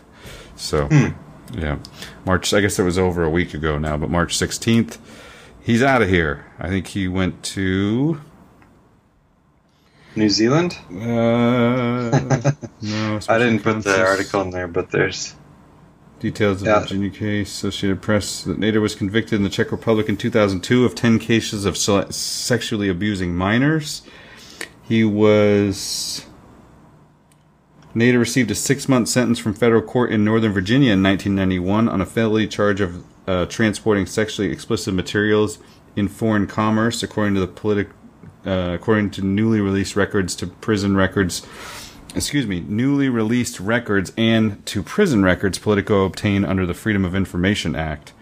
So, 0.56 0.88
yeah, 1.54 1.80
March. 2.26 2.54
I 2.54 2.62
guess 2.62 2.80
it 2.80 2.84
was 2.84 2.98
over 2.98 3.26
a 3.26 3.30
week 3.30 3.54
ago 3.54 3.78
now, 3.78 3.98
but 3.98 4.10
March 4.10 4.38
sixteenth, 4.38 5.00
he's 5.62 5.84
out 5.84 6.02
of 6.02 6.08
here. 6.08 6.46
I 6.58 6.70
think 6.70 6.88
he 6.88 7.10
went 7.10 7.44
to 7.44 8.22
new 10.16 10.30
zealand 10.30 10.78
uh, 10.92 10.96
no, 12.82 13.20
i 13.30 13.38
didn't 13.38 13.60
put 13.62 13.84
the 13.84 14.00
article 14.06 14.42
in 14.42 14.50
there 14.52 14.68
but 14.68 14.92
there's 14.92 15.36
Details 16.20 16.62
of 16.62 16.68
Yeah. 16.68 16.76
the 16.76 16.80
Virginia 16.86 17.10
case. 17.10 17.50
Associated 17.52 18.02
Press 18.02 18.46
that 18.46 18.58
Nader 18.58 18.80
was 18.82 18.96
convicted 18.96 19.34
in 19.34 19.44
the 19.44 19.50
Czech 19.50 19.74
Republic 19.74 20.08
in 20.08 20.16
2002 20.16 20.86
of 20.86 20.96
10 20.96 21.20
cases 21.20 21.66
of 21.66 21.76
se- 21.76 22.12
sexually 22.12 22.88
abusing 22.88 23.36
minors. 23.36 24.04
He 24.84 25.04
was. 25.04 26.26
Nader 27.94 28.20
received 28.20 28.52
a 28.52 28.56
six 28.56 28.88
month 28.88 29.10
sentence 29.10 29.38
from 29.38 29.54
federal 29.54 29.82
court 29.82 30.14
in 30.14 30.24
Northern 30.24 30.54
Virginia 30.54 30.94
in 30.94 31.04
1991 31.04 31.90
on 31.90 32.00
a 32.00 32.06
felony 32.06 32.48
charge 32.48 32.80
of 32.80 33.04
uh, 33.28 33.46
transporting 33.48 34.06
sexually 34.06 34.50
explicit 34.50 34.94
materials 34.94 35.60
in 35.98 36.08
foreign 36.08 36.48
commerce, 36.48 37.04
according 37.04 37.34
to 37.34 37.42
the 37.42 37.48
politic, 37.48 37.90
uh, 38.46 38.72
according 38.74 39.12
to 39.12 39.22
newly 39.22 39.62
released 39.62 39.96
records 39.96 40.36
to 40.36 40.48
prison 40.48 40.96
records 40.96 41.46
excuse 42.16 42.46
me, 42.46 42.62
newly 42.62 43.10
released 43.10 43.60
records 43.60 44.14
and 44.18 44.64
to 44.66 44.84
prison 44.84 45.24
records 45.24 45.58
Politico 45.58 46.06
obtained 46.06 46.46
under 46.46 46.66
the 46.66 46.74
Freedom 46.74 47.06
of 47.06 47.16
Information 47.16 47.76
Act. 47.76 48.14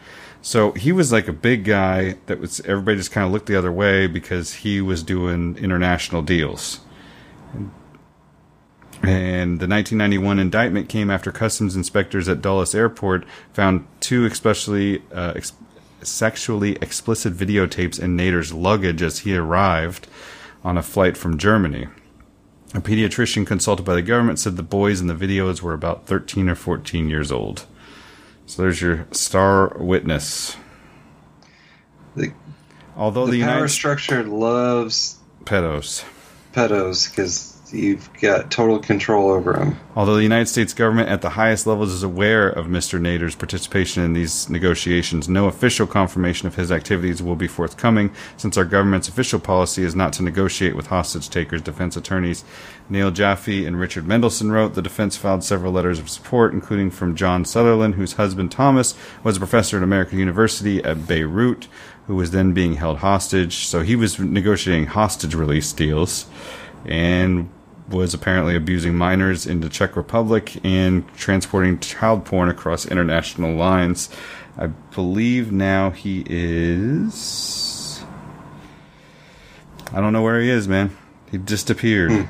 So 0.41 0.71
he 0.71 0.91
was 0.91 1.11
like 1.11 1.27
a 1.27 1.33
big 1.33 1.65
guy 1.65 2.17
that 2.25 2.39
was 2.39 2.61
everybody 2.61 2.97
just 2.97 3.11
kind 3.11 3.25
of 3.25 3.31
looked 3.31 3.45
the 3.45 3.55
other 3.55 3.71
way 3.71 4.07
because 4.07 4.55
he 4.55 4.81
was 4.81 5.03
doing 5.03 5.55
international 5.57 6.21
deals. 6.21 6.79
And 9.03 9.59
the 9.59 9.67
1991 9.67 10.39
indictment 10.39 10.87
came 10.87 11.09
after 11.09 11.31
customs 11.31 11.75
inspectors 11.75 12.29
at 12.29 12.41
Dulles 12.41 12.75
Airport 12.75 13.25
found 13.53 13.87
two 13.99 14.25
especially 14.25 15.01
uh, 15.11 15.33
sexually 16.07 16.73
explicit 16.81 17.33
videotapes 17.33 17.99
in 17.99 18.17
Nader's 18.17 18.53
luggage 18.53 19.01
as 19.01 19.19
he 19.19 19.35
arrived 19.35 20.07
on 20.63 20.77
a 20.77 20.83
flight 20.83 21.17
from 21.17 21.37
Germany. 21.37 21.87
A 22.73 22.79
pediatrician 22.79 23.45
consulted 23.45 23.83
by 23.83 23.95
the 23.95 24.01
government 24.01 24.39
said 24.39 24.55
the 24.55 24.63
boys 24.63 25.01
in 25.01 25.07
the 25.07 25.13
videos 25.15 25.61
were 25.61 25.73
about 25.73 26.05
13 26.07 26.47
or 26.49 26.55
14 26.55 27.09
years 27.09 27.31
old. 27.31 27.65
So 28.45 28.61
there's 28.61 28.81
your 28.81 29.07
star 29.11 29.75
witness. 29.77 30.55
the, 32.15 32.31
Although 32.95 33.25
the 33.25 33.33
the, 33.33 33.41
power 33.41 33.51
United 33.55 33.69
structure 33.69 34.23
loves 34.23 35.17
pedos. 35.45 36.03
pedos 36.53 37.09
because 37.09 37.50
you've 37.73 38.09
got 38.19 38.51
total 38.51 38.79
control 38.79 39.29
over 39.29 39.53
them. 39.53 39.79
Although 39.95 40.15
the 40.15 40.23
United 40.23 40.47
States 40.47 40.73
government 40.73 41.09
at 41.09 41.21
the 41.21 41.31
highest 41.31 41.67
levels 41.67 41.91
is 41.91 42.03
aware 42.03 42.49
of 42.49 42.67
Mr. 42.67 42.99
Nader's 42.99 43.35
participation 43.35 44.03
in 44.03 44.13
these 44.13 44.49
negotiations, 44.49 45.27
no 45.27 45.47
official 45.47 45.87
confirmation 45.87 46.47
of 46.47 46.55
his 46.55 46.71
activities 46.71 47.21
will 47.21 47.35
be 47.35 47.47
forthcoming, 47.47 48.11
since 48.37 48.57
our 48.57 48.65
government's 48.65 49.07
official 49.07 49.39
policy 49.39 49.83
is 49.83 49.95
not 49.95 50.13
to 50.13 50.23
negotiate 50.23 50.75
with 50.75 50.87
hostage 50.87 51.29
takers. 51.29 51.61
Defense 51.61 51.97
attorneys 51.97 52.43
Neil 52.89 53.11
Jaffe 53.11 53.65
and 53.65 53.79
Richard 53.79 54.05
Mendelson 54.05 54.51
wrote. 54.51 54.73
The 54.73 54.81
defense 54.81 55.17
filed 55.17 55.43
several 55.43 55.71
letters 55.71 55.99
of 55.99 56.09
support, 56.09 56.53
including 56.53 56.91
from 56.91 57.15
John 57.15 57.45
Sutherland, 57.45 57.95
whose 57.95 58.13
husband 58.13 58.51
Thomas 58.51 58.95
was 59.23 59.37
a 59.37 59.39
professor 59.39 59.77
at 59.77 59.83
American 59.83 60.19
University 60.19 60.83
at 60.83 61.07
Beirut, 61.07 61.67
who 62.07 62.15
was 62.15 62.31
then 62.31 62.53
being 62.53 62.75
held 62.75 62.97
hostage. 62.97 63.65
So 63.65 63.81
he 63.81 63.95
was 63.95 64.19
negotiating 64.19 64.87
hostage 64.87 65.35
release 65.35 65.71
deals. 65.71 66.25
And 66.85 67.49
was 67.91 68.13
apparently 68.13 68.55
abusing 68.55 68.95
minors 68.95 69.45
in 69.45 69.61
the 69.61 69.69
Czech 69.69 69.95
Republic 69.95 70.59
and 70.63 71.07
transporting 71.15 71.79
child 71.79 72.25
porn 72.25 72.49
across 72.49 72.85
international 72.85 73.55
lines. 73.55 74.09
I 74.57 74.67
believe 74.67 75.51
now 75.51 75.91
he 75.91 76.23
is. 76.27 78.03
I 79.93 79.99
don't 80.01 80.13
know 80.13 80.21
where 80.21 80.39
he 80.41 80.49
is, 80.49 80.67
man. 80.67 80.95
He 81.31 81.37
disappeared. 81.37 82.27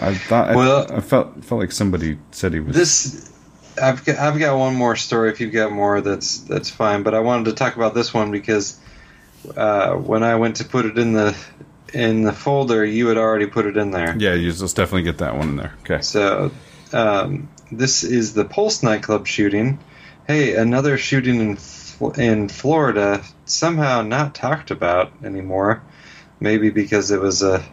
I 0.00 0.14
thought. 0.14 0.50
I, 0.50 0.56
Well- 0.56 0.92
I 0.92 1.00
felt 1.00 1.44
felt 1.44 1.60
like 1.60 1.72
somebody 1.72 2.18
said 2.30 2.52
he 2.52 2.60
was. 2.60 2.74
This, 2.76 3.32
I've 3.80 4.04
got, 4.04 4.18
I've 4.18 4.38
got 4.38 4.58
one 4.58 4.74
more 4.74 4.96
story. 4.96 5.30
If 5.30 5.40
you've 5.40 5.52
got 5.52 5.72
more, 5.72 6.00
that's 6.00 6.38
that's 6.38 6.70
fine. 6.70 7.02
But 7.02 7.14
I 7.14 7.20
wanted 7.20 7.46
to 7.46 7.52
talk 7.52 7.76
about 7.76 7.94
this 7.94 8.12
one 8.12 8.30
because 8.30 8.78
uh, 9.56 9.94
when 9.94 10.22
I 10.22 10.34
went 10.36 10.56
to 10.56 10.64
put 10.64 10.84
it 10.84 10.98
in 10.98 11.12
the 11.14 11.36
in 11.92 12.22
the 12.22 12.32
folder, 12.32 12.84
you 12.84 13.08
had 13.08 13.16
already 13.16 13.46
put 13.46 13.66
it 13.66 13.76
in 13.76 13.90
there. 13.90 14.16
yeah, 14.18 14.34
you, 14.34 14.52
let's 14.52 14.72
definitely 14.72 15.02
get 15.02 15.18
that 15.18 15.36
one 15.36 15.50
in 15.50 15.56
there. 15.56 15.74
Okay. 15.82 16.00
So 16.02 16.50
um, 16.92 17.48
this 17.70 18.04
is 18.04 18.34
the 18.34 18.44
Pulse 18.44 18.82
nightclub 18.82 19.26
shooting. 19.26 19.78
Hey, 20.26 20.54
another 20.54 20.98
shooting 20.98 21.40
in 21.40 21.58
in 22.16 22.48
Florida 22.48 23.22
somehow 23.44 24.02
not 24.02 24.34
talked 24.34 24.70
about 24.70 25.12
anymore. 25.24 25.82
Maybe 26.40 26.70
because 26.70 27.10
it 27.10 27.20
was 27.20 27.42
a 27.42 27.64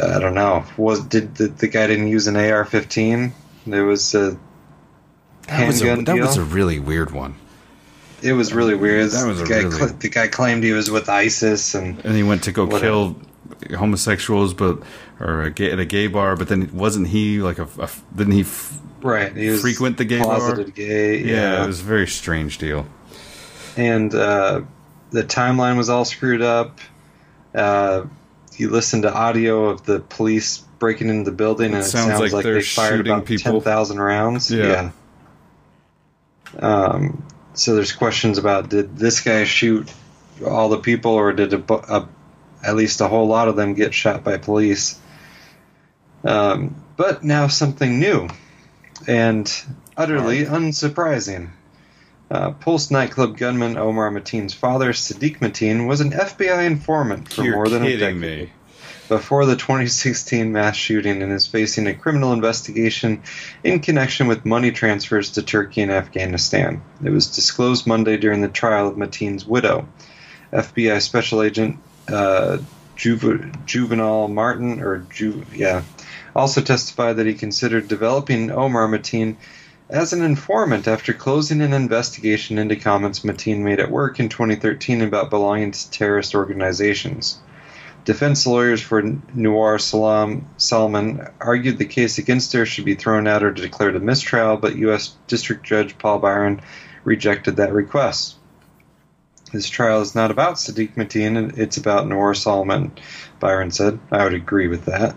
I 0.00 0.18
don't 0.20 0.34
know. 0.34 0.64
Was 0.76 1.04
did 1.04 1.34
the, 1.34 1.48
the 1.48 1.68
guy 1.68 1.86
didn't 1.86 2.08
use 2.08 2.26
an 2.26 2.36
AR-15? 2.36 3.32
There 3.66 3.84
was 3.84 4.14
a 4.14 4.38
That 5.46 5.66
was, 5.66 5.82
a, 5.82 5.86
handgun 5.86 6.16
that 6.16 6.22
was 6.24 6.36
a 6.36 6.44
really 6.44 6.78
weird 6.78 7.10
one. 7.10 7.34
It 8.22 8.32
was 8.32 8.52
really 8.52 8.74
weird. 8.74 9.10
That 9.10 9.26
was 9.26 9.40
the 9.40 9.46
guy. 9.46 9.58
really- 9.62 9.70
cl- 9.76 9.94
the 9.98 10.08
guy 10.08 10.28
claimed 10.28 10.64
he 10.64 10.72
was 10.72 10.90
with 10.90 11.08
ISIS, 11.08 11.74
and 11.74 11.98
and 12.04 12.14
he 12.16 12.22
went 12.22 12.44
to 12.44 12.52
go 12.52 12.64
Whatever. 12.64 12.80
kill 12.80 13.16
homosexuals, 13.76 14.54
but 14.54 14.80
or 15.20 15.42
a 15.42 15.50
gay, 15.50 15.70
at 15.72 15.78
a 15.78 15.84
gay 15.84 16.06
bar. 16.06 16.36
But 16.36 16.48
then 16.48 16.70
wasn't 16.72 17.08
he 17.08 17.40
like 17.40 17.58
a? 17.58 17.68
a 17.78 17.88
didn't 18.14 18.32
he? 18.34 18.40
F- 18.42 18.78
right, 19.02 19.34
he 19.36 19.48
was 19.50 19.60
Frequent 19.60 19.96
the 19.98 20.04
gay 20.04 20.20
bar? 20.20 20.62
gay. 20.64 21.18
yeah, 21.24 21.64
it 21.64 21.66
was 21.66 21.80
a 21.80 21.84
very 21.84 22.06
strange 22.06 22.58
deal. 22.58 22.86
and 23.76 24.14
uh, 24.14 24.62
the 25.10 25.22
timeline 25.24 25.76
was 25.76 25.88
all 25.88 26.04
screwed 26.04 26.42
up. 26.42 26.80
Uh, 27.54 28.04
you 28.56 28.68
listen 28.70 29.02
to 29.02 29.12
audio 29.12 29.66
of 29.66 29.84
the 29.84 30.00
police 30.00 30.58
breaking 30.80 31.08
into 31.08 31.30
the 31.30 31.36
building, 31.36 31.72
and 31.74 31.82
it, 31.82 31.84
sounds 31.84 32.08
sounds, 32.08 32.20
like 32.20 32.32
like, 32.32 32.44
they're 32.44 32.60
fired 32.60 32.96
shooting 32.98 33.12
about 33.12 33.24
people. 33.24 33.52
ten 33.52 33.60
thousand 33.60 34.00
rounds. 34.00 34.50
Yeah. 34.50 34.90
Yeah. 36.54 36.60
Um, 36.60 37.24
so 37.58 37.74
there's 37.74 37.92
questions 37.92 38.38
about 38.38 38.68
did 38.68 38.96
this 38.96 39.20
guy 39.20 39.44
shoot 39.44 39.92
all 40.44 40.68
the 40.68 40.78
people, 40.78 41.12
or 41.12 41.32
did 41.32 41.52
a, 41.52 41.74
a, 41.74 42.08
at 42.64 42.76
least 42.76 43.00
a 43.00 43.08
whole 43.08 43.26
lot 43.26 43.48
of 43.48 43.56
them 43.56 43.74
get 43.74 43.92
shot 43.92 44.22
by 44.24 44.38
police? 44.38 44.98
Um, 46.24 46.76
but 46.96 47.24
now 47.24 47.48
something 47.48 47.98
new, 47.98 48.28
and 49.06 49.52
utterly 49.96 50.44
unsurprising. 50.44 51.50
Uh, 52.30 52.50
Pulse 52.52 52.90
nightclub 52.90 53.38
gunman 53.38 53.78
Omar 53.78 54.10
Mateen's 54.10 54.52
father, 54.52 54.92
Sadiq 54.92 55.38
Mateen, 55.38 55.88
was 55.88 56.00
an 56.00 56.10
FBI 56.10 56.66
informant 56.66 57.32
for 57.32 57.42
You're 57.42 57.54
more 57.54 57.68
than 57.68 57.82
a 57.82 57.96
decade 57.96 58.16
me. 58.16 58.52
Before 59.08 59.46
the 59.46 59.56
2016 59.56 60.52
mass 60.52 60.76
shooting 60.76 61.22
and 61.22 61.32
is 61.32 61.46
facing 61.46 61.86
a 61.86 61.94
criminal 61.94 62.32
investigation 62.32 63.22
in 63.64 63.80
connection 63.80 64.26
with 64.26 64.44
money 64.44 64.70
transfers 64.70 65.32
to 65.32 65.42
Turkey 65.42 65.82
and 65.82 65.90
Afghanistan. 65.90 66.82
It 67.02 67.10
was 67.10 67.34
disclosed 67.34 67.86
Monday 67.86 68.16
during 68.16 68.42
the 68.42 68.48
trial 68.48 68.88
of 68.88 68.96
Mateen's 68.96 69.46
widow. 69.46 69.88
FBI 70.52 71.00
Special 71.00 71.42
Agent 71.42 71.78
uh, 72.08 72.58
Juve- 72.96 73.64
Juvenal 73.66 74.28
Martin, 74.28 74.80
or 74.80 75.06
Ju- 75.10 75.44
yeah, 75.54 75.82
also 76.34 76.60
testified 76.60 77.16
that 77.16 77.26
he 77.26 77.34
considered 77.34 77.88
developing 77.88 78.50
Omar 78.50 78.88
Mateen 78.88 79.36
as 79.90 80.12
an 80.12 80.22
informant 80.22 80.86
after 80.86 81.12
closing 81.12 81.62
an 81.62 81.72
investigation 81.72 82.58
into 82.58 82.76
comments 82.76 83.20
Mateen 83.20 83.60
made 83.60 83.80
at 83.80 83.90
work 83.90 84.20
in 84.20 84.28
2013 84.28 85.00
about 85.00 85.30
belonging 85.30 85.70
to 85.70 85.90
terrorist 85.90 86.34
organizations. 86.34 87.40
Defense 88.08 88.46
lawyers 88.46 88.80
for 88.80 89.02
Noor 89.34 89.78
Salam 89.78 90.48
Salman 90.56 91.28
argued 91.42 91.76
the 91.76 91.84
case 91.84 92.16
against 92.16 92.54
her 92.54 92.64
should 92.64 92.86
be 92.86 92.94
thrown 92.94 93.26
out 93.26 93.42
or 93.42 93.50
declared 93.50 93.96
a 93.96 94.00
mistrial, 94.00 94.56
but 94.56 94.76
U.S. 94.76 95.14
District 95.26 95.62
Judge 95.62 95.98
Paul 95.98 96.18
Byron 96.18 96.62
rejected 97.04 97.56
that 97.56 97.74
request. 97.74 98.36
This 99.52 99.68
trial 99.68 100.00
is 100.00 100.14
not 100.14 100.30
about 100.30 100.54
Sadiq 100.54 100.94
Mateen, 100.94 101.58
it's 101.58 101.76
about 101.76 102.08
Noor 102.08 102.32
Salman, 102.32 102.92
Byron 103.40 103.70
said. 103.72 104.00
I 104.10 104.24
would 104.24 104.32
agree 104.32 104.68
with 104.68 104.86
that. 104.86 105.14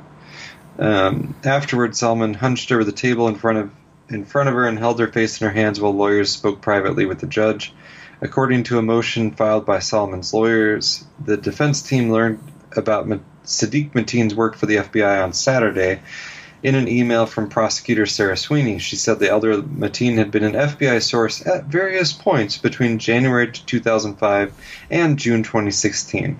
Um, 0.77 1.33
afterward, 1.45 1.95
Salman 1.95 2.33
hunched 2.33 2.73
over 2.73 2.83
the 2.83 2.91
table 2.91 3.29
in 3.29 3.35
front 3.35 3.57
of 3.57 3.71
in 4.09 4.25
front 4.25 4.49
of 4.49 4.55
her 4.55 4.67
and 4.67 4.77
held 4.77 4.99
her 4.99 5.07
face 5.07 5.39
in 5.39 5.47
her 5.47 5.53
hands 5.53 5.79
while 5.79 5.93
lawyers 5.93 6.29
spoke 6.29 6.59
privately 6.59 7.05
with 7.05 7.19
the 7.19 7.27
judge. 7.27 7.73
According 8.19 8.63
to 8.63 8.79
a 8.79 8.81
motion 8.81 9.31
filed 9.31 9.65
by 9.65 9.79
Salman's 9.79 10.33
lawyers, 10.33 11.05
the 11.23 11.37
defense 11.37 11.81
team 11.81 12.11
learned 12.11 12.43
about 12.77 13.07
Sadiq 13.45 13.91
Mateen's 13.93 14.35
work 14.35 14.55
for 14.55 14.65
the 14.65 14.77
FBI 14.77 15.23
on 15.23 15.33
Saturday 15.33 16.01
in 16.63 16.75
an 16.75 16.87
email 16.87 17.25
from 17.25 17.49
prosecutor 17.49 18.05
Sarah 18.05 18.37
Sweeney. 18.37 18.79
She 18.79 18.95
said 18.95 19.19
the 19.19 19.29
elder 19.29 19.61
Mateen 19.61 20.17
had 20.17 20.31
been 20.31 20.43
an 20.43 20.53
FBI 20.53 21.01
source 21.01 21.45
at 21.45 21.65
various 21.65 22.13
points 22.13 22.57
between 22.57 22.99
January 22.99 23.51
2005 23.51 24.53
and 24.91 25.17
June 25.17 25.43
2016. 25.43 26.39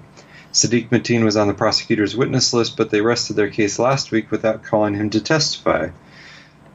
Sadiq 0.53 0.89
Mateen 0.89 1.23
was 1.23 1.37
on 1.37 1.47
the 1.47 1.53
prosecutor's 1.53 2.15
witness 2.15 2.53
list, 2.53 2.77
but 2.77 2.89
they 2.89 3.01
rested 3.01 3.35
their 3.35 3.49
case 3.49 3.79
last 3.79 4.11
week 4.11 4.29
without 4.29 4.63
calling 4.63 4.93
him 4.93 5.09
to 5.11 5.21
testify. 5.21 5.89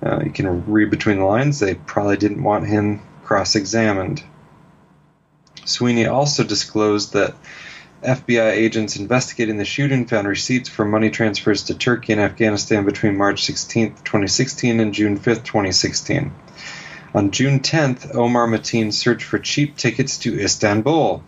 Uh, 0.03 0.21
you 0.25 0.31
can 0.31 0.65
read 0.67 0.91
between 0.91 1.19
the 1.19 1.25
lines. 1.25 1.61
They 1.61 1.75
probably 1.75 2.17
didn't 2.17 2.43
want 2.43 2.67
him 2.67 3.03
cross 3.23 3.55
examined. 3.55 4.23
Sweeney 5.65 6.07
also 6.07 6.45
disclosed 6.45 7.13
that 7.13 7.35
FBI 8.07 8.53
agents 8.53 8.95
investigating 8.95 9.57
the 9.57 9.65
shooting 9.65 10.07
found 10.07 10.29
receipts 10.29 10.69
for 10.69 10.85
money 10.85 11.11
transfers 11.11 11.65
to 11.65 11.75
Turkey 11.75 12.13
and 12.13 12.23
Afghanistan 12.23 12.85
between 12.85 13.17
March 13.17 13.45
16, 13.45 13.97
2016 14.05 14.79
and 14.79 14.95
June 14.95 15.17
5, 15.17 15.43
2016. 15.43 16.33
On 17.15 17.31
June 17.33 17.59
10th, 17.59 18.15
Omar 18.15 18.47
Mateen 18.47 18.93
searched 18.93 19.25
for 19.25 19.41
cheap 19.41 19.77
tickets 19.77 20.19
to 20.19 20.41
Istanbul. 20.41 21.25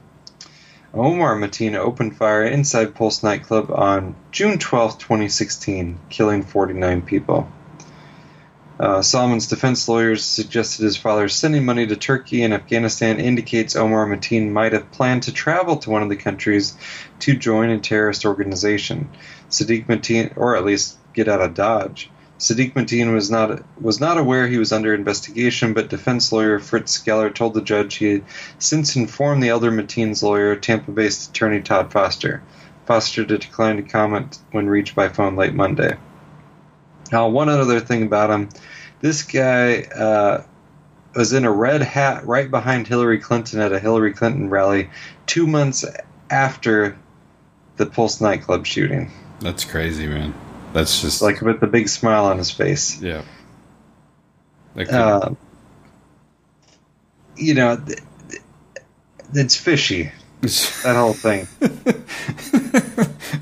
Omar 0.95 1.37
Mateen 1.37 1.75
opened 1.75 2.17
fire 2.17 2.45
inside 2.45 2.95
Pulse 2.95 3.25
nightclub 3.25 3.73
on 3.73 4.15
June 4.31 4.59
12, 4.59 4.99
2016, 4.99 5.99
killing 6.11 6.45
49 6.45 7.03
people. 7.03 7.51
Uh, 8.79 9.03
Salman's 9.03 9.49
defense 9.49 9.89
lawyers 9.89 10.25
suggested 10.25 10.85
his 10.85 10.97
father 10.97 11.29
sending 11.29 11.65
money 11.65 11.87
to 11.87 11.97
Turkey 11.97 12.45
and 12.45 12.55
Afghanistan 12.55 13.19
indicates 13.19 13.75
Omar 13.75 14.07
Mateen 14.07 14.51
might 14.51 14.73
have 14.73 14.93
planned 14.93 15.25
to 15.25 15.33
travel 15.33 15.79
to 15.79 15.91
one 15.91 16.03
of 16.03 16.09
the 16.09 16.17
countries 16.17 16.77
to 17.21 17.37
join 17.37 17.71
a 17.71 17.81
terrorist 17.81 18.25
organization. 18.25 19.11
Sadiq 19.51 19.87
Mateen, 19.87 20.33
or 20.37 20.57
at 20.57 20.65
least 20.65 20.97
get 21.13 21.27
out 21.27 21.41
of 21.41 21.55
Dodge. 21.55 22.09
Sadiq 22.39 22.75
Mateen 22.75 23.13
was 23.13 23.33
not 23.33 23.63
was 23.81 23.99
not 23.99 24.17
aware 24.17 24.47
he 24.47 24.59
was 24.59 24.71
under 24.71 24.95
investigation, 24.95 25.75
but 25.75 25.89
defense 25.89 26.31
lawyer 26.31 26.61
Fritz 26.61 26.93
Scheller 26.93 27.31
told 27.31 27.55
the 27.55 27.63
judge 27.63 27.97
he 27.97 28.13
had 28.13 28.25
since 28.61 28.95
informed 28.95 29.43
the 29.43 29.49
elder 29.49 29.73
Mateen's 29.73 30.23
lawyer, 30.23 30.55
Tampa-based 30.55 31.31
attorney 31.31 31.63
Todd 31.63 31.91
Foster. 31.91 32.43
Foster 32.87 33.25
declined 33.25 33.79
to 33.79 33.91
comment 33.91 34.39
when 34.53 34.69
reached 34.69 34.95
by 34.95 35.09
phone 35.09 35.35
late 35.35 35.53
Monday. 35.53 35.97
Now, 37.13 37.29
one 37.29 37.49
other 37.49 37.81
thing 37.81 38.03
about 38.03 38.31
him, 38.31 38.49
this 39.01 39.23
guy 39.23 39.83
uh, 39.83 40.45
was 41.15 41.33
in 41.33 41.45
a 41.45 41.51
red 41.53 41.83
hat 41.83 42.27
right 42.27 42.51
behind 42.51 42.87
Hillary 42.87 43.19
Clinton 43.19 43.61
at 43.61 43.73
a 43.73 43.79
Hillary 43.79 44.13
Clinton 44.13 44.51
rally 44.51 44.91
two 45.27 45.47
months 45.47 45.85
after 46.31 46.99
the 47.77 47.87
Pulse 47.87 48.21
nightclub 48.21 48.67
shooting. 48.67 49.11
That's 49.41 49.65
crazy, 49.65 50.07
man. 50.07 50.35
That's 50.75 51.01
just 51.01 51.23
Like 51.23 51.41
with 51.41 51.61
the 51.61 51.67
big 51.67 51.89
smile 51.89 52.27
on 52.27 52.37
his 52.39 52.51
face. 52.51 53.01
yeah. 53.01 53.23
Could- 54.77 54.91
Uh, 54.91 55.31
you 57.37 57.55
know, 57.55 57.77
th- 57.77 58.01
th- 58.29 58.43
it's 59.35 59.57
fishy. 59.57 60.13
That 60.85 60.95
whole 60.97 61.15
thing. 61.15 61.49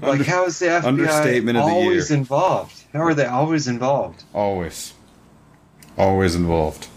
Like, 0.03 0.27
how 0.27 0.45
is 0.45 0.59
the 0.59 0.67
FBI 0.67 0.85
understatement 0.85 1.59
of 1.59 1.65
the 1.65 1.71
always 1.71 2.11
year. 2.11 2.19
involved? 2.19 2.76
How 2.93 3.01
are 3.03 3.15
they 3.15 3.27
always 3.27 3.69
involved? 3.69 4.25
always, 4.33 4.95
always 5.99 6.35
involved 6.35 6.89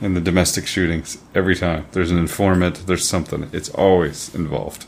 in 0.00 0.14
the 0.14 0.20
domestic 0.20 0.66
shootings. 0.66 1.18
Every 1.34 1.56
time 1.56 1.86
there's 1.92 2.10
an 2.10 2.18
informant, 2.18 2.86
there's 2.86 3.06
something. 3.06 3.48
It's 3.52 3.68
always 3.70 4.34
involved. 4.34 4.86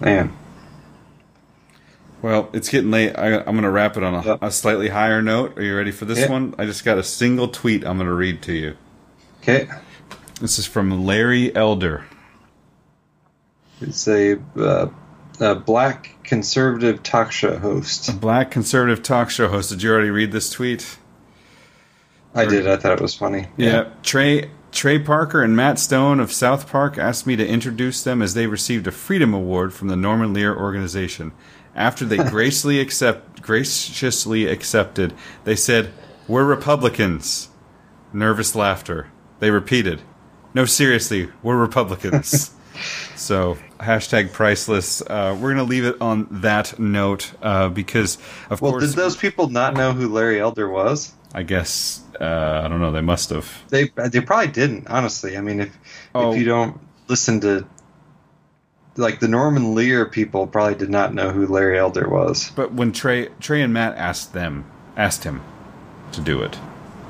Man. 0.00 0.36
Well, 2.22 2.48
it's 2.52 2.68
getting 2.68 2.90
late. 2.90 3.12
I, 3.16 3.38
I'm 3.38 3.44
going 3.44 3.62
to 3.62 3.70
wrap 3.70 3.96
it 3.96 4.02
on 4.02 4.14
a, 4.14 4.22
Yep. 4.24 4.38
a 4.42 4.50
slightly 4.50 4.88
higher 4.88 5.20
note. 5.20 5.58
Are 5.58 5.62
you 5.62 5.76
ready 5.76 5.90
for 5.90 6.04
this 6.06 6.28
one? 6.28 6.54
I 6.58 6.64
just 6.64 6.84
got 6.84 6.96
a 6.96 7.02
single 7.02 7.48
tweet 7.48 7.84
I'm 7.84 7.98
going 7.98 8.08
to 8.08 8.14
read 8.14 8.40
to 8.42 8.52
you. 8.52 8.76
Okay. 9.42 9.68
This 10.40 10.58
is 10.58 10.66
from 10.66 11.04
Larry 11.04 11.54
Elder. 11.54 12.04
It's 13.80 14.08
a, 14.08 14.38
uh, 14.56 14.86
a 15.40 15.54
black 15.54 16.16
conservative 16.24 17.02
talk 17.02 17.32
show 17.32 17.58
host. 17.58 18.08
A 18.08 18.12
Black 18.12 18.50
conservative 18.50 19.02
talk 19.02 19.30
show 19.30 19.48
host. 19.48 19.70
Did 19.70 19.82
you 19.82 19.90
already 19.90 20.10
read 20.10 20.32
this 20.32 20.50
tweet? 20.50 20.98
I 22.34 22.46
did. 22.46 22.66
I 22.66 22.76
thought 22.76 22.98
it 22.98 23.00
was 23.00 23.14
funny. 23.14 23.46
Yeah. 23.56 23.90
Trey 24.02 24.50
Trey 24.72 24.98
Parker 24.98 25.40
and 25.40 25.54
Matt 25.54 25.78
Stone 25.78 26.18
of 26.18 26.32
South 26.32 26.68
Park 26.68 26.98
asked 26.98 27.28
me 27.28 27.36
to 27.36 27.46
introduce 27.46 28.02
them 28.02 28.20
as 28.20 28.34
they 28.34 28.48
received 28.48 28.88
a 28.88 28.90
Freedom 28.90 29.32
Award 29.32 29.72
from 29.72 29.86
the 29.86 29.96
Norman 29.96 30.32
Lear 30.32 30.56
organization. 30.56 31.30
After 31.76 32.04
they 32.04 32.16
graciously 32.30 32.80
accept 32.80 33.40
graciously 33.40 34.46
accepted, 34.48 35.14
they 35.44 35.54
said, 35.54 35.92
"We're 36.26 36.44
Republicans." 36.44 37.50
Nervous 38.12 38.54
laughter. 38.56 39.08
They 39.38 39.50
repeated, 39.50 40.02
"No, 40.54 40.64
seriously, 40.64 41.30
we're 41.42 41.56
Republicans." 41.56 42.50
so 43.16 43.56
hashtag 43.78 44.32
priceless. 44.32 45.00
Uh, 45.02 45.36
we're 45.40 45.50
gonna 45.50 45.64
leave 45.64 45.84
it 45.84 45.96
on 46.00 46.26
that 46.30 46.78
note 46.78 47.32
uh, 47.42 47.68
because, 47.68 48.16
of 48.50 48.60
Well, 48.60 48.72
course, 48.72 48.82
Well, 48.82 48.90
did 48.90 48.96
those 48.96 49.16
people 49.16 49.48
not 49.48 49.74
know 49.74 49.92
who 49.92 50.08
Larry 50.08 50.40
Elder 50.40 50.68
was? 50.68 51.12
I 51.34 51.42
guess 51.42 52.00
uh, 52.20 52.62
I 52.64 52.68
don't 52.68 52.80
know. 52.80 52.92
They 52.92 53.00
must 53.00 53.30
have. 53.30 53.50
They 53.68 53.90
they 54.08 54.20
probably 54.20 54.52
didn't. 54.52 54.86
Honestly, 54.88 55.36
I 55.36 55.40
mean, 55.40 55.60
if 55.60 55.78
Oh. 56.14 56.32
if 56.32 56.38
you 56.38 56.44
don't 56.44 56.78
listen 57.08 57.40
to 57.40 57.66
like 58.96 59.18
the 59.18 59.26
Norman 59.28 59.74
Lear 59.74 60.06
people, 60.06 60.46
probably 60.46 60.76
did 60.76 60.90
not 60.90 61.12
know 61.12 61.30
who 61.30 61.46
Larry 61.46 61.78
Elder 61.78 62.08
was. 62.08 62.52
But 62.54 62.72
when 62.72 62.92
Trey 62.92 63.28
Trey 63.40 63.62
and 63.62 63.72
Matt 63.72 63.96
asked 63.96 64.32
them 64.32 64.64
asked 64.96 65.24
him 65.24 65.40
to 66.12 66.20
do 66.20 66.40
it. 66.42 66.56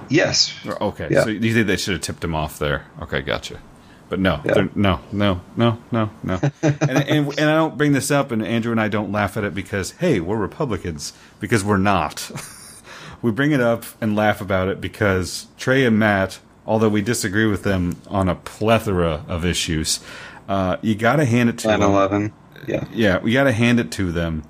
Yes. 0.08 0.54
Okay, 0.80 1.08
Yeah. 1.10 1.24
so 1.24 1.30
you 1.30 1.52
think 1.52 1.66
they 1.66 1.76
should 1.76 1.92
have 1.92 2.00
tipped 2.02 2.24
him 2.24 2.34
off 2.34 2.58
there? 2.58 2.84
Okay, 3.02 3.20
gotcha. 3.20 3.58
But 4.08 4.20
no, 4.20 4.40
Yeah. 4.44 4.66
no, 4.74 5.00
no, 5.12 5.40
no, 5.56 5.78
no, 5.90 6.10
no. 6.22 6.40
and, 6.62 6.82
and 6.82 7.38
and 7.38 7.50
I 7.50 7.54
don't 7.54 7.76
bring 7.78 7.92
this 7.92 8.10
up, 8.10 8.30
and 8.30 8.44
Andrew 8.44 8.70
and 8.70 8.80
I 8.80 8.88
don't 8.88 9.10
laugh 9.10 9.36
at 9.36 9.44
it 9.44 9.54
because 9.54 9.92
hey, 9.92 10.20
we're 10.20 10.36
Republicans 10.36 11.12
because 11.40 11.64
we're 11.64 11.78
not. 11.78 12.30
we 13.22 13.30
bring 13.30 13.52
it 13.52 13.60
up 13.60 13.84
and 14.00 14.14
laugh 14.14 14.40
about 14.40 14.68
it 14.68 14.80
because 14.80 15.46
Trey 15.58 15.84
and 15.86 15.98
Matt, 15.98 16.38
although 16.66 16.90
we 16.90 17.00
disagree 17.02 17.46
with 17.46 17.62
them 17.62 17.96
on 18.08 18.28
a 18.28 18.34
plethora 18.34 19.24
of 19.26 19.44
issues, 19.44 20.00
uh, 20.48 20.76
you 20.82 20.94
got 20.94 21.16
to 21.16 21.24
hand 21.24 21.48
it 21.48 21.58
to 21.58 21.68
them. 21.68 21.80
9/11. 21.80 22.32
Yeah. 22.66 22.84
yeah, 22.92 23.18
we 23.18 23.32
got 23.32 23.44
to 23.44 23.52
hand 23.52 23.80
it 23.80 23.90
to 23.92 24.12
them. 24.12 24.42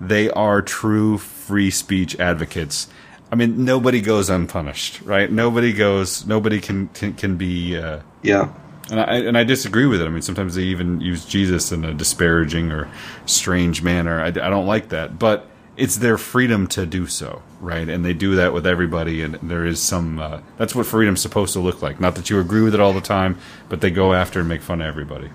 They 0.00 0.28
are 0.30 0.60
true 0.60 1.18
free 1.18 1.70
speech 1.70 2.18
advocates. 2.18 2.88
I 3.32 3.36
mean, 3.36 3.64
nobody 3.64 4.00
goes 4.00 4.28
unpunished, 4.30 5.00
right? 5.02 5.30
Nobody 5.30 5.72
goes. 5.72 6.26
Nobody 6.26 6.60
can 6.60 6.88
can, 6.88 7.12
can 7.14 7.36
be. 7.36 7.76
Uh, 7.76 8.00
Yeah. 8.22 8.48
And 8.90 9.00
I 9.00 9.14
and 9.18 9.38
I 9.38 9.44
disagree 9.44 9.86
with 9.86 10.00
it. 10.00 10.06
I 10.06 10.08
mean, 10.08 10.22
sometimes 10.22 10.54
they 10.54 10.62
even 10.62 11.00
use 11.00 11.24
Jesus 11.24 11.72
in 11.72 11.84
a 11.84 11.94
disparaging 11.94 12.70
or 12.70 12.88
strange 13.26 13.82
manner. 13.82 14.20
I, 14.20 14.26
I 14.26 14.30
don't 14.30 14.66
like 14.66 14.90
that, 14.90 15.18
but 15.18 15.46
it's 15.76 15.96
their 15.96 16.18
freedom 16.18 16.66
to 16.68 16.86
do 16.86 17.06
so, 17.06 17.42
right? 17.60 17.88
And 17.88 18.04
they 18.04 18.12
do 18.12 18.36
that 18.36 18.52
with 18.52 18.66
everybody. 18.66 19.22
And 19.22 19.34
there 19.36 19.64
is 19.64 19.80
some. 19.80 20.18
Uh, 20.18 20.40
that's 20.56 20.74
what 20.74 20.86
freedom's 20.86 21.20
supposed 21.20 21.52
to 21.54 21.60
look 21.60 21.82
like. 21.82 21.98
Not 22.00 22.14
that 22.16 22.30
you 22.30 22.38
agree 22.40 22.62
with 22.62 22.74
it 22.74 22.80
all 22.80 22.92
the 22.92 23.00
time, 23.00 23.38
but 23.68 23.80
they 23.80 23.90
go 23.90 24.12
after 24.12 24.40
and 24.40 24.48
make 24.48 24.62
fun 24.62 24.80
of 24.80 24.86
everybody. 24.86 25.30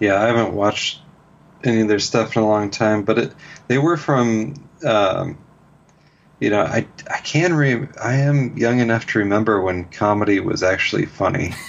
Yeah, 0.00 0.20
I 0.20 0.26
haven't 0.26 0.54
watched 0.54 1.00
any 1.64 1.80
of 1.82 1.88
their 1.88 1.98
stuff 1.98 2.36
in 2.36 2.42
a 2.42 2.48
long 2.48 2.70
time, 2.70 3.02
but 3.02 3.18
it 3.18 3.32
they 3.66 3.78
were 3.78 3.96
from 3.96 4.54
um, 4.84 5.36
you 6.40 6.50
know, 6.50 6.62
I 6.62 6.86
I 7.10 7.18
can 7.18 7.52
re 7.52 7.86
I 8.02 8.14
am 8.14 8.56
young 8.56 8.80
enough 8.80 9.06
to 9.08 9.18
remember 9.18 9.60
when 9.60 9.84
comedy 9.86 10.40
was 10.40 10.62
actually 10.62 11.06
funny. 11.06 11.54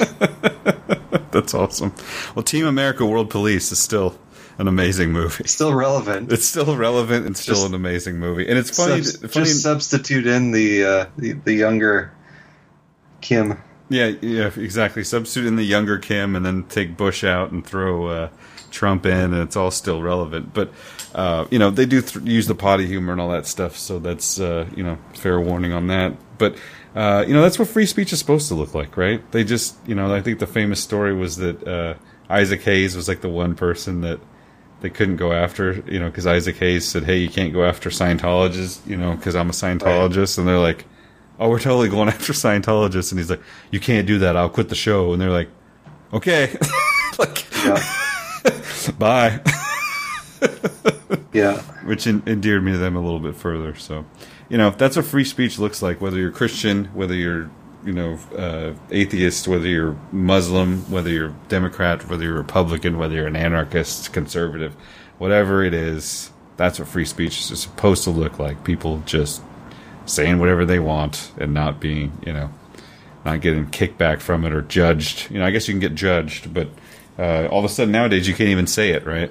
That's 1.30 1.54
awesome. 1.54 1.94
Well, 2.34 2.42
Team 2.42 2.66
America: 2.66 3.06
World 3.06 3.30
Police 3.30 3.72
is 3.72 3.78
still 3.78 4.18
an 4.58 4.68
amazing 4.68 5.12
movie. 5.12 5.44
Still 5.46 5.74
relevant. 5.74 6.32
It's 6.32 6.46
still 6.46 6.76
relevant 6.76 7.26
and 7.26 7.36
still 7.36 7.54
Just- 7.54 7.68
an 7.68 7.74
amazing 7.74 8.18
movie, 8.18 8.48
and 8.48 8.58
it's 8.58 8.76
funny. 8.76 9.02
Subs- 9.02 9.32
funny 9.32 9.46
just 9.46 9.62
substitute 9.62 10.26
in 10.26 10.50
the, 10.50 10.84
uh, 10.84 11.06
the 11.16 11.32
the 11.32 11.52
younger 11.54 12.12
Kim. 13.20 13.58
Yeah, 13.88 14.12
yeah, 14.20 14.50
exactly. 14.56 15.02
Substitute 15.02 15.46
in 15.46 15.56
the 15.56 15.64
younger 15.64 15.98
Kim, 15.98 16.36
and 16.36 16.44
then 16.46 16.64
take 16.64 16.96
Bush 16.96 17.24
out 17.24 17.50
and 17.50 17.66
throw 17.66 18.06
uh, 18.06 18.28
Trump 18.70 19.04
in, 19.06 19.12
and 19.34 19.42
it's 19.42 19.56
all 19.56 19.70
still 19.70 20.00
relevant. 20.02 20.54
But 20.54 20.72
uh, 21.14 21.46
you 21.50 21.58
know, 21.58 21.70
they 21.70 21.86
do 21.86 22.00
th- 22.00 22.24
use 22.24 22.46
the 22.46 22.54
potty 22.54 22.86
humor 22.86 23.12
and 23.12 23.20
all 23.20 23.30
that 23.30 23.46
stuff, 23.46 23.76
so 23.76 23.98
that's 23.98 24.38
uh, 24.38 24.68
you 24.76 24.82
know, 24.84 24.98
fair 25.14 25.40
warning 25.40 25.72
on 25.72 25.86
that. 25.88 26.14
But 26.38 26.56
uh, 26.94 27.24
you 27.26 27.34
know, 27.34 27.42
that's 27.42 27.58
what 27.58 27.68
free 27.68 27.86
speech 27.86 28.12
is 28.12 28.18
supposed 28.18 28.48
to 28.48 28.54
look 28.54 28.74
like, 28.74 28.96
right? 28.96 29.28
They 29.32 29.44
just, 29.44 29.76
you 29.86 29.94
know, 29.94 30.12
I 30.12 30.20
think 30.20 30.38
the 30.38 30.46
famous 30.46 30.82
story 30.82 31.14
was 31.14 31.36
that 31.36 31.66
uh, 31.66 31.94
Isaac 32.28 32.62
Hayes 32.62 32.96
was 32.96 33.08
like 33.08 33.20
the 33.20 33.28
one 33.28 33.54
person 33.54 34.00
that 34.00 34.20
they 34.80 34.90
couldn't 34.90 35.16
go 35.16 35.32
after, 35.32 35.82
you 35.86 36.00
know, 36.00 36.06
because 36.06 36.26
Isaac 36.26 36.56
Hayes 36.56 36.88
said, 36.88 37.04
"Hey, 37.04 37.18
you 37.18 37.28
can't 37.28 37.52
go 37.52 37.64
after 37.64 37.90
Scientologists, 37.90 38.86
you 38.86 38.96
know, 38.96 39.14
because 39.14 39.36
I'm 39.36 39.50
a 39.50 39.52
Scientologist," 39.52 40.38
and 40.38 40.48
they're 40.48 40.58
like 40.58 40.86
oh, 41.40 41.48
we're 41.48 41.58
totally 41.58 41.88
going 41.88 42.08
after 42.14 42.32
Scientologists. 42.32 43.10
And 43.10 43.18
he's 43.18 43.30
like, 43.30 43.40
you 43.72 43.80
can't 43.80 44.06
do 44.06 44.18
that. 44.20 44.36
I'll 44.36 44.50
quit 44.50 44.68
the 44.68 44.76
show. 44.76 45.12
And 45.12 45.20
they're 45.20 45.30
like, 45.30 45.48
okay, 46.12 46.56
like, 47.18 47.46
bye. 48.98 49.40
yeah. 51.32 51.60
Which 51.84 52.06
en- 52.06 52.22
endeared 52.26 52.62
me 52.62 52.72
to 52.72 52.78
them 52.78 52.94
a 52.94 53.00
little 53.00 53.18
bit 53.18 53.34
further. 53.34 53.74
So, 53.74 54.04
you 54.50 54.58
know, 54.58 54.70
that's 54.70 54.96
what 54.96 55.06
free 55.06 55.24
speech 55.24 55.58
looks 55.58 55.80
like. 55.80 56.00
Whether 56.00 56.18
you're 56.18 56.32
Christian, 56.32 56.86
whether 56.86 57.14
you're, 57.14 57.48
you 57.84 57.92
know, 57.92 58.18
uh, 58.36 58.74
atheist, 58.90 59.48
whether 59.48 59.66
you're 59.66 59.96
Muslim, 60.12 60.90
whether 60.90 61.08
you're 61.08 61.34
Democrat, 61.48 62.06
whether 62.10 62.24
you're 62.24 62.34
Republican, 62.34 62.98
whether 62.98 63.14
you're 63.14 63.28
an 63.28 63.36
anarchist, 63.36 64.12
conservative, 64.12 64.74
whatever 65.18 65.62
it 65.62 65.72
is, 65.72 66.32
that's 66.56 66.78
what 66.78 66.88
free 66.88 67.04
speech 67.04 67.50
is 67.50 67.60
supposed 67.60 68.04
to 68.04 68.10
look 68.10 68.38
like. 68.38 68.64
People 68.64 69.02
just 69.06 69.40
saying 70.04 70.40
whatever 70.40 70.66
they 70.66 70.80
want 70.80 71.30
and 71.38 71.54
not 71.54 71.80
being, 71.80 72.12
you 72.26 72.32
know, 72.32 72.50
not 73.24 73.40
getting 73.40 73.66
kickback 73.66 74.20
from 74.20 74.44
it 74.44 74.52
or 74.52 74.62
judged. 74.62 75.30
You 75.30 75.38
know, 75.38 75.46
I 75.46 75.52
guess 75.52 75.68
you 75.68 75.74
can 75.74 75.80
get 75.80 75.94
judged, 75.94 76.52
but 76.52 76.68
uh, 77.18 77.46
all 77.46 77.60
of 77.60 77.64
a 77.64 77.68
sudden 77.68 77.92
nowadays 77.92 78.26
you 78.26 78.34
can't 78.34 78.50
even 78.50 78.66
say 78.66 78.90
it, 78.90 79.06
right? 79.06 79.30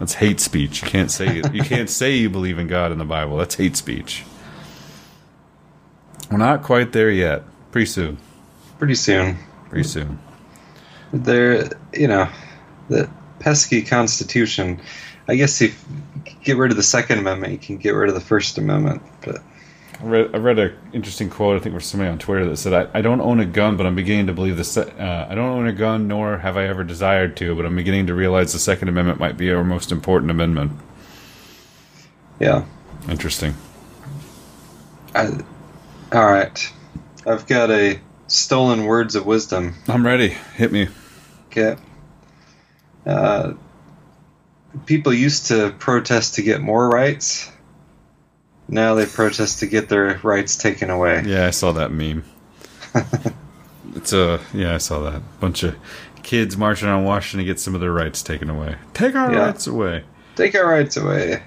That's 0.00 0.14
hate 0.14 0.40
speech. 0.40 0.82
You 0.82 0.88
can't 0.88 1.10
say. 1.10 1.42
You 1.52 1.62
can't 1.62 1.90
say 1.90 2.16
you 2.16 2.30
believe 2.30 2.58
in 2.58 2.66
God 2.66 2.90
in 2.90 2.98
the 2.98 3.04
Bible. 3.04 3.36
That's 3.36 3.54
hate 3.54 3.76
speech. 3.76 4.24
We're 6.30 6.38
not 6.38 6.62
quite 6.62 6.92
there 6.92 7.10
yet. 7.10 7.42
Pretty 7.70 7.86
soon. 7.86 8.16
Pretty 8.78 8.94
soon. 8.94 9.36
Pretty 9.68 9.86
soon. 9.86 10.18
There, 11.12 11.68
you 11.92 12.08
know, 12.08 12.28
the 12.88 13.10
pesky 13.40 13.82
Constitution. 13.82 14.80
I 15.28 15.36
guess 15.36 15.60
if 15.60 15.84
you 16.24 16.32
get 16.44 16.56
rid 16.56 16.70
of 16.70 16.78
the 16.78 16.82
Second 16.82 17.18
Amendment, 17.18 17.52
you 17.52 17.58
can 17.58 17.76
get 17.76 17.90
rid 17.90 18.08
of 18.08 18.14
the 18.14 18.22
First 18.22 18.56
Amendment. 18.56 19.02
But 19.22 19.42
I 20.00 20.04
read, 20.04 20.34
I 20.34 20.38
read 20.38 20.58
an 20.58 20.76
interesting 20.92 21.28
quote. 21.28 21.56
I 21.56 21.62
think 21.62 21.74
from 21.74 21.82
somebody 21.82 22.10
on 22.10 22.18
Twitter 22.18 22.46
that 22.48 22.56
said, 22.56 22.72
I, 22.72 22.98
"I 22.98 23.02
don't 23.02 23.20
own 23.20 23.38
a 23.38 23.44
gun, 23.44 23.76
but 23.76 23.86
I'm 23.86 23.94
beginning 23.94 24.28
to 24.28 24.32
believe 24.32 24.56
this. 24.56 24.76
Uh, 24.76 25.26
I 25.28 25.34
don't 25.34 25.50
own 25.50 25.66
a 25.66 25.72
gun, 25.72 26.08
nor 26.08 26.38
have 26.38 26.56
I 26.56 26.66
ever 26.66 26.84
desired 26.84 27.36
to, 27.38 27.54
but 27.54 27.66
I'm 27.66 27.76
beginning 27.76 28.06
to 28.06 28.14
realize 28.14 28.52
the 28.52 28.58
Second 28.58 28.88
Amendment 28.88 29.20
might 29.20 29.36
be 29.36 29.52
our 29.52 29.64
most 29.64 29.92
important 29.92 30.30
amendment." 30.30 30.72
yeah, 32.38 32.64
Interesting. 33.08 33.54
I, 35.14 35.26
all 36.12 36.26
right. 36.30 36.72
I've 37.26 37.46
got 37.46 37.70
a 37.70 38.00
stolen 38.26 38.84
words 38.84 39.14
of 39.14 39.26
wisdom. 39.26 39.74
I'm 39.88 40.04
ready. 40.04 40.28
Hit 40.28 40.70
me. 40.70 40.88
Okay. 41.46 41.76
Uh, 43.04 43.54
people 44.86 45.12
used 45.12 45.46
to 45.46 45.74
protest 45.78 46.36
to 46.36 46.42
get 46.42 46.60
more 46.60 46.88
rights. 46.88 47.49
Now 48.72 48.94
they 48.94 49.04
protest 49.04 49.58
to 49.60 49.66
get 49.66 49.88
their 49.88 50.18
rights 50.22 50.56
taken 50.56 50.90
away. 50.90 51.24
Yeah, 51.26 51.46
I 51.46 51.50
saw 51.50 51.72
that 51.72 51.90
meme. 51.90 52.24
it's 53.96 54.12
a 54.12 54.40
yeah, 54.54 54.74
I 54.74 54.78
saw 54.78 55.00
that 55.10 55.22
bunch 55.40 55.62
of 55.62 55.76
kids 56.22 56.56
marching 56.56 56.88
on 56.88 57.04
Washington 57.04 57.44
to 57.46 57.52
get 57.52 57.58
some 57.58 57.74
of 57.74 57.80
their 57.80 57.92
rights 57.92 58.22
taken 58.22 58.48
away. 58.50 58.76
Take 58.94 59.14
our 59.14 59.32
Yeah. 59.32 59.46
rights 59.46 59.66
away. 59.66 60.04
Take 60.36 60.54
our 60.54 60.66
rights 60.68 60.96
away. 60.96 61.42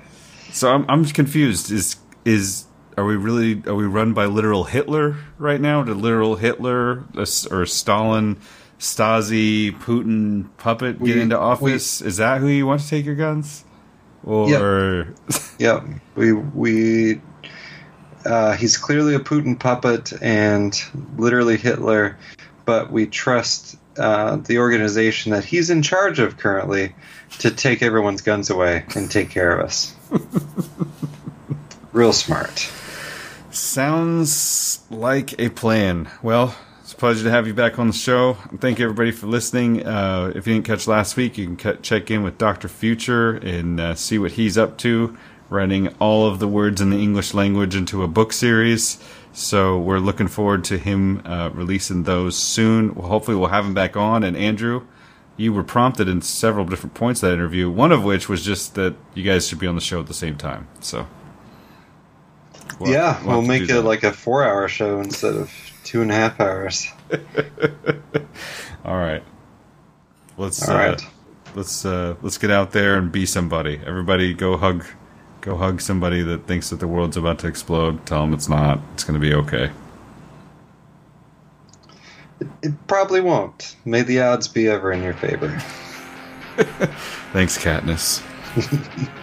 So 0.52 0.70
I'm 0.72 0.86
I'm 0.90 1.06
confused. 1.06 1.72
Is 1.72 1.95
is 2.26 2.66
are 2.98 3.06
we 3.06 3.16
really 3.16 3.64
are 3.68 3.76
we 3.76 3.86
run 3.86 4.14
by 4.14 4.26
literal 4.26 4.66
Hitler 4.66 5.16
right 5.38 5.62
now? 5.62 5.84
Did 5.84 5.98
literal 5.98 6.36
Hitler 6.36 7.06
uh, 7.16 7.26
or 7.52 7.66
Stalin, 7.66 8.38
Stasi, 8.80 9.72
Putin 9.80 10.50
puppet 10.58 11.00
get 11.00 11.16
We- 11.16 11.22
into 11.22 11.40
office? 11.40 12.02
is 12.02 12.18
that 12.18 12.41
who 12.41 12.48
you 12.48 12.68
want 12.68 12.82
to 12.82 12.88
take 12.90 13.06
your 13.06 13.16
guns? 13.16 13.64
Or 14.24 14.48
Yep. 15.60 15.84
We 16.16 16.34
we 16.34 17.22
uh, 18.26 18.54
he's 18.54 18.78
clearly 18.78 19.16
a 19.16 19.20
Putin 19.20 19.60
puppet 19.60 20.14
and 20.22 20.80
literally 21.18 21.58
Hitler, 21.58 22.18
but 22.66 22.91
we 22.91 23.06
trust 23.06 23.78
uh, 23.98 24.38
the 24.38 24.60
organization 24.60 25.32
that 25.34 25.44
he's 25.44 25.70
in 25.70 25.82
charge 25.82 26.20
of 26.20 26.38
currently 26.38 26.95
to 27.40 27.52
take 27.52 27.82
everyone's 27.82 28.22
guns 28.22 28.50
away 28.50 28.86
and 28.95 29.10
take 29.10 29.30
care 29.30 29.58
of 29.58 29.66
us. 29.66 29.94
Real 31.91 32.14
smart. 32.14 32.72
Sounds 33.52 34.84
like 34.90 35.40
a 35.40 35.50
plan. 35.50 36.10
Well, 36.24 36.56
pleasure 37.03 37.25
to 37.25 37.31
have 37.31 37.45
you 37.45 37.53
back 37.53 37.80
on 37.80 37.88
the 37.88 37.93
show. 37.93 38.35
Thank 38.59 38.80
you 38.80 38.85
everybody 38.85 39.11
for 39.11 39.27
listening. 39.27 39.85
Uh, 39.85 40.31
if 40.34 40.47
you 40.47 40.53
didn't 40.53 40.65
catch 40.65 40.88
last 40.88 41.17
week, 41.17 41.38
you 41.38 41.45
can 41.45 41.57
cut, 41.57 41.84
check 41.84 42.09
in 42.09 42.23
with 42.23 42.38
Dr. 42.38 42.69
Future 42.69 43.31
and 43.31 43.77
uh, 43.77 43.93
see 43.93 44.17
what 44.17 44.31
he's 44.31 44.57
up 44.57 44.77
to, 44.77 45.17
writing 45.49 45.89
all 45.99 46.25
of 46.25 46.39
the 46.39 46.47
words 46.47 46.80
in 46.80 46.91
the 46.91 46.97
English 47.03 47.34
language 47.34 47.75
into 47.75 48.03
a 48.03 48.07
book 48.07 48.31
series. 48.31 49.03
So 49.34 49.77
we're 49.77 49.99
looking 49.99 50.30
forward 50.30 50.63
to 50.63 50.77
him 50.77 51.21
uh, 51.25 51.49
releasing 51.53 52.03
those 52.03 52.38
soon. 52.38 52.95
Well, 52.95 53.09
hopefully, 53.09 53.35
we'll 53.35 53.49
have 53.49 53.65
him 53.65 53.73
back 53.73 53.97
on. 53.97 54.23
And 54.23 54.38
Andrew, 54.38 54.88
you 55.35 55.51
were 55.51 55.65
prompted 55.65 56.07
in 56.07 56.21
several 56.21 56.63
different 56.63 56.93
points 56.93 57.21
of 57.21 57.27
that 57.27 57.34
interview. 57.34 57.69
One 57.69 57.91
of 57.91 58.05
which 58.05 58.30
was 58.30 58.45
just 58.45 58.75
that 58.75 58.95
you 59.13 59.23
guys 59.25 59.45
should 59.45 59.59
be 59.59 59.67
on 59.67 59.75
the 59.75 59.81
show 59.81 59.99
at 59.99 60.07
the 60.07 60.13
same 60.13 60.38
time. 60.38 60.69
So. 60.80 61.05
we'll- 62.80 62.93
yeah, 62.93 63.21
we'll 63.25 63.39
we'll 63.39 63.41
make 63.41 63.63
it 63.63 63.67
that. 63.73 63.81
like 63.81 64.03
a 64.03 64.13
four-hour 64.13 64.69
show 64.69 65.01
instead 65.01 65.35
of 65.35 65.51
two 65.84 66.01
and 66.01 66.11
a 66.11 66.15
half 66.15 66.39
hours. 66.39 66.88
All 68.85 68.97
right. 68.97 69.23
Let's 70.38 70.68
All 70.68 70.76
uh, 70.76 70.97
let's 71.55 71.85
uh, 71.85 72.15
let's 72.22 72.38
get 72.38 72.51
out 72.51 72.72
there 72.72 72.97
and 72.97 73.11
be 73.11 73.26
somebody. 73.26 73.80
Everybody, 73.85 74.34
go 74.34 74.57
hug, 74.57 74.85
go 75.41 75.57
hug 75.57 75.81
somebody 75.81 76.22
that 76.23 76.47
thinks 76.47 76.69
that 76.69 76.80
the 76.80 76.88
world's 76.88 77.18
about 77.18 77.39
to 77.39 77.47
explode. 77.47 78.05
Tell 78.05 78.22
them 78.22 78.34
it's 78.34 78.49
not. 78.49 78.80
It's 78.93 79.03
going 79.03 79.19
to 79.19 79.26
be 79.26 79.34
okay. 79.34 79.72
It 82.61 82.88
probably 82.88 83.22
won't. 83.22 83.76
May 83.85 84.01
the 84.01 84.22
odds 84.22 84.47
be 84.47 84.68
ever 84.68 84.91
in 84.91 85.03
your 85.03 85.14
favor. 85.14 85.49
Thanks, 87.31 87.57
Katniss. 87.57 88.22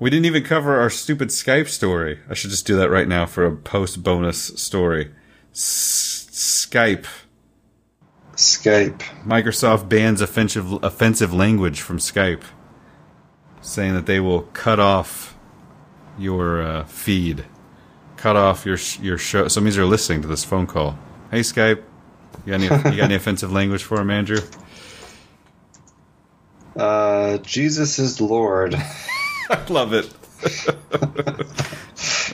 We 0.00 0.10
didn't 0.10 0.26
even 0.26 0.44
cover 0.44 0.78
our 0.78 0.90
stupid 0.90 1.28
Skype 1.28 1.68
story. 1.68 2.20
I 2.30 2.34
should 2.34 2.50
just 2.50 2.66
do 2.66 2.76
that 2.76 2.90
right 2.90 3.08
now 3.08 3.26
for 3.26 3.44
a 3.44 3.56
post 3.56 4.02
bonus 4.02 4.38
story. 4.60 5.10
S- 5.52 6.28
Skype. 6.30 7.06
Skype. 8.34 9.00
Microsoft 9.26 9.88
bans 9.88 10.20
offensive 10.20 10.72
offensive 10.84 11.34
language 11.34 11.80
from 11.80 11.98
Skype, 11.98 12.44
saying 13.60 13.94
that 13.94 14.06
they 14.06 14.20
will 14.20 14.42
cut 14.42 14.78
off 14.78 15.36
your 16.16 16.62
uh, 16.62 16.84
feed, 16.84 17.44
cut 18.16 18.36
off 18.36 18.64
your 18.64 18.76
sh- 18.76 19.00
your 19.00 19.18
show. 19.18 19.48
So 19.48 19.60
it 19.60 19.64
means 19.64 19.74
they're 19.74 19.84
listening 19.84 20.22
to 20.22 20.28
this 20.28 20.44
phone 20.44 20.68
call. 20.68 20.96
Hey 21.32 21.40
Skype, 21.40 21.82
you 22.46 22.52
got 22.52 22.60
any 22.60 22.64
you 22.66 22.68
got 22.98 23.06
any 23.06 23.14
offensive 23.16 23.50
language 23.50 23.82
for 23.82 24.00
him, 24.00 24.10
Andrew? 24.10 24.38
Uh, 26.76 27.38
Jesus 27.38 27.98
is 27.98 28.20
Lord. 28.20 28.80
I 29.50 29.64
love 29.72 29.94
it. 29.94 30.12